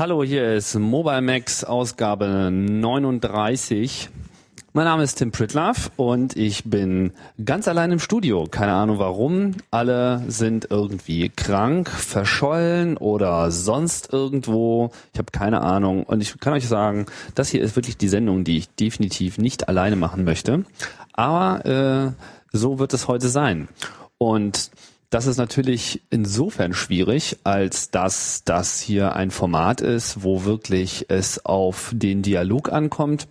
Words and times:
Hallo, 0.00 0.24
hier 0.24 0.54
ist 0.54 0.76
Mobile 0.76 1.20
Max 1.20 1.62
Ausgabe 1.62 2.50
39. 2.50 4.08
Mein 4.72 4.86
Name 4.86 5.02
ist 5.02 5.16
Tim 5.16 5.30
Pritlaff 5.30 5.90
und 5.96 6.38
ich 6.38 6.64
bin 6.64 7.12
ganz 7.44 7.68
allein 7.68 7.92
im 7.92 7.98
Studio. 7.98 8.46
Keine 8.50 8.72
Ahnung 8.72 8.98
warum. 8.98 9.56
Alle 9.70 10.24
sind 10.26 10.68
irgendwie 10.70 11.28
krank, 11.28 11.90
verschollen 11.90 12.96
oder 12.96 13.50
sonst 13.50 14.10
irgendwo. 14.10 14.90
Ich 15.12 15.18
habe 15.18 15.32
keine 15.32 15.60
Ahnung. 15.60 16.04
Und 16.04 16.22
ich 16.22 16.40
kann 16.40 16.54
euch 16.54 16.66
sagen, 16.66 17.04
das 17.34 17.50
hier 17.50 17.60
ist 17.60 17.76
wirklich 17.76 17.98
die 17.98 18.08
Sendung, 18.08 18.42
die 18.42 18.56
ich 18.56 18.70
definitiv 18.70 19.36
nicht 19.36 19.68
alleine 19.68 19.96
machen 19.96 20.24
möchte. 20.24 20.64
Aber 21.12 21.66
äh, 21.66 22.56
so 22.56 22.78
wird 22.78 22.94
es 22.94 23.06
heute 23.06 23.28
sein. 23.28 23.68
Und 24.16 24.70
das 25.10 25.26
ist 25.26 25.36
natürlich 25.36 26.02
insofern 26.10 26.72
schwierig, 26.72 27.38
als 27.42 27.90
dass 27.90 28.42
das 28.44 28.80
hier 28.80 29.14
ein 29.16 29.32
Format 29.32 29.80
ist, 29.80 30.22
wo 30.22 30.44
wirklich 30.44 31.06
es 31.08 31.44
auf 31.44 31.90
den 31.92 32.22
Dialog 32.22 32.72
ankommt. 32.72 33.26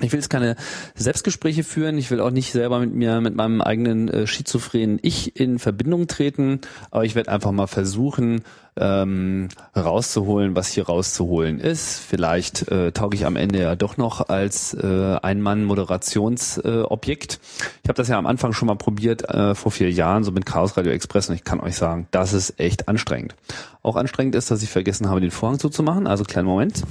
Ich 0.00 0.12
will 0.12 0.20
jetzt 0.20 0.30
keine 0.30 0.54
Selbstgespräche 0.94 1.64
führen, 1.64 1.98
ich 1.98 2.08
will 2.12 2.20
auch 2.20 2.30
nicht 2.30 2.52
selber 2.52 2.78
mit 2.78 2.94
mir, 2.94 3.20
mit 3.20 3.34
meinem 3.34 3.60
eigenen 3.60 4.08
äh, 4.08 4.28
schizophrenen 4.28 5.00
Ich 5.02 5.34
in 5.34 5.58
Verbindung 5.58 6.06
treten, 6.06 6.60
aber 6.92 7.04
ich 7.04 7.16
werde 7.16 7.32
einfach 7.32 7.50
mal 7.50 7.66
versuchen, 7.66 8.42
ähm, 8.76 9.48
rauszuholen, 9.74 10.54
was 10.54 10.68
hier 10.68 10.86
rauszuholen 10.86 11.58
ist. 11.58 11.98
Vielleicht 11.98 12.70
äh, 12.70 12.92
tauge 12.92 13.16
ich 13.16 13.26
am 13.26 13.34
Ende 13.34 13.60
ja 13.60 13.74
doch 13.74 13.96
noch 13.96 14.28
als 14.28 14.72
äh, 14.72 15.16
Ein-Mann-Moderationsobjekt. 15.20 17.34
Äh, 17.34 17.38
ich 17.82 17.88
habe 17.88 17.96
das 17.96 18.06
ja 18.06 18.18
am 18.18 18.26
Anfang 18.26 18.52
schon 18.52 18.68
mal 18.68 18.76
probiert, 18.76 19.28
äh, 19.28 19.56
vor 19.56 19.72
vier 19.72 19.90
Jahren, 19.90 20.22
so 20.22 20.30
mit 20.30 20.46
Chaos 20.46 20.76
Radio 20.76 20.92
Express 20.92 21.28
und 21.28 21.34
ich 21.34 21.42
kann 21.42 21.58
euch 21.58 21.74
sagen, 21.74 22.06
das 22.12 22.34
ist 22.34 22.60
echt 22.60 22.86
anstrengend. 22.86 23.34
Auch 23.82 23.96
anstrengend 23.96 24.36
ist, 24.36 24.52
dass 24.52 24.62
ich 24.62 24.70
vergessen 24.70 25.08
habe, 25.08 25.20
den 25.20 25.32
Vorhang 25.32 25.58
zuzumachen, 25.58 26.06
also 26.06 26.22
kleinen 26.22 26.46
Moment. 26.46 26.84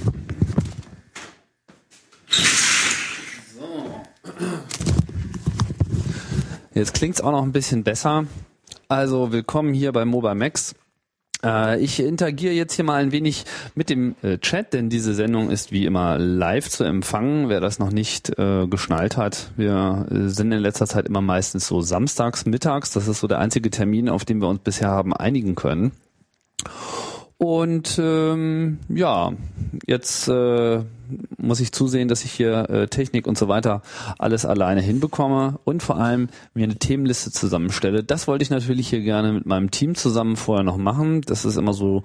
Jetzt 6.74 6.94
klingt's 6.94 7.20
auch 7.20 7.32
noch 7.32 7.42
ein 7.42 7.52
bisschen 7.52 7.82
besser. 7.82 8.24
Also 8.88 9.32
willkommen 9.32 9.74
hier 9.74 9.92
bei 9.92 10.04
Mobile 10.04 10.34
Max. 10.34 10.74
Äh, 11.44 11.80
ich 11.80 12.00
interagiere 12.00 12.52
jetzt 12.52 12.74
hier 12.74 12.84
mal 12.84 13.02
ein 13.02 13.12
wenig 13.12 13.44
mit 13.74 13.90
dem 13.90 14.14
äh, 14.22 14.38
Chat, 14.38 14.72
denn 14.72 14.88
diese 14.88 15.14
Sendung 15.14 15.50
ist 15.50 15.72
wie 15.72 15.86
immer 15.86 16.18
live 16.18 16.68
zu 16.68 16.84
empfangen. 16.84 17.48
Wer 17.48 17.60
das 17.60 17.78
noch 17.78 17.90
nicht 17.90 18.38
äh, 18.38 18.66
geschnallt 18.66 19.16
hat, 19.16 19.50
wir 19.56 20.06
äh, 20.10 20.28
sind 20.28 20.52
in 20.52 20.60
letzter 20.60 20.86
Zeit 20.86 21.06
immer 21.06 21.20
meistens 21.20 21.66
so 21.66 21.80
samstags 21.80 22.46
mittags. 22.46 22.92
Das 22.92 23.08
ist 23.08 23.20
so 23.20 23.26
der 23.26 23.38
einzige 23.38 23.70
Termin, 23.70 24.08
auf 24.08 24.24
den 24.24 24.40
wir 24.40 24.48
uns 24.48 24.60
bisher 24.60 24.88
haben 24.88 25.12
einigen 25.12 25.54
können. 25.54 25.92
Und 27.38 28.00
ähm, 28.02 28.78
ja, 28.88 29.32
jetzt 29.86 30.28
äh, 30.28 30.82
muss 31.36 31.60
ich 31.60 31.72
zusehen, 31.72 32.08
dass 32.08 32.24
ich 32.24 32.32
hier 32.32 32.68
äh, 32.70 32.88
Technik 32.88 33.26
und 33.26 33.38
so 33.38 33.48
weiter 33.48 33.82
alles 34.18 34.44
alleine 34.44 34.80
hinbekomme 34.80 35.58
und 35.64 35.82
vor 35.82 35.98
allem 35.98 36.28
mir 36.54 36.64
eine 36.64 36.76
Themenliste 36.76 37.30
zusammenstelle. 37.30 38.04
Das 38.04 38.28
wollte 38.28 38.42
ich 38.42 38.50
natürlich 38.50 38.88
hier 38.88 39.00
gerne 39.00 39.32
mit 39.32 39.46
meinem 39.46 39.70
Team 39.70 39.94
zusammen 39.94 40.36
vorher 40.36 40.64
noch 40.64 40.76
machen. 40.76 41.22
Das 41.22 41.44
ist 41.44 41.56
immer 41.56 41.72
so 41.72 42.02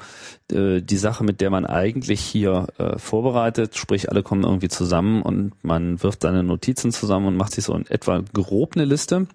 äh, 0.51 0.81
die 0.81 0.97
Sache, 0.97 1.23
mit 1.23 1.41
der 1.41 1.49
man 1.49 1.65
eigentlich 1.65 2.21
hier 2.21 2.67
äh, 2.77 2.97
vorbereitet. 2.97 3.77
Sprich, 3.77 4.09
alle 4.09 4.23
kommen 4.23 4.43
irgendwie 4.43 4.69
zusammen 4.69 5.21
und 5.21 5.53
man 5.63 6.01
wirft 6.03 6.23
seine 6.23 6.43
Notizen 6.43 6.91
zusammen 6.91 7.27
und 7.27 7.37
macht 7.37 7.53
sich 7.53 7.65
so 7.65 7.73
in 7.75 7.85
etwa 7.87 8.23
grob 8.33 8.75
eine 8.75 8.85
Liste. 8.85 9.27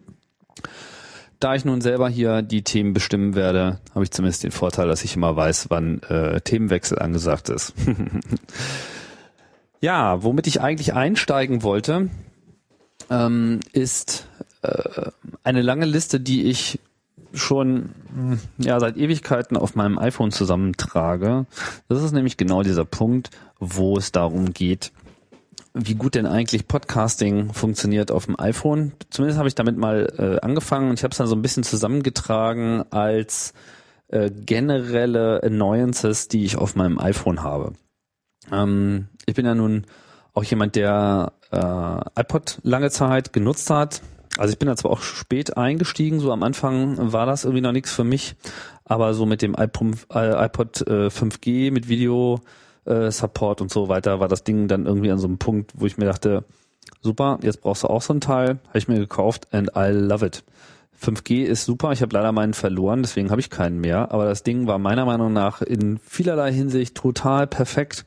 Da 1.40 1.54
ich 1.54 1.64
nun 1.64 1.80
selber 1.80 2.08
hier 2.08 2.42
die 2.42 2.64
Themen 2.64 2.92
bestimmen 2.92 3.36
werde, 3.36 3.78
habe 3.94 4.02
ich 4.02 4.10
zumindest 4.10 4.42
den 4.42 4.50
Vorteil, 4.50 4.88
dass 4.88 5.04
ich 5.04 5.14
immer 5.14 5.36
weiß, 5.36 5.66
wann 5.70 6.02
äh, 6.02 6.40
Themenwechsel 6.40 6.98
angesagt 6.98 7.48
ist. 7.48 7.74
ja, 9.80 10.22
womit 10.22 10.46
ich 10.46 10.60
eigentlich 10.60 10.94
einsteigen 10.94 11.62
wollte, 11.62 12.10
ähm, 13.10 13.60
ist 13.72 14.28
äh, 14.62 15.10
eine 15.44 15.62
lange 15.62 15.86
Liste, 15.86 16.20
die 16.20 16.44
ich 16.44 16.80
schon 17.32 17.90
ja 18.56 18.80
seit 18.80 18.96
Ewigkeiten 18.96 19.56
auf 19.56 19.74
meinem 19.74 19.98
iPhone 19.98 20.32
zusammentrage. 20.32 21.46
Das 21.88 22.02
ist 22.02 22.12
nämlich 22.12 22.36
genau 22.36 22.62
dieser 22.62 22.84
Punkt, 22.84 23.30
wo 23.58 23.96
es 23.96 24.12
darum 24.12 24.52
geht, 24.52 24.92
wie 25.74 25.94
gut 25.94 26.14
denn 26.14 26.26
eigentlich 26.26 26.66
Podcasting 26.66 27.52
funktioniert 27.52 28.10
auf 28.10 28.26
dem 28.26 28.38
iPhone. 28.40 28.92
Zumindest 29.10 29.38
habe 29.38 29.48
ich 29.48 29.54
damit 29.54 29.76
mal 29.76 30.12
äh, 30.18 30.44
angefangen 30.44 30.88
und 30.88 30.98
ich 30.98 31.04
habe 31.04 31.12
es 31.12 31.18
dann 31.18 31.26
so 31.26 31.36
ein 31.36 31.42
bisschen 31.42 31.62
zusammengetragen 31.62 32.82
als 32.90 33.52
äh, 34.08 34.30
generelle 34.30 35.42
Annoyances, 35.42 36.28
die 36.28 36.44
ich 36.44 36.56
auf 36.56 36.74
meinem 36.76 36.98
iPhone 36.98 37.42
habe. 37.42 37.74
Ähm, 38.52 39.08
ich 39.26 39.34
bin 39.34 39.46
ja 39.46 39.54
nun 39.54 39.84
auch 40.34 40.44
jemand, 40.44 40.76
der 40.76 41.32
äh, 41.50 42.20
iPod 42.20 42.58
lange 42.62 42.90
Zeit 42.90 43.32
genutzt 43.32 43.70
hat. 43.70 44.02
Also 44.36 44.52
ich 44.52 44.58
bin 44.58 44.68
da 44.68 44.76
zwar 44.76 44.92
auch 44.92 45.00
spät 45.00 45.56
eingestiegen, 45.56 46.20
so 46.20 46.32
am 46.32 46.42
Anfang 46.42 47.12
war 47.12 47.26
das 47.26 47.44
irgendwie 47.44 47.62
noch 47.62 47.72
nichts 47.72 47.92
für 47.92 48.04
mich, 48.04 48.36
aber 48.84 49.12
so 49.14 49.26
mit 49.26 49.42
dem 49.42 49.54
iPod, 49.58 50.06
äh, 50.14 50.44
iPod 50.46 50.80
äh, 50.82 51.08
5G 51.08 51.72
mit 51.72 51.88
Video 51.88 52.40
äh, 52.84 53.10
Support 53.10 53.60
und 53.60 53.70
so 53.72 53.88
weiter, 53.88 54.20
war 54.20 54.28
das 54.28 54.44
Ding 54.44 54.68
dann 54.68 54.86
irgendwie 54.86 55.10
an 55.10 55.18
so 55.18 55.26
einem 55.26 55.38
Punkt, 55.38 55.72
wo 55.74 55.86
ich 55.86 55.98
mir 55.98 56.04
dachte, 56.04 56.44
super, 57.02 57.38
jetzt 57.42 57.62
brauchst 57.62 57.82
du 57.82 57.88
auch 57.88 58.02
so 58.02 58.14
ein 58.14 58.20
Teil, 58.20 58.60
habe 58.68 58.78
ich 58.78 58.86
mir 58.86 58.98
gekauft 58.98 59.52
and 59.52 59.72
I 59.76 59.90
love 59.90 60.24
it. 60.24 60.44
5G 61.02 61.44
ist 61.44 61.64
super, 61.64 61.92
ich 61.92 62.02
habe 62.02 62.14
leider 62.14 62.32
meinen 62.32 62.54
verloren, 62.54 63.02
deswegen 63.02 63.30
habe 63.30 63.40
ich 63.40 63.50
keinen 63.50 63.80
mehr, 63.80 64.10
aber 64.12 64.24
das 64.24 64.42
Ding 64.42 64.66
war 64.66 64.78
meiner 64.78 65.04
Meinung 65.04 65.32
nach 65.32 65.62
in 65.62 65.98
vielerlei 65.98 66.52
Hinsicht 66.52 66.96
total 66.96 67.46
perfekt. 67.46 68.04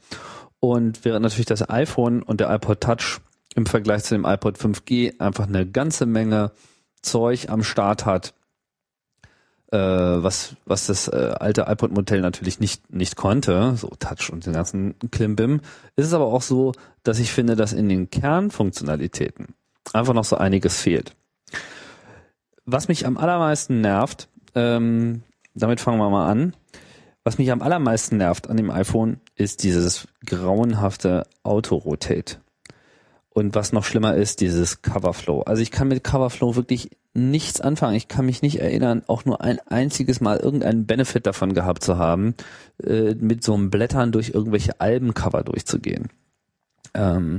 Und 0.60 1.04
während 1.06 1.24
natürlich 1.24 1.48
das 1.48 1.68
iPhone 1.70 2.22
und 2.22 2.40
der 2.40 2.54
iPod 2.54 2.82
Touch 2.82 3.20
im 3.56 3.66
Vergleich 3.66 4.04
zu 4.04 4.16
dem 4.16 4.26
iPod 4.26 4.58
5G 4.58 5.20
einfach 5.20 5.48
eine 5.48 5.66
ganze 5.66 6.06
Menge 6.06 6.52
Zeug 7.02 7.50
am 7.50 7.64
Start 7.64 8.06
hat, 8.06 8.34
äh, 9.72 9.78
was, 9.78 10.56
was 10.66 10.88
das 10.88 11.08
äh, 11.08 11.34
alte 11.40 11.66
iPod-Modell 11.68 12.22
natürlich 12.22 12.60
nicht, 12.60 12.94
nicht 12.94 13.16
konnte, 13.16 13.76
so 13.78 13.88
Touch 14.00 14.32
und 14.32 14.46
den 14.46 14.54
ganzen 14.54 14.96
Klimbim, 15.12 15.62
ist 15.96 16.08
es 16.08 16.14
aber 16.14 16.26
auch 16.26 16.42
so, 16.42 16.74
dass 17.04 17.20
ich 17.20 17.32
finde, 17.32 17.56
dass 17.56 17.74
in 17.74 17.90
den 17.90 18.10
Kernfunktionalitäten 18.10 19.56
einfach 19.94 20.14
noch 20.14 20.26
so 20.26 20.38
einiges 20.38 20.80
fehlt. 20.80 21.16
Was 22.66 22.88
mich 22.88 23.06
am 23.06 23.18
allermeisten 23.18 23.82
nervt, 23.82 24.30
ähm, 24.56 25.24
damit 25.54 25.80
fangen 25.80 26.00
wir 26.00 26.10
mal 26.10 26.30
an, 26.30 26.56
was 27.24 27.38
mich 27.38 27.52
am 27.52 27.62
allermeisten 27.62 28.18
nervt 28.18 28.50
an 28.50 28.58
dem 28.58 28.72
iPhone, 28.72 29.20
ist 29.36 29.64
dieses 29.64 30.08
grauenhafte 30.26 31.24
Auto-Rotate. 31.44 32.38
Und 33.30 33.56
was 33.56 33.72
noch 33.72 33.86
schlimmer 33.86 34.16
ist, 34.16 34.42
dieses 34.42 34.82
Coverflow. 34.82 35.42
Also 35.42 35.62
ich 35.62 35.72
kann 35.72 35.88
mit 35.88 36.04
Coverflow 36.04 36.56
wirklich 36.56 36.90
nichts 37.14 37.62
anfangen. 37.62 37.96
Ich 37.96 38.08
kann 38.08 38.26
mich 38.26 38.42
nicht 38.42 38.60
erinnern, 38.60 39.04
auch 39.08 39.24
nur 39.24 39.42
ein 39.42 39.60
einziges 39.68 40.20
Mal 40.20 40.38
irgendeinen 40.38 40.86
Benefit 40.86 41.26
davon 41.26 41.54
gehabt 41.54 41.84
zu 41.84 41.98
haben, 41.98 42.36
äh, 42.84 43.16
mit 43.16 43.44
so 43.44 43.54
einem 43.54 43.70
Blättern 43.70 44.12
durch 44.12 44.30
irgendwelche 44.30 44.82
Albencover 44.82 45.44
durchzugehen. 45.44 46.10
Ähm, 46.94 47.38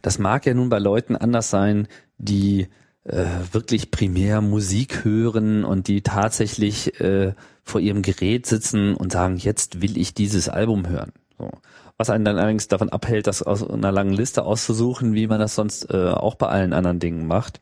das 0.00 0.18
mag 0.18 0.46
ja 0.46 0.54
nun 0.54 0.68
bei 0.68 0.78
Leuten 0.78 1.16
anders 1.16 1.50
sein, 1.50 1.88
die 2.18 2.68
äh, 3.04 3.24
wirklich 3.52 3.90
primär 3.90 4.40
Musik 4.40 5.04
hören 5.04 5.64
und 5.64 5.88
die 5.88 6.02
tatsächlich 6.02 7.00
äh, 7.00 7.34
vor 7.62 7.80
ihrem 7.80 8.02
Gerät 8.02 8.46
sitzen 8.46 8.94
und 8.94 9.12
sagen, 9.12 9.36
jetzt 9.36 9.82
will 9.82 9.96
ich 9.98 10.14
dieses 10.14 10.48
Album 10.48 10.88
hören. 10.88 11.12
So 11.38 11.50
was 11.96 12.10
einen 12.10 12.24
dann 12.24 12.38
allerdings 12.38 12.68
davon 12.68 12.88
abhält, 12.88 13.26
das 13.26 13.42
aus 13.42 13.68
einer 13.68 13.92
langen 13.92 14.12
Liste 14.12 14.44
auszusuchen, 14.44 15.14
wie 15.14 15.26
man 15.26 15.38
das 15.38 15.54
sonst 15.54 15.90
äh, 15.90 16.10
auch 16.10 16.34
bei 16.34 16.48
allen 16.48 16.72
anderen 16.72 16.98
Dingen 16.98 17.26
macht. 17.26 17.60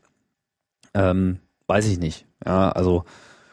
Ähm, 0.93 1.39
weiß 1.67 1.87
ich 1.87 1.99
nicht. 1.99 2.25
Ja, 2.45 2.71
also 2.71 3.05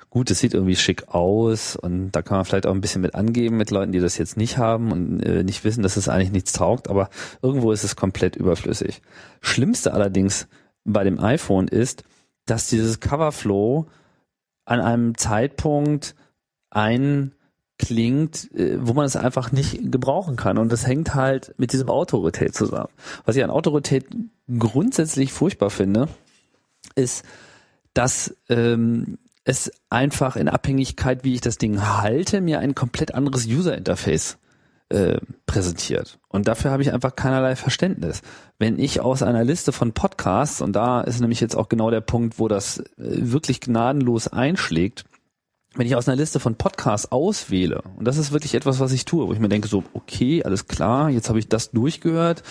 gut, 0.08 0.30
es 0.30 0.38
sieht 0.40 0.54
irgendwie 0.54 0.76
schick 0.76 1.08
aus 1.08 1.76
und 1.76 2.12
da 2.12 2.22
kann 2.22 2.38
man 2.38 2.44
vielleicht 2.44 2.66
auch 2.66 2.74
ein 2.74 2.80
bisschen 2.80 3.02
mit 3.02 3.14
angeben 3.14 3.56
mit 3.56 3.70
Leuten, 3.70 3.92
die 3.92 4.00
das 4.00 4.18
jetzt 4.18 4.36
nicht 4.36 4.58
haben 4.58 4.90
und 4.90 5.20
äh, 5.20 5.44
nicht 5.44 5.64
wissen, 5.64 5.82
dass 5.82 5.96
es 5.96 6.08
eigentlich 6.08 6.32
nichts 6.32 6.52
taugt, 6.52 6.88
aber 6.88 7.10
irgendwo 7.42 7.72
ist 7.72 7.84
es 7.84 7.94
komplett 7.94 8.36
überflüssig. 8.36 9.02
Schlimmste 9.40 9.92
allerdings 9.92 10.48
bei 10.84 11.04
dem 11.04 11.20
iPhone 11.20 11.68
ist, 11.68 12.04
dass 12.46 12.68
dieses 12.68 13.00
Coverflow 13.00 13.86
an 14.64 14.80
einem 14.80 15.16
Zeitpunkt 15.16 16.14
ein 16.70 17.32
klingt, 17.78 18.52
äh, 18.54 18.76
wo 18.78 18.92
man 18.92 19.06
es 19.06 19.16
einfach 19.16 19.52
nicht 19.52 19.90
gebrauchen 19.90 20.36
kann. 20.36 20.58
Und 20.58 20.70
das 20.70 20.86
hängt 20.86 21.14
halt 21.14 21.54
mit 21.56 21.72
diesem 21.72 21.88
Autorität 21.88 22.54
zusammen. 22.54 22.90
Was 23.24 23.36
ich 23.36 23.42
an 23.42 23.50
Autorität 23.50 24.06
grundsätzlich 24.58 25.32
furchtbar 25.32 25.70
finde, 25.70 26.08
ist, 26.94 27.24
dass 27.94 28.36
ähm, 28.48 29.18
es 29.44 29.72
einfach 29.88 30.36
in 30.36 30.48
Abhängigkeit, 30.48 31.24
wie 31.24 31.34
ich 31.34 31.40
das 31.40 31.56
Ding 31.56 31.80
halte, 31.80 32.40
mir 32.40 32.60
ein 32.60 32.74
komplett 32.74 33.14
anderes 33.14 33.46
User-Interface 33.46 34.36
äh, 34.90 35.18
präsentiert. 35.46 36.18
Und 36.28 36.48
dafür 36.48 36.70
habe 36.70 36.82
ich 36.82 36.92
einfach 36.92 37.16
keinerlei 37.16 37.56
Verständnis. 37.56 38.22
Wenn 38.58 38.78
ich 38.78 39.00
aus 39.00 39.22
einer 39.22 39.44
Liste 39.44 39.72
von 39.72 39.92
Podcasts, 39.92 40.60
und 40.60 40.74
da 40.74 41.00
ist 41.00 41.20
nämlich 41.20 41.40
jetzt 41.40 41.56
auch 41.56 41.68
genau 41.68 41.90
der 41.90 42.00
Punkt, 42.00 42.38
wo 42.38 42.48
das 42.48 42.78
äh, 42.78 42.84
wirklich 42.96 43.60
gnadenlos 43.60 44.28
einschlägt, 44.28 45.04
wenn 45.76 45.86
ich 45.86 45.94
aus 45.94 46.08
einer 46.08 46.16
Liste 46.16 46.40
von 46.40 46.56
Podcasts 46.56 47.12
auswähle, 47.12 47.82
und 47.96 48.04
das 48.04 48.16
ist 48.16 48.32
wirklich 48.32 48.54
etwas, 48.54 48.80
was 48.80 48.90
ich 48.90 49.04
tue, 49.04 49.28
wo 49.28 49.32
ich 49.32 49.38
mir 49.38 49.48
denke, 49.48 49.68
so, 49.68 49.84
okay, 49.92 50.42
alles 50.42 50.66
klar, 50.66 51.10
jetzt 51.10 51.28
habe 51.28 51.38
ich 51.38 51.48
das 51.48 51.70
durchgehört, 51.70 52.42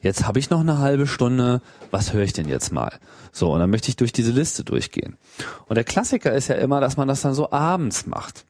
jetzt 0.00 0.26
habe 0.26 0.38
ich 0.38 0.48
noch 0.48 0.60
eine 0.60 0.78
halbe 0.78 1.06
Stunde, 1.06 1.60
was 1.90 2.14
höre 2.14 2.22
ich 2.22 2.32
denn 2.32 2.48
jetzt 2.48 2.72
mal? 2.72 2.98
So, 3.32 3.52
und 3.52 3.60
dann 3.60 3.68
möchte 3.68 3.90
ich 3.90 3.96
durch 3.96 4.12
diese 4.12 4.32
Liste 4.32 4.64
durchgehen. 4.64 5.18
Und 5.66 5.74
der 5.74 5.84
Klassiker 5.84 6.32
ist 6.32 6.48
ja 6.48 6.54
immer, 6.54 6.80
dass 6.80 6.96
man 6.96 7.06
das 7.06 7.20
dann 7.20 7.34
so 7.34 7.52
abends 7.52 8.06
macht. 8.06 8.46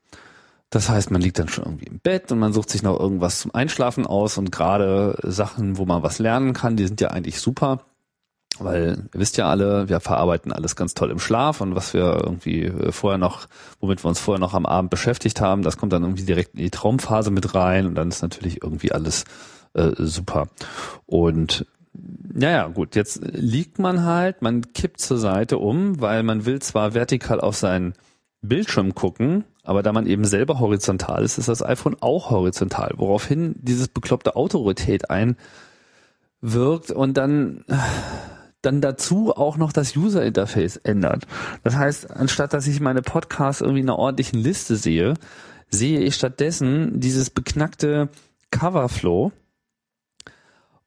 Das 0.74 0.88
heißt, 0.88 1.12
man 1.12 1.20
liegt 1.20 1.38
dann 1.38 1.46
schon 1.46 1.66
irgendwie 1.66 1.86
im 1.86 2.00
Bett 2.00 2.32
und 2.32 2.40
man 2.40 2.52
sucht 2.52 2.68
sich 2.68 2.82
noch 2.82 2.98
irgendwas 2.98 3.38
zum 3.38 3.54
Einschlafen 3.54 4.08
aus 4.08 4.38
und 4.38 4.50
gerade 4.50 5.16
Sachen, 5.22 5.78
wo 5.78 5.86
man 5.86 6.02
was 6.02 6.18
lernen 6.18 6.52
kann, 6.52 6.74
die 6.74 6.84
sind 6.84 7.00
ja 7.00 7.10
eigentlich 7.10 7.38
super. 7.38 7.84
Weil 8.58 9.06
ihr 9.12 9.20
wisst 9.20 9.36
ja 9.36 9.48
alle, 9.48 9.88
wir 9.88 10.00
verarbeiten 10.00 10.50
alles 10.50 10.74
ganz 10.74 10.94
toll 10.94 11.12
im 11.12 11.20
Schlaf 11.20 11.60
und 11.60 11.76
was 11.76 11.94
wir 11.94 12.20
irgendwie 12.24 12.64
äh, 12.64 12.90
vorher 12.90 13.18
noch, 13.18 13.46
womit 13.78 14.02
wir 14.02 14.08
uns 14.08 14.18
vorher 14.18 14.40
noch 14.40 14.52
am 14.52 14.66
Abend 14.66 14.90
beschäftigt 14.90 15.40
haben, 15.40 15.62
das 15.62 15.76
kommt 15.76 15.92
dann 15.92 16.02
irgendwie 16.02 16.24
direkt 16.24 16.54
in 16.54 16.64
die 16.64 16.70
Traumphase 16.70 17.30
mit 17.30 17.54
rein 17.54 17.86
und 17.86 17.94
dann 17.94 18.08
ist 18.08 18.22
natürlich 18.22 18.64
irgendwie 18.64 18.90
alles 18.90 19.26
äh, 19.74 19.92
super. 19.96 20.48
Und 21.06 21.66
ja, 22.36 22.50
ja, 22.50 22.66
gut, 22.66 22.96
jetzt 22.96 23.20
liegt 23.22 23.78
man 23.78 24.02
halt, 24.02 24.42
man 24.42 24.72
kippt 24.72 25.00
zur 25.00 25.18
Seite 25.18 25.58
um, 25.58 26.00
weil 26.00 26.24
man 26.24 26.46
will 26.46 26.60
zwar 26.60 26.94
vertikal 26.94 27.40
auf 27.40 27.54
seinen 27.54 27.94
Bildschirm 28.42 28.96
gucken, 28.96 29.44
aber 29.64 29.82
da 29.82 29.92
man 29.92 30.06
eben 30.06 30.24
selber 30.24 30.60
horizontal 30.60 31.24
ist, 31.24 31.38
ist 31.38 31.48
das 31.48 31.64
iPhone 31.64 31.96
auch 32.00 32.30
horizontal, 32.30 32.92
woraufhin 32.96 33.56
dieses 33.58 33.88
bekloppte 33.88 34.36
Autorität 34.36 35.10
einwirkt 35.10 36.90
und 36.90 37.16
dann 37.16 37.64
dann 38.62 38.80
dazu 38.80 39.32
auch 39.36 39.56
noch 39.56 39.72
das 39.72 39.94
User 39.96 40.24
Interface 40.24 40.76
ändert. 40.76 41.26
Das 41.62 41.76
heißt, 41.76 42.10
anstatt 42.10 42.54
dass 42.54 42.66
ich 42.66 42.80
meine 42.80 43.02
Podcasts 43.02 43.60
irgendwie 43.60 43.80
in 43.80 43.88
einer 43.88 43.98
ordentlichen 43.98 44.38
Liste 44.38 44.76
sehe, 44.76 45.14
sehe 45.68 46.00
ich 46.00 46.14
stattdessen 46.14 47.00
dieses 47.00 47.30
beknackte 47.30 48.08
Coverflow 48.50 49.32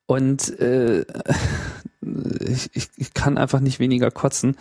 und 0.06 0.59
äh, 0.59 1.01
ich, 2.39 2.69
ich, 2.74 2.89
ich 2.95 3.13
kann 3.13 3.38
einfach 3.38 3.59
nicht 3.59 3.79
weniger 3.79 4.09
kotzen. 4.09 4.56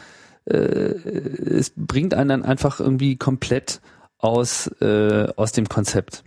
Äh, 0.45 0.57
es 0.57 1.73
bringt 1.75 2.15
einen 2.15 2.29
dann 2.29 2.45
einfach 2.45 2.81
irgendwie 2.81 3.17
komplett 3.17 3.81
aus 4.19 4.69
äh, 4.81 5.29
aus 5.37 5.53
dem 5.53 5.69
Konzept. 5.69 6.25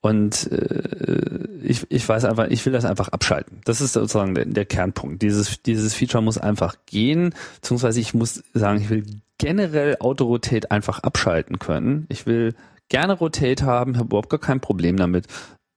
Und 0.00 0.50
äh, 0.50 1.46
ich, 1.62 1.86
ich 1.88 2.08
weiß 2.08 2.24
einfach, 2.24 2.48
ich 2.48 2.66
will 2.66 2.72
das 2.72 2.84
einfach 2.84 3.08
abschalten. 3.08 3.60
Das 3.64 3.80
ist 3.80 3.92
sozusagen 3.92 4.34
der, 4.34 4.46
der 4.46 4.64
Kernpunkt. 4.64 5.22
Dieses, 5.22 5.62
dieses 5.62 5.94
Feature 5.94 6.22
muss 6.22 6.38
einfach 6.38 6.74
gehen, 6.86 7.34
beziehungsweise 7.56 8.00
ich 8.00 8.12
muss 8.12 8.42
sagen, 8.52 8.80
ich 8.80 8.90
will 8.90 9.04
generell 9.38 9.96
Autorotate 10.00 10.72
einfach 10.72 10.98
abschalten 11.00 11.60
können. 11.60 12.06
Ich 12.08 12.26
will 12.26 12.54
gerne 12.88 13.12
Rotate 13.12 13.64
haben, 13.64 13.96
habe 13.96 14.06
überhaupt 14.06 14.28
gar 14.28 14.40
kein 14.40 14.60
Problem 14.60 14.96
damit 14.96 15.28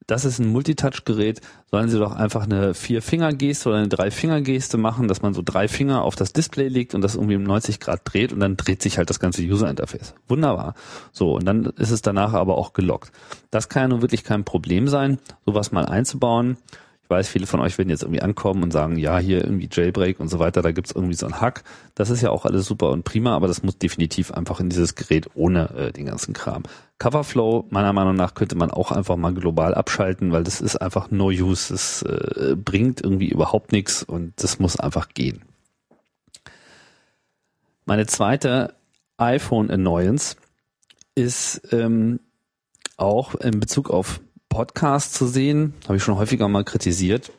das 0.08 0.26
ist 0.26 0.40
ein 0.40 0.52
Multitouch-Gerät, 0.52 1.42
sollen 1.72 1.90
sie 1.90 1.98
doch 1.98 2.16
einfach 2.16 2.44
eine 2.44 2.74
Vier-Finger-Geste 2.74 3.70
oder 3.70 3.80
eine 3.80 3.88
Drei-Finger-Geste 3.88 4.78
machen, 4.78 5.08
dass 5.08 5.22
man 5.22 5.34
so 5.34 5.42
drei 5.44 5.68
Finger 5.68 6.04
auf 6.04 6.16
das 6.16 6.34
Display 6.34 6.68
legt 6.68 6.94
und 6.94 7.02
das 7.02 7.16
irgendwie 7.16 7.36
um 7.36 7.44
90 7.44 7.80
Grad 7.80 8.02
dreht 8.04 8.32
und 8.32 8.40
dann 8.40 8.56
dreht 8.58 8.82
sich 8.82 8.98
halt 8.98 9.10
das 9.10 9.20
ganze 9.20 9.42
User-Interface. 9.42 10.14
Wunderbar. 10.28 10.76
So, 11.12 11.36
und 11.36 11.46
dann 11.46 11.66
ist 11.78 11.92
es 11.92 12.02
danach 12.02 12.34
aber 12.34 12.58
auch 12.58 12.74
gelockt. 12.74 13.12
Das 13.50 13.70
kann 13.70 13.84
ja 13.84 13.88
nun 13.90 14.02
wirklich 14.02 14.24
kein 14.24 14.44
Problem 14.44 14.88
sein, 14.88 15.18
sowas 15.46 15.72
mal 15.72 15.86
einzubauen. 15.86 16.58
Ich 17.06 17.10
weiß, 17.12 17.28
viele 17.28 17.46
von 17.46 17.60
euch 17.60 17.78
werden 17.78 17.92
jetzt 17.92 18.02
irgendwie 18.02 18.24
ankommen 18.24 18.64
und 18.64 18.72
sagen, 18.72 18.98
ja, 18.98 19.20
hier 19.20 19.44
irgendwie 19.44 19.70
Jailbreak 19.72 20.20
und 20.20 20.28
so 20.28 20.40
weiter, 20.40 20.64
da 20.64 20.72
gibt's 20.72 20.92
irgendwie 20.92 21.14
so 21.14 21.28
einen 21.28 21.40
Hack. 21.40 21.64
Das 21.94 22.10
ist 22.10 22.24
ja 22.24 22.32
auch 22.32 22.46
alles 22.46 22.66
super 22.66 22.90
und 22.90 23.04
prima, 23.04 23.36
aber 23.36 23.48
das 23.48 23.62
muss 23.62 23.78
definitiv 23.78 24.32
einfach 24.32 24.60
in 24.60 24.70
dieses 24.70 24.96
Gerät 24.96 25.28
ohne 25.36 25.70
äh, 25.76 25.92
den 25.92 26.08
ganzen 26.08 26.34
Kram. 26.34 26.64
Coverflow, 26.98 27.68
meiner 27.70 27.94
Meinung 27.94 28.16
nach, 28.16 28.34
könnte 28.34 28.56
man 28.56 28.72
auch 28.72 28.92
einfach 28.92 29.18
mal 29.18 29.36
global 29.36 29.76
abschalten, 29.76 30.32
weil 30.32 30.44
das 30.44 30.62
ist 30.62 30.78
einfach 30.78 31.12
no 31.12 31.28
use. 31.28 31.72
Das 31.74 32.02
äh, 32.02 32.56
bringt 32.56 33.02
irgendwie 33.02 33.30
überhaupt 33.30 33.72
nichts 33.72 34.02
und 34.02 34.34
das 34.38 34.58
muss 34.58 34.80
einfach 34.80 35.10
gehen. 35.10 35.44
Meine 37.86 38.08
zweite 38.08 38.74
iPhone 39.18 39.70
Annoyance 39.70 40.38
ist 41.14 41.72
ähm, 41.72 42.20
auch 42.98 43.36
in 43.36 43.60
Bezug 43.60 43.92
auf 43.92 44.22
Podcast 44.56 45.14
zu 45.14 45.28
sehen, 45.28 45.74
habe 45.84 45.98
ich 45.98 46.04
schon 46.04 46.16
häufiger 46.16 46.48
mal 46.48 46.64
kritisiert. 46.64 47.34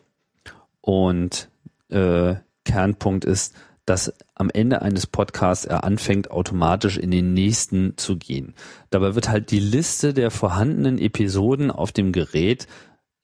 Und 0.82 1.48
äh, 1.88 2.34
Kernpunkt 2.66 3.24
ist, 3.24 3.54
dass 3.86 4.12
am 4.34 4.50
Ende 4.50 4.82
eines 4.82 5.06
Podcasts 5.06 5.64
er 5.64 5.82
anfängt, 5.84 6.30
automatisch 6.30 6.98
in 6.98 7.10
den 7.10 7.32
nächsten 7.32 7.96
zu 7.96 8.18
gehen. 8.18 8.52
Dabei 8.90 9.14
wird 9.14 9.30
halt 9.30 9.50
die 9.50 9.60
Liste 9.60 10.12
der 10.12 10.30
vorhandenen 10.30 10.98
Episoden 10.98 11.70
auf 11.70 11.90
dem 11.90 12.12
Gerät 12.12 12.66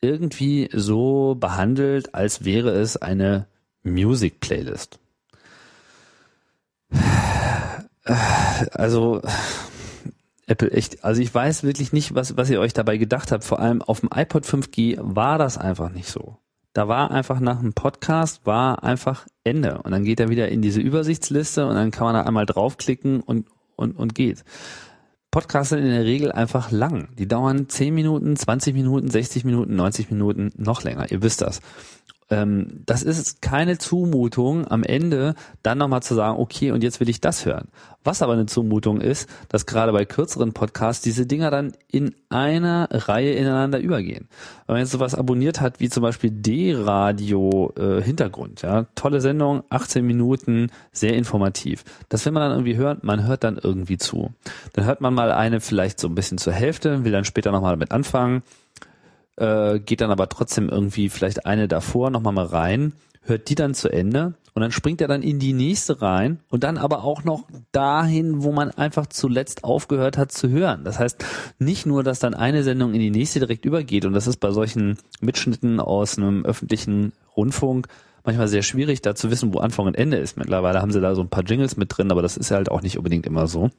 irgendwie 0.01 0.71
so 0.73 1.37
behandelt, 1.39 2.15
als 2.15 2.47
wäre 2.47 2.71
es 2.71 2.97
eine 2.97 3.47
Music 3.83 4.41
Playlist. 4.41 4.99
Also 8.73 9.23
Apple 10.53 10.71
echt, 10.71 11.03
also 11.03 11.23
ich 11.23 11.35
weiß 11.35 11.63
wirklich 11.63 11.95
nicht, 11.95 12.15
was, 12.15 12.37
was 12.37 12.51
ihr 12.51 12.61
euch 12.61 12.75
dabei 12.75 12.99
gedacht 12.99 13.33
habt. 13.33 13.43
Vor 13.43 13.59
allem 13.59 13.81
auf 13.81 14.01
dem 14.01 14.11
iPod 14.15 14.45
5G 14.45 14.99
war 15.01 15.39
das 15.39 15.57
einfach 15.57 15.91
nicht 15.91 16.09
so. 16.09 16.37
Da 16.75 16.89
war 16.89 17.11
einfach 17.11 17.41
nach 17.41 17.59
einem 17.59 17.73
Podcast 17.73 18.45
war 18.45 18.83
einfach 18.85 19.27
Ende. 19.45 19.81
Und 19.83 19.93
dann 19.93 20.05
geht 20.05 20.21
er 20.21 20.29
wieder 20.29 20.49
in 20.49 20.61
diese 20.61 20.81
Übersichtsliste 20.81 21.67
und 21.67 21.75
dann 21.75 21.91
kann 21.91 22.05
man 22.05 22.15
da 22.15 22.23
einmal 22.23 22.47
draufklicken 22.47 23.21
und, 23.21 23.47
und, 23.77 23.93
und 23.93 24.15
geht. 24.15 24.45
Podcasts 25.31 25.71
sind 25.71 25.79
in 25.79 25.91
der 25.91 26.05
Regel 26.05 26.31
einfach 26.31 26.71
lang. 26.71 27.09
Die 27.17 27.27
dauern 27.27 27.67
10 27.67 27.95
Minuten, 27.95 28.37
20 28.37 28.75
Minuten, 28.75 29.09
60 29.09 29.45
Minuten, 29.45 29.75
90 29.75 30.11
Minuten, 30.11 30.51
noch 30.59 30.83
länger. 30.83 31.11
Ihr 31.11 31.23
wisst 31.23 31.41
das 31.41 31.63
ähm, 32.33 32.83
das 32.87 33.03
ist 33.03 33.43
keine 33.43 33.77
Zumutung, 33.77 34.67
am 34.67 34.85
Ende 34.85 35.35
dann 35.63 35.77
nochmal 35.77 36.03
zu 36.03 36.15
sagen, 36.15 36.39
okay, 36.39 36.71
und 36.71 36.83
jetzt 36.83 36.99
will 36.99 37.11
ich 37.11 37.21
das 37.21 37.45
hören. 37.45 37.69
Was 38.05 38.23
aber 38.23 38.33
eine 38.33 38.47
Zumutung 38.47 39.03
ist, 39.03 39.29
dass 39.51 39.67
gerade 39.67 39.93
bei 39.93 40.07
kürzeren 40.07 40.55
Podcasts 40.55 41.03
diese 41.03 41.27
Dinger 41.27 41.51
dann 41.51 41.75
in 41.89 42.15
einer 42.31 42.89
Reihe 42.91 43.33
ineinander 43.33 43.81
übergehen. 43.81 44.29
Wenn 44.67 44.75
man 44.75 44.81
jetzt 44.81 44.93
sowas 44.93 45.15
abonniert 45.15 45.61
hat, 45.61 45.79
wie 45.79 45.91
zum 45.91 46.03
Beispiel 46.03 46.31
D-Radio 46.31 47.75
äh, 47.77 48.01
Hintergrund, 48.01 48.63
ja, 48.63 48.87
tolle 48.95 49.21
Sendung, 49.21 49.63
18 49.69 50.05
Minuten, 50.05 50.71
sehr 50.91 51.13
informativ. 51.13 51.85
Das 52.09 52.25
will 52.25 52.33
man 52.33 52.45
dann 52.45 52.53
irgendwie 52.53 52.77
hören, 52.77 52.99
man 53.03 53.27
hört 53.27 53.45
dann 53.45 53.61
irgendwie 53.63 53.99
zu. 53.99 54.31
Dann 54.73 54.87
hört 54.87 55.03
man 55.03 55.13
mal 55.13 55.33
eine 55.33 55.61
vielleicht 55.61 56.01
so 56.01 56.09
ein 56.09 56.15
bisschen 56.15 56.39
zur 56.39 56.55
Hälfte, 56.55 57.05
will 57.05 57.13
dann 57.13 57.27
später 57.27 57.53
nochmal 57.53 57.73
damit 57.73 57.93
anfangen 57.93 58.43
äh, 59.37 59.79
geht 59.79 60.01
dann 60.01 60.11
aber 60.11 60.29
trotzdem 60.29 60.69
irgendwie 60.69 61.09
vielleicht 61.09 61.47
eine 61.47 61.69
davor 61.69 62.11
nochmal 62.11 62.33
mal 62.33 62.47
rein, 62.47 62.93
hört 63.23 63.49
die 63.49 63.55
dann 63.55 63.75
zu 63.75 63.89
Ende 63.89 64.35
und 64.55 64.61
dann 64.61 64.73
springt 64.73 65.01
er 65.01 65.09
dann 65.09 65.23
in 65.23 65.39
die 65.39 65.53
nächste 65.53 66.03
rein 66.03 66.41
und 66.51 66.65
dann 66.65 66.77
aber 66.77 67.05
auch 67.05 67.25
noch 67.25 67.45
dahin, 67.71 68.43
wo 68.43 68.53
man 68.53 68.71
einfach 68.71 69.07
zuletzt 69.07 69.65
aufgehört 69.65 70.19
hat 70.19 70.33
zu 70.33 70.49
hören. 70.49 70.85
Das 70.85 70.99
heißt, 70.99 71.25
nicht 71.59 71.87
nur, 71.87 72.03
dass 72.03 72.19
dann 72.19 72.35
eine 72.35 72.63
Sendung 72.63 72.93
in 72.93 73.01
die 73.01 73.11
nächste 73.11 73.39
direkt 73.39 73.65
übergeht 73.65 74.05
und 74.05 74.13
das 74.13 74.27
ist 74.27 74.39
bei 74.39 74.51
solchen 74.51 74.99
Mitschnitten 75.21 75.81
aus 75.81 76.19
einem 76.19 76.45
öffentlichen 76.45 77.13
Rundfunk 77.37 77.89
manchmal 78.25 78.49
sehr 78.49 78.63
schwierig, 78.63 79.03
da 79.03 79.15
zu 79.15 79.31
wissen, 79.31 79.55
wo 79.55 79.59
Anfang 79.59 79.87
und 79.87 79.95
Ende 79.95 80.17
ist. 80.17 80.37
Mittlerweile 80.37 80.81
haben 80.81 80.93
sie 80.93 81.01
da 81.01 81.15
so 81.15 81.23
ein 81.23 81.29
paar 81.29 81.45
Jingles 81.45 81.77
mit 81.77 81.97
drin, 81.97 82.11
aber 82.11 82.23
das 82.23 82.37
ist 82.37 82.51
halt 82.51 82.71
auch 82.71 82.83
nicht 82.83 82.99
unbedingt 82.99 83.27
immer 83.27 83.47
so. 83.47 83.71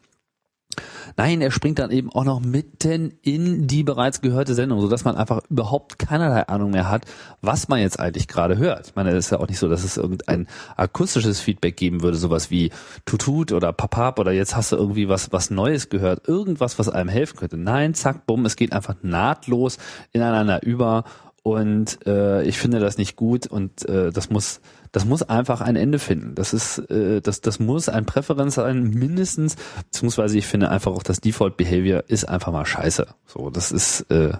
Nein, 1.17 1.41
er 1.41 1.51
springt 1.51 1.79
dann 1.79 1.91
eben 1.91 2.11
auch 2.11 2.23
noch 2.23 2.39
mitten 2.39 3.13
in 3.21 3.67
die 3.67 3.83
bereits 3.83 4.21
gehörte 4.21 4.55
Sendung, 4.55 4.81
so 4.81 4.87
dass 4.87 5.03
man 5.03 5.15
einfach 5.15 5.41
überhaupt 5.49 5.99
keinerlei 5.99 6.47
Ahnung 6.47 6.71
mehr 6.71 6.89
hat, 6.89 7.05
was 7.41 7.67
man 7.67 7.79
jetzt 7.79 7.99
eigentlich 7.99 8.27
gerade 8.27 8.57
hört. 8.57 8.87
Ich 8.87 8.95
meine, 8.95 9.11
es 9.11 9.25
ist 9.25 9.31
ja 9.31 9.39
auch 9.39 9.47
nicht 9.47 9.59
so, 9.59 9.69
dass 9.69 9.83
es 9.83 9.97
irgendein 9.97 10.47
akustisches 10.75 11.39
Feedback 11.39 11.77
geben 11.77 12.01
würde, 12.01 12.17
sowas 12.17 12.49
wie 12.49 12.71
Tutut 13.05 13.51
oder 13.51 13.73
Papap 13.73 14.19
oder 14.19 14.31
jetzt 14.31 14.55
hast 14.55 14.71
du 14.71 14.75
irgendwie 14.75 15.09
was, 15.09 15.31
was 15.31 15.49
Neues 15.49 15.89
gehört, 15.89 16.27
irgendwas, 16.27 16.79
was 16.79 16.89
einem 16.89 17.09
helfen 17.09 17.37
könnte. 17.37 17.57
Nein, 17.57 17.93
zack, 17.93 18.25
bumm, 18.25 18.45
es 18.45 18.55
geht 18.55 18.73
einfach 18.73 18.95
nahtlos 19.01 19.77
ineinander 20.11 20.63
über 20.63 21.03
und 21.43 22.05
äh, 22.07 22.43
ich 22.43 22.57
finde 22.57 22.79
das 22.79 22.97
nicht 22.97 23.17
gut 23.17 23.47
und 23.47 23.87
äh, 23.87 24.11
das 24.11 24.29
muss 24.29 24.61
das 24.93 25.05
muss 25.05 25.23
einfach 25.23 25.59
ein 25.59 25.75
Ende 25.75 25.97
finden. 25.99 26.35
Das 26.35 26.53
ist, 26.53 26.77
äh, 26.89 27.19
das, 27.19 27.41
das 27.41 27.59
muss 27.59 27.89
ein 27.89 28.05
Präferenz 28.05 28.55
sein, 28.55 28.91
mindestens, 28.91 29.57
beziehungsweise 29.85 30.37
ich 30.37 30.45
finde 30.45 30.69
einfach 30.69 30.91
auch 30.91 31.03
das 31.03 31.19
Default 31.19 31.57
Behavior 31.57 32.03
ist 32.07 32.25
einfach 32.25 32.51
mal 32.53 32.65
scheiße. 32.65 33.07
So, 33.25 33.49
das 33.49 33.71
ist, 33.71 34.01
äh, 34.11 34.37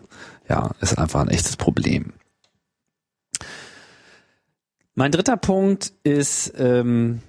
ja, 0.48 0.72
ist 0.80 0.98
einfach 0.98 1.22
ein 1.22 1.30
echtes 1.30 1.58
Problem. 1.58 2.14
Mein 4.94 5.12
dritter 5.12 5.38
Punkt 5.38 5.92
ist 6.04 6.54
ähm, 6.56 7.24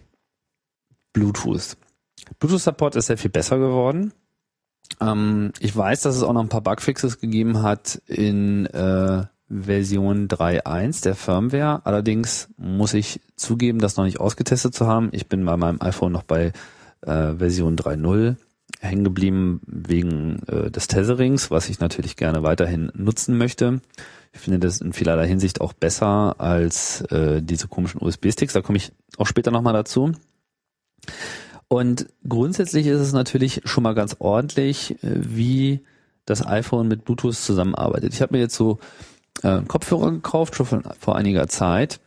Bluetooth. 1.14 1.78
Bluetooth-Support 2.38 2.94
ist 2.96 3.06
sehr 3.06 3.16
viel 3.16 3.30
besser 3.30 3.58
geworden. 3.58 4.12
Ähm, 5.00 5.52
ich 5.60 5.74
weiß, 5.74 6.02
dass 6.02 6.14
es 6.14 6.22
auch 6.22 6.34
noch 6.34 6.42
ein 6.42 6.50
paar 6.50 6.60
Bugfixes 6.60 7.20
gegeben 7.20 7.62
hat 7.62 8.02
in 8.06 8.66
äh, 8.66 9.24
Version 9.62 10.28
3.1 10.28 11.02
der 11.04 11.14
Firmware. 11.14 11.82
Allerdings 11.84 12.48
muss 12.56 12.94
ich 12.94 13.20
zugeben, 13.36 13.78
das 13.78 13.96
noch 13.96 14.04
nicht 14.04 14.20
ausgetestet 14.20 14.74
zu 14.74 14.86
haben. 14.86 15.10
Ich 15.12 15.28
bin 15.28 15.44
bei 15.44 15.56
meinem 15.56 15.80
iPhone 15.80 16.12
noch 16.12 16.24
bei 16.24 16.52
äh, 17.02 17.34
Version 17.34 17.76
3.0. 17.76 18.36
hängen 18.80 19.04
geblieben 19.04 19.60
wegen 19.66 20.42
äh, 20.48 20.70
des 20.70 20.88
Tetherings, 20.88 21.50
was 21.50 21.68
ich 21.68 21.78
natürlich 21.78 22.16
gerne 22.16 22.42
weiterhin 22.42 22.90
nutzen 22.94 23.38
möchte. 23.38 23.80
Ich 24.32 24.40
finde 24.40 24.58
das 24.58 24.80
in 24.80 24.92
vielerlei 24.92 25.28
Hinsicht 25.28 25.60
auch 25.60 25.72
besser 25.72 26.36
als 26.38 27.02
äh, 27.02 27.40
diese 27.40 27.68
komischen 27.68 28.02
USB-Sticks. 28.02 28.52
Da 28.52 28.62
komme 28.62 28.78
ich 28.78 28.92
auch 29.16 29.26
später 29.26 29.52
nochmal 29.52 29.74
dazu. 29.74 30.12
Und 31.68 32.08
grundsätzlich 32.28 32.86
ist 32.86 33.00
es 33.00 33.12
natürlich 33.12 33.62
schon 33.64 33.84
mal 33.84 33.94
ganz 33.94 34.16
ordentlich, 34.18 35.02
äh, 35.04 35.12
wie 35.14 35.80
das 36.26 36.44
iPhone 36.44 36.88
mit 36.88 37.04
Bluetooth 37.04 37.36
zusammenarbeitet. 37.36 38.14
Ich 38.14 38.22
habe 38.22 38.34
mir 38.34 38.40
jetzt 38.40 38.56
so 38.56 38.78
äh, 39.42 39.60
Kopfhörer 39.66 40.10
gekauft, 40.10 40.54
schon 40.56 40.84
vor 40.98 41.16
einiger 41.16 41.48
Zeit. 41.48 42.00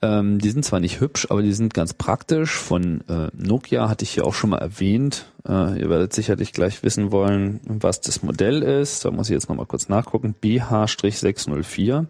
Ähm, 0.00 0.38
die 0.38 0.50
sind 0.50 0.64
zwar 0.64 0.80
nicht 0.80 1.00
hübsch, 1.00 1.26
aber 1.30 1.42
die 1.42 1.52
sind 1.52 1.74
ganz 1.74 1.92
praktisch. 1.92 2.52
Von 2.52 3.02
äh, 3.08 3.28
Nokia 3.34 3.88
hatte 3.88 4.04
ich 4.04 4.10
hier 4.10 4.26
auch 4.26 4.34
schon 4.34 4.50
mal 4.50 4.58
erwähnt. 4.58 5.26
Äh, 5.46 5.80
ihr 5.80 5.90
werdet 5.90 6.12
sicherlich 6.12 6.52
gleich 6.52 6.82
wissen 6.84 7.10
wollen, 7.10 7.60
was 7.64 8.00
das 8.00 8.22
Modell 8.22 8.62
ist. 8.62 9.04
Da 9.04 9.10
muss 9.10 9.28
ich 9.28 9.34
jetzt 9.34 9.48
nochmal 9.48 9.66
kurz 9.66 9.88
nachgucken. 9.88 10.36
BH-604 10.40 12.06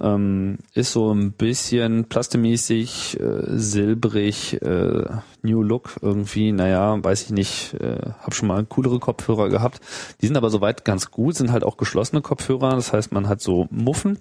ähm, 0.00 0.58
ist 0.74 0.92
so 0.92 1.12
ein 1.12 1.32
bisschen 1.32 2.04
plastemäßig, 2.04 3.18
äh, 3.20 3.42
silbrig, 3.58 4.60
äh, 4.62 5.04
New 5.42 5.62
Look 5.62 5.96
irgendwie, 6.02 6.52
naja, 6.52 7.02
weiß 7.02 7.22
ich 7.24 7.30
nicht, 7.30 7.74
äh, 7.74 8.10
habe 8.20 8.34
schon 8.34 8.48
mal 8.48 8.64
coolere 8.66 8.98
Kopfhörer 8.98 9.48
gehabt. 9.48 9.80
Die 10.20 10.26
sind 10.26 10.36
aber 10.36 10.50
soweit 10.50 10.84
ganz 10.84 11.10
gut, 11.10 11.36
sind 11.36 11.52
halt 11.52 11.64
auch 11.64 11.76
geschlossene 11.76 12.20
Kopfhörer, 12.20 12.70
das 12.74 12.92
heißt, 12.92 13.12
man 13.12 13.28
hat 13.28 13.40
so 13.40 13.68
Muffen, 13.70 14.18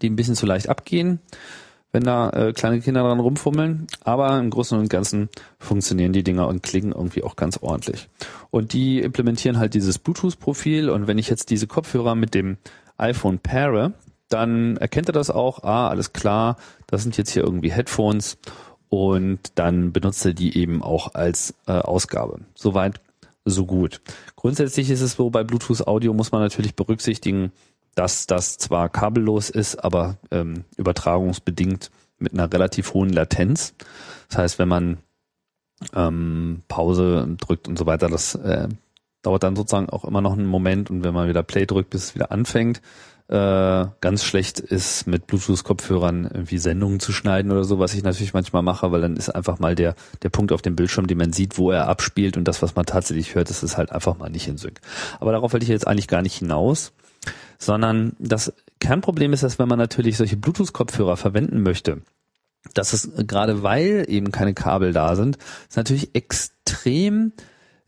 die 0.00 0.08
ein 0.08 0.16
bisschen 0.16 0.36
zu 0.36 0.46
leicht 0.46 0.68
abgehen, 0.68 1.20
wenn 1.92 2.04
da 2.04 2.30
äh, 2.30 2.52
kleine 2.52 2.80
Kinder 2.80 3.02
dran 3.02 3.20
rumfummeln, 3.20 3.86
aber 4.04 4.38
im 4.38 4.50
Großen 4.50 4.78
und 4.78 4.90
Ganzen 4.90 5.28
funktionieren 5.58 6.12
die 6.12 6.24
Dinger 6.24 6.46
und 6.48 6.62
klingen 6.62 6.92
irgendwie 6.92 7.24
auch 7.24 7.36
ganz 7.36 7.58
ordentlich. 7.60 8.08
Und 8.50 8.72
die 8.72 9.00
implementieren 9.00 9.58
halt 9.58 9.74
dieses 9.74 9.98
Bluetooth-Profil 9.98 10.90
und 10.90 11.06
wenn 11.06 11.18
ich 11.18 11.28
jetzt 11.28 11.50
diese 11.50 11.66
Kopfhörer 11.66 12.14
mit 12.14 12.34
dem 12.34 12.58
iPhone 12.98 13.38
paire, 13.38 13.94
dann 14.28 14.76
erkennt 14.76 15.08
er 15.08 15.12
das 15.12 15.30
auch, 15.30 15.62
ah, 15.62 15.88
alles 15.88 16.12
klar, 16.12 16.56
das 16.86 17.02
sind 17.02 17.16
jetzt 17.16 17.30
hier 17.30 17.42
irgendwie 17.42 17.72
Headphones 17.72 18.38
und 18.88 19.40
dann 19.54 19.92
benutzt 19.92 20.24
er 20.24 20.34
die 20.34 20.56
eben 20.56 20.82
auch 20.82 21.14
als 21.14 21.54
äh, 21.66 21.72
Ausgabe. 21.72 22.40
Soweit, 22.54 23.00
so 23.44 23.66
gut. 23.66 24.00
Grundsätzlich 24.36 24.90
ist 24.90 25.00
es 25.00 25.12
so, 25.12 25.30
bei 25.30 25.44
Bluetooth 25.44 25.86
Audio 25.86 26.12
muss 26.12 26.32
man 26.32 26.42
natürlich 26.42 26.74
berücksichtigen, 26.74 27.52
dass 27.94 28.26
das 28.26 28.58
zwar 28.58 28.88
kabellos 28.88 29.50
ist, 29.50 29.76
aber 29.76 30.18
ähm, 30.30 30.64
übertragungsbedingt 30.76 31.90
mit 32.18 32.32
einer 32.32 32.52
relativ 32.52 32.94
hohen 32.94 33.10
Latenz. 33.10 33.74
Das 34.28 34.38
heißt, 34.38 34.58
wenn 34.58 34.68
man 34.68 34.98
ähm, 35.94 36.62
Pause 36.68 37.36
drückt 37.40 37.68
und 37.68 37.78
so 37.78 37.86
weiter, 37.86 38.08
das 38.08 38.34
äh, 38.34 38.68
dauert 39.22 39.42
dann 39.42 39.56
sozusagen 39.56 39.90
auch 39.90 40.04
immer 40.04 40.20
noch 40.20 40.32
einen 40.32 40.46
Moment 40.46 40.90
und 40.90 41.02
wenn 41.04 41.14
man 41.14 41.28
wieder 41.28 41.42
Play 41.42 41.66
drückt, 41.66 41.90
bis 41.90 42.04
es 42.04 42.14
wieder 42.14 42.30
anfängt, 42.32 42.80
äh, 43.28 43.86
ganz 44.00 44.24
schlecht 44.24 44.58
ist, 44.58 45.06
mit 45.06 45.26
Bluetooth-Kopfhörern 45.26 46.24
irgendwie 46.32 46.58
Sendungen 46.58 46.98
zu 46.98 47.12
schneiden 47.12 47.52
oder 47.52 47.64
so, 47.64 47.78
was 47.78 47.94
ich 47.94 48.02
natürlich 48.02 48.32
manchmal 48.32 48.62
mache, 48.62 48.90
weil 48.90 49.02
dann 49.02 49.16
ist 49.16 49.28
einfach 49.28 49.58
mal 49.58 49.74
der, 49.74 49.94
der 50.22 50.30
Punkt 50.30 50.50
auf 50.50 50.62
dem 50.62 50.76
Bildschirm, 50.76 51.06
den 51.06 51.18
man 51.18 51.32
sieht, 51.32 51.58
wo 51.58 51.70
er 51.70 51.88
abspielt 51.88 52.36
und 52.38 52.44
das, 52.44 52.62
was 52.62 52.74
man 52.74 52.86
tatsächlich 52.86 53.34
hört, 53.34 53.50
das 53.50 53.62
ist 53.62 53.76
halt 53.76 53.92
einfach 53.92 54.16
mal 54.16 54.30
nicht 54.30 54.48
in 54.48 54.56
Sync. 54.56 54.80
Aber 55.20 55.32
darauf 55.32 55.52
wollte 55.52 55.64
ich 55.64 55.70
jetzt 55.70 55.86
eigentlich 55.86 56.08
gar 56.08 56.22
nicht 56.22 56.38
hinaus, 56.38 56.92
sondern 57.58 58.16
das 58.18 58.54
Kernproblem 58.80 59.34
ist, 59.34 59.42
dass 59.42 59.58
wenn 59.58 59.68
man 59.68 59.78
natürlich 59.78 60.16
solche 60.16 60.38
Bluetooth-Kopfhörer 60.38 61.18
verwenden 61.18 61.62
möchte, 61.62 62.00
dass 62.72 62.94
es 62.94 63.10
gerade 63.26 63.62
weil 63.62 64.06
eben 64.08 64.32
keine 64.32 64.54
Kabel 64.54 64.92
da 64.92 65.16
sind, 65.16 65.36
ist 65.68 65.76
natürlich 65.76 66.14
extrem 66.14 67.32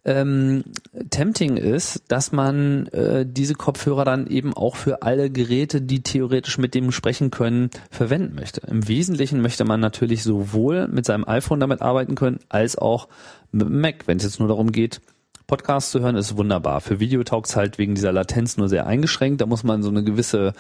ähm, 0.04 0.64
tempting 1.10 1.56
ist, 1.56 2.04
dass 2.08 2.32
man 2.32 2.86
äh, 2.88 3.26
diese 3.28 3.54
Kopfhörer 3.54 4.04
dann 4.04 4.26
eben 4.26 4.54
auch 4.54 4.76
für 4.76 5.02
alle 5.02 5.30
Geräte, 5.30 5.82
die 5.82 6.02
theoretisch 6.02 6.58
mit 6.58 6.74
dem 6.74 6.90
sprechen 6.90 7.30
können, 7.30 7.70
verwenden 7.90 8.34
möchte. 8.34 8.62
Im 8.66 8.88
Wesentlichen 8.88 9.42
möchte 9.42 9.64
man 9.64 9.80
natürlich 9.80 10.22
sowohl 10.22 10.88
mit 10.88 11.04
seinem 11.04 11.28
iPhone 11.28 11.60
damit 11.60 11.82
arbeiten 11.82 12.14
können, 12.14 12.40
als 12.48 12.78
auch 12.78 13.08
mit 13.52 13.68
Mac. 13.68 14.06
Wenn 14.06 14.16
es 14.16 14.24
jetzt 14.24 14.38
nur 14.38 14.48
darum 14.48 14.72
geht, 14.72 15.00
Podcasts 15.46 15.90
zu 15.90 16.00
hören, 16.00 16.16
ist 16.16 16.36
wunderbar. 16.36 16.80
Für 16.80 17.00
Video 17.00 17.22
taugt 17.24 17.54
halt 17.56 17.76
wegen 17.76 17.94
dieser 17.94 18.12
Latenz 18.12 18.56
nur 18.56 18.68
sehr 18.68 18.86
eingeschränkt. 18.86 19.40
Da 19.40 19.46
muss 19.46 19.64
man 19.64 19.82
so 19.82 19.90
eine 19.90 20.04
gewisse, 20.04 20.54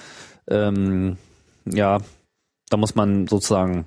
ähm, 0.48 1.16
ja, 1.64 1.98
da 2.68 2.76
muss 2.76 2.94
man 2.94 3.26
sozusagen 3.26 3.86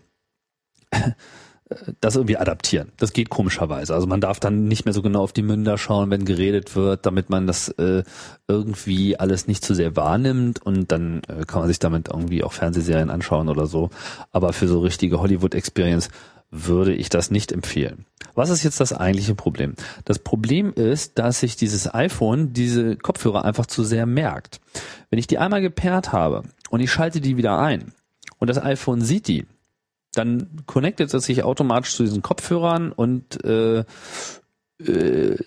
das 2.02 2.16
irgendwie 2.16 2.38
adaptieren. 2.38 2.92
Das 2.98 3.14
geht 3.14 3.30
komischerweise. 3.30 3.94
Also 3.94 4.08
man 4.08 4.22
darf 4.22 4.40
dann 4.40 4.66
nicht 4.66 4.86
mehr 4.86 4.94
so 4.94 5.02
genau 5.02 5.22
auf 5.24 5.34
die 5.34 5.42
Münder 5.42 5.78
schauen, 5.78 6.10
wenn 6.10 6.26
geredet 6.26 6.76
wird, 6.76 7.06
damit 7.06 7.30
man 7.30 7.48
das 7.48 7.70
äh, 7.70 8.04
irgendwie 8.48 9.20
alles 9.20 9.48
nicht 9.48 9.64
zu 9.64 9.74
sehr 9.74 9.96
wahrnimmt 9.96 10.62
und 10.62 10.92
dann 10.92 11.22
äh, 11.28 11.46
kann 11.46 11.62
man 11.62 11.68
sich 11.68 11.80
damit 11.80 12.10
irgendwie 12.10 12.44
auch 12.44 12.54
Fernsehserien 12.54 13.10
anschauen 13.10 13.50
oder 13.50 13.66
so. 13.66 13.90
Aber 14.32 14.54
für 14.54 14.68
so 14.68 14.80
richtige 14.80 15.20
Hollywood-Experience 15.20 16.10
würde 16.54 16.94
ich 16.94 17.10
das 17.10 17.32
nicht 17.32 17.52
empfehlen. 17.52 18.06
Was 18.36 18.50
ist 18.50 18.64
jetzt 18.64 18.80
das 18.80 18.94
eigentliche 18.94 19.36
Problem? 19.36 19.76
Das 20.06 20.20
Problem 20.20 20.72
ist, 20.74 21.18
dass 21.20 21.40
sich 21.40 21.56
dieses 21.56 21.94
iPhone 21.94 22.54
diese 22.54 22.96
Kopfhörer 22.96 23.44
einfach 23.44 23.66
zu 23.66 23.84
sehr 23.84 24.06
merkt. 24.06 24.60
Wenn 25.10 25.20
ich 25.20 25.28
die 25.28 25.40
einmal 25.40 25.62
gepaart 25.62 26.14
habe 26.14 26.44
und 26.70 26.80
ich 26.80 26.92
schalte 26.92 27.22
die 27.22 27.38
wieder 27.38 27.60
ein 27.60 27.94
und 28.38 28.50
das 28.50 28.62
iPhone 28.62 29.02
sieht 29.02 29.28
die, 29.28 29.46
dann 30.14 30.62
connectet 30.66 31.14
es 31.14 31.26
sich 31.26 31.44
automatisch 31.44 31.96
zu 31.96 32.04
diesen 32.04 32.22
Kopfhörern 32.22 32.92
und 32.92 33.44
äh, 33.44 33.84
äh, 34.80 35.38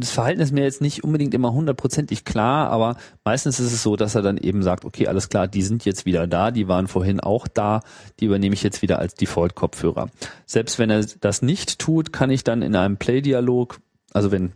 das 0.00 0.12
Verhalten 0.12 0.40
ist 0.40 0.52
mir 0.52 0.62
jetzt 0.62 0.80
nicht 0.80 1.02
unbedingt 1.02 1.34
immer 1.34 1.52
hundertprozentig 1.52 2.24
klar, 2.24 2.70
aber 2.70 2.96
meistens 3.24 3.58
ist 3.58 3.72
es 3.72 3.82
so, 3.82 3.96
dass 3.96 4.14
er 4.14 4.22
dann 4.22 4.38
eben 4.38 4.62
sagt, 4.62 4.84
okay, 4.84 5.08
alles 5.08 5.28
klar, 5.28 5.48
die 5.48 5.62
sind 5.62 5.84
jetzt 5.84 6.06
wieder 6.06 6.26
da, 6.26 6.50
die 6.50 6.68
waren 6.68 6.86
vorhin 6.86 7.20
auch 7.20 7.48
da, 7.48 7.82
die 8.20 8.26
übernehme 8.26 8.54
ich 8.54 8.62
jetzt 8.62 8.82
wieder 8.82 8.98
als 8.98 9.14
Default-Kopfhörer. 9.14 10.08
Selbst 10.46 10.78
wenn 10.78 10.90
er 10.90 11.04
das 11.20 11.42
nicht 11.42 11.78
tut, 11.78 12.12
kann 12.12 12.30
ich 12.30 12.44
dann 12.44 12.62
in 12.62 12.76
einem 12.76 12.96
Play-Dialog, 12.96 13.80
also 14.12 14.30
wenn 14.30 14.52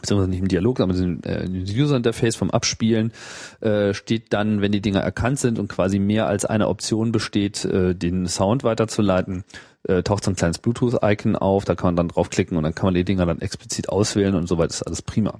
beziehungsweise 0.00 0.30
nicht 0.30 0.40
im 0.40 0.48
Dialog, 0.48 0.80
aber 0.80 0.94
im 0.94 1.20
äh, 1.24 1.46
User 1.48 1.96
Interface 1.96 2.36
vom 2.36 2.50
Abspielen 2.50 3.12
äh, 3.60 3.94
steht 3.94 4.32
dann, 4.32 4.60
wenn 4.60 4.72
die 4.72 4.80
Dinger 4.80 5.00
erkannt 5.00 5.38
sind 5.38 5.58
und 5.58 5.68
quasi 5.68 5.98
mehr 5.98 6.26
als 6.26 6.44
eine 6.44 6.68
Option 6.68 7.12
besteht, 7.12 7.64
äh, 7.64 7.94
den 7.94 8.26
Sound 8.26 8.64
weiterzuleiten, 8.64 9.44
äh, 9.84 10.02
taucht 10.02 10.24
so 10.24 10.30
ein 10.30 10.36
kleines 10.36 10.58
Bluetooth-Icon 10.58 11.36
auf, 11.36 11.64
da 11.64 11.74
kann 11.74 11.88
man 11.88 11.96
dann 11.96 12.08
draufklicken 12.08 12.56
und 12.56 12.62
dann 12.62 12.74
kann 12.74 12.86
man 12.86 12.94
die 12.94 13.04
Dinger 13.04 13.26
dann 13.26 13.40
explizit 13.40 13.88
auswählen 13.88 14.34
und 14.34 14.46
soweit 14.46 14.70
ist 14.70 14.82
alles 14.82 15.02
prima. 15.02 15.38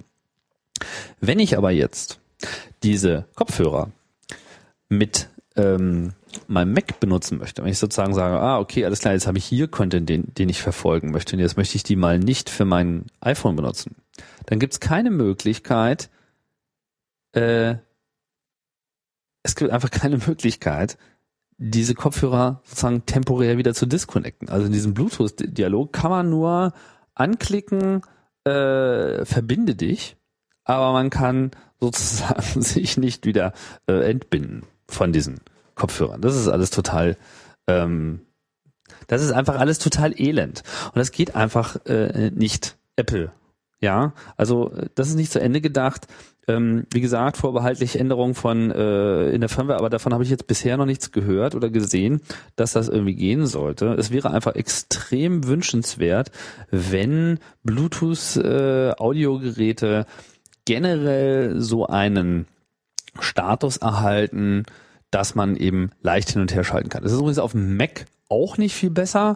Wenn 1.19 1.39
ich 1.39 1.57
aber 1.57 1.71
jetzt 1.71 2.19
diese 2.83 3.25
Kopfhörer 3.35 3.91
mit 4.89 5.29
ähm, 5.55 6.13
meinem 6.47 6.73
Mac 6.73 6.99
benutzen 6.99 7.37
möchte, 7.37 7.63
wenn 7.63 7.71
ich 7.71 7.79
sozusagen 7.79 8.13
sage, 8.13 8.39
ah, 8.39 8.59
okay, 8.59 8.85
alles 8.85 8.99
klar, 8.99 9.13
jetzt 9.13 9.27
habe 9.27 9.37
ich 9.37 9.45
hier 9.45 9.67
Content, 9.67 10.09
den, 10.09 10.33
den 10.33 10.49
ich 10.49 10.61
verfolgen 10.61 11.11
möchte 11.11 11.35
und 11.35 11.39
jetzt 11.39 11.57
möchte 11.57 11.75
ich 11.75 11.83
die 11.83 11.95
mal 11.95 12.19
nicht 12.19 12.49
für 12.49 12.65
mein 12.65 13.05
iPhone 13.21 13.55
benutzen, 13.55 13.95
dann 14.45 14.59
gibt 14.59 14.73
es 14.73 14.79
keine 14.79 15.11
Möglichkeit, 15.11 16.09
äh, 17.33 17.75
es 19.43 19.55
gibt 19.55 19.71
einfach 19.71 19.91
keine 19.91 20.17
Möglichkeit, 20.17 20.97
diese 21.57 21.93
Kopfhörer 21.93 22.61
sozusagen 22.63 23.05
temporär 23.05 23.57
wieder 23.57 23.73
zu 23.73 23.85
disconnecten. 23.85 24.49
Also 24.49 24.65
in 24.65 24.71
diesem 24.71 24.93
Bluetooth-Dialog 24.93 25.93
kann 25.93 26.11
man 26.11 26.29
nur 26.29 26.73
anklicken, 27.13 28.01
äh, 28.45 29.25
verbinde 29.25 29.75
dich, 29.75 30.17
aber 30.63 30.93
man 30.93 31.09
kann 31.09 31.51
sozusagen 31.79 32.61
sich 32.61 32.97
nicht 32.97 33.25
wieder 33.25 33.53
äh, 33.87 34.09
entbinden 34.09 34.63
von 34.87 35.13
diesen 35.13 35.41
Kopfhörern. 35.75 36.21
Das 36.21 36.35
ist 36.35 36.47
alles 36.47 36.69
total, 36.69 37.17
ähm, 37.67 38.21
das 39.07 39.21
ist 39.21 39.31
einfach 39.31 39.59
alles 39.59 39.79
total 39.79 40.19
elend. 40.19 40.63
Und 40.87 40.97
das 40.97 41.11
geht 41.11 41.35
einfach 41.35 41.85
äh, 41.85 42.31
nicht. 42.31 42.77
Apple 42.95 43.31
ja, 43.83 44.13
also 44.37 44.71
das 44.95 45.09
ist 45.09 45.15
nicht 45.15 45.31
zu 45.31 45.41
Ende 45.41 45.59
gedacht. 45.59 46.07
Ähm, 46.47 46.85
wie 46.91 47.01
gesagt, 47.01 47.35
vorbehaltlich 47.35 47.99
Änderungen 47.99 48.33
von 48.33 48.71
äh, 48.71 49.29
in 49.31 49.41
der 49.41 49.49
Firmware, 49.49 49.77
aber 49.77 49.89
davon 49.89 50.13
habe 50.13 50.23
ich 50.23 50.29
jetzt 50.29 50.47
bisher 50.47 50.77
noch 50.77 50.85
nichts 50.85 51.11
gehört 51.11 51.53
oder 51.53 51.69
gesehen, 51.69 52.21
dass 52.55 52.71
das 52.71 52.87
irgendwie 52.87 53.15
gehen 53.15 53.45
sollte. 53.45 53.93
Es 53.93 54.11
wäre 54.11 54.31
einfach 54.31 54.55
extrem 54.55 55.45
wünschenswert, 55.45 56.31
wenn 56.71 57.39
Bluetooth 57.63 58.37
äh, 58.37 58.93
generell 60.65 61.59
so 61.59 61.85
einen 61.85 62.47
Status 63.19 63.77
erhalten, 63.77 64.63
dass 65.11 65.35
man 65.35 65.57
eben 65.57 65.91
leicht 66.01 66.31
hin 66.31 66.41
und 66.41 66.55
her 66.55 66.63
schalten 66.63 66.89
kann. 66.89 67.03
Das 67.03 67.11
ist 67.11 67.19
übrigens 67.19 67.39
auf 67.39 67.51
dem 67.51 67.75
Mac 67.75 68.05
auch 68.29 68.57
nicht 68.57 68.75
viel 68.75 68.89
besser. 68.91 69.35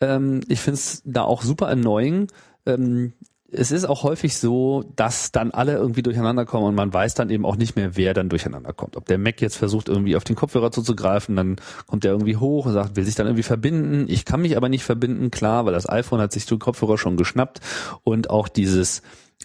Ähm, 0.00 0.40
ich 0.48 0.60
finde 0.60 0.76
es 0.76 1.02
da 1.04 1.22
auch 1.22 1.42
super 1.42 1.68
annoying. 1.68 2.28
Ähm, 2.66 3.12
es 3.54 3.70
ist 3.70 3.84
auch 3.84 4.02
häufig 4.02 4.38
so, 4.38 4.82
dass 4.96 5.30
dann 5.30 5.50
alle 5.50 5.74
irgendwie 5.74 6.02
durcheinander 6.02 6.46
kommen 6.46 6.66
und 6.68 6.74
man 6.74 6.92
weiß 6.92 7.12
dann 7.14 7.28
eben 7.28 7.44
auch 7.44 7.56
nicht 7.56 7.76
mehr, 7.76 7.96
wer 7.96 8.14
dann 8.14 8.30
durcheinander 8.30 8.72
kommt. 8.72 8.96
Ob 8.96 9.04
der 9.04 9.18
Mac 9.18 9.42
jetzt 9.42 9.56
versucht, 9.56 9.88
irgendwie 9.90 10.16
auf 10.16 10.24
den 10.24 10.36
Kopfhörer 10.36 10.72
zuzugreifen, 10.72 11.36
dann 11.36 11.56
kommt 11.86 12.04
der 12.04 12.12
irgendwie 12.12 12.36
hoch 12.36 12.64
und 12.64 12.72
sagt, 12.72 12.96
will 12.96 13.04
sich 13.04 13.14
dann 13.14 13.26
irgendwie 13.26 13.42
verbinden. 13.42 14.06
Ich 14.08 14.24
kann 14.24 14.40
mich 14.40 14.56
aber 14.56 14.70
nicht 14.70 14.84
verbinden, 14.84 15.30
klar, 15.30 15.66
weil 15.66 15.74
das 15.74 15.88
iPhone 15.88 16.20
hat 16.20 16.32
sich 16.32 16.46
den 16.46 16.58
Kopfhörer 16.58 16.96
schon 16.96 17.18
geschnappt 17.18 17.60
und 18.04 18.30
auch 18.30 18.48
dieses 18.48 19.02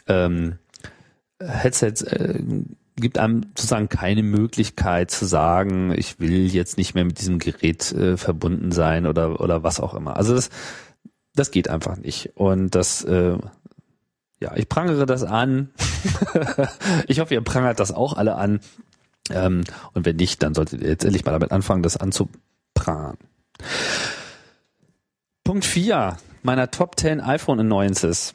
ähm, 0.08 0.58
Headset 1.40 2.06
äh, 2.06 2.42
gibt 2.96 3.18
einem 3.18 3.42
sozusagen 3.58 3.90
keine 3.90 4.24
Möglichkeit 4.24 5.12
zu 5.12 5.26
sagen, 5.26 5.94
ich 5.96 6.20
will 6.20 6.48
jetzt 6.48 6.78
nicht 6.78 6.96
mehr 6.96 7.04
mit 7.04 7.20
diesem 7.20 7.40
Gerät 7.40 7.92
äh, 7.92 8.16
verbunden 8.16 8.72
sein 8.72 9.06
oder 9.06 9.42
oder 9.42 9.64
was 9.64 9.82
auch 9.82 9.94
immer. 9.94 10.16
Also 10.16 10.34
das 10.34 10.50
das 11.36 11.52
geht 11.52 11.70
einfach 11.70 11.98
nicht 11.98 12.32
und 12.36 12.74
das 12.74 13.04
äh, 13.04 13.38
ja, 14.40 14.56
ich 14.56 14.70
prangere 14.70 15.06
das 15.06 15.24
an. 15.24 15.72
ich 17.08 17.20
hoffe, 17.20 17.34
ihr 17.34 17.42
prangert 17.42 17.80
das 17.80 17.92
auch 17.92 18.14
alle 18.14 18.36
an. 18.36 18.60
Ähm, 19.30 19.64
und 19.94 20.06
wenn 20.06 20.16
nicht, 20.16 20.44
dann 20.44 20.54
solltet 20.54 20.82
ihr 20.82 20.90
jetzt 20.90 21.04
endlich 21.04 21.26
mal 21.26 21.32
damit 21.32 21.52
anfangen, 21.52 21.84
das 21.84 21.98
anzuprangern. 21.98 23.18
Punkt 25.44 25.66
4 25.66 26.18
meiner 26.44 26.72
Top 26.72 27.00
10 27.00 27.20
iPhone 27.20 27.60
Annoyances. 27.60 28.34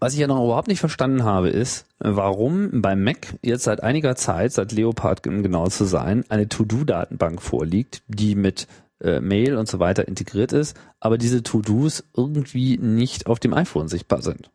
Was 0.00 0.12
ich 0.12 0.20
ja 0.20 0.26
noch 0.26 0.44
überhaupt 0.44 0.68
nicht 0.68 0.78
verstanden 0.78 1.24
habe, 1.24 1.48
ist, 1.48 1.86
warum 1.98 2.82
beim 2.82 3.02
Mac 3.02 3.34
jetzt 3.42 3.64
seit 3.64 3.82
einiger 3.82 4.14
Zeit, 4.14 4.52
seit 4.52 4.70
Leopard 4.72 5.22
genau 5.22 5.66
zu 5.68 5.84
sein, 5.84 6.24
eine 6.28 6.48
To-Do-Datenbank 6.48 7.42
vorliegt, 7.42 8.02
die 8.06 8.36
mit 8.36 8.68
äh, 9.00 9.20
Mail 9.20 9.56
und 9.56 9.68
so 9.68 9.80
weiter 9.80 10.06
integriert 10.06 10.52
ist, 10.52 10.76
aber 11.00 11.18
diese 11.18 11.42
To-Dos 11.42 12.04
irgendwie 12.16 12.78
nicht 12.78 13.26
auf 13.26 13.40
dem 13.40 13.54
iPhone 13.54 13.88
sichtbar 13.88 14.22
sind. 14.22 14.50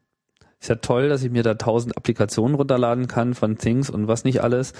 Ist 0.63 0.69
ja 0.69 0.75
toll, 0.75 1.09
dass 1.09 1.21
ich 1.23 1.29
mir 1.29 1.43
da 1.43 1.55
tausend 1.55 1.97
Applikationen 1.97 2.55
runterladen 2.55 3.07
kann 3.07 3.33
von 3.33 3.57
Things 3.57 3.89
und 3.89 4.07
was 4.07 4.23
nicht 4.23 4.41
alles, 4.43 4.71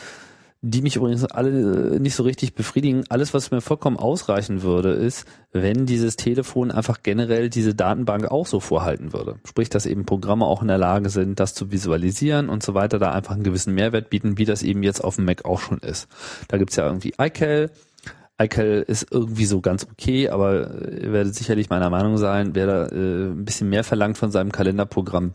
die 0.61 0.81
mich 0.81 0.95
übrigens 0.95 1.25
alle 1.25 1.95
äh, 1.95 1.99
nicht 1.99 2.15
so 2.15 2.23
richtig 2.23 2.55
befriedigen. 2.55 3.03
Alles, 3.09 3.33
was 3.33 3.51
mir 3.51 3.59
vollkommen 3.59 3.97
ausreichen 3.97 4.61
würde, 4.61 4.91
ist, 4.91 5.27
wenn 5.51 5.85
dieses 5.85 6.15
Telefon 6.15 6.71
einfach 6.71 7.03
generell 7.03 7.49
diese 7.49 7.75
Datenbank 7.75 8.31
auch 8.31 8.47
so 8.47 8.61
vorhalten 8.61 9.11
würde. 9.11 9.39
Sprich, 9.43 9.67
dass 9.67 9.85
eben 9.85 10.05
Programme 10.05 10.45
auch 10.45 10.61
in 10.61 10.69
der 10.69 10.77
Lage 10.77 11.09
sind, 11.09 11.41
das 11.41 11.53
zu 11.53 11.69
visualisieren 11.69 12.47
und 12.47 12.63
so 12.63 12.73
weiter, 12.73 12.97
da 12.97 13.11
einfach 13.11 13.33
einen 13.33 13.43
gewissen 13.43 13.73
Mehrwert 13.73 14.09
bieten, 14.09 14.37
wie 14.37 14.45
das 14.45 14.63
eben 14.63 14.83
jetzt 14.83 15.03
auf 15.03 15.17
dem 15.17 15.25
Mac 15.25 15.43
auch 15.43 15.59
schon 15.59 15.79
ist. 15.79 16.07
Da 16.47 16.57
gibt's 16.57 16.77
ja 16.77 16.87
irgendwie 16.87 17.13
iCal, 17.19 17.69
iCal 18.41 18.85
ist 18.87 19.07
irgendwie 19.11 19.45
so 19.45 19.59
ganz 19.59 19.85
okay, 19.91 20.29
aber 20.29 20.81
ihr 20.89 21.11
werdet 21.11 21.35
sicherlich 21.35 21.69
meiner 21.69 21.89
Meinung 21.89 22.17
sein, 22.17 22.55
wer 22.55 22.67
da 22.67 22.85
äh, 22.85 23.31
ein 23.31 23.43
bisschen 23.43 23.67
mehr 23.67 23.83
verlangt 23.83 24.17
von 24.17 24.31
seinem 24.31 24.53
Kalenderprogramm, 24.53 25.33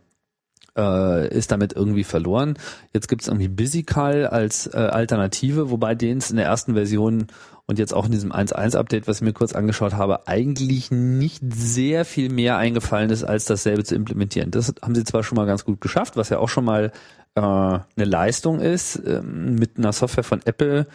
äh, 0.77 1.29
ist 1.35 1.51
damit 1.53 1.73
irgendwie 1.73 2.05
verloren. 2.05 2.55
Jetzt 2.93 3.09
gibt 3.09 3.23
es 3.23 3.29
irgendwie 3.29 3.49
BusyCal 3.49 4.27
als 4.27 4.67
äh, 4.67 4.77
Alternative, 4.77 5.71
wobei 5.71 5.95
denen 5.95 6.19
es 6.19 6.31
in 6.31 6.37
der 6.37 6.47
ersten 6.47 6.75
Version 6.75 7.27
und 7.67 7.79
jetzt 7.79 7.93
auch 7.93 8.07
in 8.07 8.13
diesem 8.13 8.33
1.1-Update, 8.33 9.07
was 9.07 9.19
ich 9.19 9.23
mir 9.23 9.35
kurz 9.35 9.53
angeschaut 9.53 9.93
habe, 9.93 10.27
eigentlich 10.27 10.91
nicht 10.91 11.43
sehr 11.53 12.07
viel 12.07 12.31
mehr 12.31 12.57
eingefallen 12.57 13.11
ist, 13.11 13.25
als 13.25 13.45
dasselbe 13.45 13.85
zu 13.85 13.95
implementieren. 13.95 14.51
Das 14.51 14.73
haben 14.81 14.95
sie 14.95 15.05
zwar 15.05 15.23
schon 15.23 15.37
mal 15.37 15.45
ganz 15.45 15.67
gut 15.67 15.81
geschafft, 15.83 16.17
was 16.17 16.31
ja 16.31 16.39
auch 16.39 16.49
schon 16.49 16.65
mal 16.65 16.93
äh, 17.35 17.41
eine 17.41 17.85
Leistung 17.97 18.61
ist, 18.61 19.01
ähm, 19.07 19.57
mit 19.57 19.77
einer 19.77 19.93
Software 19.93 20.25
von 20.25 20.41
Apple 20.47 20.87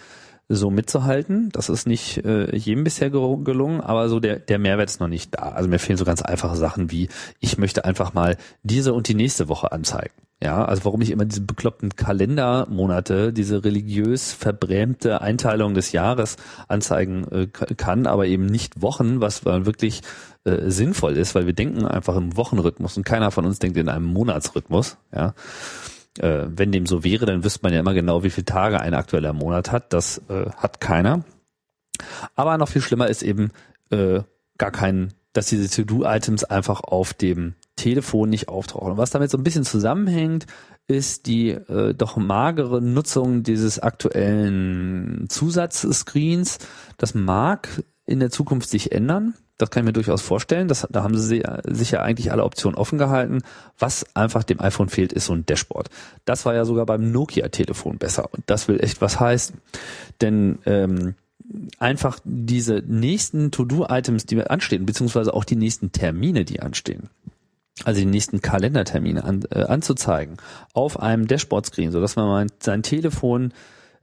so 0.56 0.70
mitzuhalten. 0.70 1.50
Das 1.52 1.70
ist 1.70 1.88
nicht 1.88 2.24
äh, 2.26 2.56
jedem 2.56 2.84
bisher 2.84 3.10
gelungen, 3.10 3.82
aber 3.82 4.10
so 4.10 4.20
der, 4.20 4.40
der 4.40 4.60
Mehrwert 4.60 4.90
ist 4.90 5.00
noch 5.00 5.08
nicht 5.08 5.36
da. 5.36 5.50
Also 5.50 5.70
mir 5.70 5.80
fehlen 5.80 5.98
so 5.98 6.06
ganz 6.06 6.22
einfache 6.22 6.56
Sachen 6.56 6.92
wie, 6.92 7.10
ich 7.40 7.58
möchte 7.58 7.86
einfach 7.86 8.14
mal 8.14 8.38
diese 8.64 8.94
und 8.94 9.08
die 9.08 9.16
nächste 9.16 9.50
Woche 9.50 9.72
anzeigen. 9.72 10.14
Ja, 10.44 10.66
also 10.66 10.84
warum 10.84 11.02
ich 11.02 11.12
immer 11.12 11.24
diese 11.24 11.40
bekloppten 11.40 11.96
Kalendermonate, 11.96 13.32
diese 13.32 13.64
religiös 13.64 14.34
verbrämte 14.34 15.22
Einteilung 15.22 15.74
des 15.74 15.94
Jahres 15.94 16.36
anzeigen 16.68 17.26
äh, 17.32 17.48
kann, 17.48 18.08
aber 18.08 18.26
eben 18.28 18.46
nicht 18.46 18.82
Wochen, 18.82 19.22
was 19.22 19.46
wirklich 19.46 20.02
äh, 20.44 20.70
sinnvoll 20.70 21.16
ist, 21.16 21.34
weil 21.34 21.46
wir 21.46 21.54
denken 21.54 21.86
einfach 21.86 22.18
im 22.18 22.36
Wochenrhythmus 22.36 22.98
und 22.98 23.06
keiner 23.06 23.32
von 23.32 23.46
uns 23.46 23.60
denkt 23.60 23.78
in 23.78 23.88
einem 23.88 24.06
Monatsrhythmus. 24.06 24.98
Ja, 25.16 25.34
äh, 26.20 26.46
wenn 26.48 26.72
dem 26.72 26.86
so 26.86 27.04
wäre, 27.04 27.26
dann 27.26 27.44
wüsste 27.44 27.62
man 27.64 27.74
ja 27.74 27.80
immer 27.80 27.94
genau, 27.94 28.24
wie 28.24 28.30
viele 28.30 28.46
Tage 28.46 28.80
ein 28.80 28.94
aktueller 28.94 29.34
Monat 29.34 29.72
hat. 29.72 29.94
Das 29.94 30.22
äh, 30.30 30.50
hat 30.58 30.80
keiner. 30.80 31.24
Aber 32.36 32.58
noch 32.58 32.70
viel 32.70 32.82
schlimmer 32.82 33.08
ist 33.08 33.24
eben 33.24 33.52
äh, 33.90 34.22
gar 34.58 34.72
kein, 34.72 35.14
dass 35.34 35.48
diese 35.48 35.70
To-Do-Items 35.70 36.44
einfach 36.44 36.82
auf 36.82 37.14
dem 37.14 37.56
Telefon 37.76 38.30
nicht 38.30 38.50
auftauchen. 38.50 38.92
Und 38.92 38.98
was 38.98 39.12
damit 39.12 39.32
so 39.32 39.38
ein 39.38 39.44
bisschen 39.44 39.64
zusammenhängt, 39.64 40.46
ist 40.88 41.28
die 41.28 41.52
äh, 41.52 41.94
doch 41.94 42.18
magere 42.18 42.82
Nutzung 42.82 43.44
dieses 43.44 43.80
aktuellen 43.80 45.28
Zusatzscreens. 45.30 46.60
Das 46.98 47.16
mag 47.16 47.84
in 48.06 48.20
der 48.20 48.30
Zukunft 48.30 48.70
sich 48.70 48.92
ändern. 48.92 49.34
Das 49.58 49.70
kann 49.70 49.84
ich 49.84 49.86
mir 49.86 49.94
durchaus 49.94 50.22
vorstellen. 50.22 50.68
Das, 50.68 50.88
da 50.90 51.04
haben 51.04 51.18
sie 51.18 51.44
sich 51.64 51.92
ja 51.92 52.02
eigentlich 52.02 52.32
alle 52.32 52.44
Optionen 52.44 52.78
offen 52.78 52.98
gehalten. 52.98 53.40
Was 53.78 54.06
einfach 54.16 54.44
dem 54.44 54.60
iPhone 54.60 54.90
fehlt, 54.90 55.14
ist 55.14 55.26
so 55.26 55.34
ein 55.34 55.46
Dashboard. 55.46 55.90
Das 56.26 56.46
war 56.46 56.56
ja 56.56 56.66
sogar 56.66 56.86
beim 56.86 57.12
Nokia-Telefon 57.12 57.98
besser. 57.98 58.30
Und 58.34 58.44
das 58.48 58.68
will 58.68 58.84
echt 58.84 59.02
was 59.02 59.20
heißen. 59.20 59.58
Denn 60.22 60.58
ähm, 60.66 61.16
einfach 61.80 62.20
diese 62.24 62.84
nächsten 62.86 63.52
To-Do-Items, 63.52 64.26
die 64.26 64.42
anstehen, 64.42 64.86
beziehungsweise 64.86 65.34
auch 65.34 65.44
die 65.44 65.56
nächsten 65.56 65.92
Termine, 65.92 66.46
die 66.46 66.62
anstehen, 66.62 67.10
also 67.84 68.00
die 68.00 68.06
nächsten 68.08 68.42
Kalendertermine 68.42 69.24
an, 69.24 69.44
äh, 69.52 69.64
anzuzeigen 69.64 70.38
auf 70.74 71.00
einem 71.00 71.28
Dashboard-Screen, 71.28 71.92
so 71.92 72.02
dass 72.02 72.16
man 72.16 72.50
sein 72.60 72.84
Telefon 72.84 73.54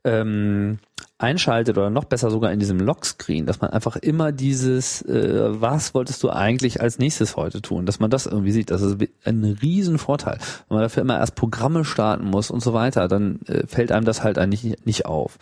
ähm, 0.05 0.79
einschaltet 1.21 1.77
oder 1.77 1.91
noch 1.91 2.05
besser 2.05 2.31
sogar 2.31 2.51
in 2.51 2.59
diesem 2.59 2.81
Lockscreen, 2.81 3.45
dass 3.45 3.61
man 3.61 3.71
einfach 3.71 3.97
immer 3.97 4.33
dieses, 4.33 5.03
äh, 5.03 5.61
was 5.61 5.95
wolltest 5.95 6.23
du 6.23 6.31
eigentlich 6.31 6.81
als 6.81 6.99
nächstes 6.99 7.37
heute 7.37 7.61
tun, 7.61 7.85
dass 7.85 8.01
man 8.01 8.11
das 8.11 8.27
irgendwie 8.27 8.53
sieht, 8.53 8.71
das 8.71 8.81
ist 8.81 8.97
ein 9.25 9.45
riesen 9.63 9.99
Vorteil. 9.99 10.39
Wenn 10.69 10.77
man 10.77 10.83
dafür 10.83 11.03
immer 11.03 11.19
erst 11.19 11.35
Programme 11.35 11.85
starten 11.85 12.25
muss 12.25 12.51
und 12.51 12.63
so 12.63 12.73
weiter, 12.73 13.07
dann 13.07 13.41
äh, 13.47 13.67
fällt 13.67 13.93
einem 13.93 14.07
das 14.07 14.23
halt 14.23 14.39
eigentlich 14.39 14.77
nicht 14.85 15.05
auf. 15.05 15.39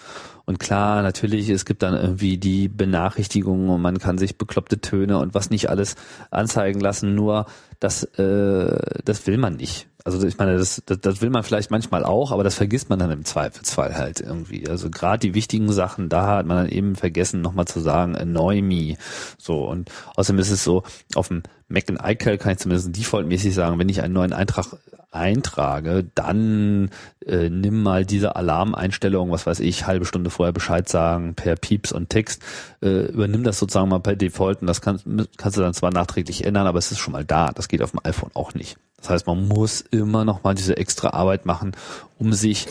Und 0.47 0.59
klar, 0.59 1.03
natürlich, 1.03 1.49
es 1.49 1.65
gibt 1.65 1.83
dann 1.83 1.95
irgendwie 1.95 2.39
die 2.39 2.69
Benachrichtigungen 2.69 3.69
und 3.69 3.81
man 3.81 3.99
kann 3.99 4.19
sich 4.19 4.37
bekloppte 4.37 4.81
Töne 4.81 5.19
und 5.19 5.35
was 5.35 5.51
nicht 5.51 5.71
alles 5.71 5.95
anzeigen 6.31 6.81
lassen, 6.81 7.15
nur 7.15 7.47
das, 7.81 8.03
äh, 8.19 9.01
das 9.05 9.27
will 9.27 9.39
man 9.39 9.57
nicht. 9.57 9.87
Also 10.15 10.27
ich 10.27 10.39
meine, 10.39 10.57
das, 10.57 10.83
das, 10.87 11.01
das 11.01 11.21
will 11.21 11.29
man 11.29 11.43
vielleicht 11.43 11.71
manchmal 11.71 12.03
auch, 12.03 12.33
aber 12.33 12.43
das 12.43 12.55
vergisst 12.55 12.89
man 12.89 12.99
dann 12.99 13.11
im 13.11 13.27
Zweifelsfall 13.27 13.95
halt 13.99 14.21
irgendwie. 14.21 14.67
Also 14.67 14.89
gerade 14.89 15.19
die 15.19 15.35
wichtigen 15.35 15.71
Sachen, 15.71 16.09
da 16.09 16.27
hat 16.39 16.47
man 16.47 16.57
dann 16.57 16.69
eben 16.71 16.97
vergessen, 16.97 17.43
nochmal 17.43 17.67
zu 17.67 17.81
sagen, 17.81 18.17
annoy 18.17 18.63
me. 18.63 18.97
So, 19.37 19.69
und 19.69 19.91
außerdem 20.17 20.39
ist 20.39 20.51
es 20.51 20.65
so, 20.65 20.83
auf 21.15 21.29
dem 21.29 21.43
Mac 21.69 21.85
und 21.89 22.01
iCal 22.03 22.39
kann 22.39 22.53
ich 22.53 22.59
zumindest 22.59 22.97
defaultmäßig 22.97 23.55
sagen, 23.55 23.79
wenn 23.79 23.89
ich 23.89 24.03
einen 24.03 24.15
neuen 24.15 24.33
Eintrag 24.33 24.79
eintrage, 25.11 26.07
dann 26.15 26.91
äh, 27.27 27.49
nimm 27.49 27.83
mal 27.83 28.05
diese 28.05 28.37
Alarmeinstellung, 28.37 29.31
was 29.31 29.47
weiß 29.47 29.61
ich, 29.61 29.87
halbe 29.87 30.05
Stunde 30.05 30.31
vorher 30.31 30.53
Bescheid 30.53 30.89
sagen, 30.89 31.35
per 31.35 31.57
Pieps 31.57 31.93
und 31.93 32.11
Text, 32.11 32.43
äh, 32.83 33.07
übernimm 33.07 33.45
das 33.45 33.59
sozusagen 33.59 33.89
mal 33.89 34.01
per 34.01 34.17
Default 34.17 34.61
und 34.61 34.67
das 34.67 34.81
kann, 34.81 35.27
kannst 35.37 35.57
du 35.57 35.63
dann 35.63 35.75
zwar 35.75 35.93
nachträglich 35.93 36.45
ändern, 36.45 36.67
aber 36.67 36.79
es 36.79 36.93
ist 36.93 36.99
schon 36.99 37.13
mal 37.13 37.25
da. 37.25 37.53
Das 37.53 37.69
geht 37.69 37.83
auf 37.83 37.93
dem 37.93 38.01
iPhone 38.05 38.31
auch 38.35 38.55
nicht. 38.55 38.77
Das 38.99 39.11
heißt, 39.11 39.27
man 39.27 39.47
muss 39.47 39.81
immer 39.81 40.25
noch 40.25 40.43
mal 40.43 40.55
diese 40.55 40.77
extra 40.77 41.11
Arbeit 41.11 41.47
machen, 41.47 41.73
um 42.19 42.33
sich 42.33 42.67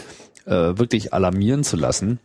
äh, 0.45 0.51
wirklich 0.51 1.13
alarmieren 1.13 1.63
zu 1.63 1.75
lassen. 1.75 2.19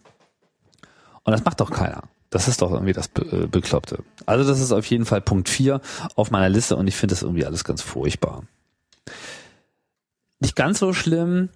Und 1.24 1.32
das 1.32 1.44
macht 1.44 1.60
doch 1.60 1.70
keiner. 1.70 2.02
Das 2.32 2.48
ist 2.48 2.62
doch 2.62 2.72
irgendwie 2.72 2.94
das 2.94 3.10
äh, 3.30 3.46
Bekloppte. 3.46 4.02
Also 4.24 4.48
das 4.48 4.58
ist 4.58 4.72
auf 4.72 4.86
jeden 4.86 5.04
Fall 5.04 5.20
Punkt 5.20 5.50
4 5.50 5.82
auf 6.16 6.30
meiner 6.30 6.48
Liste 6.48 6.76
und 6.76 6.86
ich 6.86 6.96
finde 6.96 7.12
das 7.12 7.22
irgendwie 7.22 7.44
alles 7.44 7.62
ganz 7.62 7.82
furchtbar. 7.82 8.44
Nicht 10.40 10.56
ganz 10.56 10.78
so 10.78 10.94
schlimm, 10.94 11.50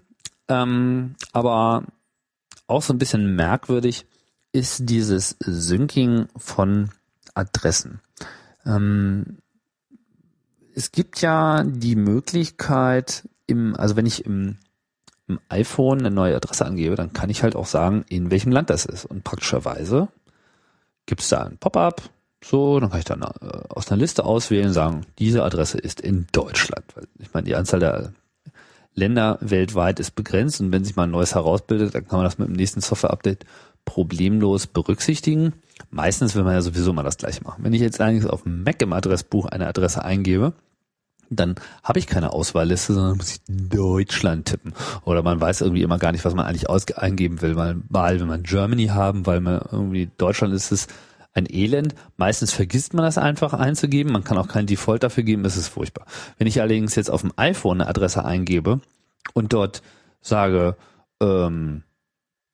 ähm, 0.48 1.14
aber 1.32 1.84
auch 2.66 2.82
so 2.82 2.92
ein 2.92 2.98
bisschen 2.98 3.34
merkwürdig 3.34 4.04
ist 4.52 4.82
dieses 4.84 5.36
Syncing 5.40 6.26
von 6.36 6.90
Adressen. 7.34 8.00
Ähm, 8.66 9.38
es 10.74 10.92
gibt 10.92 11.22
ja 11.22 11.64
die 11.64 11.96
Möglichkeit, 11.96 13.26
im, 13.46 13.74
also 13.76 13.96
wenn 13.96 14.04
ich 14.04 14.26
im, 14.26 14.58
im 15.26 15.40
iPhone 15.48 16.00
eine 16.00 16.10
neue 16.10 16.36
Adresse 16.36 16.66
angebe, 16.66 16.96
dann 16.96 17.14
kann 17.14 17.30
ich 17.30 17.42
halt 17.42 17.56
auch 17.56 17.66
sagen, 17.66 18.04
in 18.10 18.30
welchem 18.30 18.52
Land 18.52 18.68
das 18.68 18.84
ist. 18.84 19.06
Und 19.06 19.24
praktischerweise 19.24 20.08
gibt 21.06 21.22
es 21.22 21.28
da 21.28 21.44
ein 21.44 21.58
Pop-up, 21.58 22.02
so, 22.44 22.78
dann 22.78 22.90
kann 22.90 22.98
ich 22.98 23.04
dann 23.04 23.22
äh, 23.22 23.26
aus 23.68 23.90
einer 23.90 24.00
Liste 24.00 24.24
auswählen, 24.24 24.72
sagen, 24.72 25.06
diese 25.18 25.42
Adresse 25.42 25.78
ist 25.78 26.00
in 26.00 26.26
Deutschland. 26.32 26.84
Ich 27.18 27.32
meine, 27.32 27.46
die 27.46 27.56
Anzahl 27.56 27.80
der 27.80 28.12
Länder 28.94 29.38
weltweit 29.40 30.00
ist 30.00 30.14
begrenzt 30.14 30.60
und 30.60 30.72
wenn 30.72 30.84
sich 30.84 30.96
mal 30.96 31.04
ein 31.04 31.10
neues 31.10 31.34
herausbildet, 31.34 31.94
dann 31.94 32.06
kann 32.06 32.18
man 32.18 32.24
das 32.24 32.38
mit 32.38 32.48
dem 32.48 32.54
nächsten 32.54 32.80
Software-Update 32.80 33.44
problemlos 33.84 34.66
berücksichtigen. 34.66 35.54
Meistens 35.90 36.34
will 36.34 36.44
man 36.44 36.54
ja 36.54 36.62
sowieso 36.62 36.92
mal 36.92 37.02
das 37.02 37.18
gleiche 37.18 37.42
machen. 37.42 37.64
Wenn 37.64 37.72
ich 37.72 37.80
jetzt 37.80 38.00
allerdings 38.00 38.26
auf 38.26 38.44
Mac 38.44 38.80
im 38.80 38.92
Adressbuch 38.92 39.46
eine 39.46 39.66
Adresse 39.66 40.04
eingebe, 40.04 40.54
dann 41.30 41.56
habe 41.82 41.98
ich 41.98 42.06
keine 42.06 42.32
Auswahlliste, 42.32 42.94
sondern 42.94 43.16
muss 43.16 43.32
ich 43.32 43.40
Deutschland 43.48 44.46
tippen. 44.46 44.72
Oder 45.04 45.22
man 45.22 45.40
weiß 45.40 45.60
irgendwie 45.60 45.82
immer 45.82 45.98
gar 45.98 46.12
nicht, 46.12 46.24
was 46.24 46.34
man 46.34 46.46
eigentlich 46.46 46.68
eingeben 46.98 47.42
will. 47.42 47.56
Weil, 47.56 47.76
weil 47.88 48.20
wenn 48.20 48.28
man 48.28 48.42
Germany 48.42 48.86
haben, 48.86 49.26
weil 49.26 49.40
man 49.40 49.60
irgendwie 49.70 50.10
Deutschland 50.18 50.54
ist 50.54 50.72
es 50.72 50.86
ein 51.34 51.46
Elend. 51.48 51.94
Meistens 52.16 52.52
vergisst 52.52 52.94
man 52.94 53.04
das 53.04 53.18
einfach 53.18 53.52
einzugeben. 53.52 54.12
Man 54.12 54.24
kann 54.24 54.38
auch 54.38 54.48
keinen 54.48 54.66
Default 54.66 55.02
dafür 55.02 55.22
geben. 55.22 55.44
Es 55.44 55.56
ist 55.56 55.68
furchtbar. 55.68 56.06
Wenn 56.38 56.46
ich 56.46 56.60
allerdings 56.60 56.94
jetzt 56.94 57.10
auf 57.10 57.20
dem 57.20 57.32
iPhone 57.36 57.80
eine 57.80 57.90
Adresse 57.90 58.24
eingebe 58.24 58.80
und 59.34 59.52
dort 59.52 59.82
sage, 60.22 60.76
ähm, 61.20 61.82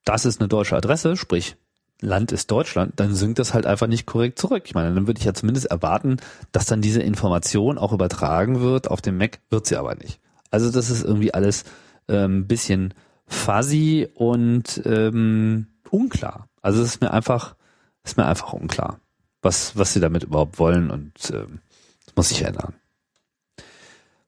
das 0.05 0.27
ist 0.27 0.41
eine 0.41 0.49
deutsche 0.49 0.77
Adresse, 0.77 1.17
sprich 1.17 1.57
Land 2.03 2.33
ist 2.33 2.51
Deutschland, 2.51 2.95
dann 2.97 3.15
sinkt 3.15 3.38
das 3.38 3.55
halt 3.55 3.65
einfach 3.65 3.87
nicht 3.87 4.07
korrekt 4.07 4.38
zurück. 4.38 4.65
Ich 4.67 4.75
meine, 4.75 4.95
dann 4.95 5.07
würde 5.07 5.19
ich 5.19 5.25
ja 5.25 5.35
zumindest 5.35 5.67
erwarten, 5.67 6.19
dass 6.51 6.67
dann 6.67 6.83
diese 6.83 7.01
Information 7.01 7.79
auch 7.79 7.93
übertragen 7.93 8.61
wird. 8.61 8.91
Auf 8.91 9.01
dem 9.01 9.17
Mac 9.17 9.38
wird 9.51 9.67
sie 9.67 9.77
aber 9.77 9.95
nicht. 9.95 10.21
Also 10.51 10.71
das 10.71 10.91
ist 10.91 11.05
irgendwie 11.05 11.33
alles 11.33 11.65
ähm, 12.09 12.47
bisschen 12.47 12.95
fuzzy 13.27 14.09
und 14.15 14.83
ähm, 14.85 15.69
unklar. 15.91 16.49
Also 16.61 16.83
es 16.83 16.88
ist 16.88 17.01
mir 17.01 17.12
einfach, 17.12 17.57
ist 18.05 18.17
mir 18.17 18.27
einfach 18.27 18.53
unklar, 18.53 19.01
was, 19.41 19.77
was 19.77 19.93
sie 19.93 20.01
damit 20.01 20.25
überhaupt 20.25 20.59
wollen 20.59 20.91
und 20.91 21.12
ähm, 21.33 21.61
das 22.05 22.17
muss 22.17 22.29
sich 22.29 22.43
ändern. 22.43 22.75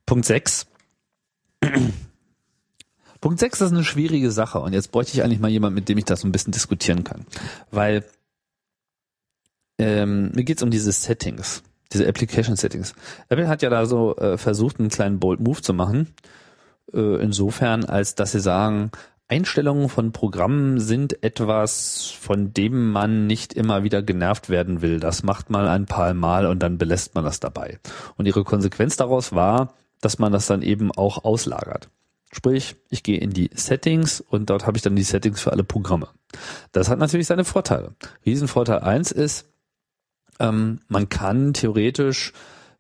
Punkt 0.06 0.24
6. 0.26 0.66
Punkt 3.24 3.40
6 3.40 3.62
ist 3.62 3.72
eine 3.72 3.84
schwierige 3.84 4.30
Sache 4.30 4.60
und 4.60 4.74
jetzt 4.74 4.92
bräuchte 4.92 5.14
ich 5.14 5.24
eigentlich 5.24 5.40
mal 5.40 5.50
jemand, 5.50 5.74
mit 5.74 5.88
dem 5.88 5.96
ich 5.96 6.04
das 6.04 6.20
so 6.20 6.28
ein 6.28 6.32
bisschen 6.32 6.52
diskutieren 6.52 7.04
kann. 7.04 7.24
Weil 7.70 8.04
ähm, 9.78 10.30
mir 10.34 10.44
geht's 10.44 10.62
um 10.62 10.70
diese 10.70 10.92
Settings, 10.92 11.62
diese 11.90 12.06
Application 12.06 12.54
Settings. 12.54 12.94
Apple 13.30 13.48
hat 13.48 13.62
ja 13.62 13.70
da 13.70 13.86
so 13.86 14.14
äh, 14.16 14.36
versucht, 14.36 14.78
einen 14.78 14.90
kleinen 14.90 15.20
Bold 15.20 15.40
Move 15.40 15.62
zu 15.62 15.72
machen. 15.72 16.12
Äh, 16.92 17.22
insofern, 17.22 17.86
als 17.86 18.14
dass 18.14 18.32
sie 18.32 18.40
sagen, 18.40 18.90
Einstellungen 19.26 19.88
von 19.88 20.12
Programmen 20.12 20.78
sind 20.78 21.22
etwas, 21.24 22.10
von 22.10 22.52
dem 22.52 22.92
man 22.92 23.26
nicht 23.26 23.54
immer 23.54 23.84
wieder 23.84 24.02
genervt 24.02 24.50
werden 24.50 24.82
will. 24.82 25.00
Das 25.00 25.22
macht 25.22 25.48
man 25.48 25.66
ein 25.66 25.86
paar 25.86 26.12
Mal 26.12 26.44
und 26.44 26.62
dann 26.62 26.76
belässt 26.76 27.14
man 27.14 27.24
das 27.24 27.40
dabei. 27.40 27.78
Und 28.18 28.26
ihre 28.26 28.44
Konsequenz 28.44 28.98
daraus 28.98 29.32
war, 29.32 29.72
dass 30.02 30.18
man 30.18 30.30
das 30.30 30.46
dann 30.46 30.60
eben 30.60 30.92
auch 30.92 31.24
auslagert. 31.24 31.88
Sprich, 32.34 32.74
ich 32.90 33.04
gehe 33.04 33.20
in 33.20 33.30
die 33.30 33.48
Settings 33.54 34.20
und 34.20 34.50
dort 34.50 34.66
habe 34.66 34.76
ich 34.76 34.82
dann 34.82 34.96
die 34.96 35.04
Settings 35.04 35.40
für 35.40 35.52
alle 35.52 35.62
Programme. 35.62 36.08
Das 36.72 36.88
hat 36.88 36.98
natürlich 36.98 37.28
seine 37.28 37.44
Vorteile. 37.44 37.94
Riesenvorteil 38.26 38.80
eins 38.80 39.12
ist, 39.12 39.46
ähm, 40.40 40.80
man 40.88 41.08
kann 41.08 41.54
theoretisch, 41.54 42.32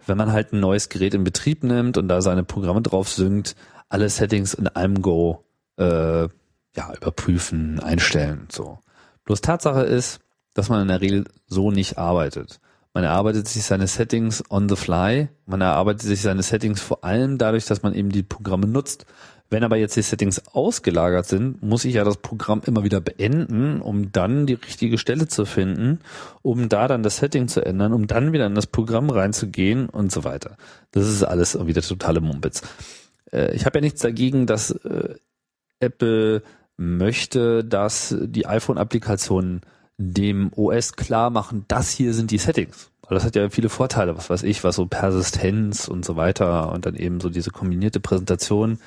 wenn 0.06 0.18
man 0.18 0.32
halt 0.32 0.52
ein 0.52 0.58
neues 0.58 0.88
Gerät 0.88 1.14
in 1.14 1.22
Betrieb 1.22 1.62
nimmt 1.62 1.96
und 1.98 2.08
da 2.08 2.20
seine 2.20 2.42
Programme 2.42 2.82
drauf 2.82 3.08
synkt, 3.08 3.54
alle 3.88 4.10
Settings 4.10 4.54
in 4.54 4.66
einem 4.66 5.02
Go 5.02 5.44
äh, 5.76 6.22
ja, 6.22 6.92
überprüfen, 6.96 7.78
einstellen 7.78 8.48
so. 8.50 8.80
Bloß 9.22 9.40
Tatsache 9.40 9.82
ist, 9.82 10.18
dass 10.54 10.68
man 10.68 10.82
in 10.82 10.88
der 10.88 11.00
Regel 11.00 11.26
so 11.46 11.70
nicht 11.70 11.96
arbeitet. 11.96 12.58
Man 12.92 13.02
erarbeitet 13.02 13.48
sich 13.48 13.64
seine 13.64 13.88
Settings 13.88 14.42
on 14.50 14.68
the 14.68 14.76
fly. 14.76 15.28
Man 15.46 15.60
erarbeitet 15.60 16.02
sich 16.02 16.22
seine 16.22 16.44
Settings 16.44 16.80
vor 16.80 17.04
allem 17.04 17.38
dadurch, 17.38 17.66
dass 17.66 17.82
man 17.82 17.92
eben 17.92 18.10
die 18.10 18.22
Programme 18.22 18.68
nutzt. 18.68 19.04
Wenn 19.50 19.62
aber 19.62 19.76
jetzt 19.76 19.96
die 19.96 20.02
Settings 20.02 20.42
ausgelagert 20.52 21.26
sind, 21.26 21.62
muss 21.62 21.84
ich 21.84 21.94
ja 21.94 22.04
das 22.04 22.16
Programm 22.16 22.62
immer 22.66 22.82
wieder 22.82 23.00
beenden, 23.00 23.80
um 23.80 24.10
dann 24.10 24.46
die 24.46 24.54
richtige 24.54 24.98
Stelle 24.98 25.28
zu 25.28 25.44
finden, 25.44 26.00
um 26.42 26.68
da 26.68 26.88
dann 26.88 27.02
das 27.02 27.18
Setting 27.18 27.48
zu 27.48 27.64
ändern, 27.64 27.92
um 27.92 28.06
dann 28.06 28.32
wieder 28.32 28.46
in 28.46 28.54
das 28.54 28.66
Programm 28.66 29.10
reinzugehen 29.10 29.88
und 29.88 30.10
so 30.10 30.24
weiter. 30.24 30.56
Das 30.92 31.06
ist 31.06 31.22
alles 31.22 31.54
irgendwie 31.54 31.74
der 31.74 31.82
totale 31.82 32.20
Mumpitz. 32.20 32.62
Äh, 33.32 33.54
ich 33.54 33.66
habe 33.66 33.78
ja 33.78 33.82
nichts 33.82 34.00
dagegen, 34.00 34.46
dass 34.46 34.70
äh, 34.70 35.14
Apple 35.78 36.42
möchte, 36.76 37.64
dass 37.64 38.16
die 38.18 38.46
iPhone-Applikationen 38.46 39.60
dem 39.98 40.50
OS 40.56 40.94
klar 40.94 41.30
machen, 41.30 41.64
das 41.68 41.90
hier 41.90 42.14
sind 42.14 42.30
die 42.30 42.38
Settings. 42.38 42.90
Das 43.08 43.24
hat 43.24 43.36
ja 43.36 43.50
viele 43.50 43.68
Vorteile, 43.68 44.16
was 44.16 44.30
weiß 44.30 44.42
ich, 44.44 44.64
was 44.64 44.76
so 44.76 44.86
Persistenz 44.86 45.88
und 45.88 46.04
so 46.04 46.16
weiter 46.16 46.72
und 46.72 46.86
dann 46.86 46.94
eben 46.94 47.20
so 47.20 47.28
diese 47.28 47.50
kombinierte 47.50 48.00
Präsentation 48.00 48.78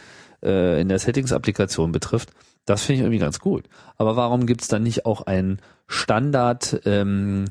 äh, 0.43 0.82
in 0.82 0.89
der 0.89 1.00
Settings-Applikation 1.00 1.91
betrifft, 1.91 2.32
das 2.65 2.84
finde 2.84 2.95
ich 2.95 3.02
irgendwie 3.06 3.19
ganz 3.19 3.39
gut. 3.39 3.65
Aber 3.97 4.15
warum 4.15 4.45
gibt 4.45 4.62
es 4.62 4.67
dann 4.67 4.84
nicht 4.84 5.06
auch 5.06 5.21
ein 5.21 5.60
Standard, 5.88 6.82
ähm, 6.86 7.45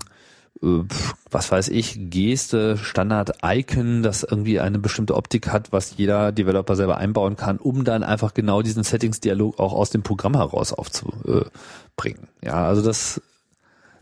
äh, 0.62 0.83
was 1.31 1.51
weiß 1.51 1.68
ich, 1.68 2.11
Geste, 2.11 2.77
Standard-Icon, 2.77 4.03
das 4.03 4.22
irgendwie 4.22 4.61
eine 4.61 4.79
bestimmte 4.79 5.14
Optik 5.14 5.49
hat, 5.49 5.72
was 5.72 5.96
jeder 5.96 6.33
Developer 6.33 6.77
selber 6.77 6.99
einbauen 6.99 7.37
kann, 7.37 7.57
um 7.57 7.85
dann 7.85 8.05
einfach 8.05 8.35
genau 8.35 8.62
diesen 8.62 8.85
Settings-Dialog 8.85 9.59
auch 9.59 9.72
aus 9.72 9.90
dem 9.90 10.03
Programm 10.03 10.37
heraus 10.37 10.72
aufzubringen. 10.72 12.29
Ja, 12.42 12.66
also 12.66 12.83
das, 12.83 13.22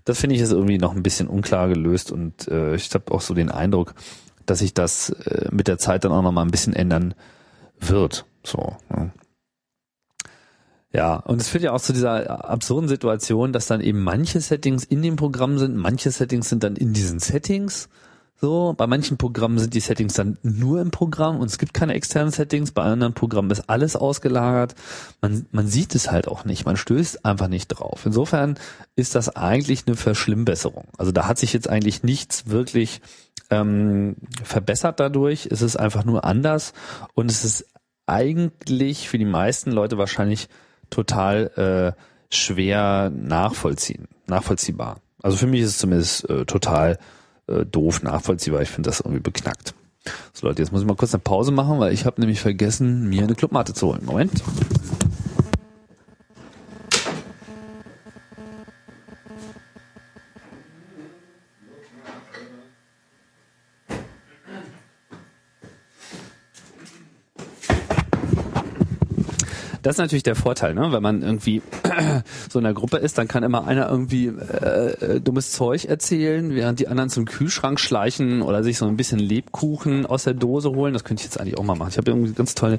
das 0.05 0.18
finde 0.18 0.37
ich 0.37 0.42
ist 0.42 0.53
irgendwie 0.53 0.79
noch 0.79 0.97
ein 0.97 1.03
bisschen 1.03 1.29
unklar 1.29 1.68
gelöst 1.68 2.11
und 2.11 2.49
äh, 2.49 2.75
ich 2.75 2.92
habe 2.92 3.12
auch 3.12 3.20
so 3.20 3.35
den 3.35 3.51
Eindruck, 3.51 3.94
dass 4.47 4.59
sich 4.59 4.75
das 4.75 5.11
äh, 5.11 5.49
mit 5.53 5.68
der 5.68 5.79
Zeit 5.79 6.05
dann 6.05 6.12
auch 6.12 6.23
noch 6.23 6.33
mal 6.33 6.42
ein 6.42 6.51
bisschen 6.51 6.75
ändern 6.75 7.14
wird. 7.79 8.27
So. 8.45 8.77
Ne? 8.89 9.13
Ja, 10.93 11.17
und 11.17 11.41
es 11.41 11.49
führt 11.49 11.65
ja 11.65 11.73
auch 11.73 11.81
zu 11.81 11.93
dieser 11.93 12.49
absurden 12.49 12.89
Situation, 12.89 13.53
dass 13.53 13.67
dann 13.67 13.81
eben 13.81 14.05
manche 14.05 14.41
Settings 14.41 14.85
in 14.85 15.03
dem 15.03 15.17
Programm 15.17 15.59
sind, 15.59 15.77
manche 15.77 16.13
Settings 16.13 16.49
sind 16.49 16.63
dann 16.63 16.77
in 16.77 16.93
diesen 16.93 17.19
Settings. 17.19 17.89
So, 18.41 18.75
bei 18.77 18.87
manchen 18.87 19.17
Programmen 19.17 19.59
sind 19.59 19.75
die 19.75 19.81
Settings 19.81 20.15
dann 20.15 20.39
nur 20.43 20.81
im 20.81 20.93
Programm 20.93 21.41
und 21.41 21.47
es 21.51 21.59
gibt 21.59 21.75
keine 21.75 21.95
externen 21.95 22.31
Settings, 22.31 22.71
bei 22.71 22.83
anderen 22.83 23.15
Programmen 23.15 23.51
ist 23.51 23.69
alles 23.69 23.97
ausgelagert. 23.97 24.77
Man, 25.21 25.47
man 25.51 25.67
sieht 25.67 25.97
es 25.97 26.13
halt 26.13 26.29
auch 26.29 26.45
nicht, 26.45 26.65
man 26.65 26.77
stößt 26.77 27.25
einfach 27.25 27.49
nicht 27.49 27.69
drauf. 27.69 28.07
Insofern 28.07 28.57
ist 28.95 29.17
das 29.17 29.35
eigentlich 29.35 29.89
eine 29.89 29.97
Verschlimmbesserung. 29.97 30.87
Also 30.97 31.11
da 31.11 31.27
hat 31.27 31.39
sich 31.39 31.53
jetzt 31.53 31.69
eigentlich 31.69 32.05
nichts 32.05 32.49
wirklich 32.49 33.01
ähm, 33.51 34.17
verbessert 34.45 35.01
dadurch. 35.01 35.49
Es 35.51 35.63
ist 35.63 35.77
einfach 35.77 36.05
nur 36.05 36.25
anders 36.25 36.73
und 37.15 37.31
es 37.31 37.45
ist 37.45 37.67
eigentlich 38.07 39.09
für 39.09 39.19
die 39.19 39.25
meisten 39.25 39.71
Leute 39.73 39.99
wahrscheinlich 39.99 40.49
total 40.90 41.95
äh, 41.97 42.35
schwer 42.35 43.11
nachvollziehen, 43.11 44.09
nachvollziehbar. 44.27 45.01
Also 45.23 45.37
für 45.37 45.47
mich 45.47 45.62
ist 45.62 45.71
es 45.71 45.79
zumindest 45.79 46.29
äh, 46.29 46.45
total 46.45 46.99
äh, 47.47 47.64
doof 47.64 48.03
nachvollziehbar. 48.03 48.62
Ich 48.62 48.71
finde 48.71 48.90
das 48.90 49.01
irgendwie 49.01 49.21
beknackt. 49.21 49.75
So 50.35 50.47
Leute, 50.47 50.61
jetzt 50.61 50.71
muss 50.71 50.83
ich 50.83 50.87
mal 50.87 50.97
kurz 50.97 51.14
eine 51.14 51.23
Pause 51.23 51.51
machen, 51.51 51.81
weil 51.81 51.93
ich 51.93 52.05
habe 52.05 52.21
nämlich 52.21 52.40
vergessen, 52.40 53.09
mir 53.09 53.23
eine 53.23 53.35
Clubmatte 53.35 53.73
zu 53.73 53.88
holen. 53.88 54.03
Moment. 54.05 54.43
Das 69.85 69.97
ist 69.97 69.99
natürlich 69.99 70.23
der 70.23 70.35
Vorteil, 70.35 70.75
ne? 70.75 70.92
wenn 70.92 71.03
man 71.03 71.20
irgendwie 71.20 71.61
so 72.51 72.59
in 72.59 72.64
einer 72.64 72.75
Gruppe 72.75 72.97
ist, 72.97 73.18
dann 73.18 73.29
kann 73.29 73.42
immer 73.42 73.66
einer 73.66 73.90
irgendwie 73.90 74.29
äh, 74.29 75.20
dummes 75.20 75.53
Zeug 75.53 75.85
erzählen, 75.85 76.55
während 76.55 76.81
die 76.81 76.88
anderen 76.88 77.11
zum 77.11 77.27
Kühlschrank 77.27 77.79
schleichen 77.79 78.40
oder 78.40 78.64
sich 78.64 78.79
so 78.79 78.87
ein 78.87 78.97
bisschen 78.97 79.18
Lebkuchen 79.18 80.07
aus 80.07 80.25
der 80.25 80.33
Dose 80.33 80.70
holen. 80.70 80.94
Das 80.94 81.05
könnte 81.05 81.20
ich 81.20 81.27
jetzt 81.27 81.38
eigentlich 81.38 81.59
auch 81.59 81.64
mal 81.64 81.77
machen. 81.77 81.90
Ich 81.90 81.99
habe 81.99 82.11
irgendwie 82.11 82.33
ganz 82.33 82.55
tolle 82.55 82.79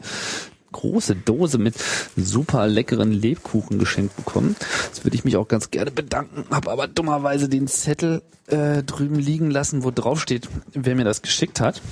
große 0.71 1.15
Dose 1.15 1.59
mit 1.59 1.75
super 2.17 2.67
leckeren 2.67 3.11
Lebkuchen 3.11 3.77
geschenkt 3.77 4.15
bekommen. 4.15 4.55
Das 4.89 5.05
würde 5.05 5.15
ich 5.15 5.23
mich 5.23 5.37
auch 5.37 5.47
ganz 5.47 5.69
gerne 5.69 5.91
bedanken, 5.91 6.43
habe 6.49 6.71
aber 6.71 6.87
dummerweise 6.87 7.47
den 7.47 7.67
Zettel 7.67 8.23
äh, 8.47 8.81
drüben 8.81 9.19
liegen 9.19 9.51
lassen, 9.51 9.83
wo 9.83 9.91
drauf 9.91 10.19
steht, 10.19 10.49
wer 10.73 10.95
mir 10.95 11.05
das 11.05 11.21
geschickt 11.21 11.61
hat. 11.61 11.83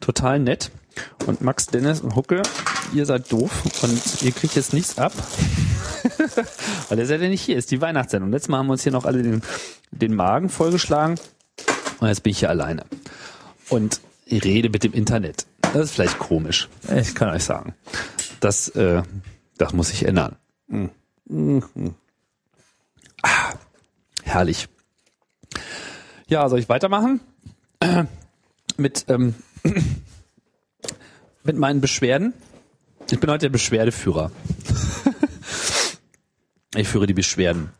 Total 0.00 0.38
nett. 0.38 0.70
Und 1.26 1.40
Max, 1.40 1.66
Dennis 1.66 2.00
und 2.00 2.16
Hucke, 2.16 2.42
ihr 2.92 3.06
seid 3.06 3.30
doof 3.32 3.50
und 3.82 4.22
ihr 4.22 4.32
kriegt 4.32 4.54
jetzt 4.54 4.72
nichts 4.72 4.98
ab. 4.98 5.12
Weil 6.88 6.98
ihr 6.98 7.06
seid 7.06 7.20
ja 7.20 7.28
nicht 7.28 7.42
hier, 7.42 7.56
ist 7.56 7.70
die 7.70 7.80
Weihnachtssendung. 7.80 8.30
Letztes 8.30 8.48
Mal 8.48 8.58
haben 8.58 8.66
wir 8.66 8.72
uns 8.72 8.82
hier 8.82 8.92
noch 8.92 9.04
alle 9.04 9.22
den, 9.22 9.42
den 9.90 10.14
Magen 10.14 10.48
vollgeschlagen 10.48 11.18
und 12.00 12.08
jetzt 12.08 12.22
bin 12.22 12.30
ich 12.30 12.38
hier 12.40 12.50
alleine. 12.50 12.84
Und 13.68 14.00
ich 14.24 14.44
rede 14.44 14.70
mit 14.70 14.84
dem 14.84 14.92
Internet. 14.92 15.46
Das 15.60 15.76
ist 15.76 15.90
vielleicht 15.92 16.18
komisch. 16.18 16.68
Ich 16.94 17.14
kann 17.14 17.30
euch 17.30 17.44
sagen. 17.44 17.74
Das, 18.40 18.68
äh, 18.70 19.02
das 19.56 19.72
muss 19.72 19.88
sich 19.88 20.04
ändern. 20.04 20.36
Mhm. 20.68 20.90
Ah, 23.22 23.54
herrlich. 24.22 24.68
Ja, 26.28 26.48
soll 26.48 26.58
ich 26.58 26.68
weitermachen? 26.68 27.20
Mit 28.76 29.06
ähm, 29.08 29.34
mit 31.42 31.56
meinen 31.56 31.80
Beschwerden. 31.80 32.34
Ich 33.10 33.18
bin 33.20 33.30
heute 33.30 33.46
der 33.46 33.48
Beschwerdeführer. 33.48 34.30
ich 36.76 36.86
führe 36.86 37.06
die 37.06 37.14
Beschwerden. 37.14 37.70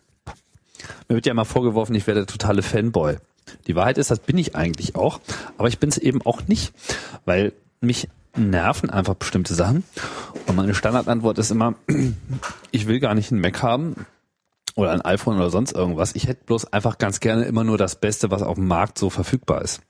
Mir 1.09 1.17
wird 1.17 1.27
ja 1.27 1.33
immer 1.33 1.45
vorgeworfen, 1.45 1.95
ich 1.95 2.07
werde 2.07 2.21
der 2.21 2.27
totale 2.27 2.63
Fanboy. 2.63 3.17
Die 3.67 3.75
Wahrheit 3.75 3.99
ist, 3.99 4.11
das 4.11 4.21
bin 4.21 4.39
ich 4.39 4.57
eigentlich 4.57 4.97
auch, 4.97 5.21
aber 5.59 5.69
ich 5.69 5.79
bin 5.79 5.91
es 5.91 5.99
eben 5.99 6.23
auch 6.23 6.47
nicht, 6.49 6.73
weil 7.27 7.53
mich 7.81 8.09
nerven 8.37 8.89
einfach 8.89 9.15
bestimmte 9.15 9.55
Sachen. 9.55 9.85
Und 10.47 10.57
meine 10.57 10.75
Standardantwort 10.75 11.39
ist 11.39 11.51
immer, 11.51 11.75
ich 12.71 12.87
will 12.87 12.99
gar 12.99 13.15
nicht 13.15 13.31
einen 13.31 13.43
Mac 13.43 13.63
haben 13.63 14.07
oder 14.77 14.93
ein 14.93 15.03
iPhone 15.03 15.37
oder 15.37 15.51
sonst 15.51 15.73
irgendwas. 15.73 16.15
Ich 16.15 16.27
hätte 16.27 16.45
bloß 16.47 16.73
einfach 16.73 16.97
ganz 16.97 17.21
gerne 17.21 17.45
immer 17.45 17.65
nur 17.65 17.77
das 17.77 17.97
Beste, 17.97 18.31
was 18.31 18.43
auf 18.43 18.55
dem 18.55 18.67
Markt 18.67 18.99
so 18.99 19.11
verfügbar 19.11 19.61
ist. 19.61 19.83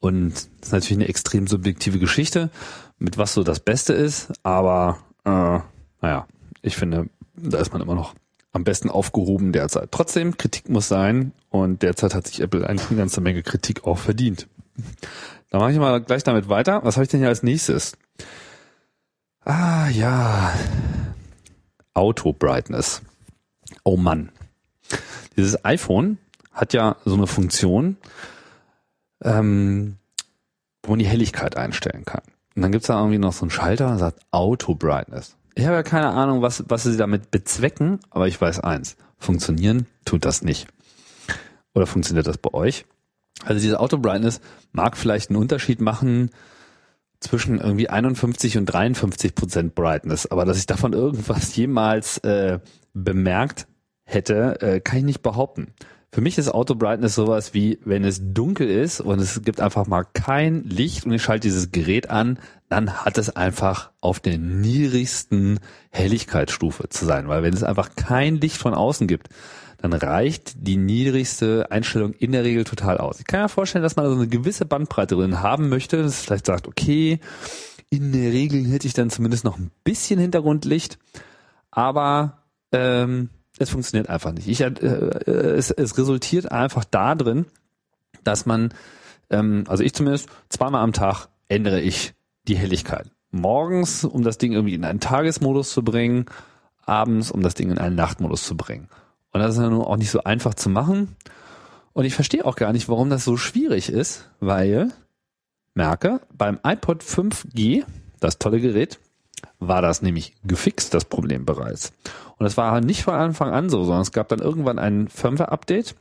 Und 0.00 0.34
das 0.34 0.68
ist 0.68 0.72
natürlich 0.72 0.98
eine 0.98 1.08
extrem 1.08 1.46
subjektive 1.46 1.98
Geschichte, 1.98 2.50
mit 2.98 3.18
was 3.18 3.34
so 3.34 3.42
das 3.42 3.60
Beste 3.60 3.92
ist, 3.92 4.32
aber 4.42 4.98
äh, 5.24 5.60
naja, 6.00 6.26
ich 6.62 6.76
finde, 6.76 7.08
da 7.36 7.58
ist 7.58 7.72
man 7.72 7.82
immer 7.82 7.94
noch 7.94 8.14
am 8.52 8.64
besten 8.64 8.90
aufgehoben 8.90 9.52
derzeit. 9.52 9.90
Trotzdem, 9.92 10.38
Kritik 10.38 10.68
muss 10.68 10.88
sein 10.88 11.32
und 11.50 11.82
derzeit 11.82 12.14
hat 12.14 12.26
sich 12.26 12.40
Apple 12.40 12.66
eigentlich 12.66 12.88
eine 12.88 12.98
ganze 12.98 13.20
Menge 13.20 13.42
Kritik 13.42 13.84
auch 13.84 13.98
verdient. 13.98 14.48
Da 15.50 15.58
mache 15.58 15.72
ich 15.72 15.78
mal 15.78 16.00
gleich 16.00 16.24
damit 16.24 16.48
weiter. 16.48 16.80
Was 16.82 16.96
habe 16.96 17.04
ich 17.04 17.10
denn 17.10 17.20
hier 17.20 17.28
als 17.28 17.42
nächstes? 17.42 17.96
Ah 19.44 19.88
ja, 19.88 20.52
Auto 21.94 22.32
Brightness. 22.32 23.02
Oh 23.84 23.96
Mann. 23.96 24.32
Dieses 25.36 25.64
iPhone 25.64 26.18
hat 26.52 26.72
ja 26.72 26.96
so 27.04 27.14
eine 27.14 27.26
Funktion, 27.26 27.96
ähm, 29.22 29.96
wo 30.82 30.90
man 30.92 30.98
die 30.98 31.06
Helligkeit 31.06 31.56
einstellen 31.56 32.04
kann. 32.04 32.22
Und 32.56 32.62
dann 32.62 32.72
gibt's 32.72 32.88
da 32.88 32.98
irgendwie 32.98 33.18
noch 33.18 33.34
so 33.34 33.42
einen 33.42 33.50
Schalter, 33.50 33.88
der 33.88 33.98
sagt 33.98 34.20
Auto 34.30 34.74
Brightness. 34.74 35.36
Ich 35.54 35.64
habe 35.66 35.76
ja 35.76 35.82
keine 35.82 36.08
Ahnung, 36.08 36.42
was, 36.42 36.64
was 36.68 36.84
sie 36.84 36.96
damit 36.96 37.30
bezwecken, 37.30 38.00
aber 38.10 38.28
ich 38.28 38.40
weiß 38.40 38.60
eins. 38.60 38.96
Funktionieren 39.18 39.86
tut 40.04 40.24
das 40.24 40.42
nicht. 40.42 40.66
Oder 41.74 41.86
funktioniert 41.86 42.26
das 42.26 42.38
bei 42.38 42.52
euch? 42.54 42.86
Also 43.44 43.60
diese 43.60 43.78
Auto 43.78 43.98
Brightness 43.98 44.40
mag 44.72 44.96
vielleicht 44.96 45.30
einen 45.30 45.38
Unterschied 45.38 45.80
machen 45.80 46.30
zwischen 47.20 47.58
irgendwie 47.58 47.90
51 47.90 48.56
und 48.58 48.66
53 48.66 49.34
Prozent 49.34 49.74
Brightness, 49.74 50.30
aber 50.30 50.44
dass 50.44 50.58
ich 50.58 50.66
davon 50.66 50.92
irgendwas 50.94 51.54
jemals 51.56 52.18
äh, 52.18 52.60
bemerkt 52.94 53.66
hätte, 54.04 54.60
äh, 54.60 54.80
kann 54.80 54.98
ich 54.98 55.04
nicht 55.04 55.22
behaupten. 55.22 55.74
Für 56.16 56.22
mich 56.22 56.38
ist 56.38 56.48
Auto 56.48 56.74
Brightness 56.74 57.14
sowas 57.14 57.52
wie, 57.52 57.78
wenn 57.84 58.02
es 58.02 58.22
dunkel 58.32 58.70
ist 58.70 59.02
und 59.02 59.18
es 59.18 59.42
gibt 59.42 59.60
einfach 59.60 59.86
mal 59.86 60.04
kein 60.14 60.64
Licht 60.64 61.04
und 61.04 61.12
ich 61.12 61.22
schalte 61.22 61.46
dieses 61.46 61.72
Gerät 61.72 62.08
an, 62.08 62.38
dann 62.70 63.04
hat 63.04 63.18
es 63.18 63.36
einfach 63.36 63.90
auf 64.00 64.18
der 64.18 64.38
niedrigsten 64.38 65.60
Helligkeitsstufe 65.90 66.88
zu 66.88 67.04
sein. 67.04 67.28
Weil 67.28 67.42
wenn 67.42 67.52
es 67.52 67.62
einfach 67.62 67.90
kein 67.96 68.36
Licht 68.36 68.56
von 68.56 68.72
außen 68.72 69.06
gibt, 69.08 69.28
dann 69.76 69.92
reicht 69.92 70.54
die 70.56 70.78
niedrigste 70.78 71.70
Einstellung 71.70 72.14
in 72.14 72.32
der 72.32 72.44
Regel 72.44 72.64
total 72.64 72.96
aus. 72.96 73.20
Ich 73.20 73.26
kann 73.26 73.42
mir 73.42 73.50
vorstellen, 73.50 73.82
dass 73.82 73.96
man 73.96 74.06
so 74.06 74.14
eine 74.14 74.26
gewisse 74.26 74.64
Bandbreite 74.64 75.16
drin 75.16 75.42
haben 75.42 75.68
möchte, 75.68 75.98
dass 75.98 76.12
es 76.12 76.20
vielleicht 76.22 76.46
sagt, 76.46 76.66
okay, 76.66 77.20
in 77.90 78.12
der 78.12 78.32
Regel 78.32 78.64
hätte 78.68 78.86
ich 78.86 78.94
dann 78.94 79.10
zumindest 79.10 79.44
noch 79.44 79.58
ein 79.58 79.70
bisschen 79.84 80.18
Hintergrundlicht, 80.18 80.96
aber 81.70 82.38
ähm, 82.72 83.28
es 83.58 83.70
funktioniert 83.70 84.08
einfach 84.08 84.32
nicht. 84.32 84.48
Ich, 84.48 84.60
äh, 84.60 84.66
äh, 84.66 85.30
es, 85.56 85.70
es 85.70 85.96
resultiert 85.96 86.50
einfach 86.50 86.84
darin, 86.84 87.46
dass 88.24 88.46
man, 88.46 88.72
ähm, 89.30 89.64
also 89.68 89.82
ich 89.82 89.94
zumindest, 89.94 90.28
zweimal 90.48 90.82
am 90.82 90.92
Tag 90.92 91.28
ändere 91.48 91.80
ich 91.80 92.14
die 92.48 92.56
Helligkeit. 92.56 93.10
Morgens, 93.30 94.04
um 94.04 94.22
das 94.22 94.38
Ding 94.38 94.52
irgendwie 94.52 94.74
in 94.74 94.84
einen 94.84 95.00
Tagesmodus 95.00 95.70
zu 95.70 95.82
bringen, 95.82 96.26
abends, 96.84 97.30
um 97.30 97.42
das 97.42 97.54
Ding 97.54 97.70
in 97.70 97.78
einen 97.78 97.96
Nachtmodus 97.96 98.44
zu 98.44 98.56
bringen. 98.56 98.88
Und 99.32 99.40
das 99.40 99.56
ist 99.56 99.60
ja 99.60 99.68
nun 99.68 99.82
auch 99.82 99.96
nicht 99.96 100.10
so 100.10 100.22
einfach 100.22 100.54
zu 100.54 100.70
machen. 100.70 101.16
Und 101.92 102.04
ich 102.04 102.14
verstehe 102.14 102.44
auch 102.44 102.56
gar 102.56 102.72
nicht, 102.72 102.88
warum 102.88 103.10
das 103.10 103.24
so 103.24 103.36
schwierig 103.36 103.90
ist, 103.90 104.30
weil, 104.40 104.92
merke, 105.74 106.20
beim 106.32 106.58
iPod 106.64 107.02
5G, 107.02 107.84
das 108.20 108.38
tolle 108.38 108.60
Gerät, 108.60 108.98
war 109.58 109.82
das 109.82 110.02
nämlich 110.02 110.34
gefixt, 110.44 110.94
das 110.94 111.04
Problem 111.04 111.44
bereits. 111.44 111.92
Und 112.38 112.44
das 112.44 112.56
war 112.56 112.80
nicht 112.80 113.02
von 113.02 113.14
Anfang 113.14 113.50
an 113.50 113.70
so, 113.70 113.84
sondern 113.84 114.02
es 114.02 114.12
gab 114.12 114.28
dann 114.28 114.40
irgendwann 114.40 114.78
ein 114.78 115.08
Firmware-Update. 115.08 115.94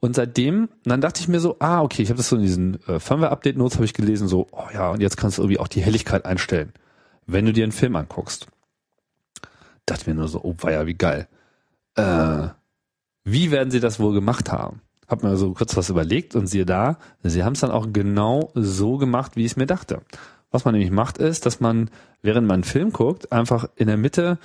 Und 0.00 0.14
seitdem, 0.14 0.68
dann 0.84 1.00
dachte 1.00 1.20
ich 1.20 1.28
mir 1.28 1.40
so, 1.40 1.56
ah, 1.60 1.82
okay, 1.82 2.02
ich 2.02 2.10
habe 2.10 2.18
das 2.18 2.28
so 2.28 2.36
in 2.36 2.42
diesen 2.42 2.86
äh, 2.86 3.00
Firmware-Update-Notes 3.00 3.76
habe 3.76 3.86
ich 3.86 3.94
gelesen, 3.94 4.28
so, 4.28 4.46
oh 4.52 4.66
ja, 4.72 4.90
und 4.90 5.00
jetzt 5.00 5.16
kannst 5.16 5.38
du 5.38 5.42
irgendwie 5.42 5.58
auch 5.58 5.68
die 5.68 5.80
Helligkeit 5.80 6.26
einstellen, 6.26 6.72
wenn 7.26 7.46
du 7.46 7.52
dir 7.52 7.64
einen 7.64 7.72
Film 7.72 7.96
anguckst. 7.96 8.46
Dachte 9.86 10.08
mir 10.08 10.16
nur 10.16 10.28
so, 10.28 10.42
oh, 10.42 10.54
ja 10.68 10.86
wie 10.86 10.94
geil. 10.94 11.26
Äh, 11.96 12.48
wie 13.24 13.50
werden 13.50 13.70
sie 13.70 13.80
das 13.80 13.98
wohl 13.98 14.12
gemacht 14.12 14.52
haben? 14.52 14.82
Hab 15.08 15.22
mir 15.22 15.36
so 15.36 15.52
kurz 15.52 15.76
was 15.76 15.90
überlegt 15.90 16.34
und 16.34 16.46
siehe 16.46 16.66
da, 16.66 16.98
sie 17.22 17.44
haben 17.44 17.54
es 17.54 17.60
dann 17.60 17.70
auch 17.70 17.88
genau 17.92 18.50
so 18.54 18.96
gemacht, 18.98 19.36
wie 19.36 19.44
ich 19.44 19.52
es 19.52 19.56
mir 19.56 19.66
dachte. 19.66 20.02
Was 20.54 20.64
man 20.64 20.74
nämlich 20.74 20.92
macht, 20.92 21.18
ist, 21.18 21.46
dass 21.46 21.58
man, 21.58 21.90
während 22.22 22.46
man 22.46 22.54
einen 22.54 22.62
Film 22.62 22.92
guckt, 22.92 23.32
einfach 23.32 23.66
in 23.74 23.88
der 23.88 23.96
Mitte 23.96 24.38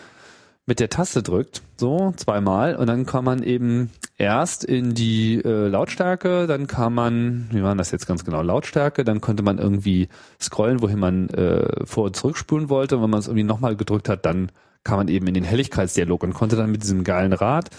mit 0.65 0.79
der 0.79 0.89
Taste 0.89 1.21
drückt, 1.21 1.61
so 1.77 2.13
zweimal, 2.15 2.75
und 2.77 2.87
dann 2.87 3.05
kann 3.05 3.23
man 3.23 3.43
eben 3.43 3.91
erst 4.17 4.63
in 4.63 4.95
die 4.95 5.35
äh, 5.35 5.67
Lautstärke, 5.67 6.47
dann 6.47 6.65
kann 6.65 6.95
man, 6.95 7.47
wie 7.51 7.61
war 7.61 7.75
das 7.75 7.91
jetzt 7.91 8.07
ganz 8.07 8.25
genau, 8.25 8.41
Lautstärke, 8.41 9.03
dann 9.03 9.21
konnte 9.21 9.43
man 9.43 9.59
irgendwie 9.59 10.09
scrollen, 10.41 10.81
wohin 10.81 10.97
man 10.97 11.29
äh, 11.29 11.85
vor- 11.85 12.05
und 12.05 12.15
zurückspulen 12.15 12.69
wollte. 12.69 12.97
Und 12.97 13.03
wenn 13.03 13.11
man 13.11 13.19
es 13.19 13.27
irgendwie 13.27 13.43
nochmal 13.43 13.75
gedrückt 13.75 14.09
hat, 14.09 14.25
dann 14.25 14.51
kam 14.83 14.97
man 14.97 15.09
eben 15.09 15.27
in 15.27 15.35
den 15.35 15.43
Helligkeitsdialog 15.43 16.23
und 16.23 16.33
konnte 16.33 16.55
dann 16.55 16.71
mit 16.71 16.81
diesem 16.81 17.03
geilen 17.03 17.33
Rad 17.33 17.69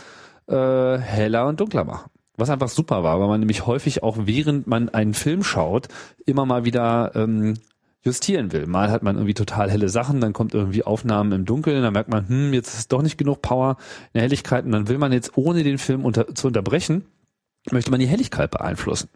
äh, 0.46 0.98
heller 0.98 1.48
und 1.48 1.58
dunkler 1.58 1.82
machen. 1.82 2.08
Was 2.36 2.48
einfach 2.48 2.68
super 2.68 3.02
war, 3.02 3.18
weil 3.18 3.26
man 3.26 3.40
nämlich 3.40 3.66
häufig 3.66 4.04
auch 4.04 4.18
während 4.20 4.68
man 4.68 4.88
einen 4.88 5.14
Film 5.14 5.42
schaut, 5.42 5.88
immer 6.26 6.46
mal 6.46 6.64
wieder 6.64 7.10
ähm, 7.16 7.54
justieren 8.02 8.52
will. 8.52 8.66
Mal 8.66 8.90
hat 8.90 9.02
man 9.02 9.16
irgendwie 9.16 9.34
total 9.34 9.70
helle 9.70 9.88
Sachen, 9.88 10.20
dann 10.20 10.32
kommt 10.32 10.54
irgendwie 10.54 10.84
Aufnahmen 10.84 11.32
im 11.32 11.44
Dunkeln, 11.44 11.82
dann 11.82 11.92
merkt 11.92 12.10
man, 12.10 12.28
hm, 12.28 12.52
jetzt 12.54 12.74
ist 12.74 12.92
doch 12.92 13.02
nicht 13.02 13.18
genug 13.18 13.42
Power 13.42 13.76
in 14.12 14.18
der 14.18 14.22
Helligkeit 14.22 14.64
und 14.64 14.72
dann 14.72 14.88
will 14.88 14.98
man 14.98 15.12
jetzt, 15.12 15.36
ohne 15.36 15.62
den 15.62 15.78
Film 15.78 16.04
unter, 16.04 16.34
zu 16.34 16.46
unterbrechen, 16.46 17.04
möchte 17.70 17.90
man 17.90 18.00
die 18.00 18.06
Helligkeit 18.06 18.50
beeinflussen. 18.50 19.10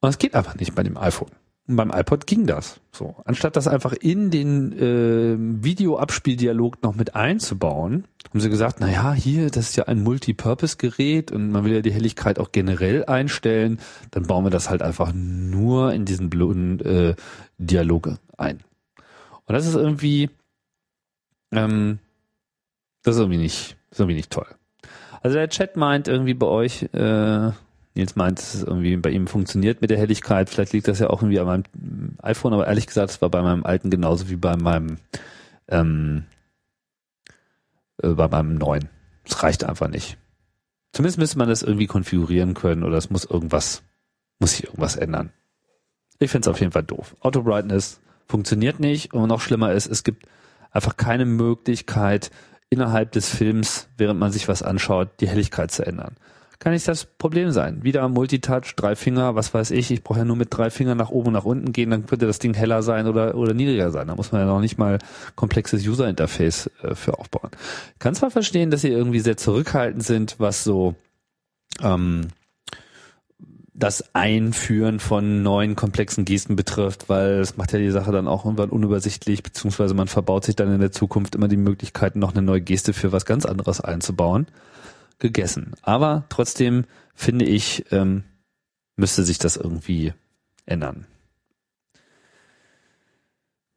Und 0.00 0.08
das 0.08 0.18
geht 0.18 0.34
einfach 0.34 0.56
nicht 0.56 0.74
bei 0.74 0.82
dem 0.82 0.98
iPhone. 0.98 1.30
Und 1.66 1.76
beim 1.76 1.90
iPod 1.90 2.26
ging 2.26 2.46
das. 2.46 2.80
So, 2.92 3.16
anstatt 3.24 3.56
das 3.56 3.68
einfach 3.68 3.94
in 3.94 4.30
den 4.30 4.72
äh, 4.72 5.36
Videoabspieldialog 5.64 6.82
noch 6.82 6.94
mit 6.94 7.14
einzubauen, 7.14 8.04
haben 8.28 8.40
sie 8.40 8.50
gesagt, 8.50 8.76
na 8.80 8.90
ja, 8.90 9.12
hier, 9.12 9.48
das 9.48 9.70
ist 9.70 9.76
ja 9.76 9.84
ein 9.84 10.02
Multipurpose-Gerät 10.02 11.32
und 11.32 11.50
man 11.50 11.64
will 11.64 11.72
ja 11.72 11.80
die 11.80 11.92
Helligkeit 11.92 12.38
auch 12.38 12.52
generell 12.52 13.04
einstellen, 13.06 13.78
dann 14.10 14.24
bauen 14.24 14.44
wir 14.44 14.50
das 14.50 14.68
halt 14.68 14.82
einfach 14.82 15.12
nur 15.14 15.92
in 15.94 16.04
diesen 16.04 16.30
blöden 16.30 16.80
äh, 16.80 17.14
Dialoge 17.58 18.18
ein. 18.36 18.58
Und 19.46 19.54
das 19.54 19.66
ist 19.66 19.74
irgendwie, 19.74 20.30
ähm, 21.52 21.98
das 23.02 23.14
ist 23.14 23.20
irgendwie 23.20 23.40
nicht, 23.40 23.76
ist 23.90 24.00
irgendwie 24.00 24.16
nicht 24.16 24.30
toll. 24.30 24.46
Also 25.22 25.36
der 25.36 25.48
Chat 25.48 25.76
meint 25.76 26.08
irgendwie 26.08 26.34
bei 26.34 26.46
euch, 26.46 26.82
äh, 26.92 27.52
Nils 27.94 28.16
meint, 28.16 28.38
dass 28.38 28.54
es 28.54 28.62
irgendwie 28.64 28.96
bei 28.96 29.10
ihm 29.10 29.28
funktioniert 29.28 29.80
mit 29.80 29.90
der 29.90 29.98
Helligkeit. 29.98 30.50
Vielleicht 30.50 30.72
liegt 30.72 30.88
das 30.88 30.98
ja 30.98 31.10
auch 31.10 31.22
irgendwie 31.22 31.38
an 31.38 31.46
meinem 31.46 32.16
iPhone, 32.22 32.52
aber 32.52 32.66
ehrlich 32.66 32.88
gesagt, 32.88 33.10
es 33.10 33.22
war 33.22 33.30
bei 33.30 33.40
meinem 33.40 33.64
alten 33.64 33.88
genauso 33.88 34.28
wie 34.28 34.36
bei 34.36 34.56
meinem 34.56 34.98
ähm, 35.68 36.24
äh, 38.02 38.08
bei 38.08 38.26
meinem 38.28 38.56
neuen. 38.56 38.88
Es 39.24 39.42
reicht 39.42 39.64
einfach 39.64 39.88
nicht. 39.88 40.18
Zumindest 40.92 41.18
müsste 41.18 41.38
man 41.38 41.48
das 41.48 41.62
irgendwie 41.62 41.86
konfigurieren 41.86 42.54
können 42.54 42.82
oder 42.82 42.98
es 42.98 43.10
muss 43.10 43.24
irgendwas, 43.24 43.82
muss 44.40 44.52
sich 44.52 44.64
irgendwas 44.64 44.96
ändern. 44.96 45.32
Ich 46.18 46.30
finde 46.30 46.48
es 46.48 46.52
auf 46.52 46.60
jeden 46.60 46.72
Fall 46.72 46.84
doof. 46.84 47.16
Auto 47.20 47.42
Brightness 47.42 48.00
funktioniert 48.26 48.80
nicht 48.80 49.14
und 49.14 49.28
noch 49.28 49.40
schlimmer 49.40 49.72
ist, 49.72 49.86
es 49.86 50.02
gibt 50.02 50.26
einfach 50.70 50.96
keine 50.96 51.26
Möglichkeit, 51.26 52.30
innerhalb 52.70 53.12
des 53.12 53.28
Films, 53.28 53.88
während 53.96 54.18
man 54.18 54.32
sich 54.32 54.48
was 54.48 54.62
anschaut, 54.62 55.20
die 55.20 55.28
Helligkeit 55.28 55.70
zu 55.70 55.86
ändern 55.86 56.16
kann 56.64 56.72
nicht 56.72 56.88
das 56.88 57.04
Problem 57.04 57.50
sein. 57.50 57.84
Wieder 57.84 58.08
Multitouch, 58.08 58.74
drei 58.74 58.96
Finger, 58.96 59.34
was 59.34 59.52
weiß 59.52 59.70
ich, 59.70 59.90
ich 59.90 60.02
brauche 60.02 60.20
ja 60.20 60.24
nur 60.24 60.36
mit 60.36 60.48
drei 60.50 60.70
Fingern 60.70 60.96
nach 60.96 61.10
oben 61.10 61.28
und 61.28 61.32
nach 61.34 61.44
unten 61.44 61.72
gehen, 61.72 61.90
dann 61.90 62.06
könnte 62.06 62.26
das 62.26 62.38
Ding 62.38 62.54
heller 62.54 62.82
sein 62.82 63.06
oder, 63.06 63.34
oder 63.34 63.52
niedriger 63.52 63.90
sein. 63.90 64.08
Da 64.08 64.16
muss 64.16 64.32
man 64.32 64.40
ja 64.40 64.46
noch 64.46 64.60
nicht 64.60 64.78
mal 64.78 64.98
komplexes 65.36 65.86
User-Interface 65.86 66.70
äh, 66.82 66.94
für 66.94 67.18
aufbauen. 67.18 67.50
Ich 67.92 67.98
kann 67.98 68.14
zwar 68.14 68.30
verstehen, 68.30 68.70
dass 68.70 68.80
sie 68.80 68.88
irgendwie 68.88 69.20
sehr 69.20 69.36
zurückhaltend 69.36 70.04
sind, 70.04 70.36
was 70.38 70.64
so 70.64 70.94
ähm, 71.82 72.28
das 73.74 74.14
Einführen 74.14 75.00
von 75.00 75.42
neuen 75.42 75.76
komplexen 75.76 76.24
Gesten 76.24 76.56
betrifft, 76.56 77.10
weil 77.10 77.40
es 77.40 77.58
macht 77.58 77.74
ja 77.74 77.78
die 77.78 77.90
Sache 77.90 78.10
dann 78.10 78.26
auch 78.26 78.46
irgendwann 78.46 78.70
unübersichtlich, 78.70 79.42
beziehungsweise 79.42 79.92
man 79.92 80.08
verbaut 80.08 80.46
sich 80.46 80.56
dann 80.56 80.72
in 80.72 80.80
der 80.80 80.92
Zukunft 80.92 81.34
immer 81.34 81.48
die 81.48 81.58
Möglichkeit, 81.58 82.16
noch 82.16 82.32
eine 82.32 82.40
neue 82.40 82.62
Geste 82.62 82.94
für 82.94 83.12
was 83.12 83.26
ganz 83.26 83.44
anderes 83.44 83.82
einzubauen 83.82 84.46
gegessen. 85.18 85.72
Aber 85.82 86.24
trotzdem 86.28 86.84
finde 87.14 87.44
ich, 87.44 87.84
ähm, 87.92 88.24
müsste 88.96 89.22
sich 89.24 89.38
das 89.38 89.56
irgendwie 89.56 90.12
ändern. 90.66 91.06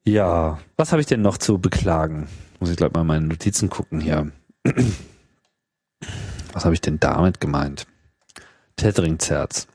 Ja, 0.05 0.59
was 0.77 0.91
habe 0.91 1.01
ich 1.01 1.07
denn 1.07 1.21
noch 1.21 1.37
zu 1.37 1.57
beklagen? 1.57 2.29
Muss 2.59 2.69
ich 2.69 2.77
gleich 2.77 2.93
mal 2.93 3.03
meine 3.03 3.27
Notizen 3.27 3.69
gucken 3.69 3.99
hier. 3.99 4.31
Was 6.53 6.65
habe 6.65 6.73
ich 6.73 6.81
denn 6.81 6.99
damit 6.99 7.39
gemeint? 7.39 7.85
Tethering-Zerz. 8.77 9.67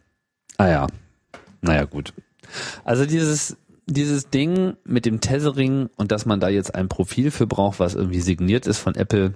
Ah 0.56 0.68
ja, 0.68 0.86
naja 1.60 1.84
gut. 1.84 2.12
Also 2.82 3.06
dieses, 3.06 3.56
dieses 3.86 4.30
Ding 4.30 4.76
mit 4.84 5.06
dem 5.06 5.20
Tethering 5.20 5.90
und 5.96 6.10
dass 6.10 6.26
man 6.26 6.40
da 6.40 6.48
jetzt 6.48 6.74
ein 6.74 6.88
Profil 6.88 7.30
für 7.30 7.46
braucht, 7.46 7.78
was 7.78 7.94
irgendwie 7.94 8.20
signiert 8.20 8.66
ist 8.66 8.78
von 8.78 8.94
Apple, 8.94 9.34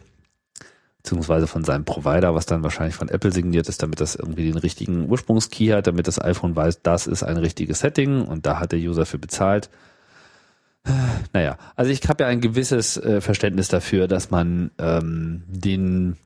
beziehungsweise 1.07 1.47
von 1.47 1.63
seinem 1.63 1.85
Provider, 1.85 2.35
was 2.35 2.47
dann 2.47 2.65
wahrscheinlich 2.65 2.97
von 2.97 3.09
Apple 3.09 3.31
signiert 3.31 3.69
ist, 3.69 3.81
damit 3.81 4.01
das 4.01 4.17
irgendwie 4.17 4.51
den 4.51 4.59
richtigen 4.59 5.09
Ursprungskey 5.09 5.69
hat, 5.69 5.87
damit 5.87 6.09
das 6.09 6.21
iPhone 6.21 6.57
weiß, 6.57 6.83
das 6.83 7.07
ist 7.07 7.23
ein 7.23 7.37
richtiges 7.37 7.79
Setting 7.79 8.23
und 8.27 8.45
da 8.45 8.59
hat 8.59 8.73
der 8.73 8.81
User 8.81 9.07
für 9.07 9.19
bezahlt. 9.19 9.71
Naja, 11.33 11.59
also 11.77 11.91
ich 11.91 12.01
habe 12.09 12.25
ja 12.25 12.29
ein 12.29 12.41
gewisses 12.41 12.97
äh, 12.97 13.21
Verständnis 13.21 13.69
dafür, 13.69 14.09
dass 14.09 14.31
man 14.31 14.71
ähm, 14.79 15.43
den 15.49 16.17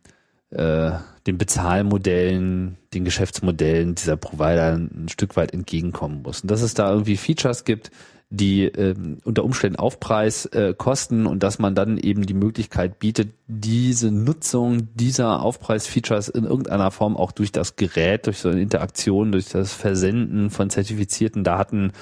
äh, 0.50 0.92
den 1.26 1.38
Bezahlmodellen, 1.38 2.76
den 2.94 3.04
Geschäftsmodellen 3.04 3.94
dieser 3.94 4.16
Provider 4.16 4.74
ein 4.74 5.08
Stück 5.08 5.36
weit 5.36 5.52
entgegenkommen 5.52 6.22
muss. 6.22 6.40
Und 6.40 6.50
dass 6.50 6.62
es 6.62 6.74
da 6.74 6.90
irgendwie 6.90 7.16
Features 7.16 7.64
gibt, 7.64 7.90
die 8.30 8.64
äh, 8.64 8.94
unter 9.24 9.44
Umständen 9.44 9.76
Aufpreis 9.76 10.46
äh, 10.46 10.72
kosten 10.76 11.26
und 11.26 11.42
dass 11.42 11.58
man 11.58 11.74
dann 11.74 11.98
eben 11.98 12.24
die 12.24 12.34
Möglichkeit 12.34 13.00
bietet, 13.00 13.34
diese 13.48 14.12
Nutzung 14.12 14.94
dieser 14.94 15.42
Aufpreis-Features 15.42 16.28
in 16.28 16.44
irgendeiner 16.44 16.92
Form 16.92 17.16
auch 17.16 17.32
durch 17.32 17.50
das 17.50 17.74
Gerät, 17.74 18.26
durch 18.26 18.38
so 18.38 18.48
eine 18.48 18.62
Interaktion, 18.62 19.32
durch 19.32 19.48
das 19.48 19.72
Versenden 19.72 20.50
von 20.50 20.70
zertifizierten 20.70 21.42
Daten 21.42 21.92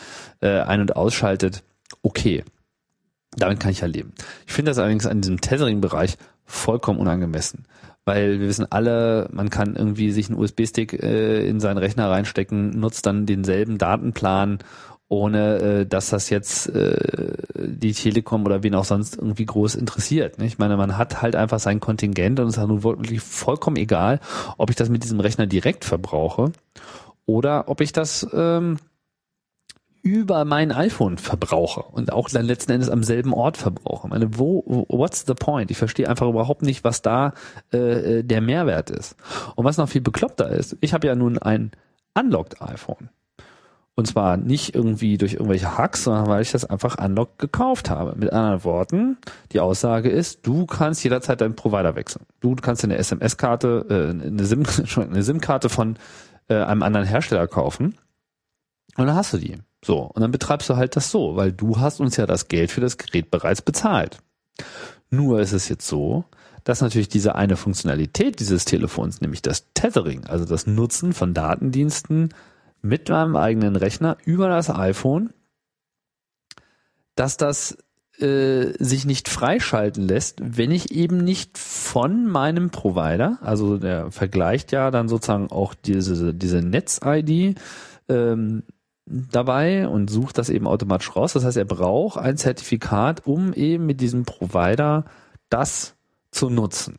äh, 0.40 0.60
ein- 0.60 0.82
und 0.82 0.96
ausschaltet. 0.96 1.64
Okay, 2.02 2.44
damit 3.36 3.58
kann 3.58 3.70
ich 3.70 3.80
ja 3.80 3.86
leben. 3.86 4.12
Ich 4.46 4.52
finde 4.52 4.70
das 4.70 4.78
allerdings 4.78 5.06
an 5.06 5.22
diesem 5.22 5.40
Tethering-Bereich 5.40 6.18
vollkommen 6.44 7.00
unangemessen 7.00 7.64
weil 8.04 8.40
wir 8.40 8.48
wissen 8.48 8.66
alle, 8.70 9.28
man 9.32 9.50
kann 9.50 9.76
irgendwie 9.76 10.12
sich 10.12 10.30
einen 10.30 10.38
USB-Stick 10.38 10.94
äh, 10.94 11.46
in 11.46 11.60
seinen 11.60 11.76
Rechner 11.76 12.08
reinstecken, 12.08 12.70
nutzt 12.70 13.04
dann 13.04 13.26
denselben 13.26 13.76
Datenplan, 13.76 14.60
ohne 15.08 15.58
äh, 15.58 15.86
dass 15.86 16.10
das 16.10 16.28
jetzt 16.30 16.68
äh, 16.68 17.34
die 17.56 17.92
Telekom 17.92 18.44
oder 18.44 18.62
wen 18.62 18.74
auch 18.74 18.84
sonst 18.84 19.16
irgendwie 19.16 19.46
groß 19.46 19.74
interessiert. 19.74 20.38
Ne? 20.38 20.46
Ich 20.46 20.58
meine, 20.58 20.76
man 20.76 20.98
hat 20.98 21.22
halt 21.22 21.34
einfach 21.34 21.58
sein 21.58 21.80
Kontingent 21.80 22.40
und 22.40 22.48
es 22.48 22.56
ist 22.56 22.66
nun 22.66 22.82
wirklich 22.82 23.20
vollkommen 23.20 23.76
egal, 23.76 24.20
ob 24.58 24.70
ich 24.70 24.76
das 24.76 24.90
mit 24.90 25.04
diesem 25.04 25.20
Rechner 25.20 25.46
direkt 25.46 25.84
verbrauche 25.84 26.52
oder 27.24 27.68
ob 27.68 27.80
ich 27.80 27.92
das 27.92 28.26
ähm, 28.32 28.78
über 30.02 30.44
mein 30.44 30.72
iPhone 30.72 31.18
verbrauche 31.18 31.82
und 31.82 32.12
auch 32.12 32.28
dann 32.28 32.46
letzten 32.46 32.72
Endes 32.72 32.90
am 32.90 33.02
selben 33.02 33.32
Ort 33.32 33.56
verbrauche. 33.56 34.06
Ich 34.06 34.10
meine, 34.10 34.38
wo, 34.38 34.86
what's 34.88 35.24
the 35.26 35.34
point? 35.34 35.70
Ich 35.70 35.78
verstehe 35.78 36.08
einfach 36.08 36.28
überhaupt 36.28 36.62
nicht, 36.62 36.84
was 36.84 37.02
da 37.02 37.32
äh, 37.70 38.22
der 38.22 38.40
Mehrwert 38.40 38.90
ist. 38.90 39.16
Und 39.56 39.64
was 39.64 39.76
noch 39.76 39.88
viel 39.88 40.00
bekloppter 40.00 40.50
ist, 40.50 40.76
ich 40.80 40.94
habe 40.94 41.06
ja 41.06 41.14
nun 41.14 41.38
ein 41.38 41.72
unlocked 42.14 42.62
iPhone. 42.62 43.10
Und 43.98 44.06
zwar 44.06 44.36
nicht 44.36 44.76
irgendwie 44.76 45.18
durch 45.18 45.32
irgendwelche 45.32 45.76
Hacks, 45.76 46.04
sondern 46.04 46.28
weil 46.28 46.40
ich 46.40 46.52
das 46.52 46.64
einfach 46.64 47.04
unlocked 47.04 47.40
gekauft 47.40 47.90
habe. 47.90 48.14
Mit 48.16 48.32
anderen 48.32 48.62
Worten, 48.62 49.16
die 49.50 49.58
Aussage 49.58 50.08
ist, 50.08 50.46
du 50.46 50.66
kannst 50.66 51.02
jederzeit 51.02 51.40
deinen 51.40 51.56
Provider 51.56 51.96
wechseln. 51.96 52.24
Du 52.38 52.54
kannst 52.54 52.84
eine 52.84 52.96
SMS-Karte, 52.96 53.86
äh, 53.90 54.24
eine 54.24 54.44
SIM, 54.44 54.62
eine 54.96 55.24
SIM-Karte 55.24 55.68
von 55.68 55.96
äh, 56.46 56.54
einem 56.54 56.84
anderen 56.84 57.08
Hersteller 57.08 57.48
kaufen. 57.48 57.96
Und 58.96 59.06
dann 59.08 59.16
hast 59.16 59.32
du 59.32 59.38
die. 59.38 59.56
So, 59.84 60.02
und 60.02 60.22
dann 60.22 60.30
betreibst 60.30 60.70
du 60.70 60.76
halt 60.76 60.94
das 60.94 61.10
so, 61.10 61.34
weil 61.34 61.50
du 61.50 61.80
hast 61.80 61.98
uns 61.98 62.16
ja 62.16 62.26
das 62.26 62.46
Geld 62.46 62.70
für 62.70 62.80
das 62.80 62.98
Gerät 62.98 63.32
bereits 63.32 63.62
bezahlt. 63.62 64.18
Nur 65.10 65.40
ist 65.40 65.52
es 65.52 65.68
jetzt 65.68 65.88
so, 65.88 66.24
dass 66.62 66.82
natürlich 66.82 67.08
diese 67.08 67.34
eine 67.34 67.56
Funktionalität 67.56 68.38
dieses 68.38 68.64
Telefons, 68.64 69.20
nämlich 69.20 69.42
das 69.42 69.66
Tethering, 69.74 70.24
also 70.28 70.44
das 70.44 70.68
Nutzen 70.68 71.12
von 71.14 71.34
Datendiensten 71.34 72.28
mit 72.82 73.08
meinem 73.08 73.36
eigenen 73.36 73.76
Rechner 73.76 74.16
über 74.24 74.48
das 74.48 74.70
iPhone, 74.70 75.32
dass 77.14 77.36
das 77.36 77.76
äh, 78.18 78.72
sich 78.82 79.04
nicht 79.04 79.28
freischalten 79.28 80.06
lässt, 80.06 80.40
wenn 80.42 80.70
ich 80.70 80.92
eben 80.92 81.18
nicht 81.18 81.58
von 81.58 82.26
meinem 82.26 82.70
Provider, 82.70 83.38
also 83.42 83.78
der 83.78 84.10
vergleicht 84.10 84.72
ja 84.72 84.90
dann 84.90 85.08
sozusagen 85.08 85.50
auch 85.50 85.74
diese, 85.74 86.34
diese 86.34 86.62
Netz-ID, 86.62 87.58
ähm, 88.08 88.62
dabei 89.06 89.88
und 89.88 90.10
sucht 90.10 90.38
das 90.38 90.50
eben 90.50 90.66
automatisch 90.66 91.14
raus. 91.16 91.32
Das 91.32 91.44
heißt, 91.44 91.56
er 91.56 91.64
braucht 91.64 92.18
ein 92.18 92.36
Zertifikat, 92.36 93.26
um 93.26 93.52
eben 93.54 93.86
mit 93.86 94.00
diesem 94.00 94.24
Provider 94.24 95.04
das 95.48 95.94
zu 96.30 96.50
nutzen. 96.50 96.98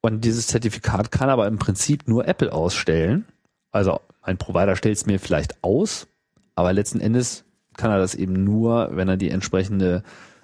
Und 0.00 0.24
dieses 0.24 0.46
Zertifikat 0.46 1.10
kann 1.10 1.28
aber 1.28 1.46
im 1.48 1.58
Prinzip 1.58 2.06
nur 2.06 2.28
Apple 2.28 2.52
ausstellen. 2.52 3.26
Also 3.72 4.00
ein 4.28 4.36
Provider 4.38 4.76
stellt 4.76 4.96
es 4.96 5.06
mir 5.06 5.18
vielleicht 5.18 5.62
aus, 5.64 6.06
aber 6.54 6.72
letzten 6.72 7.00
Endes 7.00 7.44
kann 7.76 7.90
er 7.90 7.98
das 7.98 8.14
eben 8.14 8.44
nur, 8.44 8.90
wenn 8.92 9.08
er 9.08 9.16
die 9.16 9.30
entsprechende 9.30 10.02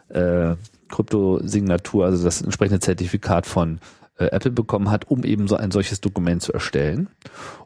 äh, 0.09 0.55
Kryptosignatur, 0.89 2.07
also 2.07 2.25
das 2.25 2.43
entsprechende 2.43 2.81
Zertifikat 2.81 3.47
von 3.47 3.81
äh, 4.17 4.27
Apple 4.27 4.53
bekommen 4.53 4.91
hat, 4.91 5.11
um 5.11 5.25
eben 5.25 5.49
so 5.49 5.57
ein 5.57 5.71
solches 5.71 6.01
Dokument 6.01 6.43
zu 6.43 6.53
erstellen. 6.53 7.09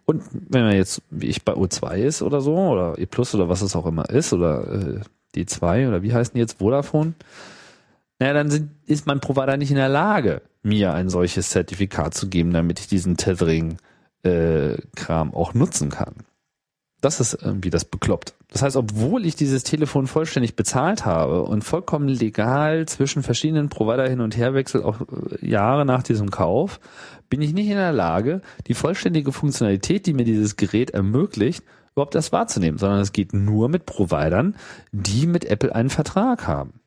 Und 0.06 0.22
wenn 0.32 0.64
er 0.64 0.74
jetzt, 0.74 1.02
wie 1.10 1.26
ich 1.26 1.44
bei 1.44 1.52
O2 1.52 1.96
ist 1.96 2.22
oder 2.22 2.40
so, 2.40 2.56
oder 2.56 2.98
E 2.98 3.06
Plus 3.06 3.34
oder 3.34 3.48
was 3.48 3.62
es 3.62 3.76
auch 3.76 3.86
immer 3.86 4.08
ist, 4.10 4.32
oder 4.32 4.66
äh, 4.72 5.00
D2 5.36 5.88
oder 5.88 6.02
wie 6.02 6.14
heißen 6.14 6.32
die 6.34 6.40
jetzt, 6.40 6.58
Vodafone, 6.58 7.14
naja, 8.18 8.32
dann 8.32 8.50
sind, 8.50 8.70
ist 8.86 9.06
mein 9.06 9.20
Provider 9.20 9.56
nicht 9.56 9.70
in 9.70 9.76
der 9.76 9.88
Lage, 9.88 10.42
mir 10.62 10.94
ein 10.94 11.08
solches 11.08 11.50
Zertifikat 11.50 12.14
zu 12.14 12.28
geben, 12.28 12.52
damit 12.52 12.80
ich 12.80 12.88
diesen 12.88 13.16
Tethering-Kram 13.16 13.78
äh, 14.22 14.76
auch 15.08 15.54
nutzen 15.54 15.90
kann. 15.90 16.14
Das 17.00 17.20
ist 17.20 17.34
irgendwie 17.40 17.70
das 17.70 17.84
bekloppt. 17.84 18.34
Das 18.50 18.62
heißt, 18.62 18.76
obwohl 18.76 19.24
ich 19.24 19.36
dieses 19.36 19.62
Telefon 19.62 20.08
vollständig 20.08 20.56
bezahlt 20.56 21.06
habe 21.06 21.42
und 21.44 21.62
vollkommen 21.62 22.08
legal 22.08 22.86
zwischen 22.86 23.22
verschiedenen 23.22 23.68
Provider 23.68 24.08
hin 24.08 24.20
und 24.20 24.36
her 24.36 24.54
wechsel, 24.54 24.82
auch 24.82 25.00
äh, 25.02 25.46
Jahre 25.46 25.84
nach 25.84 26.02
diesem 26.02 26.30
Kauf, 26.30 26.80
bin 27.28 27.42
ich 27.42 27.52
nicht 27.52 27.68
in 27.68 27.76
der 27.76 27.92
Lage, 27.92 28.40
die 28.66 28.74
vollständige 28.74 29.32
Funktionalität, 29.32 30.06
die 30.06 30.14
mir 30.14 30.24
dieses 30.24 30.56
Gerät 30.56 30.90
ermöglicht, 30.90 31.62
überhaupt 31.92 32.14
das 32.14 32.32
wahrzunehmen, 32.32 32.78
sondern 32.78 33.00
es 33.00 33.12
geht 33.12 33.32
nur 33.32 33.68
mit 33.68 33.86
Providern, 33.86 34.56
die 34.92 35.26
mit 35.26 35.44
Apple 35.44 35.74
einen 35.74 35.90
Vertrag 35.90 36.46
haben. 36.46 36.80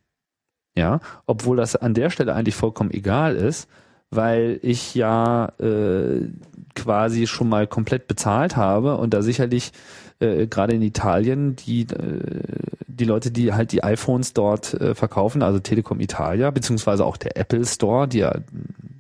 Ja, 0.76 1.00
obwohl 1.26 1.58
das 1.58 1.76
an 1.76 1.94
der 1.94 2.10
Stelle 2.10 2.34
eigentlich 2.34 2.56
vollkommen 2.56 2.92
egal 2.92 3.36
ist, 3.36 3.68
weil 4.10 4.60
ich 4.62 4.96
ja 4.96 5.48
äh, 5.60 6.30
quasi 6.76 7.28
schon 7.28 7.50
mal 7.50 7.68
komplett 7.68 8.08
bezahlt 8.08 8.56
habe 8.56 8.98
und 8.98 9.14
da 9.14 9.22
sicherlich 9.22 9.72
äh, 10.20 10.48
gerade 10.48 10.74
in 10.74 10.82
Italien 10.82 11.56
die 11.56 11.82
äh, 11.82 12.42
die 12.88 13.06
Leute, 13.06 13.32
die 13.32 13.54
halt 13.54 13.72
die 13.72 13.84
iPhones 13.84 14.34
dort 14.34 14.74
äh, 14.76 14.94
verkaufen, 14.94 15.42
also 15.42 15.60
Telekom 15.60 16.00
Italia 16.00 16.52
beziehungsweise 16.52 17.06
auch 17.06 17.18
der 17.18 17.38
Apple 17.38 17.66
Store, 17.66 18.08
die 18.08 18.20
ja, 18.20 18.36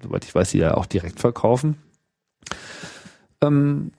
soweit 0.01 0.25
ich 0.25 0.34
weiß, 0.34 0.51
die 0.51 0.60
ja 0.60 0.75
auch 0.75 0.86
direkt 0.86 1.19
verkaufen. 1.19 1.77
Ähm, 3.41 3.91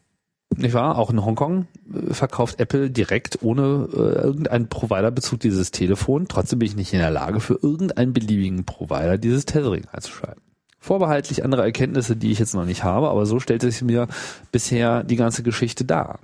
nicht 0.56 0.74
wahr? 0.74 0.98
Auch 0.98 1.10
in 1.10 1.24
Hongkong 1.24 1.66
äh, 1.92 2.12
verkauft 2.12 2.60
Apple 2.60 2.90
direkt 2.90 3.38
ohne 3.42 3.88
äh, 3.92 3.96
irgendeinen 3.96 4.68
Providerbezug 4.68 5.40
dieses 5.40 5.70
Telefon. 5.70 6.26
Trotzdem 6.28 6.58
bin 6.58 6.68
ich 6.68 6.76
nicht 6.76 6.92
in 6.92 6.98
der 6.98 7.10
Lage, 7.10 7.40
für 7.40 7.58
irgendeinen 7.62 8.12
beliebigen 8.12 8.64
Provider 8.64 9.18
dieses 9.18 9.44
Tethering 9.44 9.86
einzuschalten. 9.92 10.42
Vorbehaltlich 10.82 11.44
andere 11.44 11.62
Erkenntnisse, 11.62 12.16
die 12.16 12.32
ich 12.32 12.40
jetzt 12.40 12.56
noch 12.56 12.64
nicht 12.64 12.82
habe, 12.82 13.08
aber 13.08 13.24
so 13.24 13.38
stellte 13.38 13.70
sich 13.70 13.82
mir 13.82 14.08
bisher 14.50 15.04
die 15.04 15.14
ganze 15.14 15.44
Geschichte 15.44 15.84
dar. 15.84 16.18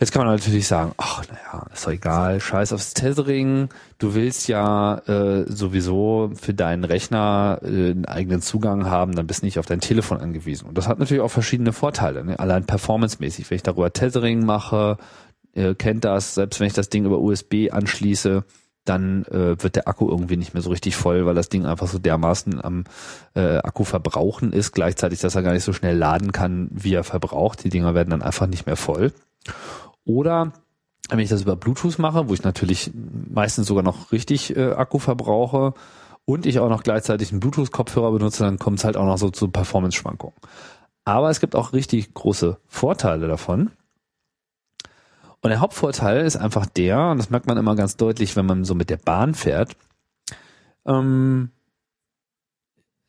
Jetzt 0.00 0.12
kann 0.12 0.24
man 0.24 0.34
natürlich 0.34 0.66
sagen, 0.66 0.92
ach 0.96 1.22
naja, 1.28 1.66
ist 1.70 1.86
doch 1.86 1.92
egal, 1.92 2.40
scheiß 2.40 2.72
aufs 2.72 2.94
Tethering, 2.94 3.68
du 3.98 4.14
willst 4.14 4.48
ja 4.48 4.96
äh, 5.06 5.44
sowieso 5.46 6.30
für 6.40 6.54
deinen 6.54 6.84
Rechner 6.84 7.60
äh, 7.62 7.66
einen 7.66 8.06
eigenen 8.06 8.40
Zugang 8.40 8.86
haben, 8.86 9.14
dann 9.14 9.26
bist 9.26 9.42
du 9.42 9.46
nicht 9.46 9.58
auf 9.58 9.66
dein 9.66 9.80
Telefon 9.80 10.20
angewiesen. 10.20 10.66
Und 10.66 10.78
das 10.78 10.88
hat 10.88 10.98
natürlich 10.98 11.22
auch 11.22 11.30
verschiedene 11.30 11.74
Vorteile, 11.74 12.24
ne? 12.24 12.38
allein 12.38 12.64
performancemäßig. 12.64 13.50
Wenn 13.50 13.56
ich 13.56 13.62
darüber 13.62 13.92
Tethering 13.92 14.46
mache, 14.46 14.96
äh, 15.52 15.74
kennt 15.74 16.06
das, 16.06 16.34
selbst 16.34 16.60
wenn 16.60 16.66
ich 16.68 16.72
das 16.72 16.88
Ding 16.88 17.04
über 17.04 17.18
USB 17.18 17.70
anschließe, 17.70 18.42
dann 18.84 19.24
äh, 19.26 19.62
wird 19.62 19.76
der 19.76 19.88
Akku 19.88 20.08
irgendwie 20.08 20.36
nicht 20.36 20.54
mehr 20.54 20.62
so 20.62 20.70
richtig 20.70 20.96
voll, 20.96 21.26
weil 21.26 21.34
das 21.34 21.48
Ding 21.48 21.66
einfach 21.66 21.86
so 21.86 21.98
dermaßen 21.98 22.62
am 22.62 22.84
äh, 23.34 23.58
Akku 23.58 23.84
verbrauchen 23.84 24.52
ist, 24.52 24.72
gleichzeitig, 24.72 25.20
dass 25.20 25.34
er 25.34 25.42
gar 25.42 25.52
nicht 25.52 25.64
so 25.64 25.72
schnell 25.72 25.96
laden 25.96 26.32
kann, 26.32 26.68
wie 26.70 26.94
er 26.94 27.04
verbraucht. 27.04 27.64
Die 27.64 27.70
Dinger 27.70 27.94
werden 27.94 28.10
dann 28.10 28.22
einfach 28.22 28.46
nicht 28.46 28.66
mehr 28.66 28.76
voll. 28.76 29.12
Oder 30.04 30.52
wenn 31.08 31.18
ich 31.18 31.30
das 31.30 31.42
über 31.42 31.56
Bluetooth 31.56 31.98
mache, 31.98 32.28
wo 32.28 32.34
ich 32.34 32.42
natürlich 32.42 32.90
meistens 32.94 33.66
sogar 33.66 33.82
noch 33.82 34.12
richtig 34.12 34.56
äh, 34.56 34.72
Akku 34.72 34.98
verbrauche 34.98 35.74
und 36.24 36.46
ich 36.46 36.58
auch 36.58 36.68
noch 36.68 36.82
gleichzeitig 36.82 37.30
einen 37.30 37.40
Bluetooth-Kopfhörer 37.40 38.12
benutze, 38.12 38.44
dann 38.44 38.58
kommt 38.58 38.78
es 38.78 38.84
halt 38.84 38.96
auch 38.96 39.06
noch 39.06 39.18
so 39.18 39.30
zu 39.30 39.48
Performance-Schwankungen. 39.48 40.36
Aber 41.04 41.30
es 41.30 41.40
gibt 41.40 41.54
auch 41.54 41.72
richtig 41.72 42.14
große 42.14 42.58
Vorteile 42.66 43.28
davon. 43.28 43.70
Und 45.44 45.50
der 45.50 45.60
Hauptvorteil 45.60 46.24
ist 46.24 46.36
einfach 46.36 46.64
der, 46.64 47.10
und 47.10 47.18
das 47.18 47.28
merkt 47.28 47.46
man 47.46 47.58
immer 47.58 47.76
ganz 47.76 47.98
deutlich, 47.98 48.34
wenn 48.34 48.46
man 48.46 48.64
so 48.64 48.74
mit 48.74 48.88
der 48.88 48.96
Bahn 48.96 49.34
fährt, 49.34 49.76
ähm, 50.86 51.50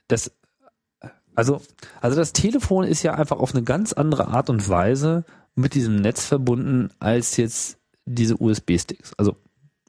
das, 0.10 0.34
also, 1.34 1.62
also 2.02 2.18
das 2.18 2.34
Telefon 2.34 2.84
ist 2.84 3.04
ja 3.04 3.14
einfach 3.14 3.40
auf 3.40 3.56
eine 3.56 3.64
ganz 3.64 3.94
andere 3.94 4.28
Art 4.28 4.50
und 4.50 4.68
Weise 4.68 5.24
mit 5.56 5.76
diesem 5.76 5.96
Netz 5.96 6.26
verbunden 6.26 6.90
als 7.00 7.38
jetzt 7.38 7.78
diese 8.04 8.36
USB-Sticks. 8.36 9.14
Also 9.14 9.38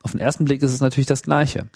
Auf 0.05 0.13
den 0.13 0.21
ersten 0.21 0.45
Blick 0.45 0.63
ist 0.63 0.73
es 0.73 0.81
natürlich 0.81 1.09
das 1.09 1.23
Gleiche. 1.23 1.67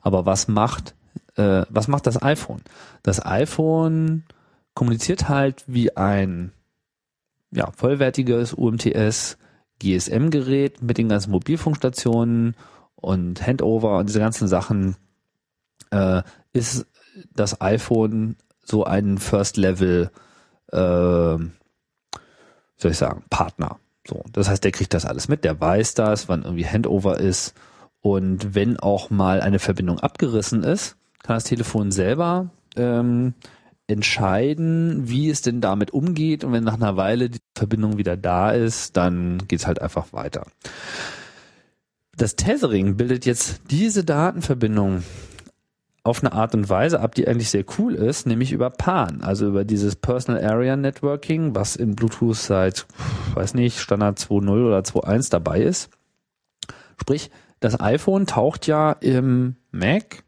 Aber 0.00 0.26
was 0.26 0.46
macht, 0.46 0.94
äh, 1.34 1.66
was 1.70 1.88
macht 1.88 2.06
das 2.06 2.22
iPhone? 2.22 2.62
Das 3.02 3.26
iPhone 3.26 4.22
kommuniziert 4.74 5.28
halt 5.28 5.64
wie 5.66 5.96
ein 5.96 6.52
ja, 7.50 7.72
vollwertiges 7.72 8.54
UMTS 8.54 9.36
GSM-Gerät 9.80 10.82
mit 10.82 10.98
den 10.98 11.08
ganzen 11.08 11.32
Mobilfunkstationen 11.32 12.54
und 12.94 13.46
Handover 13.46 13.98
und 13.98 14.08
diese 14.08 14.20
ganzen 14.20 14.46
Sachen 14.46 14.96
äh, 15.90 16.22
ist 16.52 16.86
das 17.34 17.60
iPhone 17.60 18.36
so 18.62 18.84
ein 18.84 19.18
First 19.18 19.56
Level, 19.56 20.10
äh, 20.70 20.76
soll 20.76 21.50
ich 22.90 22.98
sagen, 22.98 23.24
Partner. 23.30 23.78
So, 24.06 24.24
das 24.32 24.48
heißt, 24.48 24.64
der 24.64 24.72
kriegt 24.72 24.94
das 24.94 25.04
alles 25.04 25.28
mit, 25.28 25.44
der 25.44 25.60
weiß 25.60 25.94
das, 25.94 26.28
wann 26.28 26.42
irgendwie 26.42 26.66
Handover 26.66 27.18
ist 27.18 27.54
und 28.00 28.54
wenn 28.54 28.78
auch 28.78 29.10
mal 29.10 29.40
eine 29.40 29.58
Verbindung 29.58 29.98
abgerissen 30.00 30.62
ist, 30.62 30.96
kann 31.22 31.36
das 31.36 31.44
Telefon 31.44 31.92
selber 31.92 32.50
ähm, 32.76 33.34
entscheiden, 33.90 35.08
wie 35.08 35.28
es 35.28 35.42
denn 35.42 35.60
damit 35.60 35.90
umgeht 35.92 36.44
und 36.44 36.52
wenn 36.52 36.64
nach 36.64 36.74
einer 36.74 36.96
Weile 36.96 37.28
die 37.28 37.40
Verbindung 37.54 37.98
wieder 37.98 38.16
da 38.16 38.50
ist, 38.50 38.96
dann 38.96 39.46
geht's 39.48 39.66
halt 39.66 39.82
einfach 39.82 40.12
weiter. 40.12 40.46
Das 42.16 42.36
Tethering 42.36 42.96
bildet 42.96 43.26
jetzt 43.26 43.62
diese 43.70 44.04
Datenverbindung 44.04 45.02
auf 46.02 46.22
eine 46.22 46.32
Art 46.32 46.54
und 46.54 46.68
Weise 46.68 47.00
ab, 47.00 47.14
die 47.14 47.28
eigentlich 47.28 47.50
sehr 47.50 47.64
cool 47.78 47.94
ist, 47.94 48.26
nämlich 48.26 48.52
über 48.52 48.70
PAN, 48.70 49.20
also 49.22 49.48
über 49.48 49.64
dieses 49.64 49.96
Personal 49.96 50.42
Area 50.42 50.76
Networking, 50.76 51.54
was 51.54 51.76
in 51.76 51.94
Bluetooth 51.94 52.36
seit, 52.36 52.86
weiß 53.34 53.54
nicht, 53.54 53.78
Standard 53.78 54.18
2.0 54.18 54.66
oder 54.66 54.80
2.1 54.80 55.30
dabei 55.30 55.60
ist. 55.60 55.90
Sprich, 56.98 57.30
das 57.60 57.78
iPhone 57.80 58.26
taucht 58.26 58.66
ja 58.66 58.92
im 58.92 59.56
Mac 59.70 60.24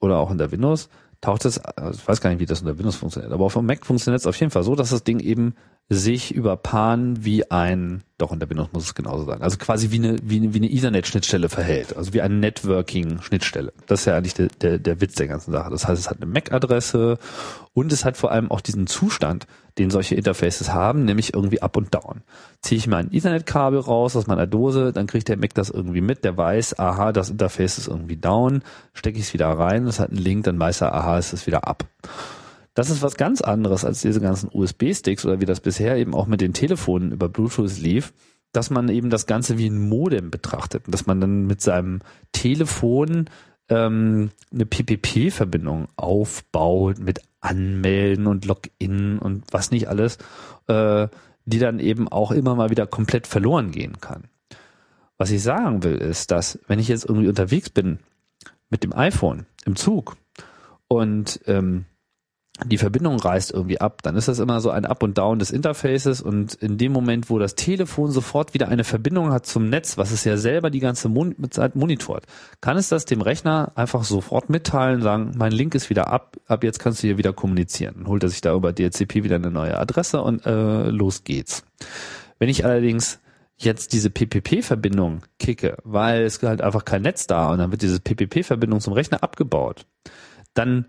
oder 0.00 0.18
auch 0.18 0.30
in 0.30 0.38
der 0.38 0.52
Windows 0.52 0.88
taucht 1.24 1.44
es, 1.46 1.58
also 1.58 1.98
ich 1.98 2.06
weiß 2.06 2.20
gar 2.20 2.30
nicht, 2.30 2.40
wie 2.40 2.46
das 2.46 2.60
unter 2.60 2.76
Windows 2.76 2.96
funktioniert, 2.96 3.32
aber 3.32 3.44
auf 3.44 3.54
dem 3.54 3.66
Mac 3.66 3.84
funktioniert 3.84 4.20
es 4.20 4.26
auf 4.26 4.38
jeden 4.38 4.50
Fall 4.50 4.62
so, 4.62 4.74
dass 4.74 4.90
das 4.90 5.04
Ding 5.04 5.20
eben 5.20 5.54
sich 5.90 6.34
über 6.34 6.56
PAN 6.56 7.24
wie 7.24 7.50
ein, 7.50 8.02
doch 8.16 8.30
unter 8.30 8.48
Windows 8.48 8.72
muss 8.72 8.84
es 8.84 8.94
genauso 8.94 9.24
sein, 9.24 9.42
also 9.42 9.58
quasi 9.58 9.90
wie 9.90 9.96
eine, 9.96 10.16
wie 10.22 10.36
eine, 10.38 10.54
wie 10.54 10.58
eine 10.58 10.70
Ethernet-Schnittstelle 10.70 11.50
verhält, 11.50 11.94
also 11.94 12.14
wie 12.14 12.22
eine 12.22 12.34
Networking-Schnittstelle. 12.36 13.72
Das 13.86 14.00
ist 14.00 14.06
ja 14.06 14.16
eigentlich 14.16 14.32
der, 14.32 14.48
der, 14.48 14.78
der 14.78 15.00
Witz 15.02 15.14
der 15.14 15.28
ganzen 15.28 15.52
Sache. 15.52 15.70
Das 15.70 15.86
heißt, 15.86 16.00
es 16.00 16.08
hat 16.08 16.22
eine 16.22 16.32
MAC-Adresse 16.32 17.18
und 17.74 17.92
es 17.92 18.06
hat 18.06 18.16
vor 18.16 18.30
allem 18.30 18.50
auch 18.50 18.62
diesen 18.62 18.86
Zustand, 18.86 19.46
den 19.76 19.90
solche 19.90 20.14
Interfaces 20.14 20.72
haben, 20.72 21.04
nämlich 21.04 21.34
irgendwie 21.34 21.60
up 21.60 21.76
und 21.76 21.94
down. 21.94 22.22
Ziehe 22.62 22.78
ich 22.78 22.86
mal 22.86 22.98
ein 22.98 23.12
Ethernet-Kabel 23.12 23.80
raus 23.80 24.16
aus 24.16 24.26
meiner 24.26 24.46
Dose, 24.46 24.92
dann 24.92 25.06
kriegt 25.06 25.28
der 25.28 25.36
Mac 25.36 25.52
das 25.52 25.68
irgendwie 25.68 26.00
mit, 26.00 26.24
der 26.24 26.36
weiß, 26.36 26.78
aha, 26.78 27.12
das 27.12 27.28
Interface 27.28 27.76
ist 27.76 27.88
irgendwie 27.88 28.16
down, 28.16 28.62
stecke 28.94 29.18
ich 29.18 29.26
es 29.26 29.34
wieder 29.34 29.48
rein, 29.48 29.86
es 29.86 30.00
hat 30.00 30.10
einen 30.10 30.18
Link, 30.18 30.44
dann 30.44 30.58
weiß 30.58 30.80
er, 30.80 30.94
aha, 30.94 31.18
es 31.18 31.34
ist 31.34 31.46
wieder 31.46 31.68
up. 31.68 31.84
Das 32.74 32.90
ist 32.90 33.02
was 33.02 33.16
ganz 33.16 33.40
anderes 33.40 33.84
als 33.84 34.02
diese 34.02 34.20
ganzen 34.20 34.50
USB-Sticks 34.52 35.24
oder 35.24 35.40
wie 35.40 35.46
das 35.46 35.60
bisher 35.60 35.96
eben 35.96 36.14
auch 36.14 36.26
mit 36.26 36.40
den 36.40 36.52
Telefonen 36.52 37.12
über 37.12 37.28
Bluetooth 37.28 37.78
lief, 37.78 38.12
dass 38.52 38.70
man 38.70 38.88
eben 38.88 39.10
das 39.10 39.26
Ganze 39.26 39.58
wie 39.58 39.68
ein 39.68 39.88
Modem 39.88 40.30
betrachtet 40.30 40.86
und 40.86 40.92
dass 40.92 41.06
man 41.06 41.20
dann 41.20 41.46
mit 41.46 41.60
seinem 41.60 42.00
Telefon 42.32 43.26
ähm, 43.68 44.30
eine 44.52 44.66
PPP-Verbindung 44.66 45.88
aufbaut 45.96 46.98
mit 46.98 47.20
Anmelden 47.40 48.26
und 48.26 48.44
Login 48.44 49.18
und 49.18 49.44
was 49.50 49.70
nicht 49.70 49.88
alles, 49.88 50.18
äh, 50.66 51.08
die 51.44 51.58
dann 51.58 51.78
eben 51.78 52.08
auch 52.08 52.32
immer 52.32 52.54
mal 52.54 52.70
wieder 52.70 52.86
komplett 52.86 53.26
verloren 53.26 53.70
gehen 53.70 54.00
kann. 54.00 54.24
Was 55.16 55.30
ich 55.30 55.42
sagen 55.42 55.82
will, 55.84 55.96
ist, 55.96 56.30
dass 56.30 56.58
wenn 56.66 56.78
ich 56.78 56.88
jetzt 56.88 57.04
irgendwie 57.04 57.28
unterwegs 57.28 57.70
bin 57.70 57.98
mit 58.68 58.82
dem 58.82 58.92
iPhone 58.92 59.46
im 59.64 59.76
Zug 59.76 60.16
und 60.88 61.40
ähm, 61.46 61.84
die 62.64 62.78
Verbindung 62.78 63.18
reißt 63.18 63.50
irgendwie 63.50 63.80
ab, 63.80 64.02
dann 64.02 64.14
ist 64.14 64.28
das 64.28 64.38
immer 64.38 64.60
so 64.60 64.70
ein 64.70 64.84
Up 64.84 65.02
und 65.02 65.18
Down 65.18 65.40
des 65.40 65.50
Interfaces 65.50 66.22
und 66.22 66.54
in 66.54 66.78
dem 66.78 66.92
Moment, 66.92 67.28
wo 67.28 67.40
das 67.40 67.56
Telefon 67.56 68.12
sofort 68.12 68.54
wieder 68.54 68.68
eine 68.68 68.84
Verbindung 68.84 69.32
hat 69.32 69.44
zum 69.44 69.68
Netz, 69.68 69.98
was 69.98 70.12
es 70.12 70.22
ja 70.22 70.36
selber 70.36 70.70
die 70.70 70.78
ganze 70.78 71.12
Zeit 71.50 71.74
monitort, 71.74 72.26
kann 72.60 72.76
es 72.76 72.88
das 72.88 73.06
dem 73.06 73.22
Rechner 73.22 73.72
einfach 73.74 74.04
sofort 74.04 74.50
mitteilen, 74.50 75.02
sagen, 75.02 75.32
mein 75.36 75.50
Link 75.50 75.74
ist 75.74 75.90
wieder 75.90 76.06
ab, 76.06 76.36
ab 76.46 76.62
jetzt 76.62 76.78
kannst 76.78 77.02
du 77.02 77.08
hier 77.08 77.18
wieder 77.18 77.32
kommunizieren. 77.32 77.94
Dann 77.98 78.06
holt 78.06 78.22
er 78.22 78.28
sich 78.28 78.40
da 78.40 78.54
über 78.54 78.72
DHCP 78.72 79.24
wieder 79.24 79.36
eine 79.36 79.50
neue 79.50 79.76
Adresse 79.76 80.22
und 80.22 80.46
äh, 80.46 80.90
los 80.90 81.24
geht's. 81.24 81.64
Wenn 82.38 82.48
ich 82.48 82.64
allerdings 82.64 83.18
jetzt 83.56 83.92
diese 83.92 84.10
PPP-Verbindung 84.10 85.22
kicke, 85.40 85.76
weil 85.82 86.22
es 86.22 86.40
halt 86.40 86.62
einfach 86.62 86.84
kein 86.84 87.02
Netz 87.02 87.26
da 87.26 87.50
und 87.50 87.58
dann 87.58 87.72
wird 87.72 87.82
diese 87.82 87.98
PPP-Verbindung 87.98 88.80
zum 88.80 88.92
Rechner 88.92 89.24
abgebaut, 89.24 89.86
dann 90.54 90.86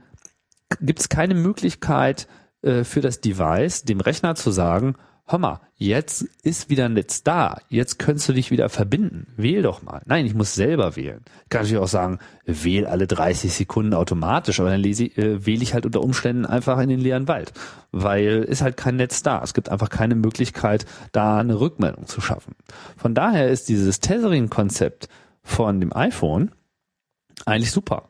gibt 0.82 1.00
es 1.00 1.10
keine 1.10 1.36
Möglichkeit 1.36 2.28
äh, 2.62 2.84
für 2.84 3.02
das 3.02 3.22
Device, 3.22 3.84
dem 3.84 4.00
Rechner 4.00 4.36
zu 4.36 4.52
sagen, 4.52 4.96
hör 5.28 5.40
mal, 5.40 5.60
jetzt 5.76 6.22
ist 6.44 6.70
wieder 6.70 6.86
ein 6.86 6.94
Netz 6.94 7.24
da, 7.24 7.58
jetzt 7.68 7.98
könntest 7.98 8.30
du 8.30 8.34
dich 8.34 8.52
wieder 8.52 8.70
verbinden, 8.70 9.28
wähl 9.38 9.64
doch 9.64 9.82
mal. 9.82 10.02
Nein, 10.06 10.26
ich 10.26 10.36
muss 10.36 10.54
selber 10.54 10.96
wählen. 10.96 11.24
Kann 11.50 11.64
natürlich 11.64 11.82
auch 11.82 11.88
sagen, 11.88 12.20
wähl 12.46 12.86
alle 12.86 13.08
30 13.08 13.52
Sekunden 13.52 13.94
automatisch, 13.94 14.60
aber 14.60 14.70
dann 14.70 14.82
lese 14.82 15.06
ich, 15.06 15.18
äh, 15.18 15.46
wähle 15.46 15.64
ich 15.64 15.74
halt 15.74 15.86
unter 15.86 16.02
Umständen 16.02 16.46
einfach 16.46 16.80
in 16.80 16.90
den 16.90 17.00
leeren 17.00 17.28
Wald, 17.28 17.54
weil 17.92 18.44
ist 18.44 18.62
halt 18.62 18.78
kein 18.78 18.98
Netz 18.98 19.24
da. 19.24 19.42
Es 19.44 19.54
gibt 19.54 19.70
einfach 19.70 19.90
keine 19.90 20.16
Möglichkeit, 20.16 20.86
da 21.12 21.40
eine 21.40 21.60
Rückmeldung 21.60 22.06
zu 22.06 22.22
schaffen. 22.22 22.56
Von 22.96 23.16
daher 23.16 23.50
ist 23.50 23.68
dieses 23.68 24.00
Tethering-Konzept 24.00 25.10
von 25.42 25.80
dem 25.80 25.96
iPhone 25.96 26.52
eigentlich 27.46 27.72
super. 27.72 28.10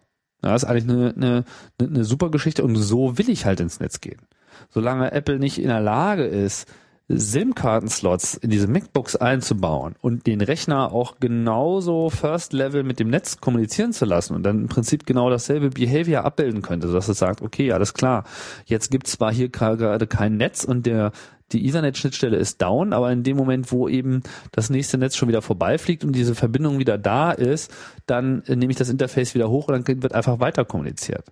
Das 0.51 0.63
ist 0.63 0.69
eigentlich 0.69 0.89
eine, 0.89 1.13
eine, 1.15 1.43
eine 1.79 2.03
super 2.03 2.29
Geschichte 2.31 2.63
und 2.63 2.75
so 2.75 3.17
will 3.17 3.29
ich 3.29 3.45
halt 3.45 3.59
ins 3.59 3.79
Netz 3.79 4.01
gehen. 4.01 4.21
Solange 4.69 5.11
Apple 5.11 5.39
nicht 5.39 5.59
in 5.59 5.67
der 5.67 5.81
Lage 5.81 6.23
ist, 6.23 6.67
SIM-Karten-Slots 7.07 8.35
in 8.35 8.49
diese 8.49 8.67
MacBooks 8.67 9.15
einzubauen 9.15 9.95
und 10.01 10.25
den 10.25 10.41
Rechner 10.41 10.91
auch 10.91 11.19
genauso 11.19 12.09
First 12.09 12.51
Level 12.51 12.83
mit 12.83 12.99
dem 12.99 13.09
Netz 13.09 13.39
kommunizieren 13.39 13.93
zu 13.93 14.05
lassen 14.05 14.33
und 14.33 14.41
dann 14.41 14.61
im 14.61 14.67
Prinzip 14.67 15.05
genau 15.05 15.29
dasselbe 15.29 15.69
Behavior 15.69 16.25
abbilden 16.25 16.63
könnte, 16.63 16.91
dass 16.91 17.07
es 17.07 17.19
sagt, 17.19 17.43
okay, 17.43 17.71
alles 17.71 17.93
klar, 17.93 18.23
jetzt 18.65 18.89
gibt 18.89 19.05
es 19.05 19.13
zwar 19.13 19.31
hier 19.31 19.49
gerade 19.49 20.07
kein 20.07 20.37
Netz 20.37 20.63
und 20.63 20.87
der 20.87 21.11
die 21.51 21.67
Ethernet-Schnittstelle 21.67 22.37
ist 22.37 22.61
down, 22.61 22.93
aber 22.93 23.11
in 23.11 23.23
dem 23.23 23.37
Moment, 23.37 23.71
wo 23.71 23.87
eben 23.87 24.23
das 24.51 24.69
nächste 24.69 24.97
Netz 24.97 25.15
schon 25.15 25.29
wieder 25.29 25.41
vorbeifliegt 25.41 26.03
und 26.03 26.13
diese 26.13 26.35
Verbindung 26.35 26.79
wieder 26.79 26.97
da 26.97 27.31
ist, 27.31 27.71
dann 28.05 28.43
äh, 28.47 28.55
nehme 28.55 28.71
ich 28.71 28.77
das 28.77 28.89
Interface 28.89 29.35
wieder 29.35 29.49
hoch 29.49 29.67
und 29.67 29.87
dann 29.87 30.03
wird 30.03 30.13
einfach 30.13 30.39
weiter 30.39 30.65
kommuniziert. 30.65 31.31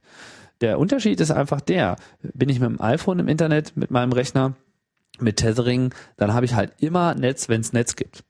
Der 0.61 0.79
Unterschied 0.79 1.19
ist 1.19 1.31
einfach 1.31 1.61
der, 1.61 1.95
bin 2.21 2.49
ich 2.49 2.59
mit 2.59 2.69
dem 2.69 2.81
iPhone 2.81 3.19
im 3.19 3.27
Internet, 3.27 3.75
mit 3.75 3.91
meinem 3.91 4.11
Rechner, 4.11 4.53
mit 5.19 5.37
Tethering, 5.37 5.93
dann 6.17 6.33
habe 6.33 6.45
ich 6.45 6.53
halt 6.53 6.73
immer 6.79 7.15
Netz, 7.15 7.49
wenn 7.49 7.61
es 7.61 7.73
Netz 7.73 7.95
gibt 7.95 8.23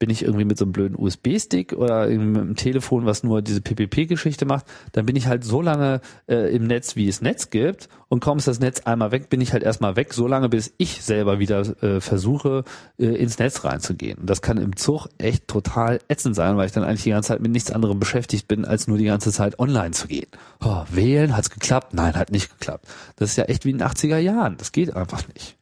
bin 0.00 0.10
ich 0.10 0.24
irgendwie 0.24 0.46
mit 0.46 0.58
so 0.58 0.64
einem 0.64 0.72
blöden 0.72 0.96
USB-Stick 0.98 1.74
oder 1.74 2.08
mit 2.08 2.18
einem 2.18 2.56
Telefon, 2.56 3.06
was 3.06 3.22
nur 3.22 3.42
diese 3.42 3.60
PPP-Geschichte 3.60 4.46
macht, 4.46 4.64
dann 4.92 5.06
bin 5.06 5.14
ich 5.14 5.28
halt 5.28 5.44
so 5.44 5.62
lange 5.62 6.00
äh, 6.26 6.52
im 6.56 6.64
Netz, 6.64 6.96
wie 6.96 7.06
es 7.06 7.20
Netz 7.20 7.50
gibt 7.50 7.88
und 8.08 8.20
kaum 8.20 8.38
ist 8.38 8.48
das 8.48 8.60
Netz 8.60 8.80
einmal 8.80 9.12
weg, 9.12 9.28
bin 9.28 9.42
ich 9.42 9.52
halt 9.52 9.62
erstmal 9.62 9.96
weg, 9.96 10.14
so 10.14 10.26
lange, 10.26 10.48
bis 10.48 10.72
ich 10.78 11.02
selber 11.02 11.38
wieder 11.38 11.60
äh, 11.82 12.00
versuche, 12.00 12.64
äh, 12.98 13.04
ins 13.06 13.38
Netz 13.38 13.62
reinzugehen. 13.62 14.18
Und 14.18 14.28
das 14.28 14.40
kann 14.40 14.56
im 14.56 14.74
Zug 14.74 15.08
echt 15.18 15.46
total 15.46 16.00
ätzend 16.08 16.34
sein, 16.34 16.56
weil 16.56 16.66
ich 16.66 16.72
dann 16.72 16.82
eigentlich 16.82 17.04
die 17.04 17.10
ganze 17.10 17.28
Zeit 17.28 17.40
mit 17.40 17.52
nichts 17.52 17.70
anderem 17.70 18.00
beschäftigt 18.00 18.48
bin, 18.48 18.64
als 18.64 18.88
nur 18.88 18.96
die 18.96 19.04
ganze 19.04 19.30
Zeit 19.32 19.58
online 19.58 19.92
zu 19.92 20.08
gehen. 20.08 20.28
Oh, 20.64 20.82
wählen, 20.90 21.36
hat's 21.36 21.50
geklappt? 21.50 21.92
Nein, 21.92 22.16
hat 22.16 22.32
nicht 22.32 22.50
geklappt. 22.58 22.86
Das 23.16 23.30
ist 23.30 23.36
ja 23.36 23.44
echt 23.44 23.66
wie 23.66 23.70
in 23.70 23.78
den 23.78 23.86
80er 23.86 24.18
Jahren. 24.18 24.56
Das 24.56 24.72
geht 24.72 24.96
einfach 24.96 25.28
nicht. 25.28 25.59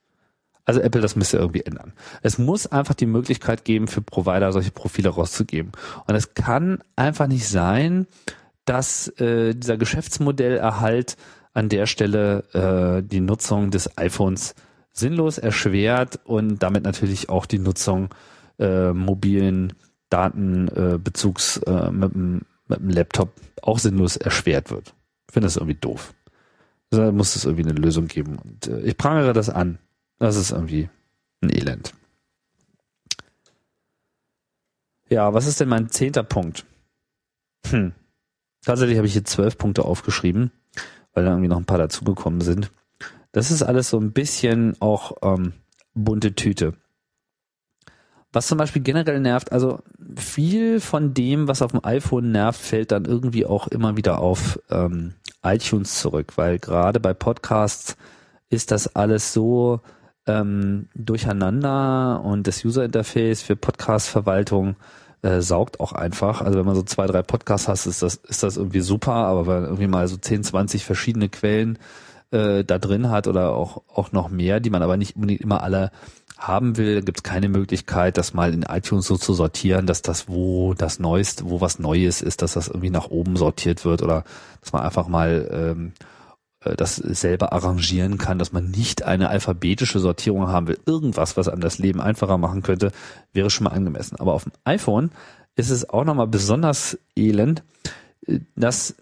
Also 0.68 0.80
Apple, 0.80 1.00
das 1.00 1.16
müsste 1.16 1.38
irgendwie 1.38 1.62
ändern. 1.62 1.94
Es 2.20 2.36
muss 2.36 2.66
einfach 2.66 2.92
die 2.92 3.06
Möglichkeit 3.06 3.64
geben, 3.64 3.88
für 3.88 4.02
Provider 4.02 4.52
solche 4.52 4.70
Profile 4.70 5.08
rauszugeben. 5.08 5.72
Und 6.06 6.14
es 6.14 6.34
kann 6.34 6.80
einfach 6.94 7.26
nicht 7.26 7.48
sein, 7.48 8.06
dass 8.66 9.08
äh, 9.18 9.54
dieser 9.54 9.78
Geschäftsmodellerhalt 9.78 11.16
an 11.54 11.70
der 11.70 11.86
Stelle 11.86 12.44
äh, 12.52 13.02
die 13.02 13.20
Nutzung 13.20 13.70
des 13.70 13.96
iPhones 13.96 14.54
sinnlos 14.92 15.38
erschwert 15.38 16.20
und 16.24 16.62
damit 16.62 16.84
natürlich 16.84 17.30
auch 17.30 17.46
die 17.46 17.60
Nutzung 17.60 18.10
äh, 18.58 18.92
mobilen 18.92 19.72
Datenbezugs 20.10 21.62
äh, 21.66 21.90
mit, 21.90 22.12
dem, 22.12 22.42
mit 22.66 22.80
dem 22.80 22.90
Laptop 22.90 23.32
auch 23.62 23.78
sinnlos 23.78 24.18
erschwert 24.18 24.70
wird. 24.70 24.92
Ich 25.28 25.32
finde 25.32 25.46
das 25.46 25.56
irgendwie 25.56 25.80
doof. 25.80 26.12
Da 26.90 27.10
muss 27.10 27.36
es 27.36 27.46
irgendwie 27.46 27.70
eine 27.70 27.80
Lösung 27.80 28.06
geben. 28.06 28.36
Und 28.36 28.66
äh, 28.66 28.80
ich 28.80 28.98
prangere 28.98 29.32
das 29.32 29.48
an. 29.48 29.78
Das 30.18 30.36
ist 30.36 30.50
irgendwie 30.50 30.88
ein 31.40 31.50
Elend. 31.50 31.94
Ja, 35.08 35.32
was 35.32 35.46
ist 35.46 35.60
denn 35.60 35.68
mein 35.68 35.88
zehnter 35.88 36.22
Punkt? 36.22 36.66
Hm. 37.66 37.92
Tatsächlich 38.64 38.98
habe 38.98 39.06
ich 39.06 39.12
hier 39.14 39.24
zwölf 39.24 39.56
Punkte 39.56 39.84
aufgeschrieben, 39.84 40.50
weil 41.14 41.24
da 41.24 41.30
irgendwie 41.30 41.48
noch 41.48 41.56
ein 41.56 41.64
paar 41.64 41.78
dazugekommen 41.78 42.40
sind. 42.40 42.70
Das 43.32 43.50
ist 43.50 43.62
alles 43.62 43.88
so 43.88 43.98
ein 43.98 44.12
bisschen 44.12 44.76
auch 44.80 45.16
ähm, 45.22 45.52
bunte 45.94 46.34
Tüte. 46.34 46.74
Was 48.32 48.46
zum 48.46 48.58
Beispiel 48.58 48.82
generell 48.82 49.20
nervt, 49.20 49.52
also 49.52 49.80
viel 50.16 50.80
von 50.80 51.14
dem, 51.14 51.48
was 51.48 51.62
auf 51.62 51.70
dem 51.70 51.84
iPhone 51.84 52.30
nervt, 52.30 52.60
fällt 52.60 52.92
dann 52.92 53.06
irgendwie 53.06 53.46
auch 53.46 53.68
immer 53.68 53.96
wieder 53.96 54.18
auf 54.18 54.60
ähm, 54.68 55.14
iTunes 55.42 55.98
zurück, 56.00 56.36
weil 56.36 56.58
gerade 56.58 57.00
bei 57.00 57.14
Podcasts 57.14 57.96
ist 58.50 58.70
das 58.70 58.94
alles 58.94 59.32
so 59.32 59.80
ähm, 60.28 60.88
durcheinander 60.94 62.22
und 62.22 62.46
das 62.46 62.64
User 62.64 62.84
Interface 62.84 63.42
für 63.42 63.56
Podcast-Verwaltung 63.56 64.76
äh, 65.22 65.40
saugt 65.40 65.80
auch 65.80 65.92
einfach. 65.92 66.42
Also 66.42 66.58
wenn 66.58 66.66
man 66.66 66.76
so 66.76 66.82
zwei, 66.82 67.06
drei 67.06 67.22
Podcasts 67.22 67.66
hat, 67.66 67.84
ist 67.86 68.02
das, 68.02 68.16
ist 68.16 68.42
das 68.42 68.56
irgendwie 68.56 68.80
super, 68.80 69.12
aber 69.12 69.46
wenn 69.46 69.54
man 69.54 69.64
irgendwie 69.64 69.86
mal 69.88 70.06
so 70.06 70.16
10, 70.16 70.44
20 70.44 70.84
verschiedene 70.84 71.28
Quellen 71.28 71.78
äh, 72.30 72.62
da 72.62 72.78
drin 72.78 73.10
hat 73.10 73.26
oder 73.26 73.54
auch, 73.54 73.82
auch 73.92 74.12
noch 74.12 74.28
mehr, 74.28 74.60
die 74.60 74.70
man 74.70 74.82
aber 74.82 74.96
nicht 74.96 75.16
unbedingt 75.16 75.40
immer 75.40 75.62
alle 75.62 75.90
haben 76.36 76.76
will, 76.76 77.02
gibt 77.02 77.18
es 77.18 77.22
keine 77.24 77.48
Möglichkeit, 77.48 78.16
das 78.16 78.32
mal 78.32 78.54
in 78.54 78.62
iTunes 78.62 79.06
so 79.06 79.16
zu 79.16 79.34
sortieren, 79.34 79.86
dass 79.86 80.02
das, 80.02 80.28
wo 80.28 80.72
das 80.74 81.00
Neueste, 81.00 81.50
wo 81.50 81.60
was 81.60 81.80
Neues 81.80 82.22
ist, 82.22 82.42
dass 82.42 82.52
das 82.52 82.68
irgendwie 82.68 82.90
nach 82.90 83.08
oben 83.08 83.34
sortiert 83.34 83.84
wird 83.84 84.02
oder 84.02 84.22
dass 84.60 84.72
man 84.72 84.82
einfach 84.82 85.08
mal 85.08 85.48
ähm, 85.50 85.92
äh, 85.96 86.04
das 86.61 86.96
selber 86.96 87.52
arrangieren 87.52 88.18
kann, 88.18 88.38
dass 88.38 88.52
man 88.52 88.70
nicht 88.70 89.04
eine 89.04 89.28
alphabetische 89.28 90.00
Sortierung 90.00 90.48
haben 90.48 90.66
will. 90.66 90.78
Irgendwas, 90.86 91.36
was 91.36 91.48
einem 91.48 91.61
das 91.61 91.78
Leben 91.78 92.00
einfacher 92.00 92.36
machen 92.36 92.62
könnte, 92.62 92.90
wäre 93.32 93.50
schon 93.50 93.64
mal 93.64 93.70
angemessen. 93.70 94.16
Aber 94.18 94.34
auf 94.34 94.44
dem 94.44 94.52
iPhone 94.64 95.11
ist 95.54 95.70
es 95.70 95.88
auch 95.88 96.04
nochmal 96.04 96.26
besonders 96.26 96.98
elend, 97.16 97.62
äh, 98.26 98.40
dass 98.56 98.96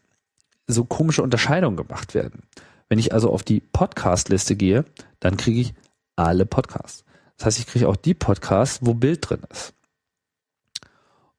so 0.66 0.84
komische 0.84 1.22
Unterscheidungen 1.22 1.76
gemacht 1.76 2.14
werden. 2.14 2.42
Wenn 2.88 2.98
ich 2.98 3.12
also 3.12 3.30
auf 3.30 3.42
die 3.42 3.60
Podcast-Liste 3.60 4.56
gehe, 4.56 4.84
dann 5.20 5.36
kriege 5.36 5.60
ich 5.60 5.74
alle 6.16 6.46
Podcasts. 6.46 7.04
Das 7.36 7.46
heißt, 7.46 7.58
ich 7.58 7.66
kriege 7.66 7.88
auch 7.88 7.96
die 7.96 8.14
Podcasts, 8.14 8.80
wo 8.82 8.94
Bild 8.94 9.28
drin 9.28 9.40
ist. 9.50 9.74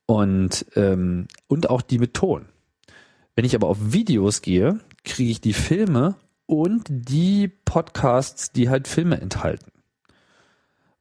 Und, 0.05 0.65
ähm, 0.75 1.27
und 1.47 1.69
auch 1.69 1.81
die 1.81 1.99
mit 1.99 2.13
Ton. 2.13 2.45
Wenn 3.35 3.45
ich 3.45 3.55
aber 3.55 3.67
auf 3.67 3.77
Videos 3.93 4.41
gehe, 4.41 4.79
kriege 5.07 5.31
ich 5.31 5.41
die 5.41 5.53
Filme 5.53 6.15
und 6.45 6.85
die 6.87 7.47
Podcasts, 7.47 8.51
die 8.51 8.69
halt 8.69 8.87
Filme 8.87 9.19
enthalten. 9.19 9.71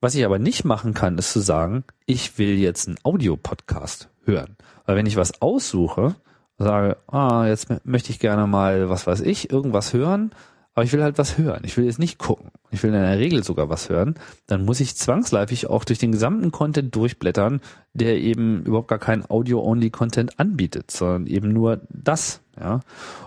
Was 0.01 0.15
ich 0.15 0.25
aber 0.25 0.39
nicht 0.39 0.65
machen 0.65 0.95
kann, 0.95 1.19
ist 1.19 1.33
zu 1.33 1.41
sagen, 1.41 1.85
ich 2.07 2.39
will 2.39 2.59
jetzt 2.59 2.89
einen 2.89 2.99
Audiopodcast 3.03 4.09
hören. 4.25 4.57
Weil 4.85 4.97
wenn 4.97 5.07
ich 5.07 5.17
was 5.17 5.41
aussuche, 5.43 6.15
sage, 6.59 6.97
ah, 7.09 7.47
jetzt 7.47 7.69
möchte 7.85 8.11
ich 8.11 8.19
gerne 8.19 8.47
mal, 8.47 8.89
was 8.89 9.07
weiß 9.07 9.21
ich, 9.21 9.51
irgendwas 9.51 9.93
hören, 9.93 10.31
aber 10.77 10.85
ich 10.85 10.93
will 10.93 11.03
halt 11.03 11.17
was 11.17 11.39
hören. 11.39 11.63
Ich 11.65 11.79
will 11.79 11.87
jetzt 11.87 11.99
nicht 11.99 12.19
gucken. 12.19 12.51
Ich 12.71 12.83
will 12.83 12.93
in 12.93 13.01
der 13.01 13.19
Regel 13.19 13.43
sogar 13.43 13.71
was 13.71 13.89
hören. 13.89 14.15
Dann 14.47 14.67
muss 14.67 14.79
ich 14.81 14.95
zwangsläufig 14.95 15.69
auch 15.69 15.85
durch 15.85 15.99
den 15.99 16.13
gesamten 16.13 16.53
Content 16.53 16.95
durchblättern, 16.95 17.63
der 17.95 18.19
eben 18.19 18.63
überhaupt 18.63 18.89
gar 18.89 18.99
keinen 18.99 19.25
Audio-Only-Content 19.29 20.39
anbietet, 20.39 20.91
sondern 20.91 21.27
eben 21.29 21.51
nur 21.51 21.81
das. 21.89 22.43
Ja. 22.61 22.81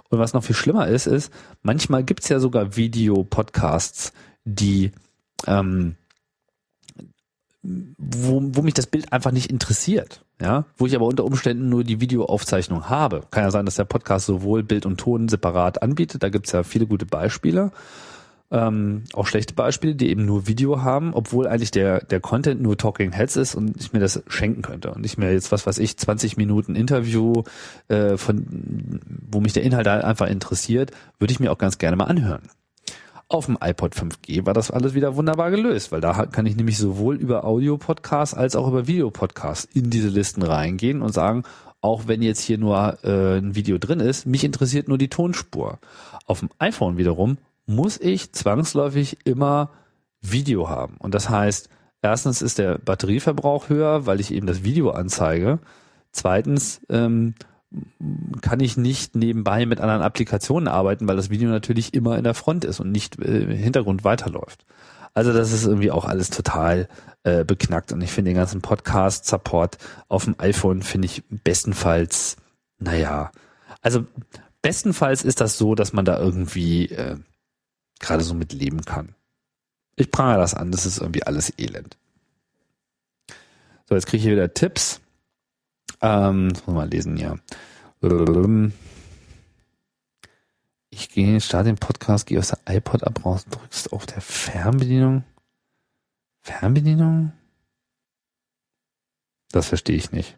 Und 0.09 0.19
was 0.19 0.33
noch 0.33 0.43
viel 0.43 0.55
schlimmer 0.55 0.87
ist, 0.87 1.07
ist, 1.07 1.33
manchmal 1.63 2.03
gibt's 2.03 2.29
ja 2.29 2.39
sogar 2.39 2.75
Video-Podcasts, 2.75 4.13
die 4.45 4.91
ähm, 5.47 5.95
wo, 7.63 8.41
wo 8.43 8.61
mich 8.61 8.75
das 8.75 8.85
Bild 8.85 9.11
einfach 9.11 9.31
nicht 9.31 9.49
interessiert, 9.51 10.23
ja, 10.41 10.65
wo 10.77 10.85
ich 10.85 10.95
aber 10.95 11.05
unter 11.05 11.25
Umständen 11.25 11.69
nur 11.69 11.83
die 11.83 11.99
Videoaufzeichnung 11.99 12.89
habe. 12.89 13.21
Kann 13.31 13.43
ja 13.43 13.51
sein, 13.51 13.65
dass 13.65 13.75
der 13.75 13.85
Podcast 13.85 14.25
sowohl 14.25 14.63
Bild 14.63 14.85
und 14.85 14.97
Ton 14.99 15.27
separat 15.27 15.81
anbietet, 15.81 16.23
da 16.23 16.29
gibt's 16.29 16.51
ja 16.51 16.63
viele 16.63 16.87
gute 16.87 17.05
Beispiele, 17.05 17.71
ähm, 18.51 19.03
auch 19.13 19.27
schlechte 19.27 19.53
Beispiele, 19.53 19.95
die 19.95 20.09
eben 20.09 20.25
nur 20.25 20.47
Video 20.47 20.81
haben, 20.81 21.13
obwohl 21.13 21.47
eigentlich 21.47 21.71
der, 21.71 22.03
der 22.05 22.19
Content 22.19 22.61
nur 22.61 22.77
Talking 22.77 23.11
Heads 23.11 23.35
ist 23.35 23.55
und 23.55 23.77
ich 23.79 23.93
mir 23.93 23.99
das 23.99 24.23
schenken 24.27 24.61
könnte 24.61 24.91
und 24.91 25.05
ich 25.05 25.17
mir 25.17 25.31
jetzt, 25.31 25.51
was 25.51 25.67
weiß 25.67 25.77
ich, 25.77 25.97
20 25.97 26.37
Minuten 26.37 26.75
Interview, 26.75 27.43
äh, 27.89 28.17
von, 28.17 28.99
wo 29.29 29.39
mich 29.39 29.53
der 29.53 29.63
Inhalt 29.63 29.87
einfach 29.87 30.27
interessiert, 30.27 30.91
würde 31.19 31.31
ich 31.31 31.39
mir 31.39 31.51
auch 31.51 31.57
ganz 31.57 31.77
gerne 31.77 31.97
mal 31.97 32.05
anhören. 32.05 32.41
Auf 33.31 33.45
dem 33.45 33.59
iPod 33.61 33.93
5G 33.93 34.47
war 34.47 34.55
das 34.55 34.71
alles 34.71 34.95
wieder 34.95 35.15
wunderbar 35.15 35.51
gelöst, 35.51 35.91
weil 35.91 36.01
da 36.01 36.25
kann 36.25 36.47
ich 36.47 36.55
nämlich 36.55 36.79
sowohl 36.79 37.15
über 37.15 37.45
Audio-Podcasts 37.45 38.33
als 38.33 38.55
auch 38.55 38.67
über 38.67 38.87
Videopodcasts 38.87 39.69
in 39.71 39.91
diese 39.91 40.07
Listen 40.07 40.41
reingehen 40.41 41.03
und 41.03 41.13
sagen, 41.13 41.43
auch 41.79 42.07
wenn 42.07 42.23
jetzt 42.23 42.41
hier 42.41 42.57
nur 42.57 42.97
äh, 43.03 43.37
ein 43.37 43.53
Video 43.53 43.77
drin 43.77 43.99
ist, 43.99 44.25
mich 44.25 44.43
interessiert 44.43 44.87
nur 44.87 44.97
die 44.97 45.09
Tonspur. 45.09 45.77
Auf 46.25 46.39
dem 46.39 46.49
iPhone 46.57 46.97
wiederum 46.97 47.37
muss 47.67 47.99
ich 47.99 48.31
zwangsläufig 48.31 49.19
immer 49.25 49.69
Video 50.21 50.67
haben. 50.67 50.97
Und 50.97 51.13
das 51.13 51.29
heißt, 51.29 51.69
erstens 52.01 52.41
ist 52.41 52.57
der 52.57 52.79
Batterieverbrauch 52.79 53.69
höher, 53.69 54.07
weil 54.07 54.19
ich 54.19 54.33
eben 54.33 54.47
das 54.47 54.63
Video 54.63 54.89
anzeige. 54.89 55.59
Zweitens 56.11 56.81
ähm, 56.89 57.35
kann 58.41 58.59
ich 58.59 58.77
nicht 58.77 59.15
nebenbei 59.15 59.65
mit 59.65 59.79
anderen 59.79 60.01
Applikationen 60.01 60.67
arbeiten, 60.67 61.07
weil 61.07 61.15
das 61.15 61.29
Video 61.29 61.49
natürlich 61.49 61.93
immer 61.93 62.17
in 62.17 62.23
der 62.23 62.33
Front 62.33 62.65
ist 62.65 62.79
und 62.79 62.91
nicht 62.91 63.19
äh, 63.19 63.41
im 63.41 63.51
Hintergrund 63.51 64.03
weiterläuft. 64.03 64.65
Also 65.13 65.33
das 65.33 65.51
ist 65.51 65.65
irgendwie 65.65 65.91
auch 65.91 66.05
alles 66.05 66.29
total 66.29 66.87
äh, 67.23 67.43
beknackt 67.43 67.91
und 67.91 68.01
ich 68.01 68.11
finde 68.11 68.31
den 68.31 68.37
ganzen 68.37 68.61
Podcast-Support 68.61 69.77
auf 70.07 70.25
dem 70.25 70.35
iPhone 70.39 70.81
finde 70.81 71.07
ich 71.07 71.23
bestenfalls, 71.29 72.37
naja, 72.79 73.31
also 73.81 74.05
bestenfalls 74.61 75.23
ist 75.23 75.41
das 75.41 75.57
so, 75.57 75.75
dass 75.75 75.93
man 75.93 76.05
da 76.05 76.17
irgendwie 76.19 76.85
äh, 76.85 77.17
gerade 77.99 78.23
so 78.23 78.33
mit 78.33 78.53
leben 78.53 78.81
kann. 78.81 79.15
Ich 79.95 80.11
prangere 80.11 80.39
das 80.39 80.53
an, 80.53 80.71
das 80.71 80.85
ist 80.85 80.99
irgendwie 80.99 81.23
alles 81.23 81.53
elend. 81.57 81.97
So, 83.87 83.95
jetzt 83.95 84.07
kriege 84.07 84.17
ich 84.17 84.23
hier 84.23 84.33
wieder 84.33 84.53
Tipps. 84.53 85.01
Ähm, 86.01 86.49
das 86.49 86.59
muss 86.59 86.67
man 86.67 86.75
mal 86.75 86.89
lesen, 86.89 87.17
ja. 87.17 87.35
Ich 90.89 91.09
gehe, 91.09 91.39
starte 91.41 91.69
den 91.69 91.77
Podcast, 91.77 92.27
gehe 92.27 92.39
aus 92.39 92.49
der 92.49 92.75
iPod 92.75 93.03
ab, 93.03 93.25
raus, 93.25 93.45
drückst 93.45 93.93
auf 93.93 94.05
der 94.05 94.21
Fernbedienung. 94.21 95.23
Fernbedienung? 96.41 97.33
Das 99.51 99.67
verstehe 99.67 99.97
ich 99.97 100.11
nicht. 100.11 100.37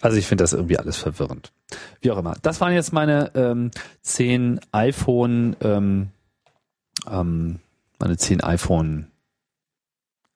Also 0.00 0.18
ich 0.18 0.26
finde 0.26 0.44
das 0.44 0.52
irgendwie 0.52 0.78
alles 0.78 0.96
verwirrend. 0.96 1.52
Wie 2.00 2.10
auch 2.10 2.18
immer. 2.18 2.36
Das 2.42 2.60
waren 2.60 2.72
jetzt 2.72 2.92
meine 2.92 3.32
ähm, 3.34 3.70
zehn 4.02 4.60
iPhone, 4.72 5.56
ähm, 5.62 6.10
ähm, 7.10 7.60
meine 7.98 8.16
zehn 8.18 8.42
iPhone 8.42 9.10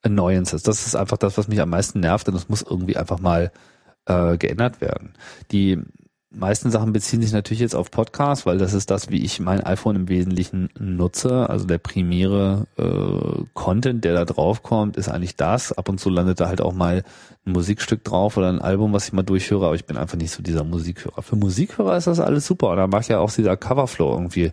Annoyances. 0.03 0.63
Das 0.63 0.87
ist 0.87 0.95
einfach 0.95 1.19
das, 1.19 1.39
was 1.39 1.49
mich 1.49 1.61
am 1.61 1.71
meisten 1.71 2.01
nervt 2.01 2.29
und 2.29 2.35
das 2.35 2.49
muss 2.49 2.63
irgendwie 2.63 2.97
einfach 2.97 3.21
mal 3.21 3.53
äh, 4.07 4.37
geändert 4.39 4.81
werden. 4.81 5.15
Die 5.51 5.79
meisten 6.31 6.71
Sachen 6.71 6.93
beziehen 6.93 7.23
sich 7.23 7.33
natürlich 7.33 7.61
jetzt 7.61 7.75
auf 7.75 7.91
Podcasts, 7.91 8.47
weil 8.47 8.59
das 8.59 8.73
ist 8.73 8.91
das, 8.91 9.11
wie 9.11 9.25
ich 9.25 9.41
mein 9.41 9.65
iPhone 9.65 9.97
im 9.97 10.09
Wesentlichen 10.09 10.69
nutze. 10.79 11.51
Also 11.51 11.67
der 11.67 11.79
primäre 11.79 12.67
äh, 12.79 13.45
Content, 13.53 14.05
der 14.05 14.15
da 14.15 14.25
drauf 14.25 14.63
kommt, 14.63 14.97
ist 14.97 15.09
eigentlich 15.09 15.37
das. 15.37 15.73
Ab 15.73 15.89
und 15.89 15.99
zu 15.99 16.09
landet 16.09 16.41
da 16.41 16.47
halt 16.49 16.61
auch 16.61 16.73
mal 16.73 17.03
ein 17.45 17.53
Musikstück 17.53 18.05
drauf 18.05 18.37
oder 18.37 18.49
ein 18.49 18.61
Album, 18.61 18.93
was 18.93 19.07
ich 19.07 19.13
mal 19.13 19.23
durchhöre, 19.23 19.67
aber 19.67 19.75
ich 19.75 19.87
bin 19.87 19.97
einfach 19.97 20.17
nicht 20.17 20.31
so 20.31 20.43
dieser 20.43 20.65
Musikhörer. 20.65 21.23
Für 21.23 21.37
Musikhörer 21.37 21.97
ist 21.97 22.07
das 22.07 22.21
alles 22.21 22.47
super 22.47 22.69
und 22.71 22.77
da 22.77 22.87
mag 22.87 23.09
ja 23.09 23.19
auch 23.19 23.33
dieser 23.33 23.57
Coverflow 23.57 24.13
irgendwie 24.13 24.53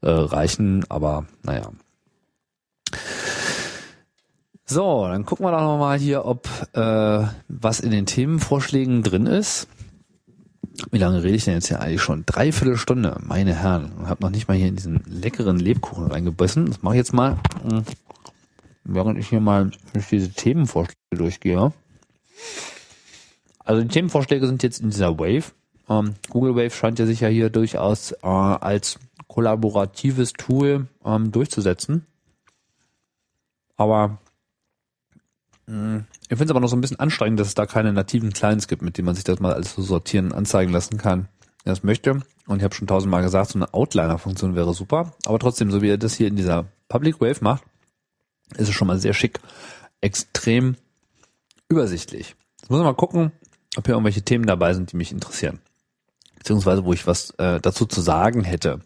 äh, 0.00 0.10
reichen, 0.10 0.84
aber 0.88 1.26
naja. 1.42 1.70
So, 4.70 5.06
dann 5.08 5.24
gucken 5.24 5.46
wir 5.46 5.50
doch 5.50 5.62
nochmal 5.62 5.98
hier, 5.98 6.26
ob 6.26 6.46
äh, 6.74 7.26
was 7.48 7.80
in 7.80 7.90
den 7.90 8.04
Themenvorschlägen 8.04 9.02
drin 9.02 9.24
ist. 9.24 9.66
Wie 10.90 10.98
lange 10.98 11.22
rede 11.22 11.36
ich 11.36 11.46
denn 11.46 11.54
jetzt 11.54 11.68
hier 11.68 11.80
eigentlich 11.80 12.02
schon? 12.02 12.24
Dreiviertel 12.26 12.76
Stunde, 12.76 13.16
meine 13.24 13.54
Herren. 13.54 13.92
Und 13.92 14.08
habe 14.08 14.22
noch 14.22 14.28
nicht 14.28 14.46
mal 14.46 14.58
hier 14.58 14.68
in 14.68 14.76
diesen 14.76 15.02
leckeren 15.06 15.58
Lebkuchen 15.58 16.08
reingebissen. 16.08 16.66
Das 16.66 16.82
mache 16.82 16.96
ich 16.96 16.98
jetzt 16.98 17.14
mal, 17.14 17.38
hm, 17.66 17.84
während 18.84 19.18
ich 19.18 19.28
hier 19.28 19.40
mal 19.40 19.70
durch 19.94 20.08
diese 20.08 20.30
Themenvorschläge 20.32 21.16
durchgehe. 21.16 21.72
Also 23.64 23.80
die 23.80 23.88
Themenvorschläge 23.88 24.46
sind 24.46 24.62
jetzt 24.62 24.82
in 24.82 24.90
dieser 24.90 25.18
Wave. 25.18 25.52
Ähm, 25.88 26.16
Google 26.28 26.56
Wave 26.56 26.76
scheint 26.76 26.98
ja 26.98 27.06
sich 27.06 27.20
ja 27.20 27.28
hier 27.28 27.48
durchaus 27.48 28.12
äh, 28.12 28.26
als 28.26 28.98
kollaboratives 29.28 30.34
Tool 30.34 30.88
ähm, 31.06 31.32
durchzusetzen. 31.32 32.04
Aber. 33.78 34.18
Ich 35.68 36.28
finde 36.28 36.44
es 36.44 36.50
aber 36.50 36.60
noch 36.60 36.68
so 36.68 36.76
ein 36.76 36.80
bisschen 36.80 36.98
anstrengend, 36.98 37.38
dass 37.38 37.48
es 37.48 37.54
da 37.54 37.66
keine 37.66 37.92
nativen 37.92 38.32
Clients 38.32 38.68
gibt, 38.68 38.80
mit 38.80 38.96
denen 38.96 39.04
man 39.04 39.14
sich 39.14 39.24
das 39.24 39.38
mal 39.38 39.52
alles 39.52 39.74
so 39.74 39.82
sortieren, 39.82 40.32
anzeigen 40.32 40.72
lassen 40.72 40.96
kann. 40.96 41.28
Wer 41.64 41.72
das 41.72 41.82
möchte. 41.82 42.22
Und 42.46 42.56
ich 42.56 42.62
habe 42.62 42.74
schon 42.74 42.86
tausendmal 42.86 43.22
gesagt, 43.22 43.50
so 43.50 43.58
eine 43.58 43.74
Outliner-Funktion 43.74 44.54
wäre 44.54 44.72
super. 44.72 45.12
Aber 45.26 45.38
trotzdem, 45.38 45.70
so 45.70 45.82
wie 45.82 45.90
er 45.90 45.98
das 45.98 46.14
hier 46.14 46.28
in 46.28 46.36
dieser 46.36 46.66
Public 46.88 47.20
Wave 47.20 47.42
macht, 47.42 47.64
ist 48.56 48.68
es 48.68 48.74
schon 48.74 48.88
mal 48.88 48.98
sehr 48.98 49.12
schick. 49.12 49.40
Extrem 50.00 50.76
übersichtlich. 51.68 52.34
Jetzt 52.60 52.70
muss 52.70 52.78
man 52.78 52.86
mal 52.86 52.94
gucken, 52.94 53.32
ob 53.76 53.84
hier 53.84 53.94
irgendwelche 53.94 54.22
Themen 54.22 54.46
dabei 54.46 54.72
sind, 54.72 54.92
die 54.92 54.96
mich 54.96 55.12
interessieren. 55.12 55.58
Beziehungsweise, 56.38 56.86
wo 56.86 56.94
ich 56.94 57.06
was 57.06 57.30
äh, 57.32 57.60
dazu 57.60 57.84
zu 57.84 58.00
sagen 58.00 58.42
hätte. 58.42 58.80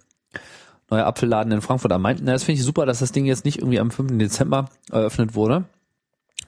Neuer 0.91 1.07
Apfelladen 1.07 1.53
in 1.53 1.61
Frankfurt 1.61 1.93
am 1.93 2.03
Main. 2.03 2.19
Na, 2.23 2.33
das 2.33 2.43
finde 2.43 2.59
ich 2.59 2.65
super, 2.65 2.87
dass 2.87 2.99
das 2.99 3.13
Ding 3.13 3.25
jetzt 3.25 3.45
nicht 3.45 3.59
irgendwie 3.59 3.79
am 3.79 3.93
5. 3.93 4.19
Dezember 4.19 4.69
eröffnet 4.91 5.37
wurde, 5.37 5.65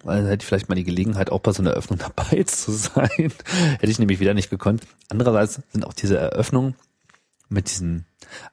dann 0.04 0.26
hätte 0.26 0.42
ich 0.42 0.46
vielleicht 0.46 0.68
mal 0.68 0.74
die 0.74 0.84
Gelegenheit, 0.84 1.30
auch 1.30 1.40
bei 1.40 1.52
so 1.52 1.62
einer 1.62 1.70
Eröffnung 1.70 1.98
dabei 2.16 2.42
zu 2.44 2.72
sein. 2.72 3.08
hätte 3.08 3.90
ich 3.90 3.98
nämlich 3.98 4.20
wieder 4.20 4.34
nicht 4.34 4.50
gekonnt. 4.50 4.82
Andererseits 5.08 5.60
sind 5.72 5.84
auch 5.86 5.92
diese 5.92 6.18
Eröffnungen 6.18 6.74
mit 7.48 7.70
diesen, 7.70 8.06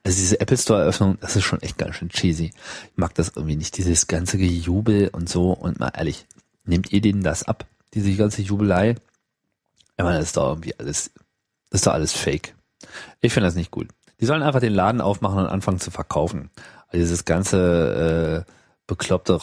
also 0.04 0.16
diese 0.16 0.40
Apple 0.40 0.56
Store 0.56 0.80
Eröffnung, 0.80 1.18
das 1.20 1.36
ist 1.36 1.44
schon 1.44 1.62
echt 1.62 1.78
ganz 1.78 1.96
schön 1.96 2.08
cheesy. 2.08 2.52
Ich 2.90 2.96
mag 2.96 3.14
das 3.14 3.32
irgendwie 3.34 3.56
nicht, 3.56 3.76
dieses 3.76 4.06
ganze 4.06 4.38
Gejubel 4.38 5.08
und 5.08 5.28
so. 5.28 5.52
Und 5.52 5.80
mal 5.80 5.92
ehrlich, 5.94 6.26
nehmt 6.64 6.92
ihr 6.92 7.00
denen 7.00 7.22
das 7.22 7.42
ab, 7.42 7.66
diese 7.94 8.14
ganze 8.14 8.42
Jubelei? 8.42 8.96
Ich 9.96 10.04
meine, 10.04 10.18
das 10.18 10.28
ist 10.28 10.36
doch 10.36 10.48
irgendwie 10.48 10.74
alles, 10.78 11.10
das 11.70 11.80
ist 11.80 11.86
doch 11.86 11.92
alles 11.92 12.12
Fake. 12.12 12.54
Ich 13.20 13.32
finde 13.32 13.46
das 13.46 13.54
nicht 13.54 13.70
gut. 13.70 13.88
Die 14.20 14.26
sollen 14.26 14.42
einfach 14.42 14.60
den 14.60 14.72
Laden 14.72 15.00
aufmachen 15.00 15.38
und 15.38 15.46
anfangen 15.46 15.80
zu 15.80 15.90
verkaufen. 15.90 16.50
Also 16.88 16.98
dieses 16.98 17.24
ganze 17.24 18.46
äh, 18.46 18.52
bekloppte 18.86 19.34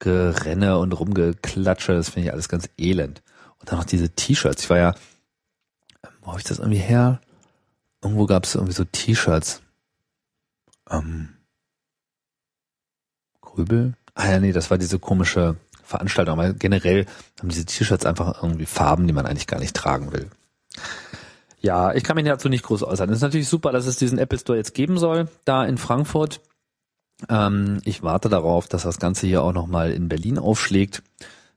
Rausgerenne 0.00 0.78
und 0.78 0.92
Rumgeklatsche, 0.92 1.94
das 1.94 2.10
finde 2.10 2.28
ich 2.28 2.32
alles 2.32 2.48
ganz 2.48 2.68
elend. 2.78 3.22
Und 3.58 3.70
dann 3.70 3.78
noch 3.78 3.84
diese 3.84 4.10
T-Shirts. 4.10 4.62
Ich 4.62 4.70
war 4.70 4.78
ja, 4.78 4.94
wo 6.22 6.28
habe 6.28 6.38
ich 6.38 6.46
das 6.46 6.58
irgendwie 6.58 6.78
her? 6.78 7.20
Irgendwo 8.02 8.26
gab 8.26 8.44
es 8.44 8.54
irgendwie 8.54 8.72
so 8.72 8.84
T-Shirts. 8.84 9.62
Ähm, 10.88 11.30
Grübel? 13.40 13.94
Ah 14.14 14.30
ja, 14.30 14.40
nee, 14.40 14.52
das 14.52 14.70
war 14.70 14.78
diese 14.78 14.98
komische 14.98 15.56
Veranstaltung. 15.82 16.38
Aber 16.38 16.52
generell 16.54 17.06
haben 17.38 17.48
diese 17.50 17.66
T-Shirts 17.66 18.06
einfach 18.06 18.42
irgendwie 18.42 18.66
Farben, 18.66 19.06
die 19.06 19.12
man 19.12 19.26
eigentlich 19.26 19.46
gar 19.46 19.60
nicht 19.60 19.76
tragen 19.76 20.12
will. 20.12 20.30
Ja, 21.60 21.92
ich 21.92 22.04
kann 22.04 22.16
mich 22.16 22.24
dazu 22.24 22.48
nicht 22.48 22.64
groß 22.64 22.84
äußern. 22.84 23.10
Es 23.10 23.16
ist 23.16 23.22
natürlich 23.22 23.48
super, 23.48 23.70
dass 23.70 23.86
es 23.86 23.98
diesen 23.98 24.18
Apple 24.18 24.38
Store 24.38 24.56
jetzt 24.56 24.72
geben 24.72 24.96
soll, 24.96 25.28
da 25.44 25.66
in 25.66 25.76
Frankfurt. 25.76 26.40
Ähm, 27.28 27.80
ich 27.84 28.02
warte 28.02 28.28
darauf, 28.28 28.68
dass 28.68 28.82
das 28.82 28.98
Ganze 28.98 29.26
hier 29.26 29.42
auch 29.42 29.52
nochmal 29.52 29.92
in 29.92 30.08
Berlin 30.08 30.38
aufschlägt. 30.38 31.02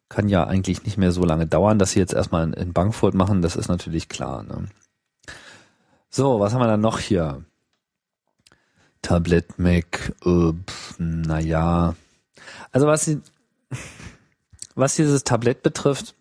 Kann 0.10 0.30
ja 0.30 0.46
eigentlich 0.46 0.84
nicht 0.84 0.98
mehr 0.98 1.12
so 1.12 1.24
lange 1.24 1.48
dauern, 1.48 1.80
dass 1.80 1.92
sie 1.92 2.00
jetzt 2.00 2.14
erstmal 2.14 2.54
in, 2.54 2.74
Bankfurt 2.74 3.14
machen, 3.14 3.42
das 3.42 3.56
ist 3.56 3.68
natürlich 3.68 4.10
klar. 4.10 4.44
Ne? 4.44 4.68
So, 6.10 6.40
was 6.40 6.54
haben 6.54 6.62
wir 6.62 6.68
dann 6.68 6.82
noch 6.82 7.00
hier? 7.00 7.44
Tablet 9.02 9.58
Mac, 9.60 10.14
äh, 10.26 10.54
naja. 10.98 11.96
Also 12.72 12.88
was, 12.88 13.10
was 14.76 14.96
dieses 14.96 15.24
Tablet 15.24 15.64
betrifft, 15.64 16.16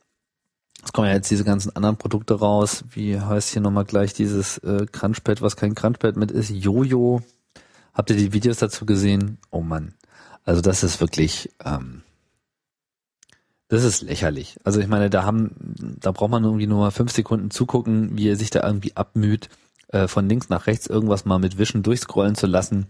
es 0.84 0.92
kommen 0.92 1.08
ja 1.08 1.14
jetzt 1.14 1.30
diese 1.30 1.44
ganzen 1.44 1.74
anderen 1.76 1.96
Produkte 1.96 2.34
raus. 2.34 2.84
Wie 2.90 3.20
heißt 3.20 3.50
hier 3.50 3.62
nochmal 3.62 3.84
gleich 3.84 4.14
dieses 4.14 4.58
äh, 4.58 4.86
Crunchpad, 4.90 5.40
was 5.40 5.56
kein 5.56 5.74
Crunchpad 5.74 6.16
mit 6.16 6.30
ist? 6.30 6.50
Jojo. 6.50 7.22
Habt 7.92 8.10
ihr 8.10 8.16
die 8.16 8.32
Videos 8.32 8.58
dazu 8.58 8.86
gesehen? 8.86 9.38
Oh 9.50 9.60
Mann. 9.60 9.94
Also 10.44 10.60
das 10.60 10.82
ist 10.82 11.00
wirklich, 11.00 11.50
ähm, 11.64 12.02
das 13.68 13.84
ist 13.84 14.02
lächerlich. 14.02 14.58
Also 14.64 14.80
ich 14.80 14.88
meine, 14.88 15.08
da 15.08 15.24
haben, 15.24 15.54
da 16.00 16.10
braucht 16.10 16.30
man 16.30 16.44
irgendwie 16.44 16.66
nur 16.66 16.80
mal 16.80 16.90
fünf 16.90 17.12
Sekunden 17.12 17.50
zugucken, 17.50 18.16
wie 18.16 18.28
er 18.28 18.36
sich 18.36 18.50
da 18.50 18.66
irgendwie 18.66 18.96
abmüht, 18.96 19.48
äh, 19.88 20.08
von 20.08 20.28
links 20.28 20.48
nach 20.48 20.66
rechts 20.66 20.86
irgendwas 20.86 21.24
mal 21.24 21.38
mit 21.38 21.58
Wischen 21.58 21.82
durchscrollen 21.82 22.34
zu 22.34 22.46
lassen. 22.46 22.86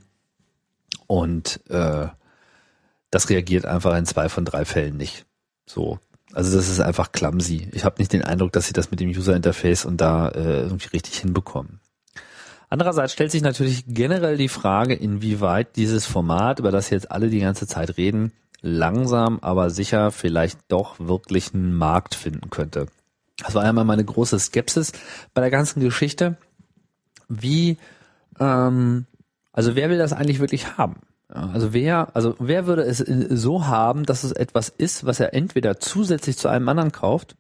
Und 1.06 1.60
äh, 1.68 2.08
das 3.10 3.28
reagiert 3.28 3.66
einfach 3.66 3.94
in 3.96 4.06
zwei 4.06 4.28
von 4.28 4.44
drei 4.44 4.64
Fällen 4.64 4.96
nicht. 4.96 5.26
So. 5.66 5.98
Also 6.32 6.56
das 6.56 6.70
ist 6.70 6.80
einfach 6.80 7.12
clumsy. 7.12 7.68
Ich 7.72 7.84
habe 7.84 7.96
nicht 7.98 8.12
den 8.12 8.24
Eindruck, 8.24 8.52
dass 8.52 8.66
sie 8.66 8.72
das 8.72 8.90
mit 8.90 9.00
dem 9.00 9.10
User 9.10 9.36
Interface 9.36 9.84
und 9.84 10.00
da 10.00 10.30
äh, 10.30 10.62
irgendwie 10.62 10.88
richtig 10.88 11.18
hinbekommen. 11.18 11.81
Andererseits 12.72 13.12
stellt 13.12 13.30
sich 13.30 13.42
natürlich 13.42 13.84
generell 13.86 14.38
die 14.38 14.48
Frage, 14.48 14.94
inwieweit 14.94 15.76
dieses 15.76 16.06
Format, 16.06 16.58
über 16.58 16.70
das 16.70 16.88
jetzt 16.88 17.10
alle 17.10 17.28
die 17.28 17.40
ganze 17.40 17.66
Zeit 17.66 17.98
reden, 17.98 18.32
langsam, 18.62 19.40
aber 19.42 19.68
sicher 19.68 20.10
vielleicht 20.10 20.58
doch 20.68 20.98
wirklich 20.98 21.52
einen 21.52 21.76
Markt 21.76 22.14
finden 22.14 22.48
könnte. 22.48 22.86
Das 23.36 23.54
war 23.54 23.62
einmal 23.62 23.84
meine 23.84 24.06
große 24.06 24.38
Skepsis 24.38 24.92
bei 25.34 25.42
der 25.42 25.50
ganzen 25.50 25.80
Geschichte 25.80 26.38
wie, 27.28 27.76
ähm, 28.40 29.04
also 29.52 29.76
wer 29.76 29.90
will 29.90 29.98
das 29.98 30.14
eigentlich 30.14 30.40
wirklich 30.40 30.78
haben? 30.78 30.96
Also 31.28 31.74
wer, 31.74 32.16
also 32.16 32.36
wer 32.38 32.66
würde 32.66 32.84
es 32.84 33.00
so 33.00 33.66
haben, 33.66 34.06
dass 34.06 34.24
es 34.24 34.32
etwas 34.32 34.70
ist, 34.70 35.04
was 35.04 35.20
er 35.20 35.34
entweder 35.34 35.78
zusätzlich 35.78 36.38
zu 36.38 36.48
einem 36.48 36.70
anderen 36.70 36.90
kauft, 36.90 37.36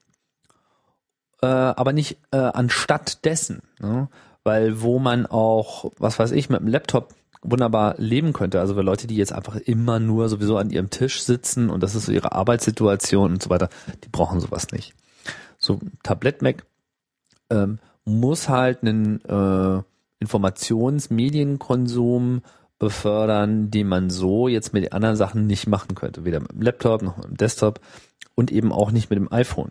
äh, 1.40 1.46
aber 1.46 1.94
nicht 1.94 2.18
äh, 2.32 2.36
anstatt 2.36 3.24
dessen, 3.24 3.62
ne? 3.80 4.10
Weil 4.44 4.82
wo 4.82 4.98
man 4.98 5.26
auch, 5.26 5.92
was 5.98 6.18
weiß 6.18 6.32
ich, 6.32 6.50
mit 6.50 6.60
einem 6.60 6.68
Laptop 6.68 7.14
wunderbar 7.42 7.96
leben 7.98 8.32
könnte. 8.32 8.60
Also 8.60 8.74
für 8.74 8.82
Leute, 8.82 9.06
die 9.06 9.16
jetzt 9.16 9.32
einfach 9.32 9.56
immer 9.56 9.98
nur 9.98 10.28
sowieso 10.28 10.56
an 10.56 10.70
ihrem 10.70 10.90
Tisch 10.90 11.22
sitzen 11.22 11.70
und 11.70 11.82
das 11.82 11.94
ist 11.94 12.06
so 12.06 12.12
ihre 12.12 12.32
Arbeitssituation 12.32 13.32
und 13.32 13.42
so 13.42 13.50
weiter, 13.50 13.68
die 14.04 14.08
brauchen 14.08 14.40
sowas 14.40 14.70
nicht. 14.70 14.94
So 15.58 15.80
Tablet 16.02 16.42
Mac 16.42 16.64
ähm, 17.50 17.78
muss 18.04 18.48
halt 18.48 18.82
einen 18.82 19.24
äh, 19.24 19.82
Informationsmedienkonsum 20.20 22.42
befördern, 22.78 23.70
den 23.70 23.88
man 23.88 24.10
so 24.10 24.48
jetzt 24.48 24.72
mit 24.72 24.92
anderen 24.92 25.16
Sachen 25.16 25.46
nicht 25.46 25.68
machen 25.68 25.94
könnte. 25.94 26.24
Weder 26.24 26.40
mit 26.40 26.52
dem 26.52 26.62
Laptop 26.62 27.02
noch 27.02 27.16
mit 27.16 27.26
dem 27.26 27.36
Desktop 27.36 27.80
und 28.34 28.50
eben 28.50 28.72
auch 28.72 28.90
nicht 28.90 29.10
mit 29.10 29.18
dem 29.18 29.32
iPhone. 29.32 29.70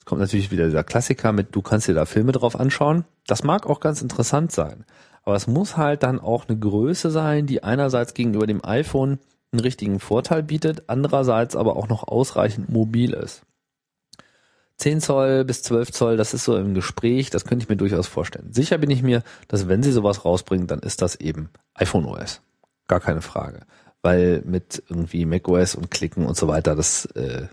Es 0.00 0.06
kommt 0.06 0.20
natürlich 0.20 0.50
wieder 0.50 0.66
dieser 0.66 0.82
Klassiker 0.82 1.32
mit, 1.32 1.54
du 1.54 1.62
kannst 1.62 1.86
dir 1.86 1.94
da 1.94 2.06
Filme 2.06 2.32
drauf 2.32 2.58
anschauen. 2.58 3.04
Das 3.26 3.44
mag 3.44 3.66
auch 3.66 3.80
ganz 3.80 4.02
interessant 4.02 4.50
sein. 4.50 4.84
Aber 5.22 5.36
es 5.36 5.46
muss 5.46 5.76
halt 5.76 6.02
dann 6.02 6.18
auch 6.18 6.48
eine 6.48 6.58
Größe 6.58 7.10
sein, 7.10 7.46
die 7.46 7.62
einerseits 7.62 8.14
gegenüber 8.14 8.46
dem 8.46 8.64
iPhone 8.64 9.18
einen 9.52 9.60
richtigen 9.60 10.00
Vorteil 10.00 10.42
bietet, 10.42 10.84
andererseits 10.88 11.54
aber 11.54 11.76
auch 11.76 11.88
noch 11.88 12.08
ausreichend 12.08 12.70
mobil 12.70 13.12
ist. 13.12 13.42
10 14.78 15.00
Zoll 15.00 15.44
bis 15.44 15.62
12 15.62 15.92
Zoll, 15.92 16.16
das 16.16 16.32
ist 16.32 16.44
so 16.44 16.56
im 16.56 16.72
Gespräch, 16.72 17.28
das 17.28 17.44
könnte 17.44 17.64
ich 17.64 17.68
mir 17.68 17.76
durchaus 17.76 18.06
vorstellen. 18.06 18.52
Sicher 18.52 18.78
bin 18.78 18.90
ich 18.90 19.02
mir, 19.02 19.22
dass 19.46 19.68
wenn 19.68 19.82
sie 19.82 19.92
sowas 19.92 20.24
rausbringen, 20.24 20.66
dann 20.66 20.80
ist 20.80 21.02
das 21.02 21.16
eben 21.16 21.50
iPhone 21.74 22.06
OS. 22.06 22.40
Gar 22.88 23.00
keine 23.00 23.20
Frage. 23.20 23.60
Weil 24.00 24.42
mit 24.46 24.82
irgendwie 24.88 25.26
macOS 25.26 25.74
und 25.74 25.90
Klicken 25.90 26.24
und 26.24 26.36
so 26.36 26.48
weiter, 26.48 26.74
das, 26.74 27.04
äh, 27.14 27.48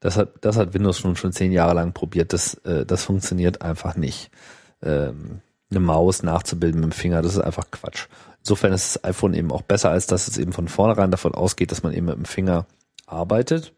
das 0.00 0.16
hat, 0.16 0.34
das 0.42 0.56
hat 0.56 0.74
Windows 0.74 0.98
schon 0.98 1.16
schon 1.16 1.32
zehn 1.32 1.52
Jahre 1.52 1.74
lang 1.74 1.92
probiert, 1.92 2.32
das, 2.32 2.54
äh, 2.64 2.84
das 2.84 3.04
funktioniert 3.04 3.62
einfach 3.62 3.96
nicht. 3.96 4.30
Ähm, 4.82 5.40
eine 5.70 5.80
Maus 5.80 6.22
nachzubilden 6.22 6.80
mit 6.80 6.92
dem 6.92 6.96
Finger, 6.96 7.22
das 7.22 7.34
ist 7.34 7.40
einfach 7.40 7.70
Quatsch. 7.70 8.06
Insofern 8.40 8.72
ist 8.72 8.96
das 8.96 9.04
iPhone 9.04 9.34
eben 9.34 9.50
auch 9.50 9.62
besser, 9.62 9.90
als 9.90 10.06
dass 10.06 10.28
es 10.28 10.38
eben 10.38 10.52
von 10.52 10.68
vornherein 10.68 11.10
davon 11.10 11.34
ausgeht, 11.34 11.72
dass 11.72 11.82
man 11.82 11.92
eben 11.92 12.06
mit 12.06 12.16
dem 12.16 12.24
Finger 12.24 12.66
arbeitet 13.06 13.72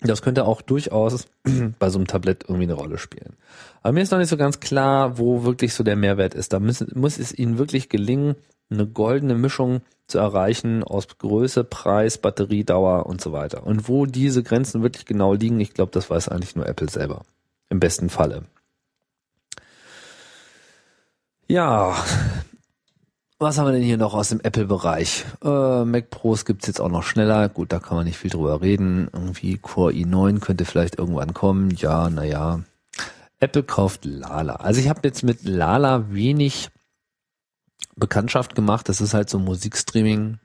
das 0.00 0.22
könnte 0.22 0.46
auch 0.46 0.62
durchaus 0.62 1.26
bei 1.78 1.90
so 1.90 1.98
einem 1.98 2.06
Tablett 2.06 2.44
irgendwie 2.44 2.64
eine 2.64 2.74
Rolle 2.74 2.98
spielen. 2.98 3.36
Aber 3.82 3.92
mir 3.92 4.02
ist 4.02 4.10
noch 4.10 4.18
nicht 4.18 4.28
so 4.28 4.36
ganz 4.36 4.60
klar, 4.60 5.18
wo 5.18 5.44
wirklich 5.44 5.74
so 5.74 5.84
der 5.84 5.96
Mehrwert 5.96 6.34
ist. 6.34 6.52
Da 6.52 6.60
muss, 6.60 6.84
muss 6.94 7.18
es 7.18 7.36
Ihnen 7.36 7.58
wirklich 7.58 7.88
gelingen, 7.88 8.36
eine 8.70 8.86
goldene 8.86 9.34
Mischung 9.34 9.82
zu 10.06 10.18
erreichen 10.18 10.82
aus 10.82 11.06
Größe, 11.18 11.64
Preis, 11.64 12.18
Batteriedauer 12.18 13.06
und 13.06 13.20
so 13.20 13.32
weiter. 13.32 13.66
Und 13.66 13.88
wo 13.88 14.06
diese 14.06 14.42
Grenzen 14.42 14.82
wirklich 14.82 15.06
genau 15.06 15.34
liegen, 15.34 15.60
ich 15.60 15.74
glaube, 15.74 15.92
das 15.92 16.10
weiß 16.10 16.28
eigentlich 16.28 16.56
nur 16.56 16.66
Apple 16.66 16.88
selber. 16.88 17.22
Im 17.68 17.80
besten 17.80 18.10
Falle. 18.10 18.44
Ja, 21.46 21.96
was 23.42 23.56
haben 23.56 23.66
wir 23.66 23.72
denn 23.72 23.82
hier 23.82 23.96
noch 23.96 24.12
aus 24.12 24.28
dem 24.28 24.40
Apple-Bereich? 24.40 25.24
Äh, 25.42 25.84
Mac 25.86 26.10
Pros 26.10 26.44
gibt's 26.44 26.66
jetzt 26.66 26.78
auch 26.78 26.90
noch 26.90 27.02
schneller. 27.02 27.48
Gut, 27.48 27.72
da 27.72 27.78
kann 27.78 27.96
man 27.96 28.04
nicht 28.04 28.18
viel 28.18 28.30
drüber 28.30 28.60
reden. 28.60 29.08
Irgendwie 29.14 29.56
Core 29.56 29.92
i9 29.92 30.40
könnte 30.40 30.66
vielleicht 30.66 30.98
irgendwann 30.98 31.32
kommen. 31.32 31.70
Ja, 31.70 32.10
naja. 32.10 32.60
Apple 33.38 33.62
kauft 33.62 34.04
Lala. 34.04 34.56
Also 34.56 34.80
ich 34.80 34.90
habe 34.90 35.00
jetzt 35.04 35.22
mit 35.22 35.42
Lala 35.44 36.12
wenig 36.12 36.68
Bekanntschaft 38.00 38.54
gemacht. 38.56 38.88
Das 38.88 39.00
ist 39.00 39.14
halt 39.14 39.30
so 39.30 39.38
Musikstreaming. 39.38 40.38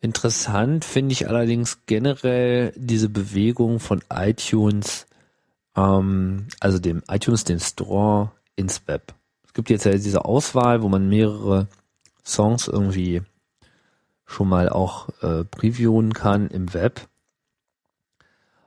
Interessant 0.00 0.84
finde 0.84 1.12
ich 1.12 1.28
allerdings 1.28 1.80
generell 1.86 2.72
diese 2.76 3.08
Bewegung 3.08 3.80
von 3.80 4.02
iTunes, 4.10 5.06
ähm, 5.76 6.46
also 6.60 6.78
dem 6.78 7.02
iTunes, 7.10 7.44
den 7.44 7.60
Store 7.60 8.30
ins 8.56 8.86
Web. 8.86 9.12
Es 9.44 9.52
gibt 9.54 9.70
jetzt 9.70 9.84
ja 9.84 9.92
diese 9.92 10.24
Auswahl, 10.24 10.82
wo 10.82 10.88
man 10.88 11.08
mehrere 11.08 11.66
Songs 12.24 12.68
irgendwie 12.68 13.22
schon 14.24 14.48
mal 14.48 14.68
auch 14.68 15.08
äh, 15.22 15.44
previewen 15.44 16.12
kann 16.12 16.48
im 16.48 16.72
Web. 16.74 17.08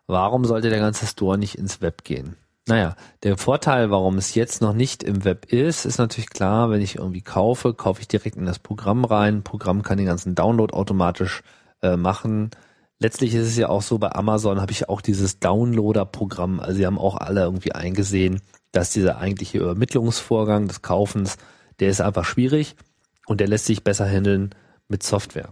Warum 0.08 0.44
sollte 0.44 0.70
der 0.70 0.80
ganze 0.80 1.06
Store 1.06 1.38
nicht 1.38 1.56
ins 1.56 1.80
Web 1.80 2.04
gehen? 2.04 2.36
Naja, 2.68 2.96
der 3.24 3.38
Vorteil, 3.38 3.90
warum 3.90 4.18
es 4.18 4.36
jetzt 4.36 4.62
noch 4.62 4.74
nicht 4.74 5.04
im 5.04 5.26
Web 5.26 5.52
ist, 5.52 5.86
ist 5.86 5.98
natürlich 5.98 6.30
klar, 6.30 6.70
wenn 6.70 6.82
ich 6.82 6.98
irgendwie 6.98 7.22
kaufe, 7.22 7.74
kaufe 7.74 8.02
ich 8.02 8.08
direkt 8.08 8.36
in 8.36 8.46
das 8.46 8.60
Programm 8.60 9.04
rein. 9.04 9.44
Programm 9.44 9.82
kann 9.82 9.98
den 9.98 10.06
ganzen 10.06 10.36
Download 10.36 10.74
automatisch 10.74 11.42
äh, 11.82 11.98
machen. 11.98 12.52
Letztlich 13.00 13.34
ist 13.34 13.48
es 13.48 13.58
ja 13.58 13.70
auch 13.70 13.82
so, 13.82 13.98
bei 13.98 14.12
Amazon 14.14 14.62
habe 14.62 14.72
ich 14.72 14.88
auch 14.88 15.02
dieses 15.02 15.40
Downloader-Programm. 15.40 16.60
Also 16.60 16.78
sie 16.78 16.86
haben 16.86 17.00
auch 17.00 17.18
alle 17.18 17.42
irgendwie 17.42 17.72
eingesehen, 17.72 18.42
dass 18.72 18.92
dieser 18.92 19.18
eigentliche 19.18 19.58
Übermittlungsvorgang 19.58 20.68
des 20.68 20.84
Kaufens, 20.84 21.38
der 21.80 21.90
ist 21.90 22.00
einfach 22.00 22.26
schwierig 22.26 22.76
und 23.26 23.40
der 23.40 23.48
lässt 23.48 23.66
sich 23.66 23.84
besser 23.84 24.08
handeln 24.08 24.54
mit 24.88 25.02
Software. 25.02 25.50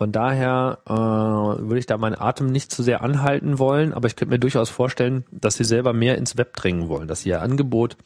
Von 0.00 0.12
daher 0.12 0.78
äh, 0.86 0.92
würde 0.94 1.78
ich 1.78 1.84
da 1.84 1.98
meinen 1.98 2.18
Atem 2.18 2.46
nicht 2.46 2.72
zu 2.72 2.82
sehr 2.82 3.02
anhalten 3.02 3.58
wollen, 3.58 3.92
aber 3.92 4.06
ich 4.06 4.16
könnte 4.16 4.32
mir 4.32 4.38
durchaus 4.38 4.70
vorstellen, 4.70 5.26
dass 5.30 5.56
sie 5.56 5.64
selber 5.64 5.92
mehr 5.92 6.16
ins 6.16 6.38
Web 6.38 6.56
drängen 6.56 6.88
wollen, 6.88 7.06
dass 7.06 7.20
sie 7.20 7.28
ihr 7.28 7.42
Angebot, 7.42 7.98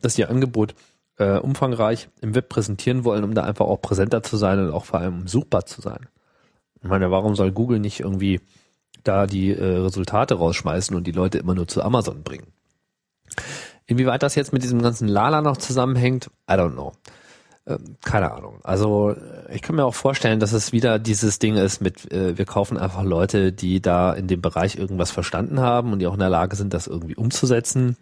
dass 0.00 0.16
ihr 0.16 0.30
Angebot 0.30 0.74
äh, 1.18 1.36
umfangreich 1.36 2.08
im 2.22 2.34
Web 2.34 2.48
präsentieren 2.48 3.04
wollen, 3.04 3.22
um 3.22 3.34
da 3.34 3.42
einfach 3.42 3.66
auch 3.66 3.82
präsenter 3.82 4.22
zu 4.22 4.38
sein 4.38 4.60
und 4.60 4.70
auch 4.70 4.86
vor 4.86 5.00
allem 5.00 5.28
suchbar 5.28 5.66
zu 5.66 5.82
sein. 5.82 6.08
Ich 6.80 6.88
meine, 6.88 7.10
warum 7.10 7.34
soll 7.36 7.52
Google 7.52 7.78
nicht 7.78 8.00
irgendwie 8.00 8.40
da 9.04 9.26
die 9.26 9.50
äh, 9.50 9.62
Resultate 9.62 10.36
rausschmeißen 10.36 10.96
und 10.96 11.06
die 11.06 11.12
Leute 11.12 11.36
immer 11.36 11.54
nur 11.54 11.68
zu 11.68 11.82
Amazon 11.82 12.22
bringen? 12.22 12.46
Inwieweit 13.84 14.22
das 14.22 14.36
jetzt 14.36 14.54
mit 14.54 14.62
diesem 14.62 14.80
ganzen 14.80 15.06
Lala 15.06 15.42
noch 15.42 15.58
zusammenhängt, 15.58 16.30
I 16.50 16.54
don't 16.54 16.72
know. 16.72 16.94
Ähm, 17.64 17.96
keine 18.04 18.32
Ahnung. 18.32 18.58
Also 18.64 19.10
äh, 19.10 19.54
ich 19.54 19.62
kann 19.62 19.76
mir 19.76 19.84
auch 19.84 19.94
vorstellen, 19.94 20.40
dass 20.40 20.52
es 20.52 20.72
wieder 20.72 20.98
dieses 20.98 21.38
Ding 21.38 21.56
ist 21.56 21.80
mit, 21.80 22.10
äh, 22.10 22.36
wir 22.36 22.44
kaufen 22.44 22.76
einfach 22.76 23.04
Leute, 23.04 23.52
die 23.52 23.80
da 23.80 24.12
in 24.12 24.26
dem 24.26 24.40
Bereich 24.40 24.76
irgendwas 24.76 25.12
verstanden 25.12 25.60
haben 25.60 25.92
und 25.92 26.00
die 26.00 26.06
auch 26.06 26.14
in 26.14 26.20
der 26.20 26.28
Lage 26.28 26.56
sind, 26.56 26.74
das 26.74 26.88
irgendwie 26.88 27.14
umzusetzen. 27.14 27.96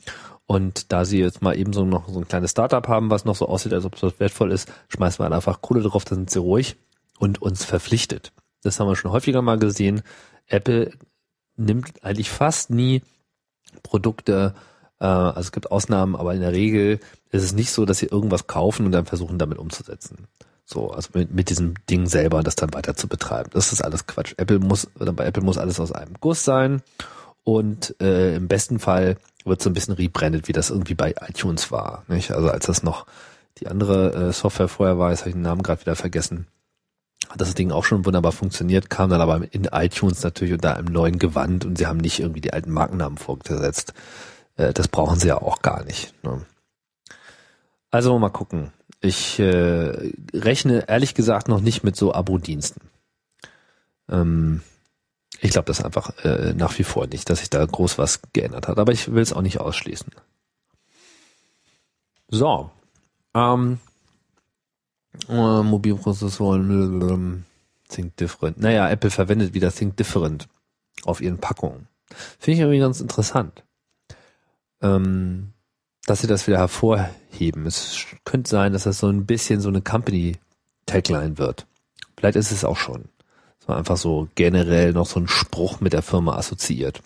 Und 0.47 0.93
da 0.93 1.05
sie 1.05 1.21
jetzt 1.21 1.43
mal 1.43 1.57
eben 1.57 1.73
so 1.73 1.85
noch 1.85 2.09
so 2.09 2.19
ein 2.19 2.27
kleines 2.27 2.53
Startup 2.53 2.87
haben, 2.89 3.11
was 3.11 3.25
noch 3.25 3.37
so 3.37 3.47
aussieht, 3.47 3.73
als 3.73 3.85
ob 3.85 3.97
das 4.01 4.19
wertvoll 4.19 4.51
ist, 4.51 4.73
schmeißen 4.89 5.25
wir 5.25 5.31
einfach 5.31 5.61
Kohle 5.61 5.83
drauf, 5.83 6.05
dann 6.05 6.21
sind 6.21 6.31
sie 6.31 6.41
ruhig 6.41 6.77
und 7.19 7.41
uns 7.41 7.65
verpflichtet. 7.65 8.33
Das 8.63 8.81
haben 8.81 8.89
wir 8.89 8.97
schon 8.97 9.13
häufiger 9.13 9.43
mal 9.43 9.59
gesehen. 9.59 10.03
Apple 10.49 10.93
nimmt 11.57 12.03
eigentlich 12.03 12.31
fast 12.31 12.71
nie 12.71 13.03
Produkte 13.83 14.55
also 15.07 15.41
es 15.41 15.53
gibt 15.53 15.71
Ausnahmen, 15.71 16.17
aber 16.17 16.35
in 16.35 16.41
der 16.41 16.53
Regel 16.53 17.01
ist 17.31 17.43
es 17.43 17.53
nicht 17.53 17.71
so, 17.71 17.85
dass 17.85 17.99
sie 17.99 18.07
irgendwas 18.07 18.47
kaufen 18.47 18.87
und 18.87 18.93
dann 18.93 19.07
versuchen, 19.07 19.39
damit 19.39 19.59
umzusetzen. 19.59 20.27
So, 20.65 20.91
also 20.91 21.11
mit, 21.15 21.33
mit 21.33 21.51
diesem 21.51 21.75
Ding 21.89 22.07
selber 22.07 22.43
das 22.43 22.55
dann 22.55 22.73
weiter 22.75 22.95
zu 22.95 23.09
betreiben. 23.09 23.51
Das 23.53 23.73
ist 23.73 23.83
alles 23.83 24.07
Quatsch. 24.07 24.35
Apple 24.37 24.61
muss, 24.61 24.89
oder 25.01 25.13
bei 25.13 25.25
Apple 25.25 25.43
muss 25.43 25.59
alles 25.59 25.81
aus 25.81 25.91
einem 25.91 26.15
Guss 26.21 26.45
sein. 26.45 26.83
Und 27.43 27.97
äh, 28.01 28.37
im 28.37 28.47
besten 28.47 28.79
Fall 28.79 29.17
wird 29.45 29.63
so 29.63 29.71
ein 29.71 29.73
bisschen 29.73 29.95
rebrandet, 29.95 30.47
wie 30.47 30.53
das 30.53 30.71
irgendwie 30.71 30.95
bei 30.95 31.15
iTunes 31.27 31.73
war. 31.73 32.05
Nicht? 32.07 32.31
Also 32.31 32.51
als 32.51 32.67
das 32.67 32.83
noch 32.83 33.07
die 33.59 33.67
andere 33.67 34.29
äh, 34.29 34.33
Software 34.33 34.69
vorher 34.69 34.99
war, 34.99 35.11
jetzt 35.11 35.21
habe 35.21 35.31
ich 35.31 35.35
den 35.35 35.43
Namen 35.43 35.63
gerade 35.63 35.81
wieder 35.81 35.97
vergessen, 35.97 36.47
hat 37.29 37.41
das 37.41 37.55
Ding 37.55 37.71
auch 37.71 37.85
schon 37.85 38.05
wunderbar 38.05 38.33
funktioniert, 38.33 38.91
kam 38.91 39.11
dann 39.11 39.21
aber 39.21 39.43
in 39.53 39.65
iTunes 39.65 40.23
natürlich 40.23 40.55
unter 40.55 40.77
einem 40.77 40.93
neuen 40.93 41.19
Gewand 41.19 41.65
und 41.65 41.79
sie 41.79 41.87
haben 41.87 41.99
nicht 41.99 42.21
irgendwie 42.21 42.41
die 42.41 42.53
alten 42.53 42.71
Markennamen 42.71 43.19
vorgesetzt. 43.19 43.95
Äh, 44.61 44.75
das 44.75 44.89
brauchen 44.89 45.19
sie 45.19 45.29
ja 45.29 45.41
auch 45.41 45.63
gar 45.63 45.85
nicht. 45.85 46.15
Ne? 46.23 46.45
Also 47.91 48.19
mal 48.19 48.29
gucken. 48.29 48.73
Ich 49.01 49.39
äh, 49.39 50.13
rechne 50.35 50.85
ehrlich 50.89 51.15
gesagt 51.15 51.49
noch 51.49 51.61
nicht 51.61 51.83
mit 51.83 51.97
so 51.97 52.13
Abo-Diensten. 52.13 52.83
Ähm, 54.11 54.61
ich 55.41 55.53
glaube 55.53 55.67
das 55.67 55.83
einfach 55.83 56.13
äh, 56.25 56.53
nach 56.53 56.79
wie 56.79 56.85
vor 56.85 57.07
nicht, 57.07 57.31
dass 57.31 57.39
sich 57.39 57.49
da 57.49 57.65
groß 57.65 57.97
was 57.97 58.21
geändert 58.35 58.69
hat. 58.69 58.79
Aber 58.79 58.93
ich 58.93 59.11
will 59.11 59.23
es 59.23 59.33
auch 59.33 59.41
nicht 59.41 59.59
ausschließen. 59.59 60.13
So. 62.29 62.71
Ähm, 63.35 63.81
äh, 65.29 65.63
Mobilprozessoren 65.63 67.47
Think 67.89 68.17
Different. 68.19 68.61
Naja, 68.61 68.91
Apple 68.91 69.11
verwendet 69.11 69.55
wieder 69.55 69.73
Think 69.73 69.97
Different 69.97 70.49
auf 71.05 71.23
ihren 71.23 71.39
Packungen. 71.39 71.89
Finde 72.39 72.55
ich 72.55 72.61
irgendwie 72.61 72.81
ganz 72.81 73.01
interessant 73.01 73.65
ähm, 74.83 75.53
dass 76.07 76.21
sie 76.21 76.27
das 76.27 76.47
wieder 76.47 76.59
hervorheben. 76.59 77.67
Es 77.67 78.07
könnte 78.25 78.51
sein, 78.51 78.73
dass 78.73 78.85
das 78.85 78.99
so 78.99 79.09
ein 79.09 79.27
bisschen 79.27 79.61
so 79.61 79.69
eine 79.69 79.83
Company-Tagline 79.83 81.39
wird. 81.39 81.67
Vielleicht 82.17 82.37
ist 82.37 82.53
es 82.53 82.65
auch 82.65 82.77
schon. 82.77 83.05
So 83.67 83.73
einfach 83.73 83.97
so 83.97 84.29
generell 84.35 84.93
noch 84.93 85.07
so 85.07 85.21
ein 85.21 85.29
Spruch 85.29 85.81
mit 85.81 85.93
der 85.93 86.03
Firma 86.03 86.37
assoziiert. 86.37 87.03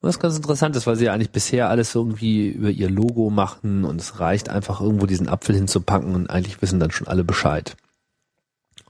Was 0.00 0.18
ganz 0.18 0.36
interessant 0.36 0.76
ist, 0.76 0.86
weil 0.86 0.96
sie 0.96 1.06
ja 1.06 1.14
eigentlich 1.14 1.30
bisher 1.30 1.70
alles 1.70 1.94
irgendwie 1.94 2.48
über 2.48 2.70
ihr 2.70 2.90
Logo 2.90 3.30
machen 3.30 3.84
und 3.84 4.00
es 4.00 4.20
reicht 4.20 4.50
einfach 4.50 4.80
irgendwo 4.80 5.06
diesen 5.06 5.28
Apfel 5.28 5.54
hinzupacken 5.54 6.14
und 6.14 6.28
eigentlich 6.28 6.60
wissen 6.60 6.78
dann 6.78 6.90
schon 6.90 7.08
alle 7.08 7.24
Bescheid. 7.24 7.74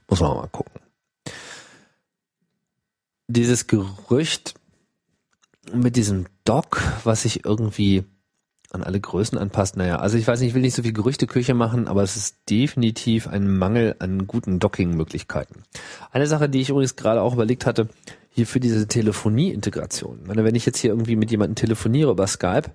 Muss 0.09 0.19
man 0.19 0.35
mal 0.35 0.49
gucken. 0.49 0.81
Dieses 3.27 3.67
Gerücht, 3.67 4.55
mit 5.73 5.95
diesem 5.95 6.25
Dock, 6.43 6.81
was 7.03 7.23
sich 7.23 7.45
irgendwie 7.45 8.03
an 8.71 8.83
alle 8.83 8.99
Größen 8.99 9.37
anpasst. 9.37 9.77
Naja, 9.77 9.97
also 9.97 10.17
ich 10.17 10.27
weiß 10.27 10.39
nicht, 10.39 10.49
ich 10.49 10.55
will 10.55 10.61
nicht 10.61 10.75
so 10.75 10.83
viel 10.83 10.93
Gerüchteküche 10.93 11.53
machen, 11.53 11.87
aber 11.87 12.03
es 12.03 12.15
ist 12.17 12.37
definitiv 12.49 13.27
ein 13.27 13.57
Mangel 13.57 13.95
an 13.99 14.27
guten 14.27 14.59
Docking-Möglichkeiten. 14.59 15.63
Eine 16.11 16.27
Sache, 16.27 16.49
die 16.49 16.61
ich 16.61 16.69
übrigens 16.69 16.95
gerade 16.95 17.21
auch 17.21 17.33
überlegt 17.33 17.65
hatte, 17.65 17.87
hier 18.29 18.45
für 18.45 18.59
diese 18.59 18.87
Telefonie-Integration. 18.87 20.23
Wenn 20.25 20.55
ich 20.55 20.65
jetzt 20.65 20.79
hier 20.79 20.91
irgendwie 20.91 21.15
mit 21.15 21.31
jemandem 21.31 21.55
telefoniere 21.55 22.11
über 22.11 22.27
Skype, 22.27 22.71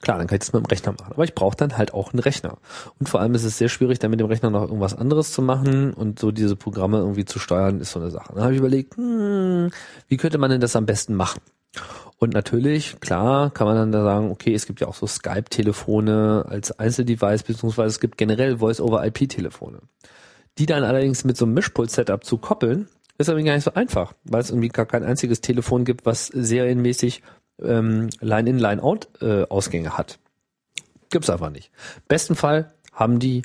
Klar, 0.00 0.18
dann 0.18 0.26
kann 0.26 0.36
ich 0.36 0.40
das 0.40 0.52
mit 0.52 0.64
dem 0.64 0.68
Rechner 0.70 0.92
machen. 0.92 1.12
Aber 1.12 1.24
ich 1.24 1.34
brauche 1.34 1.56
dann 1.56 1.76
halt 1.76 1.92
auch 1.92 2.12
einen 2.12 2.20
Rechner. 2.20 2.56
Und 2.98 3.08
vor 3.08 3.20
allem 3.20 3.34
ist 3.34 3.44
es 3.44 3.58
sehr 3.58 3.68
schwierig, 3.68 3.98
dann 3.98 4.10
mit 4.10 4.20
dem 4.20 4.26
Rechner 4.26 4.50
noch 4.50 4.62
irgendwas 4.62 4.94
anderes 4.94 5.32
zu 5.32 5.42
machen 5.42 5.92
und 5.92 6.18
so 6.18 6.30
diese 6.30 6.56
Programme 6.56 6.98
irgendwie 6.98 7.24
zu 7.24 7.38
steuern, 7.38 7.80
ist 7.80 7.92
so 7.92 8.00
eine 8.00 8.10
Sache. 8.10 8.32
Dann 8.34 8.42
habe 8.42 8.54
ich 8.54 8.60
überlegt, 8.60 8.96
hm, 8.96 9.70
wie 10.08 10.16
könnte 10.16 10.38
man 10.38 10.50
denn 10.50 10.60
das 10.60 10.76
am 10.76 10.86
besten 10.86 11.14
machen? 11.14 11.40
Und 12.18 12.32
natürlich, 12.32 13.00
klar, 13.00 13.50
kann 13.50 13.66
man 13.66 13.76
dann 13.76 13.92
da 13.92 14.02
sagen, 14.02 14.30
okay, 14.30 14.54
es 14.54 14.66
gibt 14.66 14.80
ja 14.80 14.86
auch 14.86 14.94
so 14.94 15.06
Skype-Telefone 15.06 16.46
als 16.48 16.78
Einzeldevice, 16.78 17.42
beziehungsweise 17.42 17.88
es 17.88 18.00
gibt 18.00 18.16
generell 18.16 18.58
Voice-over-IP-Telefone. 18.58 19.80
Die 20.58 20.66
dann 20.66 20.84
allerdings 20.84 21.24
mit 21.24 21.36
so 21.36 21.44
einem 21.44 21.54
Mischpult-Setup 21.54 22.24
zu 22.24 22.38
koppeln, 22.38 22.88
ist 23.18 23.28
aber 23.28 23.42
gar 23.42 23.54
nicht 23.54 23.64
so 23.64 23.74
einfach, 23.74 24.14
weil 24.24 24.40
es 24.40 24.50
irgendwie 24.50 24.68
gar 24.68 24.86
kein 24.86 25.04
einziges 25.04 25.40
Telefon 25.40 25.84
gibt, 25.84 26.06
was 26.06 26.26
serienmäßig 26.26 27.22
ähm, 27.62 28.08
Line-in, 28.20 28.58
Line-out 28.58 29.08
äh, 29.20 29.44
Ausgänge 29.44 29.96
hat. 29.96 30.18
Gibt's 31.10 31.30
einfach 31.30 31.50
nicht. 31.50 31.70
Besten 32.08 32.34
Fall 32.34 32.72
haben 32.92 33.18
die 33.18 33.42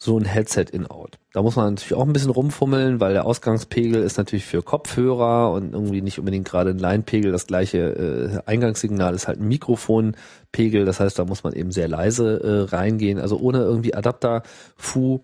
so 0.00 0.16
ein 0.16 0.24
Headset 0.24 0.66
in-out. 0.70 1.18
Da 1.32 1.42
muss 1.42 1.56
man 1.56 1.74
natürlich 1.74 1.94
auch 1.94 2.06
ein 2.06 2.12
bisschen 2.12 2.30
rumfummeln, 2.30 3.00
weil 3.00 3.14
der 3.14 3.26
Ausgangspegel 3.26 4.02
ist 4.02 4.16
natürlich 4.16 4.46
für 4.46 4.62
Kopfhörer 4.62 5.50
und 5.52 5.74
irgendwie 5.74 6.02
nicht 6.02 6.20
unbedingt 6.20 6.48
gerade 6.48 6.70
ein 6.70 6.78
Line-Pegel. 6.78 7.32
Das 7.32 7.48
gleiche 7.48 7.78
äh, 7.78 8.48
Eingangssignal 8.48 9.12
ist 9.14 9.26
halt 9.26 9.40
ein 9.40 9.48
Mikrofonpegel. 9.48 10.84
Das 10.84 11.00
heißt, 11.00 11.18
da 11.18 11.24
muss 11.24 11.42
man 11.42 11.52
eben 11.52 11.72
sehr 11.72 11.88
leise 11.88 12.40
äh, 12.40 12.74
reingehen. 12.74 13.18
Also 13.18 13.38
ohne 13.38 13.58
irgendwie 13.58 13.94
Adapter, 13.94 14.44
Fu 14.76 15.20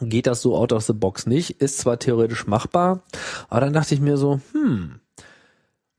geht 0.00 0.26
das 0.26 0.40
so 0.40 0.56
out 0.56 0.72
of 0.72 0.84
the 0.84 0.94
box 0.94 1.26
nicht. 1.26 1.60
Ist 1.60 1.78
zwar 1.78 1.98
theoretisch 1.98 2.46
machbar, 2.46 3.02
aber 3.50 3.60
dann 3.60 3.74
dachte 3.74 3.92
ich 3.92 4.00
mir 4.00 4.16
so, 4.16 4.40
hm, 4.52 5.00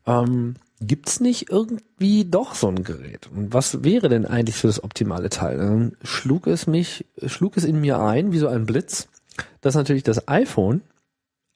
ähm, 0.08 0.56
gibt's 0.82 1.20
nicht 1.20 1.50
irgendwie 1.50 2.26
doch 2.26 2.56
so 2.56 2.68
ein 2.68 2.84
Gerät? 2.84 3.28
Und 3.28 3.54
was 3.54 3.84
wäre 3.84 4.10
denn 4.10 4.26
eigentlich 4.26 4.56
für 4.56 4.68
das 4.68 4.84
optimale 4.84 5.30
Teil? 5.30 5.58
Dann 5.58 5.98
schlug 6.04 6.48
es 6.48 6.68
mich, 6.68 7.06
schlug 7.26 7.58
es 7.58 7.64
in 7.64 7.82
mir 7.82 8.00
ein, 8.00 8.32
wie 8.32 8.40
so 8.40 8.48
ein 8.48 8.66
Blitz, 8.66 9.10
dass 9.62 9.76
natürlich 9.76 10.04
das 10.04 10.28
iPhone 10.28 10.82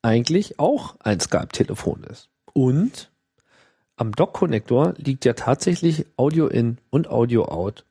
eigentlich 0.01 0.59
auch 0.59 0.95
ein 0.99 1.19
Skype-Telefon 1.19 2.03
ist. 2.03 2.29
Und 2.53 3.11
am 3.95 4.11
Dock-Connector 4.11 4.95
liegt 4.97 5.23
ja 5.25 5.33
tatsächlich 5.33 6.05
Audio 6.17 6.47
in 6.47 6.77
und 6.89 7.07
Audio 7.09 7.45
out 7.45 7.85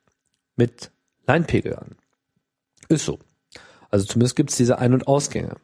mit 0.55 0.91
Line-Pegel 1.27 1.75
an. 1.75 1.95
Ist 2.89 3.05
so. 3.05 3.19
Also 3.89 4.05
zumindest 4.05 4.35
gibt's 4.35 4.57
diese 4.57 4.77
Ein- 4.77 4.93
und 4.93 5.07
Ausgänge. 5.07 5.55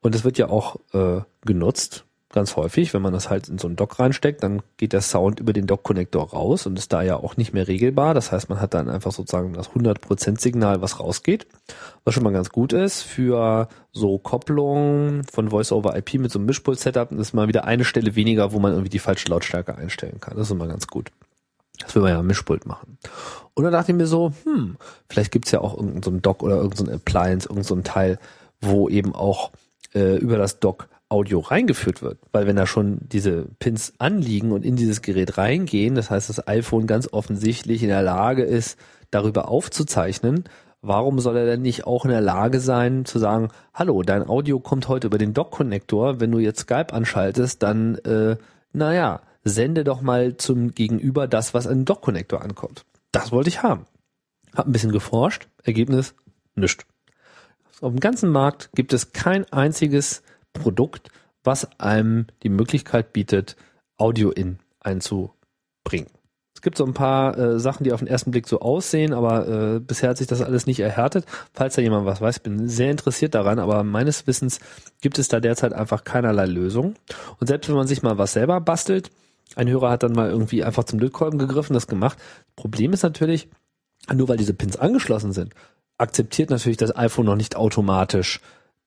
Und 0.00 0.14
es 0.14 0.22
wird 0.22 0.38
ja 0.38 0.48
auch 0.48 0.76
äh, 0.92 1.22
genutzt 1.44 2.04
ganz 2.36 2.54
häufig, 2.54 2.92
wenn 2.92 3.00
man 3.00 3.14
das 3.14 3.30
halt 3.30 3.48
in 3.48 3.56
so 3.56 3.66
einen 3.66 3.76
Dock 3.76 3.98
reinsteckt, 3.98 4.42
dann 4.42 4.60
geht 4.76 4.92
der 4.92 5.00
Sound 5.00 5.40
über 5.40 5.54
den 5.54 5.66
Dock-Connector 5.66 6.32
raus 6.32 6.66
und 6.66 6.78
ist 6.78 6.92
da 6.92 7.00
ja 7.00 7.16
auch 7.16 7.38
nicht 7.38 7.54
mehr 7.54 7.66
regelbar. 7.66 8.12
Das 8.12 8.30
heißt, 8.30 8.50
man 8.50 8.60
hat 8.60 8.74
dann 8.74 8.90
einfach 8.90 9.10
sozusagen 9.10 9.54
das 9.54 9.70
100% 9.70 10.38
Signal, 10.38 10.82
was 10.82 11.00
rausgeht, 11.00 11.46
was 12.04 12.12
schon 12.12 12.22
mal 12.22 12.34
ganz 12.34 12.50
gut 12.50 12.74
ist 12.74 13.00
für 13.00 13.68
so 13.90 14.18
Kopplungen 14.18 15.24
von 15.24 15.48
Voice-over-IP 15.48 16.14
mit 16.20 16.30
so 16.30 16.38
einem 16.38 16.44
Mischpult-Setup. 16.44 17.08
Das 17.08 17.18
ist 17.18 17.32
mal 17.32 17.48
wieder 17.48 17.64
eine 17.64 17.86
Stelle 17.86 18.14
weniger, 18.16 18.52
wo 18.52 18.58
man 18.58 18.72
irgendwie 18.72 18.90
die 18.90 18.98
falsche 18.98 19.28
Lautstärke 19.28 19.74
einstellen 19.74 20.20
kann. 20.20 20.36
Das 20.36 20.48
ist 20.48 20.52
immer 20.52 20.68
ganz 20.68 20.86
gut. 20.86 21.10
Das 21.78 21.94
will 21.94 22.02
man 22.02 22.10
ja 22.10 22.18
am 22.18 22.26
Mischpult 22.26 22.66
machen. 22.66 22.98
Und 23.54 23.64
dann 23.64 23.72
dachte 23.72 23.92
ich 23.92 23.96
mir 23.96 24.06
so, 24.06 24.34
hm, 24.44 24.76
vielleicht 25.08 25.32
gibt's 25.32 25.52
ja 25.52 25.62
auch 25.62 25.74
irgendein 25.74 26.02
so 26.02 26.10
Dock 26.10 26.42
oder 26.42 26.56
irgendein 26.56 26.86
so 26.86 26.92
Appliance, 26.92 27.48
irgendein 27.48 27.64
so 27.64 27.80
Teil, 27.80 28.18
wo 28.60 28.90
eben 28.90 29.14
auch 29.14 29.52
äh, 29.94 30.16
über 30.18 30.36
das 30.36 30.60
Dock 30.60 30.88
Audio 31.08 31.40
reingeführt 31.40 32.02
wird. 32.02 32.18
Weil 32.32 32.46
wenn 32.46 32.56
da 32.56 32.66
schon 32.66 32.98
diese 33.02 33.46
Pins 33.58 33.94
anliegen 33.98 34.52
und 34.52 34.64
in 34.64 34.76
dieses 34.76 35.02
Gerät 35.02 35.38
reingehen, 35.38 35.94
das 35.94 36.10
heißt, 36.10 36.28
das 36.28 36.46
iPhone 36.48 36.86
ganz 36.86 37.08
offensichtlich 37.12 37.82
in 37.82 37.88
der 37.88 38.02
Lage 38.02 38.42
ist, 38.42 38.78
darüber 39.10 39.48
aufzuzeichnen, 39.48 40.44
warum 40.82 41.20
soll 41.20 41.36
er 41.36 41.46
denn 41.46 41.62
nicht 41.62 41.86
auch 41.86 42.04
in 42.04 42.10
der 42.10 42.20
Lage 42.20 42.60
sein 42.60 43.04
zu 43.04 43.18
sagen, 43.18 43.48
hallo, 43.72 44.02
dein 44.02 44.28
Audio 44.28 44.58
kommt 44.60 44.88
heute 44.88 45.06
über 45.06 45.18
den 45.18 45.34
Dock-Connector, 45.34 46.20
wenn 46.20 46.32
du 46.32 46.38
jetzt 46.38 46.60
Skype 46.60 46.92
anschaltest, 46.92 47.62
dann, 47.62 47.96
äh, 47.98 48.36
naja, 48.72 49.20
sende 49.44 49.84
doch 49.84 50.00
mal 50.00 50.36
zum 50.36 50.74
Gegenüber 50.74 51.28
das, 51.28 51.54
was 51.54 51.66
an 51.66 51.80
den 51.80 51.84
Dock-Connector 51.84 52.42
ankommt. 52.42 52.84
Das 53.12 53.30
wollte 53.32 53.48
ich 53.48 53.62
haben. 53.62 53.86
Hab 54.54 54.66
ein 54.66 54.72
bisschen 54.72 54.92
geforscht, 54.92 55.48
Ergebnis, 55.62 56.14
nichts. 56.54 56.84
Auf 57.80 57.92
dem 57.92 58.00
ganzen 58.00 58.30
Markt 58.30 58.70
gibt 58.74 58.92
es 58.92 59.12
kein 59.12 59.44
einziges 59.52 60.22
Produkt, 60.56 61.10
was 61.44 61.68
einem 61.78 62.26
die 62.42 62.48
Möglichkeit 62.48 63.12
bietet, 63.12 63.56
Audio 63.96 64.30
in 64.30 64.58
einzubringen. 64.80 66.08
Es 66.54 66.62
gibt 66.62 66.78
so 66.78 66.86
ein 66.86 66.94
paar 66.94 67.36
äh, 67.36 67.60
Sachen, 67.60 67.84
die 67.84 67.92
auf 67.92 68.00
den 68.00 68.08
ersten 68.08 68.30
Blick 68.30 68.48
so 68.48 68.60
aussehen, 68.60 69.12
aber 69.12 69.46
äh, 69.46 69.78
bisher 69.78 70.08
hat 70.08 70.16
sich 70.16 70.26
das 70.26 70.40
alles 70.40 70.66
nicht 70.66 70.80
erhärtet. 70.80 71.26
Falls 71.52 71.74
da 71.74 71.82
jemand 71.82 72.06
was 72.06 72.22
weiß, 72.22 72.40
bin 72.40 72.66
sehr 72.66 72.90
interessiert 72.90 73.34
daran, 73.34 73.58
aber 73.58 73.84
meines 73.84 74.26
Wissens 74.26 74.60
gibt 75.02 75.18
es 75.18 75.28
da 75.28 75.38
derzeit 75.38 75.74
einfach 75.74 76.04
keinerlei 76.04 76.46
Lösung. 76.46 76.94
Und 77.38 77.46
selbst 77.46 77.68
wenn 77.68 77.76
man 77.76 77.86
sich 77.86 78.02
mal 78.02 78.16
was 78.16 78.32
selber 78.32 78.60
bastelt, 78.62 79.10
ein 79.54 79.68
Hörer 79.68 79.90
hat 79.90 80.02
dann 80.02 80.12
mal 80.12 80.30
irgendwie 80.30 80.64
einfach 80.64 80.84
zum 80.84 80.98
Lötkolben 80.98 81.38
gegriffen, 81.38 81.74
das 81.74 81.86
gemacht. 81.86 82.18
Problem 82.56 82.94
ist 82.94 83.02
natürlich, 83.02 83.48
nur 84.12 84.28
weil 84.28 84.38
diese 84.38 84.54
Pins 84.54 84.76
angeschlossen 84.76 85.32
sind, 85.32 85.52
akzeptiert 85.98 86.50
natürlich 86.50 86.78
das 86.78 86.96
iPhone 86.96 87.26
noch 87.26 87.36
nicht 87.36 87.56
automatisch, 87.56 88.40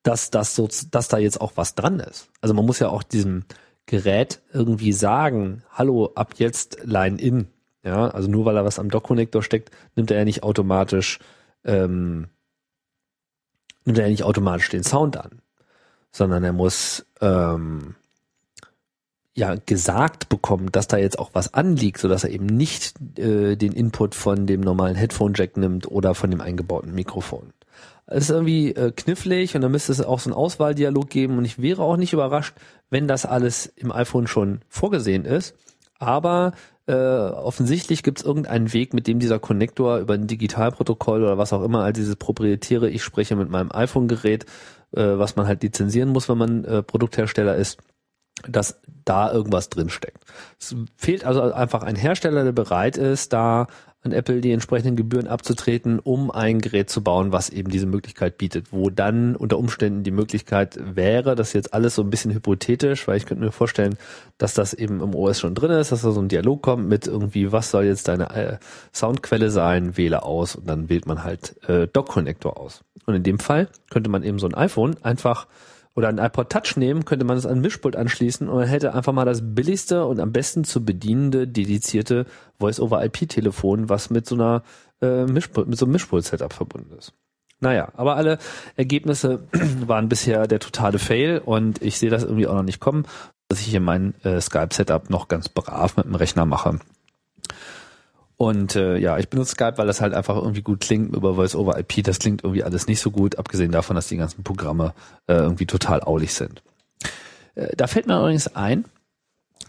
dass 0.03 0.31
das 0.31 0.55
so, 0.55 0.69
dass 0.91 1.07
da 1.07 1.17
jetzt 1.17 1.41
auch 1.41 1.53
was 1.55 1.75
dran 1.75 1.99
ist. 1.99 2.29
Also 2.41 2.53
man 2.53 2.65
muss 2.65 2.79
ja 2.79 2.89
auch 2.89 3.03
diesem 3.03 3.43
Gerät 3.85 4.41
irgendwie 4.53 4.93
sagen, 4.93 5.63
hallo, 5.71 6.11
ab 6.15 6.35
jetzt 6.37 6.79
Line 6.83 7.19
in. 7.19 7.47
Ja, 7.83 8.09
also 8.09 8.29
nur 8.29 8.45
weil 8.45 8.57
er 8.57 8.65
was 8.65 8.77
am 8.77 8.89
Dock-Connector 8.89 9.41
steckt, 9.41 9.71
nimmt 9.95 10.11
er 10.11 10.17
ja 10.19 10.25
nicht 10.25 10.43
automatisch, 10.43 11.19
ähm, 11.63 12.27
nimmt 13.85 13.97
er 13.97 14.05
ja 14.05 14.11
nicht 14.11 14.23
automatisch 14.23 14.69
den 14.69 14.83
Sound 14.83 15.17
an, 15.17 15.41
sondern 16.11 16.43
er 16.43 16.53
muss 16.53 17.05
ähm, 17.21 17.95
ja 19.33 19.55
gesagt 19.55 20.29
bekommen, 20.29 20.71
dass 20.71 20.87
da 20.87 20.97
jetzt 20.97 21.17
auch 21.17 21.31
was 21.33 21.53
anliegt, 21.53 21.99
so 21.99 22.07
dass 22.07 22.25
er 22.25 22.31
eben 22.31 22.45
nicht 22.45 22.99
äh, 23.17 23.55
den 23.55 23.71
Input 23.71 24.13
von 24.13 24.45
dem 24.45 24.61
normalen 24.61 24.95
Headphone 24.95 25.33
Jack 25.35 25.57
nimmt 25.57 25.89
oder 25.89 26.13
von 26.13 26.29
dem 26.29 26.41
eingebauten 26.41 26.93
Mikrofon. 26.93 27.53
Es 28.11 28.23
ist 28.23 28.29
irgendwie 28.31 28.71
äh, 28.73 28.91
knifflig 28.91 29.55
und 29.55 29.61
da 29.61 29.69
müsste 29.69 29.91
es 29.91 30.01
auch 30.01 30.19
so 30.19 30.29
einen 30.29 30.37
Auswahldialog 30.37 31.09
geben 31.09 31.37
und 31.37 31.45
ich 31.45 31.61
wäre 31.61 31.83
auch 31.83 31.97
nicht 31.97 32.13
überrascht, 32.13 32.55
wenn 32.89 33.07
das 33.07 33.25
alles 33.25 33.67
im 33.67 33.91
iPhone 33.91 34.27
schon 34.27 34.61
vorgesehen 34.67 35.25
ist. 35.25 35.55
Aber 35.99 36.53
äh, 36.87 36.93
offensichtlich 36.93 38.01
gibt 38.01 38.19
es 38.19 38.25
irgendeinen 38.25 38.73
Weg, 38.73 38.95
mit 38.95 39.05
dem 39.05 39.19
dieser 39.19 39.37
Konnektor 39.37 39.99
über 39.99 40.15
ein 40.15 40.25
Digitalprotokoll 40.25 41.21
oder 41.21 41.37
was 41.37 41.53
auch 41.53 41.61
immer, 41.61 41.83
all 41.83 41.93
dieses 41.93 42.15
proprietäre, 42.15 42.89
ich 42.89 43.03
spreche 43.03 43.35
mit 43.35 43.49
meinem 43.49 43.71
iPhone-Gerät, 43.71 44.45
äh, 44.95 45.01
was 45.01 45.35
man 45.35 45.45
halt 45.45 45.61
lizenzieren 45.61 46.09
muss, 46.09 46.29
wenn 46.29 46.37
man 46.39 46.65
äh, 46.65 46.81
Produkthersteller 46.81 47.55
ist, 47.55 47.77
dass 48.47 48.81
da 49.05 49.31
irgendwas 49.31 49.69
drinsteckt. 49.69 50.23
Es 50.59 50.75
fehlt 50.95 51.25
also 51.25 51.41
einfach 51.41 51.83
ein 51.83 51.95
Hersteller, 51.95 52.43
der 52.43 52.53
bereit 52.53 52.97
ist, 52.97 53.33
da 53.33 53.67
an 54.01 54.13
Apple 54.13 54.39
die 54.39 54.53
entsprechenden 54.53 54.95
Gebühren 54.95 55.27
abzutreten, 55.27 55.99
um 55.99 56.31
ein 56.31 56.59
Gerät 56.59 56.89
zu 56.89 57.03
bauen, 57.03 57.33
was 57.33 57.49
eben 57.49 57.69
diese 57.69 57.85
Möglichkeit 57.85 58.37
bietet, 58.37 58.71
wo 58.71 58.89
dann 58.89 59.35
unter 59.35 59.57
Umständen 59.57 60.03
die 60.03 60.11
Möglichkeit 60.11 60.79
wäre, 60.95 61.35
das 61.35 61.51
jetzt 61.51 61.73
alles 61.73 61.95
so 61.95 62.03
ein 62.03 62.09
bisschen 62.09 62.33
hypothetisch, 62.33 63.07
weil 63.07 63.17
ich 63.17 63.25
könnte 63.25 63.43
mir 63.43 63.51
vorstellen, 63.51 63.97
dass 64.37 64.53
das 64.53 64.73
eben 64.73 65.01
im 65.01 65.13
OS 65.13 65.39
schon 65.39 65.53
drin 65.53 65.71
ist, 65.71 65.91
dass 65.91 66.03
da 66.03 66.11
so 66.11 66.21
ein 66.21 66.29
Dialog 66.29 66.61
kommt 66.61 66.87
mit 66.87 67.07
irgendwie, 67.07 67.51
was 67.51 67.71
soll 67.71 67.85
jetzt 67.85 68.07
deine 68.07 68.29
äh, 68.33 68.57
Soundquelle 68.93 69.51
sein, 69.51 69.97
wähle 69.97 70.23
aus 70.23 70.55
und 70.55 70.69
dann 70.69 70.87
wählt 70.87 71.05
man 71.05 71.25
halt 71.25 71.55
äh, 71.67 71.87
Dock-Connector 71.87 72.57
aus. 72.57 72.85
Und 73.05 73.15
in 73.15 73.23
dem 73.23 73.39
Fall 73.39 73.67
könnte 73.89 74.09
man 74.09 74.23
eben 74.23 74.39
so 74.39 74.47
ein 74.47 74.55
iPhone 74.55 74.95
einfach 75.03 75.47
oder 75.95 76.07
ein 76.07 76.17
iPod 76.17 76.49
Touch 76.49 76.77
nehmen, 76.77 77.05
könnte 77.05 77.25
man 77.25 77.37
es 77.37 77.45
an 77.45 77.61
Mischpult 77.61 77.95
anschließen 77.95 78.47
und 78.47 78.55
man 78.55 78.67
hätte 78.67 78.93
einfach 78.93 79.13
mal 79.13 79.25
das 79.25 79.41
billigste 79.43 80.05
und 80.05 80.19
am 80.19 80.31
besten 80.31 80.63
zu 80.63 80.83
bedienende, 80.83 81.47
dedizierte 81.47 82.25
Voice-over-IP-Telefon, 82.59 83.89
was 83.89 84.09
mit 84.09 84.25
so 84.25 84.35
einer 84.35 84.63
äh, 85.01 85.25
Mischpult, 85.25 85.67
mit 85.67 85.77
so 85.77 85.85
einem 85.85 85.93
Mischpult-Setup 85.93 86.53
verbunden 86.53 86.95
ist. 86.97 87.13
Naja, 87.59 87.89
aber 87.95 88.15
alle 88.15 88.37
Ergebnisse 88.75 89.47
waren 89.85 90.09
bisher 90.09 90.47
der 90.47 90.59
totale 90.59 90.99
Fail 90.99 91.41
und 91.43 91.81
ich 91.81 91.97
sehe 91.97 92.09
das 92.09 92.23
irgendwie 92.23 92.47
auch 92.47 92.55
noch 92.55 92.63
nicht 92.63 92.79
kommen, 92.79 93.05
dass 93.49 93.59
ich 93.59 93.67
hier 93.67 93.81
mein 93.81 94.13
äh, 94.23 94.39
Skype-Setup 94.39 95.09
noch 95.09 95.27
ganz 95.27 95.49
brav 95.49 95.97
mit 95.97 96.05
dem 96.05 96.15
Rechner 96.15 96.45
mache. 96.45 96.79
Und 98.41 98.77
äh, 98.77 98.95
ja, 98.97 99.17
ich 99.17 99.27
benutze 99.27 99.51
Skype, 99.51 99.77
weil 99.77 99.87
das 99.87 99.99
halt 99.99 100.13
einfach 100.13 100.37
irgendwie 100.37 100.61
gut 100.61 100.79
klingt 100.79 101.13
über 101.13 101.35
Voice 101.35 101.55
over 101.55 101.77
IP. 101.77 102.05
Das 102.05 102.19
klingt 102.19 102.45
irgendwie 102.45 102.63
alles 102.63 102.87
nicht 102.87 103.01
so 103.01 103.11
gut, 103.11 103.37
abgesehen 103.37 103.73
davon, 103.73 103.97
dass 103.97 104.07
die 104.07 104.15
ganzen 104.15 104.45
Programme 104.45 104.93
äh, 105.27 105.33
irgendwie 105.33 105.65
total 105.65 105.99
aulig 105.99 106.33
sind. 106.33 106.63
Äh, 107.55 107.75
da 107.75 107.87
fällt 107.87 108.07
mir 108.07 108.17
übrigens 108.17 108.55
ein, 108.55 108.85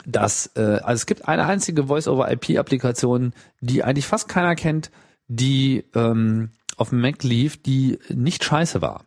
dass 0.06 0.52
äh, 0.54 0.78
also 0.84 1.00
es 1.00 1.06
gibt 1.06 1.26
eine 1.26 1.46
einzige 1.46 1.88
Voice 1.88 2.06
over 2.06 2.30
IP 2.30 2.56
Applikation, 2.60 3.32
die 3.60 3.82
eigentlich 3.82 4.06
fast 4.06 4.28
keiner 4.28 4.54
kennt, 4.54 4.92
die 5.26 5.84
ähm, 5.96 6.50
auf 6.76 6.90
dem 6.90 7.00
Mac 7.00 7.24
lief, 7.24 7.60
die 7.60 7.98
nicht 8.08 8.44
scheiße 8.44 8.80
war. 8.80 9.04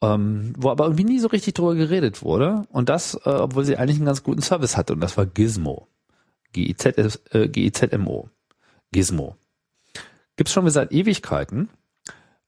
Ähm, 0.00 0.54
wo 0.56 0.70
aber 0.70 0.84
irgendwie 0.84 1.04
nie 1.04 1.18
so 1.18 1.28
richtig 1.28 1.52
drüber 1.52 1.74
geredet 1.74 2.22
wurde. 2.22 2.66
Und 2.70 2.88
das, 2.88 3.16
äh, 3.26 3.28
obwohl 3.28 3.66
sie 3.66 3.76
eigentlich 3.76 3.98
einen 3.98 4.06
ganz 4.06 4.22
guten 4.22 4.40
Service 4.40 4.78
hatte. 4.78 4.94
Und 4.94 5.00
das 5.00 5.18
war 5.18 5.26
Gizmo. 5.26 5.88
G-I-Z-M-O. 6.54 8.30
G-I-Z-M-O. 8.92 8.92
Gizmo. 8.92 9.36
Gibt's 10.36 10.52
schon 10.52 10.68
seit 10.70 10.92
Ewigkeiten. 10.92 11.68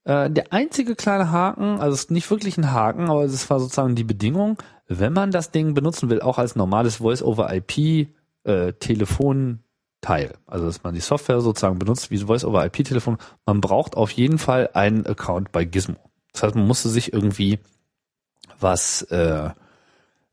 Äh, 0.05 0.31
der 0.31 0.53
einzige 0.53 0.95
kleine 0.95 1.31
Haken, 1.31 1.81
also 1.81 1.95
es 1.95 2.05
ist 2.05 2.11
nicht 2.11 2.31
wirklich 2.31 2.57
ein 2.59 2.73
Haken, 2.73 3.11
aber 3.11 3.25
es 3.25 3.49
war 3.51 3.61
sozusagen 3.61 3.95
die 3.95 4.05
Bedingung, 4.05 4.59
wenn 4.87 5.13
man 5.13 5.31
das 5.31 5.51
Ding 5.51 5.75
benutzen 5.75 6.11
will, 6.11 6.21
auch 6.21 6.39
als 6.39 6.57
normales 6.57 6.97
Voice-over-IP 6.97 8.09
äh, 8.45 8.73
Telefonteil, 8.75 10.35
also 10.47 10.67
dass 10.67 10.83
man 10.83 10.95
die 10.95 11.01
Software 11.01 11.41
sozusagen 11.41 11.79
benutzt 11.79 12.11
wie 12.11 12.19
Voice-over-IP-Telefon, 12.19 13.19
man 13.47 13.61
braucht 13.61 13.97
auf 13.97 14.11
jeden 14.11 14.39
Fall 14.39 14.71
einen 14.75 15.07
Account 15.07 15.53
bei 15.53 15.65
Gizmo. 15.65 15.97
Das 16.33 16.43
heißt, 16.43 16.55
man 16.55 16.67
musste 16.67 16.91
sich 16.91 17.13
irgendwie 17.13 17.59
was 18.61 19.03
äh, 19.03 19.51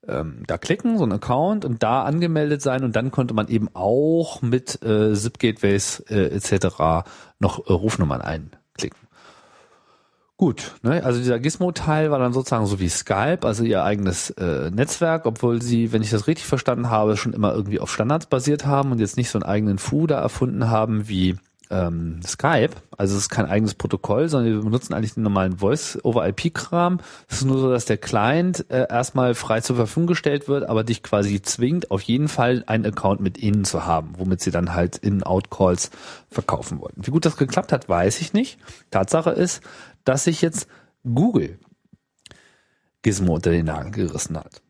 ähm, 0.07 0.43
da 0.47 0.57
klicken, 0.57 0.97
so 0.97 1.03
ein 1.03 1.11
Account 1.11 1.65
und 1.65 1.83
da 1.83 2.03
angemeldet 2.03 2.61
sein 2.61 2.83
und 2.83 2.95
dann 2.95 3.11
konnte 3.11 3.33
man 3.33 3.47
eben 3.47 3.69
auch 3.73 4.41
mit 4.41 4.81
äh, 4.83 5.13
ZIP-Gateways 5.13 6.03
äh, 6.09 6.35
etc. 6.35 7.05
noch 7.39 7.67
äh, 7.67 7.73
Rufnummern 7.73 8.21
einklicken. 8.21 8.99
Gut, 10.37 10.73
ne? 10.81 11.03
also 11.03 11.19
dieser 11.19 11.39
Gizmo-Teil 11.39 12.09
war 12.09 12.17
dann 12.17 12.33
sozusagen 12.33 12.65
so 12.65 12.79
wie 12.79 12.89
Skype, 12.89 13.41
also 13.43 13.63
ihr 13.63 13.83
eigenes 13.83 14.31
äh, 14.31 14.71
Netzwerk, 14.71 15.27
obwohl 15.27 15.61
sie, 15.61 15.93
wenn 15.93 16.01
ich 16.01 16.09
das 16.09 16.25
richtig 16.25 16.47
verstanden 16.47 16.89
habe, 16.89 17.15
schon 17.15 17.33
immer 17.33 17.53
irgendwie 17.53 17.79
auf 17.79 17.93
Standards 17.93 18.25
basiert 18.25 18.65
haben 18.65 18.91
und 18.91 18.99
jetzt 18.99 19.17
nicht 19.17 19.29
so 19.29 19.37
einen 19.37 19.43
eigenen 19.43 19.77
Fu 19.77 20.07
da 20.07 20.19
erfunden 20.19 20.71
haben 20.71 21.07
wie 21.07 21.37
ähm, 21.71 22.19
Skype, 22.23 22.71
also 22.97 23.15
es 23.15 23.23
ist 23.23 23.29
kein 23.29 23.47
eigenes 23.47 23.73
Protokoll, 23.73 24.29
sondern 24.29 24.53
wir 24.53 24.61
benutzen 24.61 24.93
eigentlich 24.93 25.15
den 25.15 25.23
normalen 25.23 25.57
Voice-over-IP-Kram. 25.57 26.99
Es 27.27 27.37
ist 27.37 27.45
nur 27.45 27.57
so, 27.57 27.71
dass 27.71 27.85
der 27.85 27.97
Client 27.97 28.65
äh, 28.69 28.87
erstmal 28.89 29.33
frei 29.33 29.61
zur 29.61 29.77
Verfügung 29.77 30.07
gestellt 30.07 30.47
wird, 30.47 30.69
aber 30.69 30.83
dich 30.83 31.01
quasi 31.01 31.41
zwingt, 31.41 31.89
auf 31.89 32.01
jeden 32.01 32.27
Fall 32.27 32.63
einen 32.67 32.85
Account 32.85 33.21
mit 33.21 33.37
ihnen 33.37 33.65
zu 33.65 33.85
haben, 33.85 34.13
womit 34.17 34.41
sie 34.41 34.51
dann 34.51 34.75
halt 34.75 34.97
In-Out-Calls 34.97 35.89
verkaufen 36.29 36.79
wollten. 36.79 37.07
Wie 37.07 37.11
gut 37.11 37.25
das 37.25 37.37
geklappt 37.37 37.71
hat, 37.71 37.89
weiß 37.89 38.21
ich 38.21 38.33
nicht. 38.33 38.59
Tatsache 38.91 39.31
ist, 39.31 39.61
dass 40.03 40.25
sich 40.25 40.41
jetzt 40.41 40.67
Google 41.03 41.57
Gizmo 43.01 43.35
unter 43.35 43.51
den 43.51 43.65
Nagel 43.65 44.07
gerissen 44.07 44.37
hat. 44.37 44.61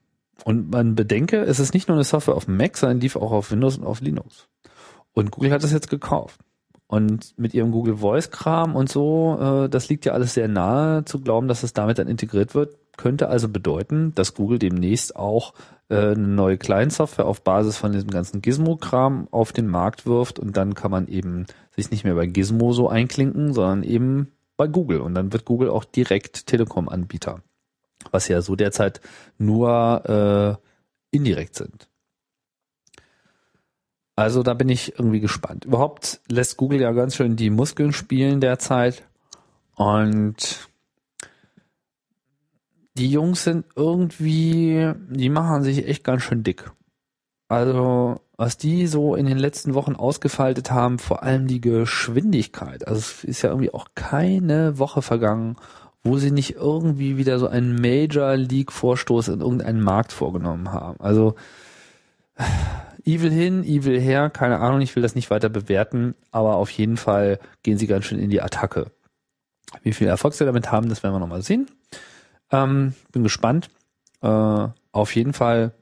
Und 0.44 0.72
man 0.72 0.96
bedenke, 0.96 1.42
es 1.42 1.60
ist 1.60 1.74
nicht 1.74 1.88
nur 1.88 1.98
eine 1.98 2.04
Software 2.04 2.36
auf 2.36 2.48
Mac, 2.48 2.78
sondern 2.78 3.00
lief 3.00 3.16
auch 3.16 3.32
auf 3.32 3.52
Windows 3.52 3.78
und 3.78 3.86
auf 3.86 4.02
Linux. 4.02 4.48
Und 5.14 5.32
Google 5.32 5.52
hat 5.52 5.64
das 5.64 5.72
jetzt 5.72 5.90
gekauft. 5.90 6.40
Und 6.92 7.34
mit 7.38 7.54
ihrem 7.54 7.72
Google 7.72 7.96
Voice 7.96 8.32
Kram 8.32 8.76
und 8.76 8.90
so, 8.90 9.38
äh, 9.40 9.70
das 9.70 9.88
liegt 9.88 10.04
ja 10.04 10.12
alles 10.12 10.34
sehr 10.34 10.50
nahe 10.50 11.06
zu 11.06 11.22
glauben, 11.22 11.48
dass 11.48 11.64
es 11.64 11.72
damit 11.72 12.00
dann 12.00 12.10
integriert 12.10 12.54
wird. 12.54 12.76
Könnte 12.98 13.30
also 13.30 13.48
bedeuten, 13.48 14.14
dass 14.14 14.34
Google 14.34 14.60
demnächst 14.60 15.16
auch 15.16 15.54
äh, 15.88 16.12
eine 16.12 16.28
neue 16.28 16.58
Client-Software 16.58 17.28
auf 17.28 17.44
Basis 17.46 17.78
von 17.78 17.94
diesem 17.94 18.10
ganzen 18.10 18.42
Gizmo-Kram 18.42 19.30
auf 19.32 19.54
den 19.54 19.68
Markt 19.68 20.06
wirft 20.06 20.38
und 20.38 20.58
dann 20.58 20.76
kann 20.76 20.92
man 20.92 21.08
eben 21.08 21.46
sich 21.74 21.92
nicht 21.92 22.04
mehr 22.04 22.16
bei 22.16 22.26
Gizmo 22.26 22.74
so 22.74 22.90
einklinken, 22.90 23.54
sondern 23.54 23.84
eben 23.84 24.34
bei 24.58 24.68
Google. 24.68 25.00
Und 25.00 25.14
dann 25.14 25.32
wird 25.32 25.46
Google 25.46 25.70
auch 25.70 25.86
direkt 25.86 26.46
Telekom-Anbieter, 26.48 27.42
was 28.12 28.28
ja 28.28 28.42
so 28.42 28.58
derzeit 28.58 29.00
nur 29.38 30.60
äh, 30.60 31.16
indirekt 31.16 31.56
sind. 31.56 31.88
Also 34.22 34.44
da 34.44 34.54
bin 34.54 34.70
ich 34.70 35.00
irgendwie 35.00 35.20
gespannt. 35.20 35.66
Überhaupt 35.66 36.22
lässt 36.30 36.56
Google 36.58 36.80
ja 36.80 36.92
ganz 36.92 37.16
schön 37.16 37.36
die 37.36 37.50
Muskeln 37.50 37.92
spielen 37.92 38.40
derzeit. 38.40 39.02
Und 39.76 40.70
die 42.94 43.10
Jungs 43.10 43.44
sind 43.44 43.66
irgendwie, 43.76 44.94
die 45.10 45.30
machen 45.30 45.64
sich 45.64 45.88
echt 45.88 46.04
ganz 46.04 46.22
schön 46.22 46.44
dick. 46.44 46.72
Also, 47.48 48.22
was 48.38 48.58
die 48.58 48.86
so 48.86 49.16
in 49.16 49.26
den 49.26 49.40
letzten 49.40 49.74
Wochen 49.74 49.96
ausgefaltet 49.96 50.70
haben, 50.70 51.00
vor 51.00 51.24
allem 51.24 51.48
die 51.48 51.60
Geschwindigkeit. 51.60 52.88
Also 52.88 53.00
es 53.00 53.24
ist 53.24 53.42
ja 53.42 53.50
irgendwie 53.50 53.74
auch 53.74 53.88
keine 53.96 54.78
Woche 54.78 55.02
vergangen, 55.02 55.56
wo 56.04 56.18
sie 56.18 56.30
nicht 56.30 56.58
irgendwie 56.58 57.18
wieder 57.18 57.40
so 57.40 57.48
einen 57.48 57.74
Major 57.74 58.36
League 58.36 58.72
Vorstoß 58.72 59.30
in 59.30 59.42
irgendeinen 59.42 59.82
Markt 59.82 60.14
vorgenommen 60.14 60.72
haben. 60.72 61.00
Also 61.00 61.34
Evil 63.06 63.32
hin, 63.32 63.64
Evil 63.64 64.00
her, 64.00 64.30
keine 64.30 64.60
Ahnung, 64.60 64.82
ich 64.82 64.96
will 64.96 65.04
das 65.04 65.16
nicht 65.16 65.30
weiter 65.30 65.50
bewerten, 65.50 66.16
aber 66.32 66.56
auf 66.56 66.70
jeden 66.72 66.98
Fall 66.98 67.40
gehen 67.64 67.78
sie 67.78 67.88
ganz 67.88 68.06
schön 68.06 68.20
in 68.20 68.30
die 68.30 68.42
Attacke. 68.42 68.92
Wie 69.84 69.94
viel 69.94 70.08
Erfolg 70.08 70.34
sie 70.34 70.46
damit 70.46 70.72
haben, 70.72 70.90
das 70.90 71.04
werden 71.04 71.16
wir 71.16 71.20
nochmal 71.20 71.42
sehen. 71.42 71.68
Ähm, 72.52 72.94
bin 73.12 73.24
gespannt. 73.24 73.70
Äh, 74.22 74.68
auf 74.92 75.16
jeden 75.16 75.34
Fall, 75.34 75.74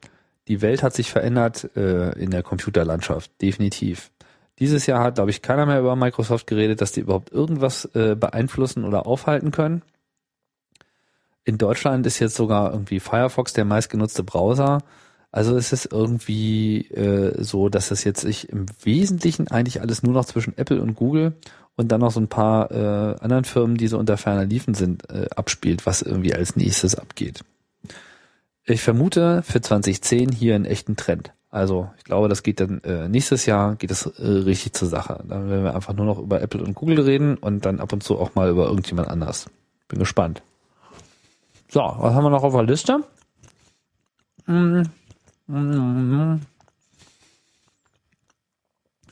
die 0.48 0.62
Welt 0.62 0.82
hat 0.82 0.94
sich 0.94 1.10
verändert 1.10 1.76
äh, 1.76 2.12
in 2.18 2.30
der 2.30 2.42
Computerlandschaft, 2.42 3.30
definitiv. 3.42 4.10
Dieses 4.58 4.86
Jahr 4.86 5.02
hat, 5.02 5.16
glaube 5.16 5.30
ich, 5.30 5.42
keiner 5.42 5.66
mehr 5.66 5.80
über 5.80 5.96
Microsoft 5.96 6.46
geredet, 6.46 6.80
dass 6.80 6.92
die 6.92 7.00
überhaupt 7.00 7.32
irgendwas 7.32 7.86
äh, 7.94 8.14
beeinflussen 8.14 8.84
oder 8.84 9.06
aufhalten 9.06 9.50
können. 9.50 9.82
In 11.44 11.58
Deutschland 11.58 12.06
ist 12.06 12.18
jetzt 12.18 12.34
sogar 12.34 12.70
irgendwie 12.70 13.00
Firefox 13.00 13.54
der 13.54 13.64
meistgenutzte 13.64 14.22
Browser. 14.22 14.82
Also 15.32 15.56
es 15.56 15.72
ist 15.72 15.92
irgendwie 15.92 16.88
äh, 16.88 17.42
so, 17.42 17.68
dass 17.68 17.90
es 17.90 18.02
jetzt 18.04 18.20
sich 18.20 18.48
im 18.48 18.66
Wesentlichen 18.82 19.48
eigentlich 19.48 19.80
alles 19.80 20.02
nur 20.02 20.12
noch 20.12 20.24
zwischen 20.24 20.58
Apple 20.58 20.82
und 20.82 20.96
Google 20.96 21.34
und 21.76 21.92
dann 21.92 22.00
noch 22.00 22.10
so 22.10 22.20
ein 22.20 22.28
paar 22.28 22.70
äh, 22.72 23.16
anderen 23.20 23.44
Firmen, 23.44 23.76
die 23.76 23.86
so 23.86 23.98
unter 23.98 24.16
ferner 24.16 24.44
Liefen 24.44 24.74
sind, 24.74 25.08
äh, 25.08 25.28
abspielt, 25.34 25.86
was 25.86 26.02
irgendwie 26.02 26.34
als 26.34 26.56
nächstes 26.56 26.96
abgeht. 26.96 27.44
Ich 28.64 28.82
vermute 28.82 29.42
für 29.42 29.60
2010 29.60 30.32
hier 30.32 30.56
einen 30.56 30.64
echten 30.64 30.96
Trend. 30.96 31.32
Also 31.48 31.90
ich 31.98 32.04
glaube, 32.04 32.28
das 32.28 32.42
geht 32.42 32.60
dann 32.60 32.80
äh, 32.84 33.08
nächstes 33.08 33.46
Jahr 33.46 33.74
geht 33.76 33.90
es 33.90 34.06
äh, 34.06 34.26
richtig 34.26 34.72
zur 34.72 34.88
Sache. 34.88 35.24
Dann 35.28 35.48
werden 35.48 35.64
wir 35.64 35.74
einfach 35.74 35.94
nur 35.94 36.06
noch 36.06 36.18
über 36.18 36.40
Apple 36.40 36.62
und 36.62 36.74
Google 36.74 37.00
reden 37.00 37.36
und 37.36 37.64
dann 37.66 37.80
ab 37.80 37.92
und 37.92 38.02
zu 38.02 38.18
auch 38.18 38.34
mal 38.34 38.50
über 38.50 38.66
irgendjemand 38.66 39.08
anders. 39.08 39.48
Bin 39.88 39.98
gespannt. 39.98 40.42
So, 41.68 41.80
was 41.80 42.14
haben 42.14 42.24
wir 42.24 42.30
noch 42.30 42.44
auf 42.44 42.52
der 42.52 42.64
Liste? 42.64 43.00
Mm. 44.46 44.82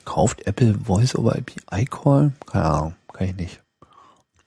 Kauft 0.05 0.47
Apple 0.47 0.73
Voice 0.73 1.15
over 1.15 1.35
IP 1.37 1.57
iCall? 1.71 2.31
Keine 2.45 2.65
Ahnung, 2.65 2.95
kann 3.11 3.27
ich 3.27 3.35
nicht. 3.35 3.61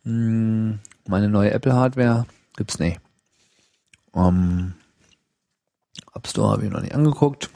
Mm. 0.04 0.76
Meine 1.06 1.28
neue 1.28 1.50
Apple 1.50 1.74
Hardware 1.74 2.26
gibt's 2.56 2.78
nicht. 2.78 2.98
Um, 4.12 4.72
App 6.14 6.26
Store 6.26 6.52
habe 6.52 6.64
ich 6.64 6.70
noch 6.70 6.80
nicht 6.80 6.94
angeguckt. 6.94 7.50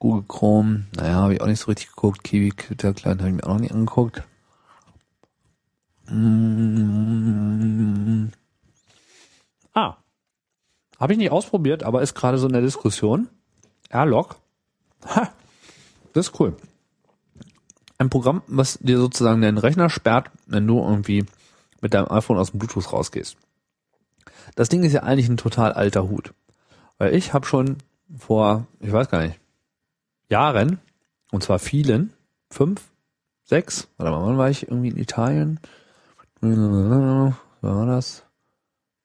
Google 0.00 0.24
Chrome, 0.26 0.86
naja, 0.96 1.14
habe 1.14 1.34
ich 1.34 1.40
auch 1.40 1.46
nicht 1.46 1.60
so 1.60 1.66
richtig 1.66 1.88
geguckt. 1.88 2.24
Kiwi 2.24 2.50
Twitter 2.50 2.92
Client 2.92 3.20
habe 3.20 3.30
ich 3.30 3.36
mir 3.36 3.44
auch 3.44 3.54
noch 3.54 3.60
nicht 3.60 3.72
angeguckt. 3.72 4.24
Mm. 6.06 6.72
Ah. 9.72 9.98
Habe 10.98 11.12
ich 11.12 11.18
nicht 11.18 11.30
ausprobiert, 11.30 11.84
aber 11.84 12.02
ist 12.02 12.14
gerade 12.14 12.38
so 12.38 12.48
in 12.48 12.52
der 12.52 12.62
Diskussion. 12.62 13.28
Airlock. 13.92 14.36
Ha. 15.06 15.32
Das 16.12 16.28
ist 16.28 16.40
cool. 16.40 16.56
Ein 17.98 18.10
Programm, 18.10 18.42
was 18.46 18.78
dir 18.80 18.98
sozusagen 18.98 19.42
deinen 19.42 19.58
Rechner 19.58 19.88
sperrt, 19.88 20.30
wenn 20.46 20.66
du 20.66 20.80
irgendwie 20.80 21.24
mit 21.80 21.94
deinem 21.94 22.10
iPhone 22.10 22.38
aus 22.38 22.50
dem 22.50 22.58
Bluetooth 22.58 22.92
rausgehst. 22.92 23.36
Das 24.54 24.68
Ding 24.68 24.82
ist 24.82 24.92
ja 24.92 25.02
eigentlich 25.02 25.28
ein 25.28 25.36
total 25.36 25.72
alter 25.72 26.08
Hut. 26.08 26.34
Weil 26.98 27.14
ich 27.14 27.32
habe 27.32 27.46
schon 27.46 27.78
vor, 28.18 28.66
ich 28.80 28.92
weiß 28.92 29.08
gar 29.08 29.22
nicht, 29.22 29.38
Jahren, 30.28 30.80
und 31.30 31.42
zwar 31.42 31.58
vielen, 31.58 32.12
fünf, 32.50 32.82
sechs, 33.44 33.88
warte 33.96 34.12
mal, 34.12 34.26
wann 34.26 34.38
war 34.38 34.50
ich 34.50 34.68
irgendwie 34.68 34.88
in 34.88 34.98
Italien? 34.98 35.60
Wann 36.40 37.36
war 37.60 37.86
das? 37.86 38.24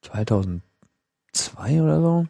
2002 0.01 0.61
oder 1.81 2.01
so? 2.01 2.25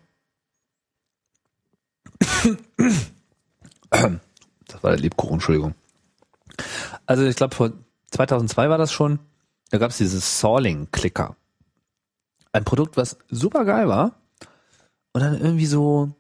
Das 4.68 4.84
war 4.84 4.92
der 4.92 5.00
Lebkuchen, 5.00 5.36
Entschuldigung. 5.36 5.76
Also 7.06 7.26
ich 7.26 7.36
glaube, 7.36 7.56
vor 7.56 7.72
2002 8.12 8.70
war 8.70 8.78
das 8.78 8.92
schon, 8.92 9.20
da 9.70 9.78
gab 9.78 9.92
es 9.92 9.98
dieses 9.98 10.40
Sawling-Clicker. 10.40 11.36
Ein 12.52 12.64
Produkt, 12.64 12.98
was 12.98 13.18
super 13.30 13.66
geil 13.66 13.88
war 13.88 14.20
und 15.14 15.22
dann 15.22 15.40
irgendwie 15.40 15.66
so 15.66 16.12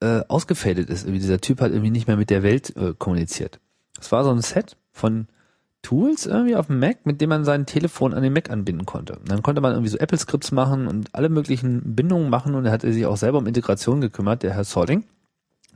äh, 0.00 0.22
ausgefadet 0.28 0.88
ist. 0.90 1.04
Irgendwie 1.04 1.20
dieser 1.20 1.40
Typ 1.40 1.60
hat 1.60 1.70
irgendwie 1.70 1.90
nicht 1.90 2.06
mehr 2.06 2.16
mit 2.16 2.30
der 2.30 2.42
Welt 2.42 2.74
äh, 2.76 2.94
kommuniziert. 2.98 3.60
Es 4.00 4.12
war 4.12 4.24
so 4.24 4.30
ein 4.30 4.42
Set 4.42 4.76
von 4.92 5.28
Tools 5.86 6.26
irgendwie 6.26 6.56
auf 6.56 6.66
dem 6.66 6.80
Mac, 6.80 7.06
mit 7.06 7.20
dem 7.20 7.28
man 7.28 7.44
sein 7.44 7.64
Telefon 7.64 8.12
an 8.12 8.24
den 8.24 8.32
Mac 8.32 8.50
anbinden 8.50 8.86
konnte. 8.86 9.16
Und 9.20 9.30
dann 9.30 9.42
konnte 9.42 9.60
man 9.60 9.70
irgendwie 9.70 9.90
so 9.90 9.98
Apple-Scripts 9.98 10.50
machen 10.50 10.88
und 10.88 11.14
alle 11.14 11.28
möglichen 11.28 11.94
Bindungen 11.94 12.28
machen 12.28 12.56
und 12.56 12.66
er 12.66 12.72
hat 12.72 12.82
sich 12.82 13.06
auch 13.06 13.16
selber 13.16 13.38
um 13.38 13.46
Integration 13.46 14.00
gekümmert, 14.00 14.42
der 14.42 14.52
Herr 14.52 14.64
Solding. 14.64 15.04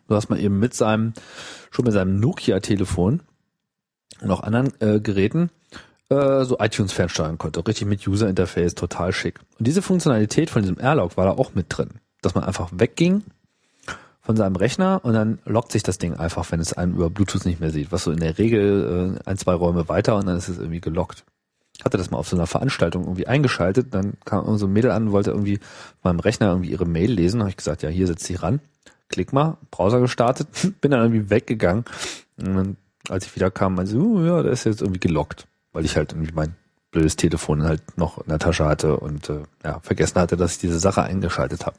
So 0.08 0.14
dass 0.16 0.28
man 0.28 0.40
eben 0.40 0.58
mit 0.58 0.74
seinem, 0.74 1.12
schon 1.70 1.84
mit 1.84 1.94
seinem 1.94 2.18
Nokia-Telefon 2.18 3.20
und 4.20 4.30
auch 4.32 4.42
anderen 4.42 4.72
äh, 4.80 4.98
Geräten 4.98 5.50
äh, 6.08 6.44
so 6.44 6.58
iTunes 6.58 6.92
fernsteuern 6.92 7.38
konnte. 7.38 7.64
Richtig 7.64 7.86
mit 7.86 8.04
User-Interface, 8.04 8.74
total 8.74 9.12
schick. 9.12 9.38
Und 9.60 9.68
diese 9.68 9.80
Funktionalität 9.80 10.50
von 10.50 10.62
diesem 10.62 10.80
Airlock 10.80 11.16
war 11.18 11.26
da 11.26 11.30
auch 11.30 11.54
mit 11.54 11.66
drin. 11.68 12.00
Dass 12.20 12.34
man 12.34 12.42
einfach 12.42 12.70
wegging 12.72 13.22
von 14.30 14.36
seinem 14.36 14.54
Rechner 14.54 15.00
und 15.02 15.12
dann 15.12 15.40
lockt 15.44 15.72
sich 15.72 15.82
das 15.82 15.98
Ding 15.98 16.14
einfach, 16.14 16.52
wenn 16.52 16.60
es 16.60 16.72
einen 16.72 16.94
über 16.94 17.10
Bluetooth 17.10 17.44
nicht 17.46 17.58
mehr 17.58 17.70
sieht. 17.70 17.90
Was 17.90 18.04
so 18.04 18.12
in 18.12 18.20
der 18.20 18.38
Regel 18.38 19.18
äh, 19.18 19.28
ein, 19.28 19.36
zwei 19.38 19.54
Räume 19.54 19.88
weiter 19.88 20.14
und 20.14 20.28
dann 20.28 20.36
ist 20.36 20.48
es 20.48 20.58
irgendwie 20.58 20.80
gelockt. 20.80 21.24
Hatte 21.84 21.98
das 21.98 22.12
mal 22.12 22.18
auf 22.18 22.28
so 22.28 22.36
einer 22.36 22.46
Veranstaltung 22.46 23.02
irgendwie 23.02 23.26
eingeschaltet, 23.26 23.92
dann 23.92 24.12
kam 24.24 24.56
so 24.56 24.68
ein 24.68 24.72
Mädel 24.72 24.92
an 24.92 25.08
und 25.08 25.12
wollte 25.12 25.32
irgendwie 25.32 25.58
meinem 26.04 26.20
Rechner 26.20 26.50
irgendwie 26.50 26.70
ihre 26.70 26.86
Mail 26.86 27.10
lesen. 27.10 27.40
habe 27.40 27.50
ich 27.50 27.56
gesagt, 27.56 27.82
ja, 27.82 27.88
hier 27.88 28.06
setzt 28.06 28.24
sie 28.24 28.36
ran. 28.36 28.60
Klick 29.08 29.32
mal, 29.32 29.56
Browser 29.72 29.98
gestartet, 29.98 30.46
bin 30.80 30.92
dann 30.92 31.00
irgendwie 31.00 31.28
weggegangen. 31.28 31.84
Und 32.38 32.54
dann, 32.54 32.76
als 33.08 33.26
ich 33.26 33.34
wieder 33.34 33.50
kam, 33.50 33.74
meinte 33.74 33.90
sie, 33.90 33.98
uh, 33.98 34.24
ja, 34.24 34.44
der 34.44 34.52
ist 34.52 34.62
jetzt 34.62 34.80
irgendwie 34.80 35.00
gelockt, 35.00 35.48
weil 35.72 35.84
ich 35.84 35.96
halt 35.96 36.12
irgendwie 36.12 36.32
mein 36.32 36.54
blödes 36.92 37.16
Telefon 37.16 37.64
halt 37.64 37.98
noch 37.98 38.18
in 38.18 38.28
der 38.28 38.38
Tasche 38.38 38.64
hatte 38.64 38.96
und 38.96 39.28
äh, 39.28 39.42
ja, 39.64 39.80
vergessen 39.80 40.20
hatte, 40.20 40.36
dass 40.36 40.52
ich 40.52 40.58
diese 40.58 40.78
Sache 40.78 41.02
eingeschaltet 41.02 41.66
habe. 41.66 41.76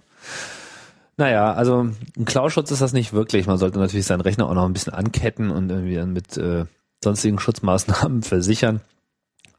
Naja, 1.18 1.54
also 1.54 1.92
ein 2.18 2.26
Cloud-Schutz 2.26 2.72
ist 2.72 2.82
das 2.82 2.94
nicht 2.94 3.14
wirklich. 3.14 3.48
Man 3.48 3.58
sollte 3.58 3.80
natürlich 3.80 4.06
seinen 4.06 4.22
Rechner 4.22 4.48
auch 4.48 4.54
noch 4.54 4.66
ein 4.66 4.74
bisschen 4.74 4.94
anketten 4.94 5.52
und 5.52 5.70
irgendwie 5.70 5.96
dann 5.96 6.14
mit 6.14 6.38
äh, 6.38 6.66
sonstigen 7.04 7.40
Schutzmaßnahmen 7.40 8.24
versichern. 8.24 8.82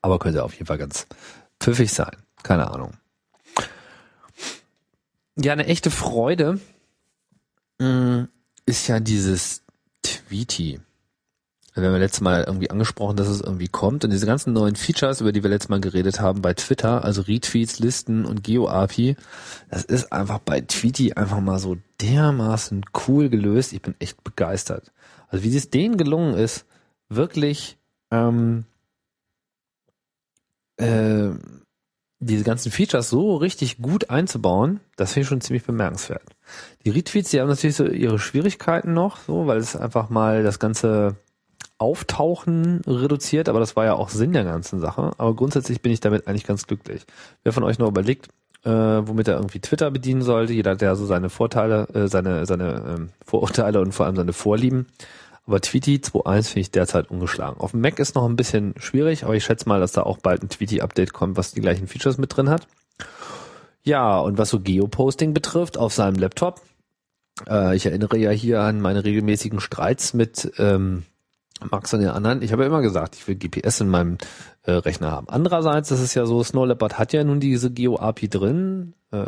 Aber 0.01 0.19
könnte 0.19 0.43
auf 0.43 0.55
jeden 0.55 0.67
Fall 0.67 0.79
ganz 0.79 1.07
pfiffig 1.61 1.93
sein. 1.93 2.17
Keine 2.43 2.71
Ahnung. 2.71 2.95
Ja, 5.37 5.53
eine 5.53 5.67
echte 5.67 5.91
Freude 5.91 6.59
mh, 7.79 7.89
mm, 7.89 8.29
ist 8.67 8.89
ja 8.89 9.01
dieses 9.01 9.63
Tweety 10.03 10.81
wir 11.75 11.85
haben 11.85 11.95
ja 11.95 12.01
letztes 12.01 12.21
Mal 12.21 12.45
irgendwie 12.45 12.71
angesprochen, 12.71 13.17
dass 13.17 13.29
es 13.29 13.41
irgendwie 13.41 13.69
kommt. 13.69 14.05
Und 14.05 14.11
diese 14.11 14.27
ganzen 14.27 14.53
neuen 14.53 14.77
Features, 14.77 15.23
über 15.23 15.33
die 15.33 15.43
wir 15.43 15.49
letztes 15.49 15.71
Mal 15.71 15.81
geredet 15.81 16.21
haben 16.21 16.43
bei 16.43 16.53
Twitter, 16.53 17.03
also 17.03 17.23
Retweets, 17.23 17.79
Listen 17.79 18.27
und 18.27 18.45
GeoAPI, 18.45 19.17
das 19.71 19.85
ist 19.85 20.13
einfach 20.13 20.39
bei 20.39 20.61
Tweety 20.61 21.15
einfach 21.15 21.41
mal 21.41 21.59
so 21.59 21.79
dermaßen 22.01 22.85
cool 23.07 23.31
gelöst. 23.31 23.73
Ich 23.73 23.81
bin 23.81 23.95
echt 24.01 24.23
begeistert. 24.23 24.93
Also 25.29 25.45
wie 25.45 25.57
es 25.57 25.71
denen 25.71 25.97
gelungen 25.97 26.35
ist, 26.35 26.67
wirklich 27.09 27.79
ähm, 28.11 28.65
äh, 30.77 31.31
diese 32.21 32.45
ganzen 32.45 32.71
Features 32.71 33.09
so 33.09 33.37
richtig 33.37 33.79
gut 33.79 34.11
einzubauen, 34.11 34.81
das 34.97 35.13
finde 35.13 35.23
ich 35.23 35.29
schon 35.29 35.41
ziemlich 35.41 35.65
bemerkenswert. 35.65 36.37
Die 36.85 36.91
Retweets, 36.91 37.31
die 37.31 37.41
haben 37.41 37.49
natürlich 37.49 37.77
so 37.77 37.87
ihre 37.87 38.19
Schwierigkeiten 38.19 38.93
noch, 38.93 39.17
so, 39.17 39.47
weil 39.47 39.59
es 39.59 39.75
einfach 39.75 40.11
mal 40.11 40.43
das 40.43 40.59
ganze 40.59 41.17
Auftauchen 41.83 42.81
reduziert, 42.87 43.49
aber 43.49 43.59
das 43.59 43.75
war 43.75 43.85
ja 43.85 43.95
auch 43.95 44.09
Sinn 44.09 44.33
der 44.33 44.45
ganzen 44.45 44.79
Sache. 44.79 45.11
Aber 45.19 45.35
grundsätzlich 45.35 45.83
bin 45.83 45.91
ich 45.91 45.99
damit 45.99 46.29
eigentlich 46.29 46.47
ganz 46.47 46.69
glücklich. 46.69 47.03
Wer 47.43 47.53
von 47.53 47.65
euch 47.65 47.81
noch 47.81 47.89
überlegt, 47.89 48.29
äh, 48.65 48.71
womit 48.71 49.27
er 49.27 49.35
irgendwie 49.35 49.59
Twitter 49.59 49.91
bedienen 49.91 50.23
sollte, 50.23 50.53
jeder 50.53 50.71
hat 50.71 50.83
ja 50.83 50.95
so 50.95 51.05
seine 51.07 51.29
Vorteile, 51.29 51.89
äh, 51.93 52.07
seine, 52.07 52.47
seine 52.47 52.97
ähm, 52.97 53.09
Vorurteile 53.27 53.81
und 53.81 53.93
vor 53.93 54.07
allem 54.07 54.15
seine 54.15 54.33
Vorlieben. 54.33 54.87
Aber 55.45 55.61
Tweety 55.61 55.97
2.1 55.97 56.43
finde 56.45 56.61
ich 56.61 56.71
derzeit 56.71 57.11
ungeschlagen. 57.11 57.61
Auf 57.61 57.73
dem 57.73 57.81
Mac 57.81 57.99
ist 57.99 58.15
noch 58.15 58.29
ein 58.29 58.37
bisschen 58.37 58.75
schwierig, 58.79 59.25
aber 59.25 59.35
ich 59.35 59.43
schätze 59.43 59.69
mal, 59.69 59.81
dass 59.81 59.91
da 59.91 60.05
auch 60.05 60.19
bald 60.19 60.45
ein 60.45 60.49
Tweety-Update 60.49 61.13
kommt, 61.13 61.37
was 61.37 61.53
die 61.53 61.61
gleichen 61.61 61.89
Features 61.89 62.19
mit 62.19 62.37
drin 62.37 62.49
hat. 62.49 62.69
Ja, 63.83 64.21
und 64.21 64.39
was 64.39 64.51
so 64.51 64.61
Geoposting 64.61 65.35
betrifft 65.35 65.77
auf 65.77 65.93
seinem 65.93 66.15
Laptop, 66.15 66.61
äh, 67.49 67.75
ich 67.75 67.87
erinnere 67.87 68.17
ja 68.19 68.31
hier 68.31 68.61
an 68.61 68.81
meine 68.81 69.05
regelmäßigen 69.05 69.59
Streits 69.59 70.15
mit 70.15 70.53
ähm, 70.59 71.03
Max 71.71 71.93
und 71.95 72.01
den 72.01 72.11
anderen. 72.11 72.43
Ich 72.43 72.53
habe 72.53 72.63
ja 72.63 72.69
immer 72.69 72.83
gesagt, 72.83 73.17
ich 73.17 73.27
will 73.29 73.37
GPS 73.37 73.81
in 73.81 73.89
meinem 73.89 74.19
äh, 74.63 74.73
Rechner 74.73 75.11
haben. 75.11 75.29
Andererseits 75.29 75.91
ist 75.91 76.01
es 76.01 76.15
ja 76.15 76.27
so, 76.27 76.43
Snow 76.43 76.67
Leopard 76.67 76.99
hat 76.99 77.13
ja 77.13 77.25
nun 77.25 77.41
diese 77.41 77.71
Geo-API 77.71 78.29
drin. 78.29 78.95
Äh, 79.11 79.27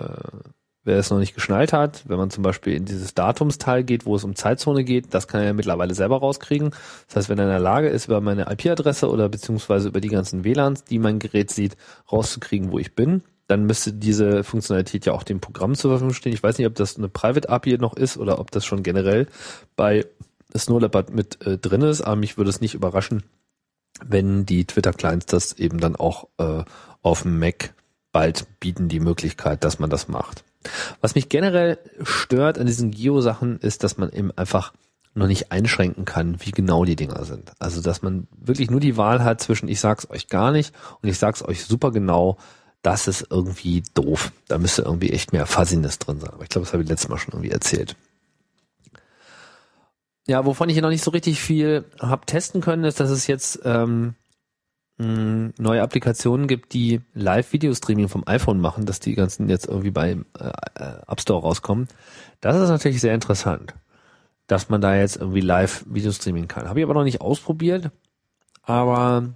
wer 0.85 0.99
es 0.99 1.11
noch 1.11 1.18
nicht 1.18 1.35
geschnallt 1.35 1.72
hat, 1.72 2.05
wenn 2.09 2.18
man 2.18 2.30
zum 2.30 2.43
Beispiel 2.43 2.74
in 2.74 2.85
dieses 2.85 3.14
Datumsteil 3.14 3.85
geht, 3.85 4.07
wo 4.07 4.16
es 4.16 4.24
um 4.24 4.37
Zeitzone 4.37 4.85
geht, 4.85 5.14
das 5.14 5.26
kann 5.26 5.41
er 5.41 5.47
ja 5.47 5.53
mittlerweile 5.55 5.95
selber 5.95 6.18
rauskriegen. 6.18 6.70
Das 7.07 7.16
heißt, 7.16 7.28
wenn 7.28 7.39
er 7.39 7.45
in 7.45 7.51
der 7.51 7.59
Lage 7.59 7.89
ist, 7.89 8.07
über 8.07 8.20
meine 8.20 8.51
IP-Adresse 8.51 9.11
oder 9.11 9.28
beziehungsweise 9.28 9.89
über 9.89 10.01
die 10.01 10.09
ganzen 10.09 10.45
WLANs, 10.45 10.85
die 10.85 10.99
mein 10.99 11.18
Gerät 11.18 11.51
sieht, 11.51 11.76
rauszukriegen, 12.12 12.70
wo 12.70 12.78
ich 12.78 12.95
bin, 12.95 13.22
dann 13.47 13.64
müsste 13.64 13.93
diese 13.93 14.45
Funktionalität 14.45 15.07
ja 15.07 15.12
auch 15.12 15.22
dem 15.22 15.41
Programm 15.41 15.74
zur 15.74 15.91
Verfügung 15.91 16.14
stehen. 16.14 16.32
Ich 16.32 16.43
weiß 16.43 16.59
nicht, 16.59 16.66
ob 16.66 16.74
das 16.74 16.97
eine 16.97 17.09
Private 17.09 17.49
API 17.49 17.78
noch 17.78 17.97
ist 17.97 18.16
oder 18.16 18.39
ob 18.39 18.51
das 18.51 18.64
schon 18.64 18.82
generell 18.82 19.26
bei 19.76 20.07
Snow 20.57 20.80
Leopard 20.80 21.12
mit 21.12 21.44
äh, 21.46 21.59
drin 21.59 21.82
ist, 21.82 22.00
aber 22.00 22.16
mich 22.16 22.36
würde 22.36 22.50
es 22.50 22.61
nicht 22.61 22.74
überraschen, 22.74 23.22
wenn 24.05 24.46
die 24.46 24.64
Twitter-Clients 24.64 25.26
das 25.26 25.52
eben 25.55 25.78
dann 25.78 25.96
auch 25.96 26.28
äh, 26.38 26.64
auf 27.02 27.22
dem 27.22 27.38
Mac 27.38 27.74
bald 28.12 28.46
bieten, 28.61 28.88
die 28.88 29.00
Möglichkeit, 29.00 29.64
dass 29.64 29.78
man 29.78 29.90
das 29.90 30.09
macht. 30.09 30.44
Was 31.00 31.14
mich 31.14 31.28
generell 31.28 31.78
stört 32.02 32.59
an 32.59 32.66
diesen 32.66 32.90
Geo-Sachen 32.90 33.59
ist, 33.59 33.84
dass 33.84 33.98
man 33.98 34.11
eben 34.11 34.30
einfach 34.32 34.72
noch 35.14 35.26
nicht 35.26 35.52
einschränken 35.52 36.05
kann, 36.05 36.40
wie 36.40 36.50
genau 36.50 36.84
die 36.84 36.96
Dinger 36.96 37.24
sind. 37.24 37.52
Also, 37.59 37.80
dass 37.80 38.02
man 38.02 38.26
wirklich 38.36 38.70
nur 38.70 38.80
die 38.80 38.96
Wahl 38.96 39.22
hat 39.22 39.40
zwischen 39.40 39.68
ich 39.68 39.80
sag's 39.80 40.09
euch 40.11 40.28
gar 40.28 40.50
nicht 40.50 40.74
und 41.02 41.09
ich 41.09 41.18
sag's 41.18 41.42
euch 41.42 41.64
super 41.64 41.92
genau, 41.92 42.36
das 42.82 43.07
ist 43.09 43.26
irgendwie 43.30 43.82
doof. 43.94 44.32
Da 44.48 44.59
müsste 44.59 44.82
irgendwie 44.82 45.11
echt 45.11 45.32
mehr 45.32 45.46
Fuzziness 45.46 45.98
drin 45.98 46.20
sein. 46.20 46.30
Aber 46.30 46.42
ich 46.42 46.48
glaube, 46.48 46.64
das 46.66 46.72
habe 46.72 46.82
ich 46.82 46.88
letztes 46.88 47.09
Mal 47.09 47.18
schon 47.18 47.32
irgendwie 47.32 47.52
erzählt. 47.52 47.96
Ja, 50.27 50.47
wovon 50.47 50.68
ich 50.68 50.75
hier 50.75 50.83
noch 50.83 50.91
nicht 50.91 51.05
so 51.05 51.11
richtig 51.11 51.41
viel 51.41 51.85
hab 52.01 52.27
testen 52.27 52.61
können, 52.61 52.85
ist, 52.85 53.01
dass 53.01 53.11
es 53.11 53.27
jetzt 53.27 53.61
ähm, 53.64 54.14
neue 54.97 55.83
Applikationen 55.83 56.47
gibt, 56.47 56.72
die 56.72 57.01
Live-Video-Streaming 57.14 58.09
vom 58.09 58.22
iPhone 58.27 58.61
machen, 58.61 58.87
dass 58.87 59.01
die 59.01 59.14
ganzen 59.14 59.49
jetzt 59.49 59.66
irgendwie 59.66 59.91
beim 59.91 60.25
äh, 60.39 60.51
äh, 60.77 60.99
App 61.09 61.20
Store 61.20 61.43
rauskommen. 61.43 61.89
Das 62.41 62.57
ist 62.57 62.68
natürlich 62.68 63.01
sehr 63.01 63.14
interessant, 63.14 63.75
dass 64.47 64.68
man 64.68 64.81
da 64.81 64.95
jetzt 64.95 65.16
irgendwie 65.16 65.41
Live-Video 65.41 66.12
streaming 66.12 66.47
kann. 66.47 66.68
Habe 66.68 66.79
ich 66.79 66.85
aber 66.85 66.95
noch 66.95 67.05
nicht 67.05 67.20
ausprobiert, 67.20 67.91
aber 68.62 69.35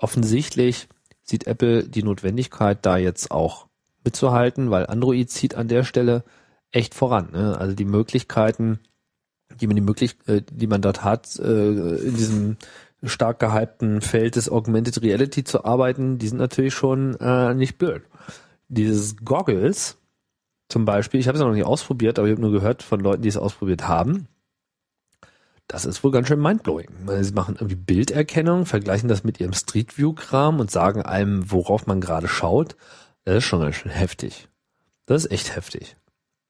offensichtlich 0.00 0.88
sieht 1.22 1.46
Apple 1.46 1.84
die 1.84 2.02
Notwendigkeit, 2.02 2.78
da 2.82 2.96
jetzt 2.96 3.30
auch 3.30 3.68
mitzuhalten, 4.04 4.70
weil 4.72 4.86
Android 4.86 5.30
zieht 5.30 5.54
an 5.54 5.68
der 5.68 5.84
Stelle 5.84 6.24
echt 6.72 6.94
voran. 6.94 7.30
Ne? 7.30 7.56
Also 7.56 7.76
die 7.76 7.84
Möglichkeiten, 7.84 8.80
die 9.60 9.66
man 9.66 9.76
die 9.76 9.82
möglich, 9.82 10.16
äh, 10.26 10.42
die 10.50 10.66
man 10.66 10.82
dort 10.82 11.04
hat, 11.04 11.38
äh, 11.38 11.96
in 11.96 12.16
diesem 12.16 12.56
stark 13.04 13.40
gehypten 13.40 14.00
Feld 14.00 14.36
des 14.36 14.48
Augmented 14.48 15.02
Reality 15.02 15.44
zu 15.44 15.64
arbeiten, 15.64 16.18
die 16.18 16.28
sind 16.28 16.38
natürlich 16.38 16.74
schon 16.74 17.16
äh, 17.16 17.54
nicht 17.54 17.78
blöd. 17.78 18.02
Dieses 18.68 19.16
Goggles 19.16 19.98
zum 20.68 20.84
Beispiel, 20.84 21.20
ich 21.20 21.28
habe 21.28 21.36
es 21.36 21.44
noch 21.44 21.52
nicht 21.52 21.66
ausprobiert, 21.66 22.18
aber 22.18 22.28
ich 22.28 22.32
habe 22.32 22.40
nur 22.40 22.52
gehört 22.52 22.82
von 22.82 23.00
Leuten, 23.00 23.22
die 23.22 23.28
es 23.28 23.36
ausprobiert 23.36 23.88
haben. 23.88 24.28
Das 25.66 25.84
ist 25.84 26.02
wohl 26.02 26.10
ganz 26.10 26.28
schön 26.28 26.40
mindblowing. 26.40 26.88
Sie 27.20 27.32
machen 27.32 27.56
irgendwie 27.56 27.76
Bilderkennung, 27.76 28.66
vergleichen 28.66 29.08
das 29.08 29.24
mit 29.24 29.40
ihrem 29.40 29.52
Street 29.52 29.98
View 29.98 30.12
Kram 30.12 30.60
und 30.60 30.70
sagen 30.70 31.02
einem, 31.02 31.50
worauf 31.50 31.86
man 31.86 32.00
gerade 32.00 32.28
schaut. 32.28 32.76
Das 33.24 33.36
ist 33.36 33.44
schon 33.44 33.60
ganz 33.60 33.76
schön 33.76 33.92
heftig. 33.92 34.48
Das 35.06 35.24
ist 35.24 35.30
echt 35.30 35.56
heftig. 35.56 35.96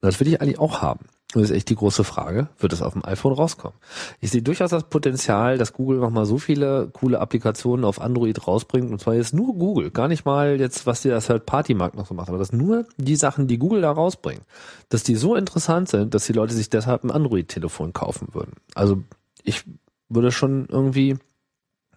Das 0.00 0.20
will 0.20 0.28
ich 0.28 0.40
eigentlich 0.40 0.58
auch 0.58 0.82
haben. 0.82 1.06
Das 1.32 1.44
ist 1.44 1.50
echt 1.50 1.70
die 1.70 1.76
große 1.76 2.04
Frage, 2.04 2.48
wird 2.58 2.74
es 2.74 2.82
auf 2.82 2.92
dem 2.92 3.04
iPhone 3.06 3.32
rauskommen? 3.32 3.76
Ich 4.20 4.30
sehe 4.30 4.42
durchaus 4.42 4.70
das 4.70 4.84
Potenzial, 4.84 5.56
dass 5.56 5.72
Google 5.72 5.98
nochmal 5.98 6.26
so 6.26 6.36
viele 6.36 6.90
coole 6.92 7.20
Applikationen 7.20 7.86
auf 7.86 8.02
Android 8.02 8.46
rausbringt, 8.46 8.90
und 8.90 9.00
zwar 9.00 9.14
jetzt 9.14 9.32
nur 9.32 9.54
Google, 9.54 9.90
gar 9.90 10.08
nicht 10.08 10.26
mal 10.26 10.60
jetzt, 10.60 10.86
was 10.86 11.00
die 11.00 11.08
das 11.08 11.30
halt 11.30 11.46
Partymarkt 11.46 11.96
noch 11.96 12.06
so 12.06 12.12
macht, 12.12 12.28
aber 12.28 12.36
dass 12.36 12.52
nur 12.52 12.84
die 12.98 13.16
Sachen, 13.16 13.46
die 13.46 13.58
Google 13.58 13.80
da 13.80 13.92
rausbringt, 13.92 14.42
dass 14.90 15.04
die 15.04 15.14
so 15.14 15.34
interessant 15.34 15.88
sind, 15.88 16.12
dass 16.14 16.26
die 16.26 16.34
Leute 16.34 16.52
sich 16.52 16.68
deshalb 16.68 17.02
ein 17.02 17.10
Android-Telefon 17.10 17.94
kaufen 17.94 18.28
würden. 18.32 18.52
Also 18.74 19.02
ich 19.42 19.64
würde 20.10 20.32
schon 20.32 20.66
irgendwie 20.68 21.16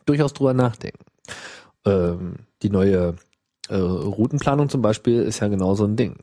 durchaus 0.06 0.32
drüber 0.32 0.54
nachdenken. 0.54 1.04
Ähm, 1.84 2.36
die 2.62 2.70
neue 2.70 3.16
äh, 3.68 3.76
Routenplanung 3.76 4.70
zum 4.70 4.82
Beispiel 4.82 5.22
ist 5.24 5.42
ja 5.42 5.50
genau 5.50 5.76
so 5.76 5.84
ein 5.84 5.98
Ding. 5.98 6.18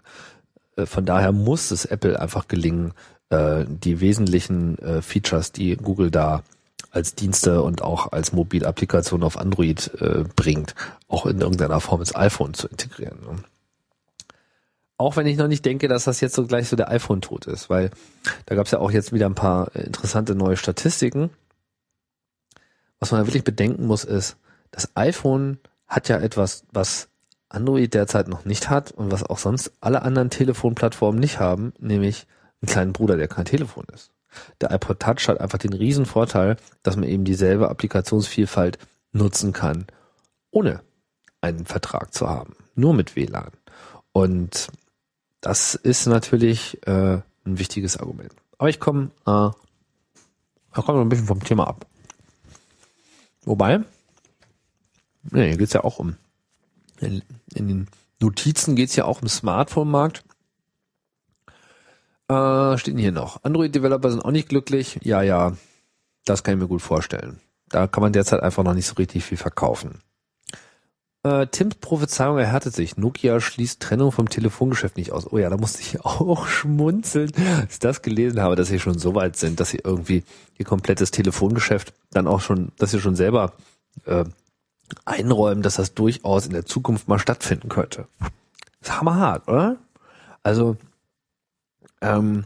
Äh, 0.76 0.86
von 0.86 1.04
daher 1.04 1.32
muss 1.32 1.70
es 1.70 1.84
Apple 1.84 2.18
einfach 2.20 2.48
gelingen, 2.48 2.92
äh, 3.30 3.64
die 3.68 4.00
wesentlichen 4.00 4.78
äh, 4.78 5.02
Features, 5.02 5.52
die 5.52 5.76
Google 5.76 6.10
da 6.10 6.42
als 6.90 7.14
Dienste 7.14 7.62
und 7.62 7.82
auch 7.82 8.12
als 8.12 8.32
Mobilapplikation 8.32 9.22
auf 9.22 9.38
Android 9.38 9.90
bringt, 10.36 10.74
auch 11.08 11.24
in 11.24 11.40
irgendeiner 11.40 11.80
Form 11.80 12.00
ins 12.00 12.14
iPhone 12.14 12.52
zu 12.52 12.68
integrieren. 12.68 13.18
Ne? 13.22 13.36
Auch 14.98 15.16
wenn 15.16 15.26
ich 15.26 15.38
noch 15.38 15.48
nicht 15.48 15.64
denke, 15.64 15.88
dass 15.88 16.04
das 16.04 16.20
jetzt 16.20 16.34
so 16.34 16.46
gleich 16.46 16.68
so 16.68 16.76
der 16.76 16.90
iPhone-Tod 16.90 17.46
ist, 17.46 17.70
weil 17.70 17.90
da 18.44 18.56
gab 18.56 18.66
es 18.66 18.72
ja 18.72 18.78
auch 18.78 18.90
jetzt 18.90 19.10
wieder 19.10 19.24
ein 19.24 19.34
paar 19.34 19.74
interessante 19.74 20.34
neue 20.34 20.58
Statistiken. 20.58 21.30
Was 23.00 23.10
man 23.10 23.26
wirklich 23.26 23.44
bedenken 23.44 23.86
muss, 23.86 24.04
ist, 24.04 24.36
das 24.70 24.94
iPhone 24.94 25.58
hat 25.86 26.08
ja 26.10 26.18
etwas, 26.18 26.64
was 26.72 27.08
Android 27.55 27.94
derzeit 27.94 28.28
noch 28.28 28.44
nicht 28.44 28.70
hat 28.70 28.92
und 28.92 29.11
was 29.11 29.22
auch 29.22 29.38
sonst 29.38 29.72
alle 29.80 30.03
anderen 30.03 30.30
Telefonplattformen 30.30 31.20
nicht 31.20 31.38
haben, 31.38 31.72
nämlich 31.78 32.26
einen 32.61 32.70
kleinen 32.70 32.92
Bruder, 32.92 33.16
der 33.16 33.28
kein 33.28 33.44
Telefon 33.44 33.84
ist. 33.92 34.11
Der 34.61 34.70
iPod 34.70 35.00
Touch 35.00 35.28
hat 35.28 35.40
einfach 35.40 35.59
den 35.59 35.72
riesen 35.72 36.07
Vorteil, 36.07 36.57
dass 36.82 36.96
man 36.96 37.09
eben 37.09 37.24
dieselbe 37.24 37.68
Applikationsvielfalt 37.68 38.78
nutzen 39.12 39.53
kann, 39.53 39.86
ohne 40.50 40.80
einen 41.40 41.66
Vertrag 41.66 42.14
zu 42.14 42.28
haben, 42.28 42.55
nur 42.74 42.94
mit 42.94 43.14
WLAN. 43.16 43.50
Und 44.12 44.68
das 45.40 45.74
ist 45.74 46.07
natürlich 46.07 46.86
äh, 46.86 47.20
ein 47.44 47.59
wichtiges 47.59 47.96
Argument. 47.96 48.32
Aber 48.59 48.70
ich 48.70 48.80
komme 48.80 49.11
äh, 49.26 49.48
ich 50.70 50.76
noch 50.76 50.88
ein 50.88 51.09
bisschen 51.09 51.26
vom 51.26 51.42
Thema 51.42 51.66
ab. 51.66 51.86
Wobei, 53.44 53.80
nee, 55.30 55.48
hier 55.48 55.57
geht's 55.59 55.72
ja 55.72 55.84
auch 55.84 55.98
um 55.98 56.16
in, 57.55 57.68
den 57.68 57.88
Notizen 58.20 58.76
geht 58.76 58.90
es 58.90 58.96
ja 58.96 59.05
auch 59.05 59.22
um 59.22 59.28
Smartphone-Markt. 59.28 60.24
Äh, 62.28 62.78
steht 62.78 62.98
hier 62.98 63.12
noch. 63.12 63.42
Android-Developer 63.42 64.11
sind 64.11 64.24
auch 64.24 64.30
nicht 64.30 64.48
glücklich. 64.48 64.98
Ja, 65.03 65.22
ja, 65.22 65.57
das 66.24 66.42
kann 66.42 66.55
ich 66.55 66.61
mir 66.61 66.68
gut 66.68 66.82
vorstellen. 66.82 67.40
Da 67.68 67.86
kann 67.86 68.03
man 68.03 68.12
derzeit 68.12 68.40
einfach 68.40 68.64
noch 68.64 68.74
nicht 68.74 68.86
so 68.86 68.94
richtig 68.94 69.24
viel 69.24 69.38
verkaufen. 69.38 70.00
Äh, 71.24 71.46
Tims 71.46 71.76
Prophezeiung 71.76 72.38
erhärtet 72.38 72.74
sich. 72.74 72.96
Nokia 72.96 73.40
schließt 73.40 73.80
Trennung 73.80 74.11
vom 74.11 74.28
Telefongeschäft 74.28 74.96
nicht 74.96 75.12
aus. 75.12 75.30
Oh 75.30 75.38
ja, 75.38 75.50
da 75.50 75.57
musste 75.57 75.80
ich 75.80 76.00
auch 76.05 76.46
schmunzeln, 76.46 77.32
als 77.61 77.74
ich 77.74 77.78
das 77.78 78.03
gelesen 78.03 78.40
habe, 78.40 78.57
dass 78.57 78.68
sie 78.68 78.80
schon 78.80 78.98
so 78.98 79.14
weit 79.14 79.36
sind, 79.36 79.61
dass 79.61 79.70
sie 79.70 79.80
irgendwie 79.84 80.24
ihr 80.59 80.64
komplettes 80.64 81.11
Telefongeschäft 81.12 81.94
dann 82.11 82.26
auch 82.26 82.40
schon, 82.40 82.72
dass 82.76 82.90
sie 82.90 83.00
schon 83.00 83.16
selber 83.16 83.53
äh, 84.05 84.24
einräumen, 85.05 85.62
dass 85.62 85.76
das 85.76 85.95
durchaus 85.95 86.47
in 86.47 86.53
der 86.53 86.66
Zukunft 86.66 87.09
mal 87.09 87.18
stattfinden 87.18 87.68
könnte. 87.68 88.07
Das 88.80 88.90
ist 88.90 89.01
hammerhart, 89.01 89.49
oder? 89.49 89.76
Also, 90.43 90.76
ähm, 92.01 92.45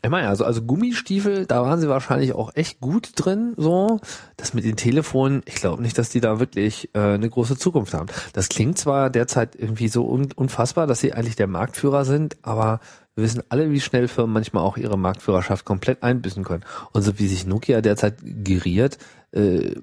ich 0.00 0.10
meine, 0.10 0.28
also, 0.28 0.44
also 0.44 0.62
Gummistiefel, 0.62 1.46
da 1.46 1.62
waren 1.62 1.80
sie 1.80 1.88
wahrscheinlich 1.88 2.32
auch 2.32 2.54
echt 2.54 2.80
gut 2.80 3.12
drin, 3.16 3.54
so. 3.56 4.00
Das 4.36 4.54
mit 4.54 4.64
den 4.64 4.76
Telefonen, 4.76 5.42
ich 5.44 5.56
glaube 5.56 5.82
nicht, 5.82 5.98
dass 5.98 6.08
die 6.08 6.20
da 6.20 6.38
wirklich 6.38 6.90
äh, 6.94 7.00
eine 7.00 7.28
große 7.28 7.56
Zukunft 7.56 7.94
haben. 7.94 8.08
Das 8.32 8.48
klingt 8.48 8.78
zwar 8.78 9.10
derzeit 9.10 9.56
irgendwie 9.56 9.88
so 9.88 10.08
un 10.08 10.30
unfassbar, 10.32 10.86
dass 10.86 11.00
sie 11.00 11.12
eigentlich 11.14 11.34
der 11.34 11.48
Marktführer 11.48 12.04
sind, 12.04 12.36
aber 12.42 12.80
wir 13.16 13.24
wissen 13.24 13.42
alle, 13.48 13.72
wie 13.72 13.80
schnell 13.80 14.06
Firmen 14.06 14.32
manchmal 14.32 14.62
auch 14.62 14.76
ihre 14.76 14.96
Marktführerschaft 14.96 15.64
komplett 15.64 16.04
einbüßen 16.04 16.44
können. 16.44 16.64
Und 16.92 17.02
so 17.02 17.18
wie 17.18 17.26
sich 17.26 17.44
Nokia 17.44 17.80
derzeit 17.80 18.18
geriert, 18.22 18.98
äh, 19.32 19.74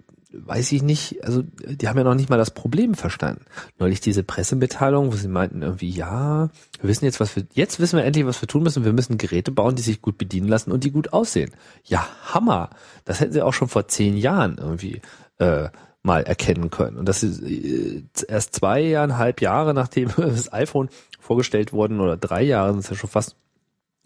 weiß 0.45 0.71
ich 0.71 0.83
nicht, 0.83 1.23
also 1.23 1.43
die 1.43 1.87
haben 1.87 1.97
ja 1.97 2.03
noch 2.03 2.15
nicht 2.15 2.29
mal 2.29 2.37
das 2.37 2.51
Problem 2.51 2.95
verstanden. 2.95 3.45
Neulich 3.79 4.01
diese 4.01 4.23
Pressemitteilung, 4.23 5.11
wo 5.11 5.15
sie 5.15 5.27
meinten 5.27 5.61
irgendwie, 5.61 5.89
ja, 5.89 6.49
wir 6.79 6.89
wissen 6.89 7.05
jetzt, 7.05 7.19
was 7.19 7.35
wir, 7.35 7.45
jetzt 7.53 7.79
wissen 7.79 7.97
wir 7.97 8.05
endlich, 8.05 8.25
was 8.25 8.41
wir 8.41 8.47
tun 8.47 8.63
müssen. 8.63 8.85
Wir 8.85 8.93
müssen 8.93 9.17
Geräte 9.17 9.51
bauen, 9.51 9.75
die 9.75 9.81
sich 9.81 10.01
gut 10.01 10.17
bedienen 10.17 10.47
lassen 10.47 10.71
und 10.71 10.83
die 10.83 10.91
gut 10.91 11.13
aussehen. 11.13 11.51
Ja, 11.83 12.07
Hammer. 12.33 12.69
Das 13.05 13.19
hätten 13.19 13.33
sie 13.33 13.41
auch 13.41 13.53
schon 13.53 13.67
vor 13.67 13.87
zehn 13.87 14.17
Jahren 14.17 14.57
irgendwie 14.57 15.01
äh, 15.39 15.69
mal 16.03 16.23
erkennen 16.23 16.69
können. 16.69 16.97
Und 16.97 17.09
das 17.09 17.23
ist 17.23 17.41
äh, 17.41 18.03
erst 18.27 18.55
zwei 18.55 18.81
Jahre, 18.81 19.73
nachdem 19.73 20.11
das 20.17 20.53
iPhone 20.53 20.89
vorgestellt 21.19 21.73
worden 21.73 21.99
oder 21.99 22.17
drei 22.17 22.43
Jahre 22.43 22.71
sind 22.71 22.83
es 22.83 22.89
ja 22.89 22.95
schon 22.95 23.09
fast, 23.09 23.35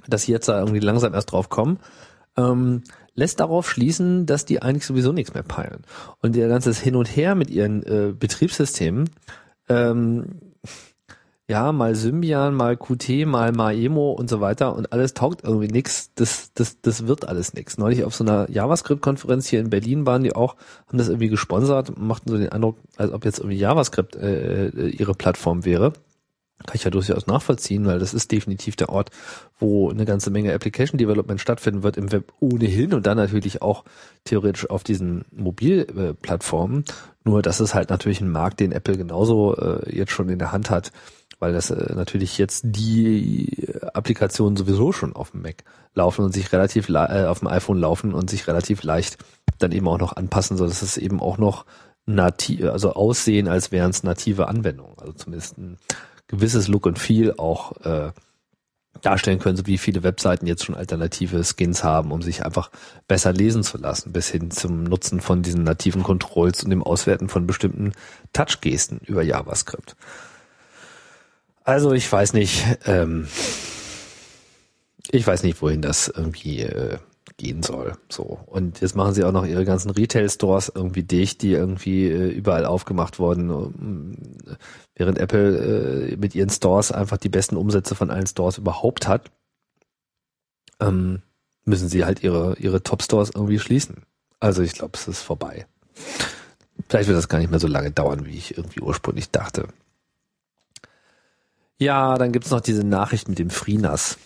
dass 0.08 0.24
sie 0.24 0.32
jetzt 0.32 0.48
da 0.48 0.60
irgendwie 0.60 0.80
langsam 0.80 1.14
erst 1.14 1.32
drauf 1.32 1.50
kommen. 1.50 1.80
Ähm, 2.38 2.84
lässt 3.20 3.40
darauf 3.40 3.70
schließen, 3.70 4.26
dass 4.26 4.46
die 4.46 4.62
eigentlich 4.62 4.86
sowieso 4.86 5.12
nichts 5.12 5.34
mehr 5.34 5.44
peilen. 5.44 5.84
Und 6.22 6.36
ihr 6.36 6.48
ganzes 6.48 6.80
Hin 6.80 6.96
und 6.96 7.06
Her 7.06 7.36
mit 7.36 7.50
ihren 7.50 7.84
äh, 7.84 8.14
Betriebssystemen, 8.18 9.10
ähm, 9.68 10.26
ja, 11.50 11.72
mal 11.72 11.96
Symbian, 11.96 12.54
mal 12.54 12.78
Qt, 12.78 13.26
mal 13.26 13.52
Maemo 13.52 14.12
und 14.12 14.30
so 14.30 14.40
weiter 14.40 14.76
und 14.76 14.94
alles 14.94 15.16
taugt 15.16 15.44
irgendwie 15.44 15.68
nichts. 15.68 16.12
Das, 16.14 16.54
das, 16.54 16.80
das 16.82 17.08
wird 17.08 17.28
alles 17.28 17.56
nichts. 17.56 17.80
Neulich 17.80 18.04
auf 18.04 18.16
so 18.16 18.24
einer 18.24 18.50
JavaScript-Konferenz 18.52 19.48
hier 19.48 19.60
in 19.60 19.72
Berlin 19.72 20.06
waren 20.06 20.24
die 20.24 20.36
auch, 20.36 20.56
haben 20.88 21.00
das 21.00 21.08
irgendwie 21.08 21.28
gesponsert, 21.28 21.98
machten 21.98 22.30
so 22.30 22.38
den 22.38 22.50
Eindruck, 22.50 22.78
als 22.98 23.12
ob 23.12 23.26
jetzt 23.26 23.40
irgendwie 23.40 23.58
JavaScript 23.58 24.16
äh, 24.16 24.68
äh 24.68 24.90
ihre 24.90 25.16
Plattform 25.16 25.66
wäre. 25.66 25.94
Kann 26.66 26.76
ich 26.76 26.84
ja 26.84 26.92
durchaus 26.92 27.26
nachvollziehen, 27.26 27.86
weil 27.86 28.00
das 28.00 28.14
ist 28.14 28.32
definitiv 28.32 28.76
der 28.76 28.90
Ort, 28.90 29.12
wo 29.60 29.90
eine 29.90 30.06
ganze 30.06 30.30
Menge 30.30 30.54
Application 30.54 30.98
Development 30.98 31.40
stattfinden 31.40 31.84
wird 31.84 31.96
im 31.96 32.12
Web 32.12 32.34
ohnehin 32.40 32.94
und 32.94 33.08
dann 33.08 33.18
natürlich 33.18 33.62
auch 33.62 33.86
theoretisch 34.26 34.70
auf 34.70 34.84
diesen 34.84 35.24
Mobilplattformen. 35.32 36.84
Nur 37.24 37.42
das 37.42 37.62
ist 37.62 37.76
halt 37.76 37.90
natürlich 37.90 38.20
ein 38.20 38.30
Markt, 38.30 38.60
den 38.60 38.74
Apple 38.74 38.98
genauso 38.98 39.56
äh, 39.56 39.96
jetzt 39.96 40.12
schon 40.12 40.28
in 40.28 40.40
der 40.40 40.52
Hand 40.52 40.70
hat, 40.70 40.92
weil 41.40 41.54
das 41.54 41.72
äh, 41.72 41.94
natürlich 41.96 42.38
jetzt 42.38 42.64
die 42.66 43.68
Applikationen 43.94 44.58
sowieso 44.58 44.92
schon 44.92 45.16
auf 45.16 45.32
dem 45.32 45.42
Mac 45.42 45.64
laufen 45.94 46.26
und 46.26 46.34
sich 46.34 46.52
relativ 46.52 46.90
äh, 46.90 47.26
auf 47.26 47.40
dem 47.40 47.48
iPhone 47.48 47.80
laufen 47.80 48.14
und 48.14 48.30
sich 48.30 48.48
relativ 48.48 48.84
leicht 48.84 49.18
dann 49.60 49.72
eben 49.72 49.88
auch 49.88 50.00
noch 50.00 50.16
anpassen, 50.16 50.58
so 50.58 50.66
dass 50.66 50.82
es 50.82 50.98
eben 50.98 51.22
auch 51.22 51.38
noch 51.38 51.66
nativ, 52.06 52.66
also 52.66 52.94
aussehen, 52.94 53.48
als 53.48 53.72
wären 53.72 53.92
es 53.92 54.04
native 54.04 54.48
Anwendungen. 54.48 54.98
Also 54.98 55.14
zumindest 55.14 55.58
ein 55.58 55.78
gewisses 56.30 56.70
Look 56.70 56.86
und 56.86 56.98
Feel 56.98 57.34
auch 57.38 57.76
äh, 57.82 58.12
darstellen 59.02 59.40
können, 59.40 59.58
so 59.58 59.66
wie 59.66 59.78
viele 59.78 60.04
Webseiten 60.04 60.48
jetzt 60.48 60.66
schon 60.66 60.76
alternative 60.76 61.44
Skins 61.44 61.84
haben, 61.84 62.12
um 62.12 62.22
sich 62.22 62.46
einfach 62.46 62.70
besser 63.08 63.34
lesen 63.34 63.64
zu 63.64 63.78
lassen, 63.78 64.14
bis 64.14 64.30
hin 64.30 64.52
zum 64.52 64.84
Nutzen 64.84 65.22
von 65.22 65.42
diesen 65.42 65.64
nativen 65.64 66.04
Controls 66.04 66.64
und 66.64 66.70
dem 66.70 66.84
Auswerten 66.84 67.30
von 67.30 67.48
bestimmten 67.48 67.94
Touch-Gesten 68.34 69.00
über 69.06 69.24
JavaScript. 69.24 69.96
Also 71.64 71.94
ich 71.94 72.12
weiß 72.12 72.34
nicht, 72.34 72.66
ähm, 72.86 73.28
ich 75.12 75.26
weiß 75.26 75.44
nicht, 75.44 75.62
wohin 75.62 75.82
das 75.82 76.08
irgendwie 76.08 76.62
äh, 76.62 76.98
gehen 77.40 77.64
soll. 77.64 77.94
So. 78.10 78.40
Und 78.46 78.82
jetzt 78.82 78.96
machen 78.96 79.16
sie 79.16 79.24
auch 79.24 79.32
noch 79.32 79.46
ihre 79.46 79.66
ganzen 79.66 79.90
Retail-Stores 79.90 80.72
irgendwie 80.76 81.04
dicht, 81.04 81.42
die 81.42 81.54
irgendwie 81.54 82.08
äh, 82.08 82.30
überall 82.30 82.66
aufgemacht 82.66 83.18
wurden, 83.18 84.18
während 84.94 85.18
Apple 85.18 86.12
äh, 86.12 86.18
mit 86.18 86.36
ihren 86.36 86.50
Stores 86.50 86.92
einfach 86.92 87.18
die 87.18 87.30
besten 87.30 87.58
Umsätze 87.58 87.96
von 87.96 88.12
allen 88.12 88.28
Stores 88.28 88.60
überhaupt 88.60 89.08
hat, 89.08 89.32
ähm, 90.80 91.24
müssen 91.66 91.90
sie 91.90 92.06
halt 92.06 92.22
ihre, 92.22 92.58
ihre 92.60 92.84
Top-Stores 92.84 93.32
irgendwie 93.34 93.60
schließen. 93.60 94.04
Also 94.40 94.62
ich 94.62 94.74
glaube, 94.74 94.92
es 94.94 95.08
ist 95.08 95.22
vorbei. 95.22 95.66
Vielleicht 96.88 97.08
wird 97.08 97.18
das 97.18 97.30
gar 97.30 97.40
nicht 97.40 97.50
mehr 97.50 97.60
so 97.60 97.68
lange 97.68 97.92
dauern, 97.92 98.26
wie 98.26 98.38
ich 98.38 98.58
irgendwie 98.58 98.82
ursprünglich 98.82 99.32
dachte. 99.32 99.68
Ja, 101.78 102.18
dann 102.18 102.34
gibt's 102.34 102.52
noch 102.52 102.62
diese 102.62 102.84
Nachricht 102.84 103.30
mit 103.30 103.40
dem 103.40 103.50
FreeNAS. 103.50 104.18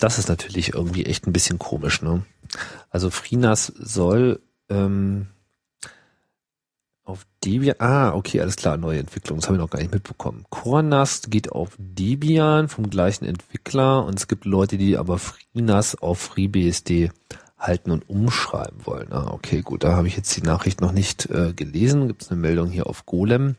Das 0.00 0.18
ist 0.18 0.28
natürlich 0.28 0.74
irgendwie 0.74 1.06
echt 1.06 1.26
ein 1.26 1.32
bisschen 1.32 1.58
komisch, 1.58 2.02
ne? 2.02 2.24
Also 2.90 3.10
FreeNAS 3.10 3.66
soll 3.66 4.40
ähm, 4.68 5.28
auf 7.04 7.26
Debian, 7.44 7.76
ah, 7.78 8.14
okay, 8.14 8.40
alles 8.40 8.56
klar, 8.56 8.76
neue 8.76 8.98
Entwicklung, 8.98 9.38
das 9.38 9.46
habe 9.46 9.56
ich 9.56 9.60
noch 9.60 9.70
gar 9.70 9.80
nicht 9.80 9.92
mitbekommen. 9.92 10.44
CoreNAS 10.50 11.22
geht 11.28 11.52
auf 11.52 11.70
Debian 11.78 12.68
vom 12.68 12.88
gleichen 12.88 13.24
Entwickler 13.24 14.04
und 14.04 14.18
es 14.18 14.28
gibt 14.28 14.44
Leute, 14.44 14.78
die 14.78 14.96
aber 14.96 15.18
FreeNAS 15.18 15.96
auf 15.96 16.18
FreeBSD 16.18 17.10
halten 17.58 17.90
und 17.90 18.08
umschreiben 18.08 18.86
wollen. 18.86 19.12
Ah, 19.12 19.30
okay, 19.32 19.60
gut, 19.60 19.84
da 19.84 19.94
habe 19.94 20.08
ich 20.08 20.16
jetzt 20.16 20.34
die 20.36 20.42
Nachricht 20.42 20.80
noch 20.80 20.92
nicht 20.92 21.28
äh, 21.30 21.52
gelesen. 21.52 22.08
Gibt 22.08 22.22
es 22.22 22.30
eine 22.30 22.40
Meldung 22.40 22.70
hier 22.70 22.86
auf 22.86 23.04
Golem. 23.04 23.56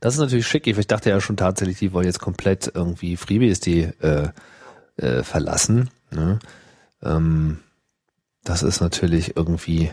Das 0.00 0.14
ist 0.14 0.20
natürlich 0.20 0.46
schick. 0.46 0.66
Ich 0.66 0.86
dachte 0.86 1.10
ja 1.10 1.20
schon 1.20 1.36
tatsächlich, 1.36 1.78
die 1.78 1.92
wollen 1.92 2.06
jetzt 2.06 2.20
komplett 2.20 2.72
irgendwie 2.74 3.18
FreeBSD 3.18 3.92
äh, 4.00 4.28
äh, 5.00 5.22
verlassen. 5.22 5.90
Ne? 6.10 6.38
Ähm, 7.02 7.60
das 8.44 8.62
ist 8.62 8.80
natürlich 8.80 9.36
irgendwie 9.36 9.90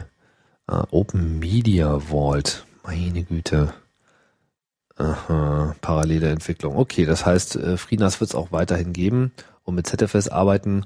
äh, 0.68 0.84
Open 0.92 1.40
Media 1.40 2.00
Vault. 2.00 2.66
Meine 2.84 3.24
Güte. 3.24 3.74
Aha, 4.96 5.76
parallele 5.82 6.30
Entwicklung. 6.30 6.76
Okay, 6.76 7.06
das 7.06 7.26
heißt, 7.26 7.56
äh, 7.58 7.78
FreeNAS 7.78 8.20
wird 8.20 8.32
es 8.32 8.36
auch 8.36 8.52
weiterhin 8.52 8.94
geben 8.94 9.32
und 9.64 9.76
mit 9.76 9.86
ZFS 9.86 10.28
arbeiten. 10.28 10.86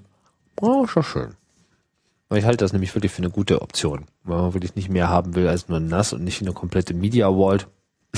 Oh, 0.60 0.85
schon 0.88 1.03
schön. 1.03 1.35
Ich 2.34 2.45
halte 2.45 2.64
das 2.64 2.72
nämlich 2.72 2.95
wirklich 2.95 3.11
für 3.11 3.22
eine 3.22 3.30
gute 3.30 3.61
Option. 3.61 4.06
Wenn 4.23 4.38
man 4.38 4.53
wirklich 4.53 4.76
nicht 4.76 4.89
mehr 4.89 5.10
haben 5.10 5.35
will 5.35 5.48
als 5.48 5.68
nur 5.68 5.80
NAS 5.80 6.14
und 6.14 6.23
nicht 6.23 6.41
eine 6.41 6.53
komplette 6.53 6.93
Media 6.93 7.30
Vault, 7.30 7.68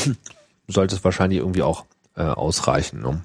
sollte 0.67 0.95
es 0.95 1.03
wahrscheinlich 1.03 1.39
irgendwie 1.39 1.63
auch 1.63 1.85
äh, 2.15 2.23
ausreichen. 2.23 3.01
Ne? 3.01 3.21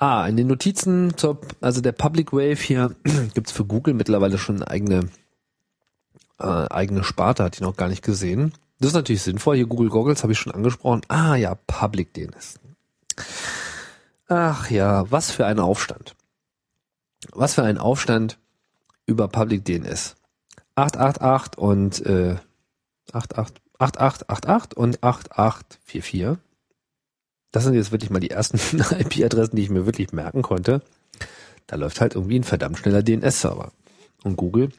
Ah, 0.00 0.26
in 0.26 0.38
den 0.38 0.46
Notizen 0.46 1.14
zur, 1.18 1.42
also 1.60 1.82
der 1.82 1.92
Public 1.92 2.32
Wave 2.32 2.56
hier 2.56 2.96
gibt's 3.34 3.52
für 3.52 3.66
Google 3.66 3.92
mittlerweile 3.92 4.38
schon 4.38 4.56
eine 4.56 4.68
eigene, 4.68 5.10
äh, 6.38 6.46
eigene 6.46 7.04
Sparte, 7.04 7.44
hat 7.44 7.58
die 7.58 7.62
noch 7.62 7.76
gar 7.76 7.88
nicht 7.88 8.02
gesehen. 8.02 8.54
Das 8.78 8.88
ist 8.88 8.94
natürlich 8.94 9.20
sinnvoll. 9.22 9.56
Hier 9.56 9.66
Google 9.66 9.90
Goggles 9.90 10.22
habe 10.22 10.32
ich 10.32 10.38
schon 10.38 10.54
angesprochen. 10.54 11.02
Ah 11.08 11.34
ja, 11.34 11.54
Public 11.66 12.14
DNS. 12.14 12.58
Ach 14.26 14.70
ja, 14.70 15.04
was 15.10 15.30
für 15.30 15.44
ein 15.44 15.58
Aufstand. 15.58 16.16
Was 17.32 17.52
für 17.52 17.62
ein 17.64 17.76
Aufstand 17.76 18.38
über 19.04 19.28
Public 19.28 19.66
DNS. 19.66 20.16
888 20.76 21.58
und 21.58 22.06
äh, 22.06 22.36
8888 23.12 24.78
und 24.78 25.02
8844 25.02 26.38
das 27.52 27.64
sind 27.64 27.74
jetzt 27.74 27.92
wirklich 27.92 28.10
mal 28.10 28.20
die 28.20 28.30
ersten 28.30 28.58
IP-Adressen, 28.98 29.56
die 29.56 29.62
ich 29.62 29.70
mir 29.70 29.86
wirklich 29.86 30.12
merken 30.12 30.42
konnte. 30.42 30.82
Da 31.66 31.76
läuft 31.76 32.00
halt 32.00 32.14
irgendwie 32.14 32.38
ein 32.38 32.44
verdammt 32.44 32.78
schneller 32.78 33.02
DNS-Server. 33.02 33.72
Und 34.24 34.36
Google 34.36 34.70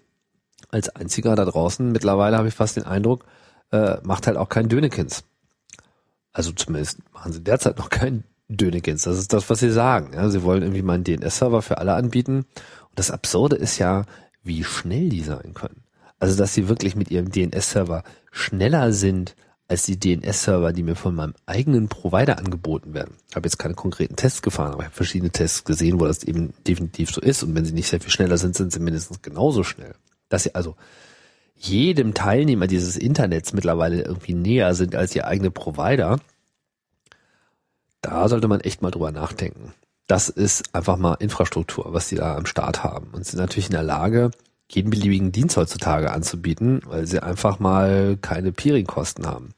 als 0.69 0.89
einziger 0.89 1.35
da 1.35 1.45
draußen, 1.45 1.91
mittlerweile 1.91 2.37
habe 2.37 2.47
ich 2.47 2.53
fast 2.53 2.77
den 2.77 2.83
Eindruck, 2.83 3.25
äh, 3.71 3.97
macht 4.03 4.27
halt 4.27 4.37
auch 4.37 4.49
kein 4.49 4.69
Dönekins. 4.69 5.23
Also 6.33 6.51
zumindest 6.51 6.99
machen 7.13 7.33
sie 7.33 7.41
derzeit 7.41 7.77
noch 7.77 7.89
kein 7.89 8.23
Dönekins. 8.47 9.03
Das 9.03 9.17
ist 9.17 9.33
das, 9.33 9.49
was 9.49 9.59
sie 9.59 9.71
sagen. 9.71 10.13
Ja, 10.13 10.29
sie 10.29 10.43
wollen 10.43 10.61
irgendwie 10.61 10.81
mal 10.81 10.93
einen 10.93 11.03
DNS-Server 11.03 11.61
für 11.61 11.77
alle 11.77 11.93
anbieten. 11.93 12.37
Und 12.37 12.99
das 12.99 13.11
Absurde 13.11 13.55
ist 13.55 13.77
ja, 13.79 14.05
wie 14.43 14.63
schnell 14.63 15.09
die 15.09 15.23
sein 15.23 15.53
können. 15.53 15.83
Also, 16.19 16.37
dass 16.37 16.53
sie 16.53 16.69
wirklich 16.69 16.95
mit 16.95 17.11
ihrem 17.11 17.31
DNS-Server 17.31 18.03
schneller 18.31 18.93
sind 18.93 19.35
als 19.71 19.83
die 19.83 19.97
DNS-Server, 19.97 20.73
die 20.73 20.83
mir 20.83 20.95
von 20.95 21.15
meinem 21.15 21.33
eigenen 21.45 21.87
Provider 21.87 22.37
angeboten 22.37 22.93
werden. 22.93 23.15
Ich 23.29 23.37
habe 23.37 23.47
jetzt 23.47 23.57
keine 23.57 23.73
konkreten 23.73 24.17
Tests 24.17 24.41
gefahren, 24.41 24.73
aber 24.73 24.81
ich 24.81 24.87
habe 24.87 24.95
verschiedene 24.95 25.31
Tests 25.31 25.63
gesehen, 25.63 26.01
wo 26.01 26.05
das 26.05 26.25
eben 26.25 26.53
definitiv 26.67 27.09
so 27.09 27.21
ist. 27.21 27.41
Und 27.41 27.55
wenn 27.55 27.63
sie 27.63 27.71
nicht 27.71 27.87
sehr 27.87 28.01
viel 28.01 28.11
schneller 28.11 28.37
sind, 28.37 28.53
sind 28.53 28.73
sie 28.73 28.81
mindestens 28.81 29.21
genauso 29.21 29.63
schnell. 29.63 29.93
Dass 30.27 30.43
sie 30.43 30.55
also 30.55 30.75
jedem 31.55 32.13
Teilnehmer 32.13 32.67
dieses 32.67 32.97
Internets 32.97 33.53
mittlerweile 33.53 34.01
irgendwie 34.01 34.33
näher 34.33 34.75
sind 34.75 34.93
als 34.93 35.15
ihr 35.15 35.25
eigene 35.25 35.51
Provider, 35.51 36.19
da 38.01 38.27
sollte 38.27 38.49
man 38.49 38.59
echt 38.59 38.81
mal 38.81 38.91
drüber 38.91 39.13
nachdenken. 39.13 39.73
Das 40.05 40.27
ist 40.27 40.75
einfach 40.75 40.97
mal 40.97 41.13
Infrastruktur, 41.13 41.93
was 41.93 42.09
sie 42.09 42.15
da 42.17 42.35
am 42.35 42.45
Start 42.45 42.83
haben. 42.83 43.11
Und 43.13 43.25
sind 43.25 43.39
natürlich 43.39 43.67
in 43.67 43.75
der 43.75 43.83
Lage, 43.83 44.31
jeden 44.69 44.89
beliebigen 44.89 45.31
Dienst 45.31 45.55
heutzutage 45.55 46.11
anzubieten, 46.11 46.81
weil 46.87 47.07
sie 47.07 47.23
einfach 47.23 47.59
mal 47.59 48.17
keine 48.21 48.51
Peering-Kosten 48.51 49.25
haben. 49.27 49.53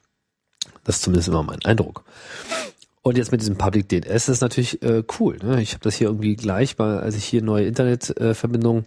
Das 0.83 0.97
ist 0.97 1.03
zumindest 1.03 1.29
immer 1.29 1.43
mein 1.43 1.63
Eindruck. 1.65 2.03
Und 3.01 3.17
jetzt 3.17 3.31
mit 3.31 3.41
diesem 3.41 3.57
Public 3.57 3.89
DNS 3.89 4.29
ist 4.29 4.41
natürlich 4.41 4.81
äh, 4.81 5.03
cool. 5.19 5.37
Ne? 5.43 5.61
Ich 5.61 5.73
habe 5.73 5.83
das 5.83 5.95
hier 5.95 6.07
irgendwie 6.07 6.35
gleich, 6.35 6.79
weil 6.79 6.99
als 6.99 7.15
ich 7.15 7.25
hier 7.25 7.41
neue 7.41 7.67
Internetverbindung 7.67 8.85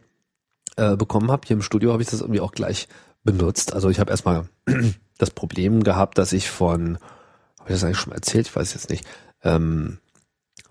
äh, 0.76 0.92
äh, 0.92 0.96
bekommen 0.96 1.30
habe, 1.30 1.46
hier 1.46 1.56
im 1.56 1.62
Studio 1.62 1.92
habe 1.92 2.02
ich 2.02 2.08
das 2.08 2.20
irgendwie 2.20 2.40
auch 2.40 2.52
gleich 2.52 2.88
benutzt. 3.24 3.74
Also 3.74 3.90
ich 3.90 4.00
habe 4.00 4.10
erstmal 4.10 4.48
das 5.18 5.30
Problem 5.30 5.82
gehabt, 5.84 6.16
dass 6.16 6.32
ich 6.32 6.48
von, 6.48 6.98
habe 7.58 7.68
ich 7.68 7.74
das 7.74 7.84
eigentlich 7.84 7.98
schon 7.98 8.12
erzählt? 8.14 8.46
Ich 8.46 8.56
weiß 8.56 8.72
jetzt 8.72 8.88
nicht. 8.88 9.04
Ähm, 9.42 9.98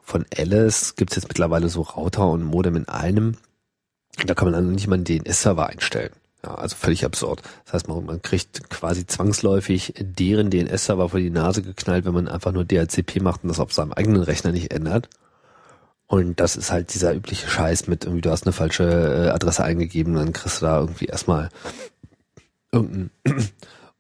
von 0.02 0.26
Alice 0.36 0.96
gibt 0.96 1.12
es 1.12 1.16
jetzt 1.16 1.28
mittlerweile 1.28 1.70
so 1.70 1.82
Router 1.82 2.30
und 2.30 2.44
Modem 2.44 2.76
in 2.76 2.88
einem. 2.88 3.38
Da 4.26 4.34
kann 4.34 4.46
man 4.46 4.54
dann 4.54 4.72
nicht 4.72 4.88
mal 4.88 4.96
einen 4.96 5.04
DNS-Server 5.04 5.68
einstellen. 5.68 6.14
Ja, 6.46 6.54
also 6.54 6.76
völlig 6.76 7.04
absurd. 7.06 7.42
Das 7.66 7.74
heißt, 7.74 7.88
man, 7.88 8.06
man 8.06 8.22
kriegt 8.22 8.70
quasi 8.70 9.08
zwangsläufig 9.08 9.96
deren 9.98 10.52
DNS-Server 10.52 11.10
vor 11.10 11.20
die 11.20 11.32
Nase 11.32 11.64
geknallt, 11.64 12.06
wenn 12.06 12.14
man 12.14 12.28
einfach 12.28 12.52
nur 12.52 12.66
DHCP 12.66 13.20
macht 13.22 13.44
und 13.44 13.50
das 13.50 13.60
auf 13.60 13.74
seinem 13.74 13.94
eigenen 13.94 14.22
Rechner 14.22 14.52
nicht 14.52 14.72
ändert. 14.72 15.10
Und 16.06 16.40
das 16.40 16.56
ist 16.56 16.72
halt 16.72 16.94
dieser 16.94 17.16
übliche 17.16 17.48
Scheiß 17.48 17.88
mit 17.88 18.04
irgendwie, 18.04 18.22
du 18.22 18.30
hast 18.30 18.46
eine 18.46 18.54
falsche 18.54 18.84
äh, 18.84 19.30
Adresse 19.30 19.64
eingegeben, 19.64 20.14
dann 20.14 20.34
kriegst 20.34 20.62
du 20.62 20.68
da 20.68 20.80
irgendwie 20.80 21.06
erstmal 21.06 21.50
irgendein 22.72 23.10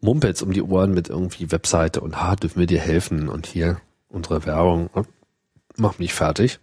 Mumpets 0.01 0.43
um 0.43 0.53
die 0.53 0.61
Ohren 0.61 0.93
mit 0.93 1.09
irgendwie 1.09 1.51
Webseite 1.51 2.01
und 2.01 2.21
ha, 2.21 2.35
dürfen 2.35 2.59
wir 2.59 2.67
dir 2.67 2.79
helfen 2.79 3.27
und 3.27 3.47
hier 3.47 3.81
unsere 4.07 4.45
Werbung, 4.45 4.91
mach 5.77 5.97
mich 5.97 6.13
fertig 6.13 6.59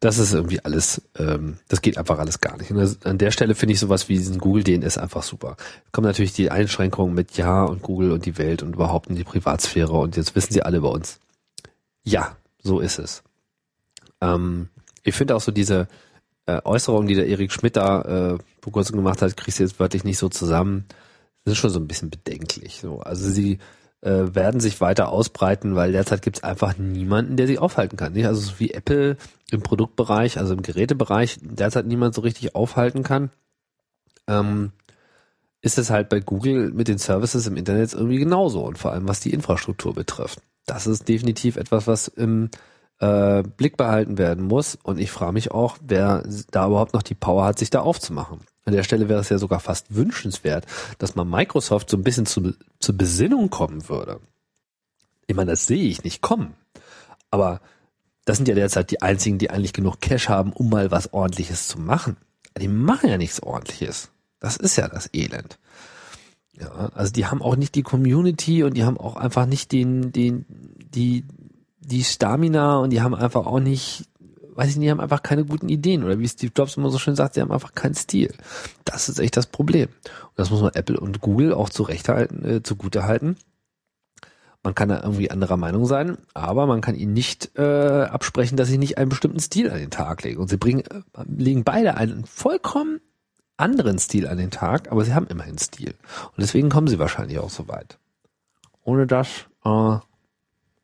das 0.00 0.18
ist 0.18 0.34
irgendwie 0.34 0.60
alles, 0.60 1.02
ähm, 1.18 1.58
das 1.68 1.80
geht 1.80 1.96
einfach 1.96 2.18
alles 2.18 2.40
gar 2.40 2.56
nicht. 2.58 2.70
Und 2.70 2.76
das, 2.76 3.02
an 3.04 3.18
der 3.18 3.30
Stelle 3.30 3.54
finde 3.54 3.72
ich 3.72 3.80
sowas 3.80 4.08
wie 4.08 4.14
diesen 4.14 4.38
Google 4.38 4.62
DNS 4.62 4.98
einfach 4.98 5.22
super. 5.22 5.56
Kommen 5.90 6.06
natürlich 6.06 6.34
die 6.34 6.50
Einschränkungen 6.50 7.14
mit 7.14 7.36
Ja 7.36 7.64
und 7.64 7.82
Google 7.82 8.12
und 8.12 8.26
die 8.26 8.36
Welt 8.36 8.62
und 8.62 8.74
überhaupt 8.74 9.08
in 9.08 9.16
die 9.16 9.24
Privatsphäre 9.24 9.92
und 9.92 10.16
jetzt 10.16 10.34
wissen 10.34 10.52
sie 10.52 10.62
alle 10.62 10.80
bei 10.80 10.88
uns. 10.88 11.18
Ja, 12.04 12.36
so 12.62 12.80
ist 12.80 12.98
es. 12.98 13.22
Ähm, 14.20 14.68
ich 15.02 15.14
finde 15.14 15.34
auch 15.34 15.40
so 15.40 15.50
diese 15.50 15.88
äh, 16.44 16.60
Äußerung, 16.64 17.06
die 17.06 17.14
der 17.14 17.26
Erik 17.26 17.52
Schmidt 17.52 17.76
da 17.76 18.02
äh, 18.02 18.38
vor 18.60 18.72
kurzem 18.72 18.96
gemacht 18.96 19.22
hat, 19.22 19.36
kriegst 19.36 19.58
du 19.58 19.64
jetzt 19.64 19.80
wörtlich 19.80 20.04
nicht 20.04 20.18
so 20.18 20.28
zusammen. 20.28 20.84
Das 21.44 21.52
ist 21.52 21.58
schon 21.58 21.70
so 21.70 21.80
ein 21.80 21.88
bisschen 21.88 22.10
bedenklich. 22.10 22.80
So. 22.80 23.00
Also 23.00 23.30
sie 23.30 23.58
äh, 24.02 24.34
werden 24.34 24.60
sich 24.60 24.80
weiter 24.80 25.08
ausbreiten, 25.08 25.74
weil 25.74 25.92
derzeit 25.92 26.22
gibt 26.22 26.36
es 26.36 26.42
einfach 26.42 26.78
niemanden, 26.78 27.36
der 27.36 27.46
sie 27.46 27.58
aufhalten 27.58 27.96
kann. 27.96 28.12
Nicht? 28.12 28.26
Also 28.26 28.40
so 28.40 28.58
wie 28.58 28.72
Apple 28.72 29.16
im 29.50 29.62
Produktbereich, 29.62 30.38
also 30.38 30.54
im 30.54 30.62
Gerätebereich 30.62 31.38
derzeit 31.42 31.86
niemand 31.86 32.14
so 32.14 32.20
richtig 32.20 32.54
aufhalten 32.54 33.02
kann, 33.02 33.30
ähm, 34.26 34.72
ist 35.60 35.78
es 35.78 35.90
halt 35.90 36.08
bei 36.08 36.20
Google 36.20 36.70
mit 36.72 36.88
den 36.88 36.98
Services 36.98 37.46
im 37.46 37.56
Internet 37.56 37.92
irgendwie 37.92 38.18
genauso 38.18 38.64
und 38.64 38.78
vor 38.78 38.92
allem 38.92 39.08
was 39.08 39.20
die 39.20 39.32
Infrastruktur 39.32 39.94
betrifft. 39.94 40.40
Das 40.66 40.86
ist 40.86 41.08
definitiv 41.08 41.56
etwas, 41.56 41.86
was 41.86 42.08
im 42.08 42.50
äh, 42.98 43.42
Blick 43.42 43.76
behalten 43.76 44.18
werden 44.18 44.44
muss 44.44 44.78
und 44.82 44.98
ich 44.98 45.10
frage 45.10 45.32
mich 45.32 45.50
auch, 45.50 45.78
wer 45.80 46.22
da 46.50 46.66
überhaupt 46.66 46.94
noch 46.94 47.02
die 47.02 47.14
Power 47.14 47.44
hat, 47.44 47.58
sich 47.58 47.70
da 47.70 47.80
aufzumachen. 47.80 48.40
An 48.66 48.74
der 48.74 48.82
Stelle 48.82 49.08
wäre 49.08 49.20
es 49.20 49.28
ja 49.28 49.38
sogar 49.38 49.60
fast 49.60 49.94
wünschenswert, 49.94 50.66
dass 50.98 51.14
mal 51.14 51.24
Microsoft 51.24 51.88
so 51.88 51.96
ein 51.96 52.02
bisschen 52.02 52.26
zu, 52.26 52.52
zur 52.80 52.96
Besinnung 52.96 53.48
kommen 53.48 53.88
würde. 53.88 54.20
Ich 55.28 55.36
meine, 55.36 55.52
das 55.52 55.66
sehe 55.66 55.88
ich 55.88 56.04
nicht 56.04 56.20
kommen. 56.20 56.54
Aber 57.30 57.60
das 58.24 58.38
sind 58.38 58.48
ja 58.48 58.54
derzeit 58.56 58.90
die 58.90 59.02
einzigen, 59.02 59.38
die 59.38 59.50
eigentlich 59.50 59.72
genug 59.72 60.00
Cash 60.00 60.28
haben, 60.28 60.52
um 60.52 60.68
mal 60.68 60.90
was 60.90 61.12
ordentliches 61.12 61.68
zu 61.68 61.78
machen. 61.78 62.16
Die 62.58 62.68
machen 62.68 63.08
ja 63.08 63.18
nichts 63.18 63.40
ordentliches. 63.40 64.10
Das 64.40 64.56
ist 64.56 64.76
ja 64.76 64.88
das 64.88 65.08
Elend. 65.12 65.58
Ja, 66.52 66.90
also 66.94 67.12
die 67.12 67.26
haben 67.26 67.42
auch 67.42 67.54
nicht 67.54 67.74
die 67.76 67.82
Community 67.82 68.64
und 68.64 68.76
die 68.76 68.84
haben 68.84 68.98
auch 68.98 69.14
einfach 69.14 69.46
nicht 69.46 69.70
den, 69.70 70.10
den, 70.10 70.44
die, 70.48 71.24
die 71.78 72.02
Stamina 72.02 72.78
und 72.78 72.90
die 72.90 73.00
haben 73.00 73.14
einfach 73.14 73.46
auch 73.46 73.60
nicht, 73.60 74.08
weiß 74.56 74.70
ich 74.70 74.76
nicht, 74.76 74.90
haben 74.90 75.00
einfach 75.00 75.22
keine 75.22 75.44
guten 75.44 75.68
Ideen 75.68 76.02
oder 76.02 76.18
wie 76.18 76.28
Steve 76.28 76.52
Jobs 76.56 76.76
immer 76.76 76.90
so 76.90 76.98
schön 76.98 77.14
sagt, 77.14 77.34
sie 77.34 77.40
haben 77.40 77.52
einfach 77.52 77.74
keinen 77.74 77.94
Stil. 77.94 78.32
Das 78.84 79.08
ist 79.08 79.18
echt 79.18 79.36
das 79.36 79.46
Problem. 79.46 79.88
Und 79.88 80.38
das 80.38 80.50
muss 80.50 80.62
man 80.62 80.72
Apple 80.74 80.98
und 80.98 81.20
Google 81.20 81.52
auch 81.52 81.68
zurechthalten, 81.68 82.44
äh, 82.44 82.62
zugute 82.62 83.04
halten. 83.04 83.36
Man 84.62 84.74
kann 84.74 84.88
da 84.88 85.00
irgendwie 85.00 85.30
anderer 85.30 85.56
Meinung 85.56 85.86
sein, 85.86 86.18
aber 86.34 86.66
man 86.66 86.80
kann 86.80 86.96
ihnen 86.96 87.12
nicht 87.12 87.56
äh, 87.56 88.02
absprechen, 88.10 88.56
dass 88.56 88.68
sie 88.68 88.78
nicht 88.78 88.98
einen 88.98 89.10
bestimmten 89.10 89.38
Stil 89.38 89.70
an 89.70 89.78
den 89.78 89.90
Tag 89.90 90.24
legen. 90.24 90.40
Und 90.40 90.48
sie 90.48 90.56
bringen, 90.56 90.80
äh, 90.80 91.02
legen 91.28 91.62
beide 91.62 91.96
einen 91.96 92.24
vollkommen 92.24 93.00
anderen 93.56 93.98
Stil 93.98 94.26
an 94.26 94.38
den 94.38 94.50
Tag, 94.50 94.90
aber 94.90 95.04
sie 95.04 95.14
haben 95.14 95.28
immerhin 95.28 95.58
Stil. 95.58 95.94
Und 96.24 96.38
deswegen 96.38 96.68
kommen 96.68 96.88
sie 96.88 96.98
wahrscheinlich 96.98 97.38
auch 97.38 97.50
so 97.50 97.68
weit. 97.68 97.98
Ohne 98.82 99.06
das, 99.06 99.46
äh, 99.64 99.98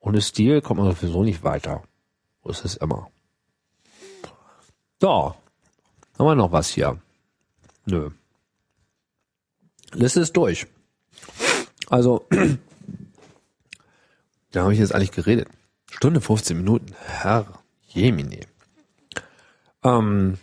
ohne 0.01 0.21
Stil 0.21 0.61
kommt 0.61 0.81
man 0.81 0.91
sowieso 0.95 1.23
nicht 1.23 1.43
weiter. 1.43 1.83
So 2.45 2.51
ist 2.51 2.65
es 2.65 2.77
immer. 2.77 3.12
So, 5.03 5.35
haben 6.17 6.27
wir 6.27 6.37
noch 6.37 6.53
was 6.53 6.69
hier? 6.69 6.97
Nö. 7.87 8.11
Liste 9.91 10.21
ist 10.21 10.37
durch. 10.37 10.69
Also, 11.89 12.25
da 14.53 14.63
habe 14.63 14.75
ich 14.75 14.79
jetzt 14.79 14.95
eigentlich 14.95 15.11
geredet. 15.11 15.49
Stunde 15.91 16.21
15 16.21 16.57
Minuten. 16.57 16.95
Herr 17.05 17.47
Jemini. 17.89 18.47
Ähm, 19.83 20.39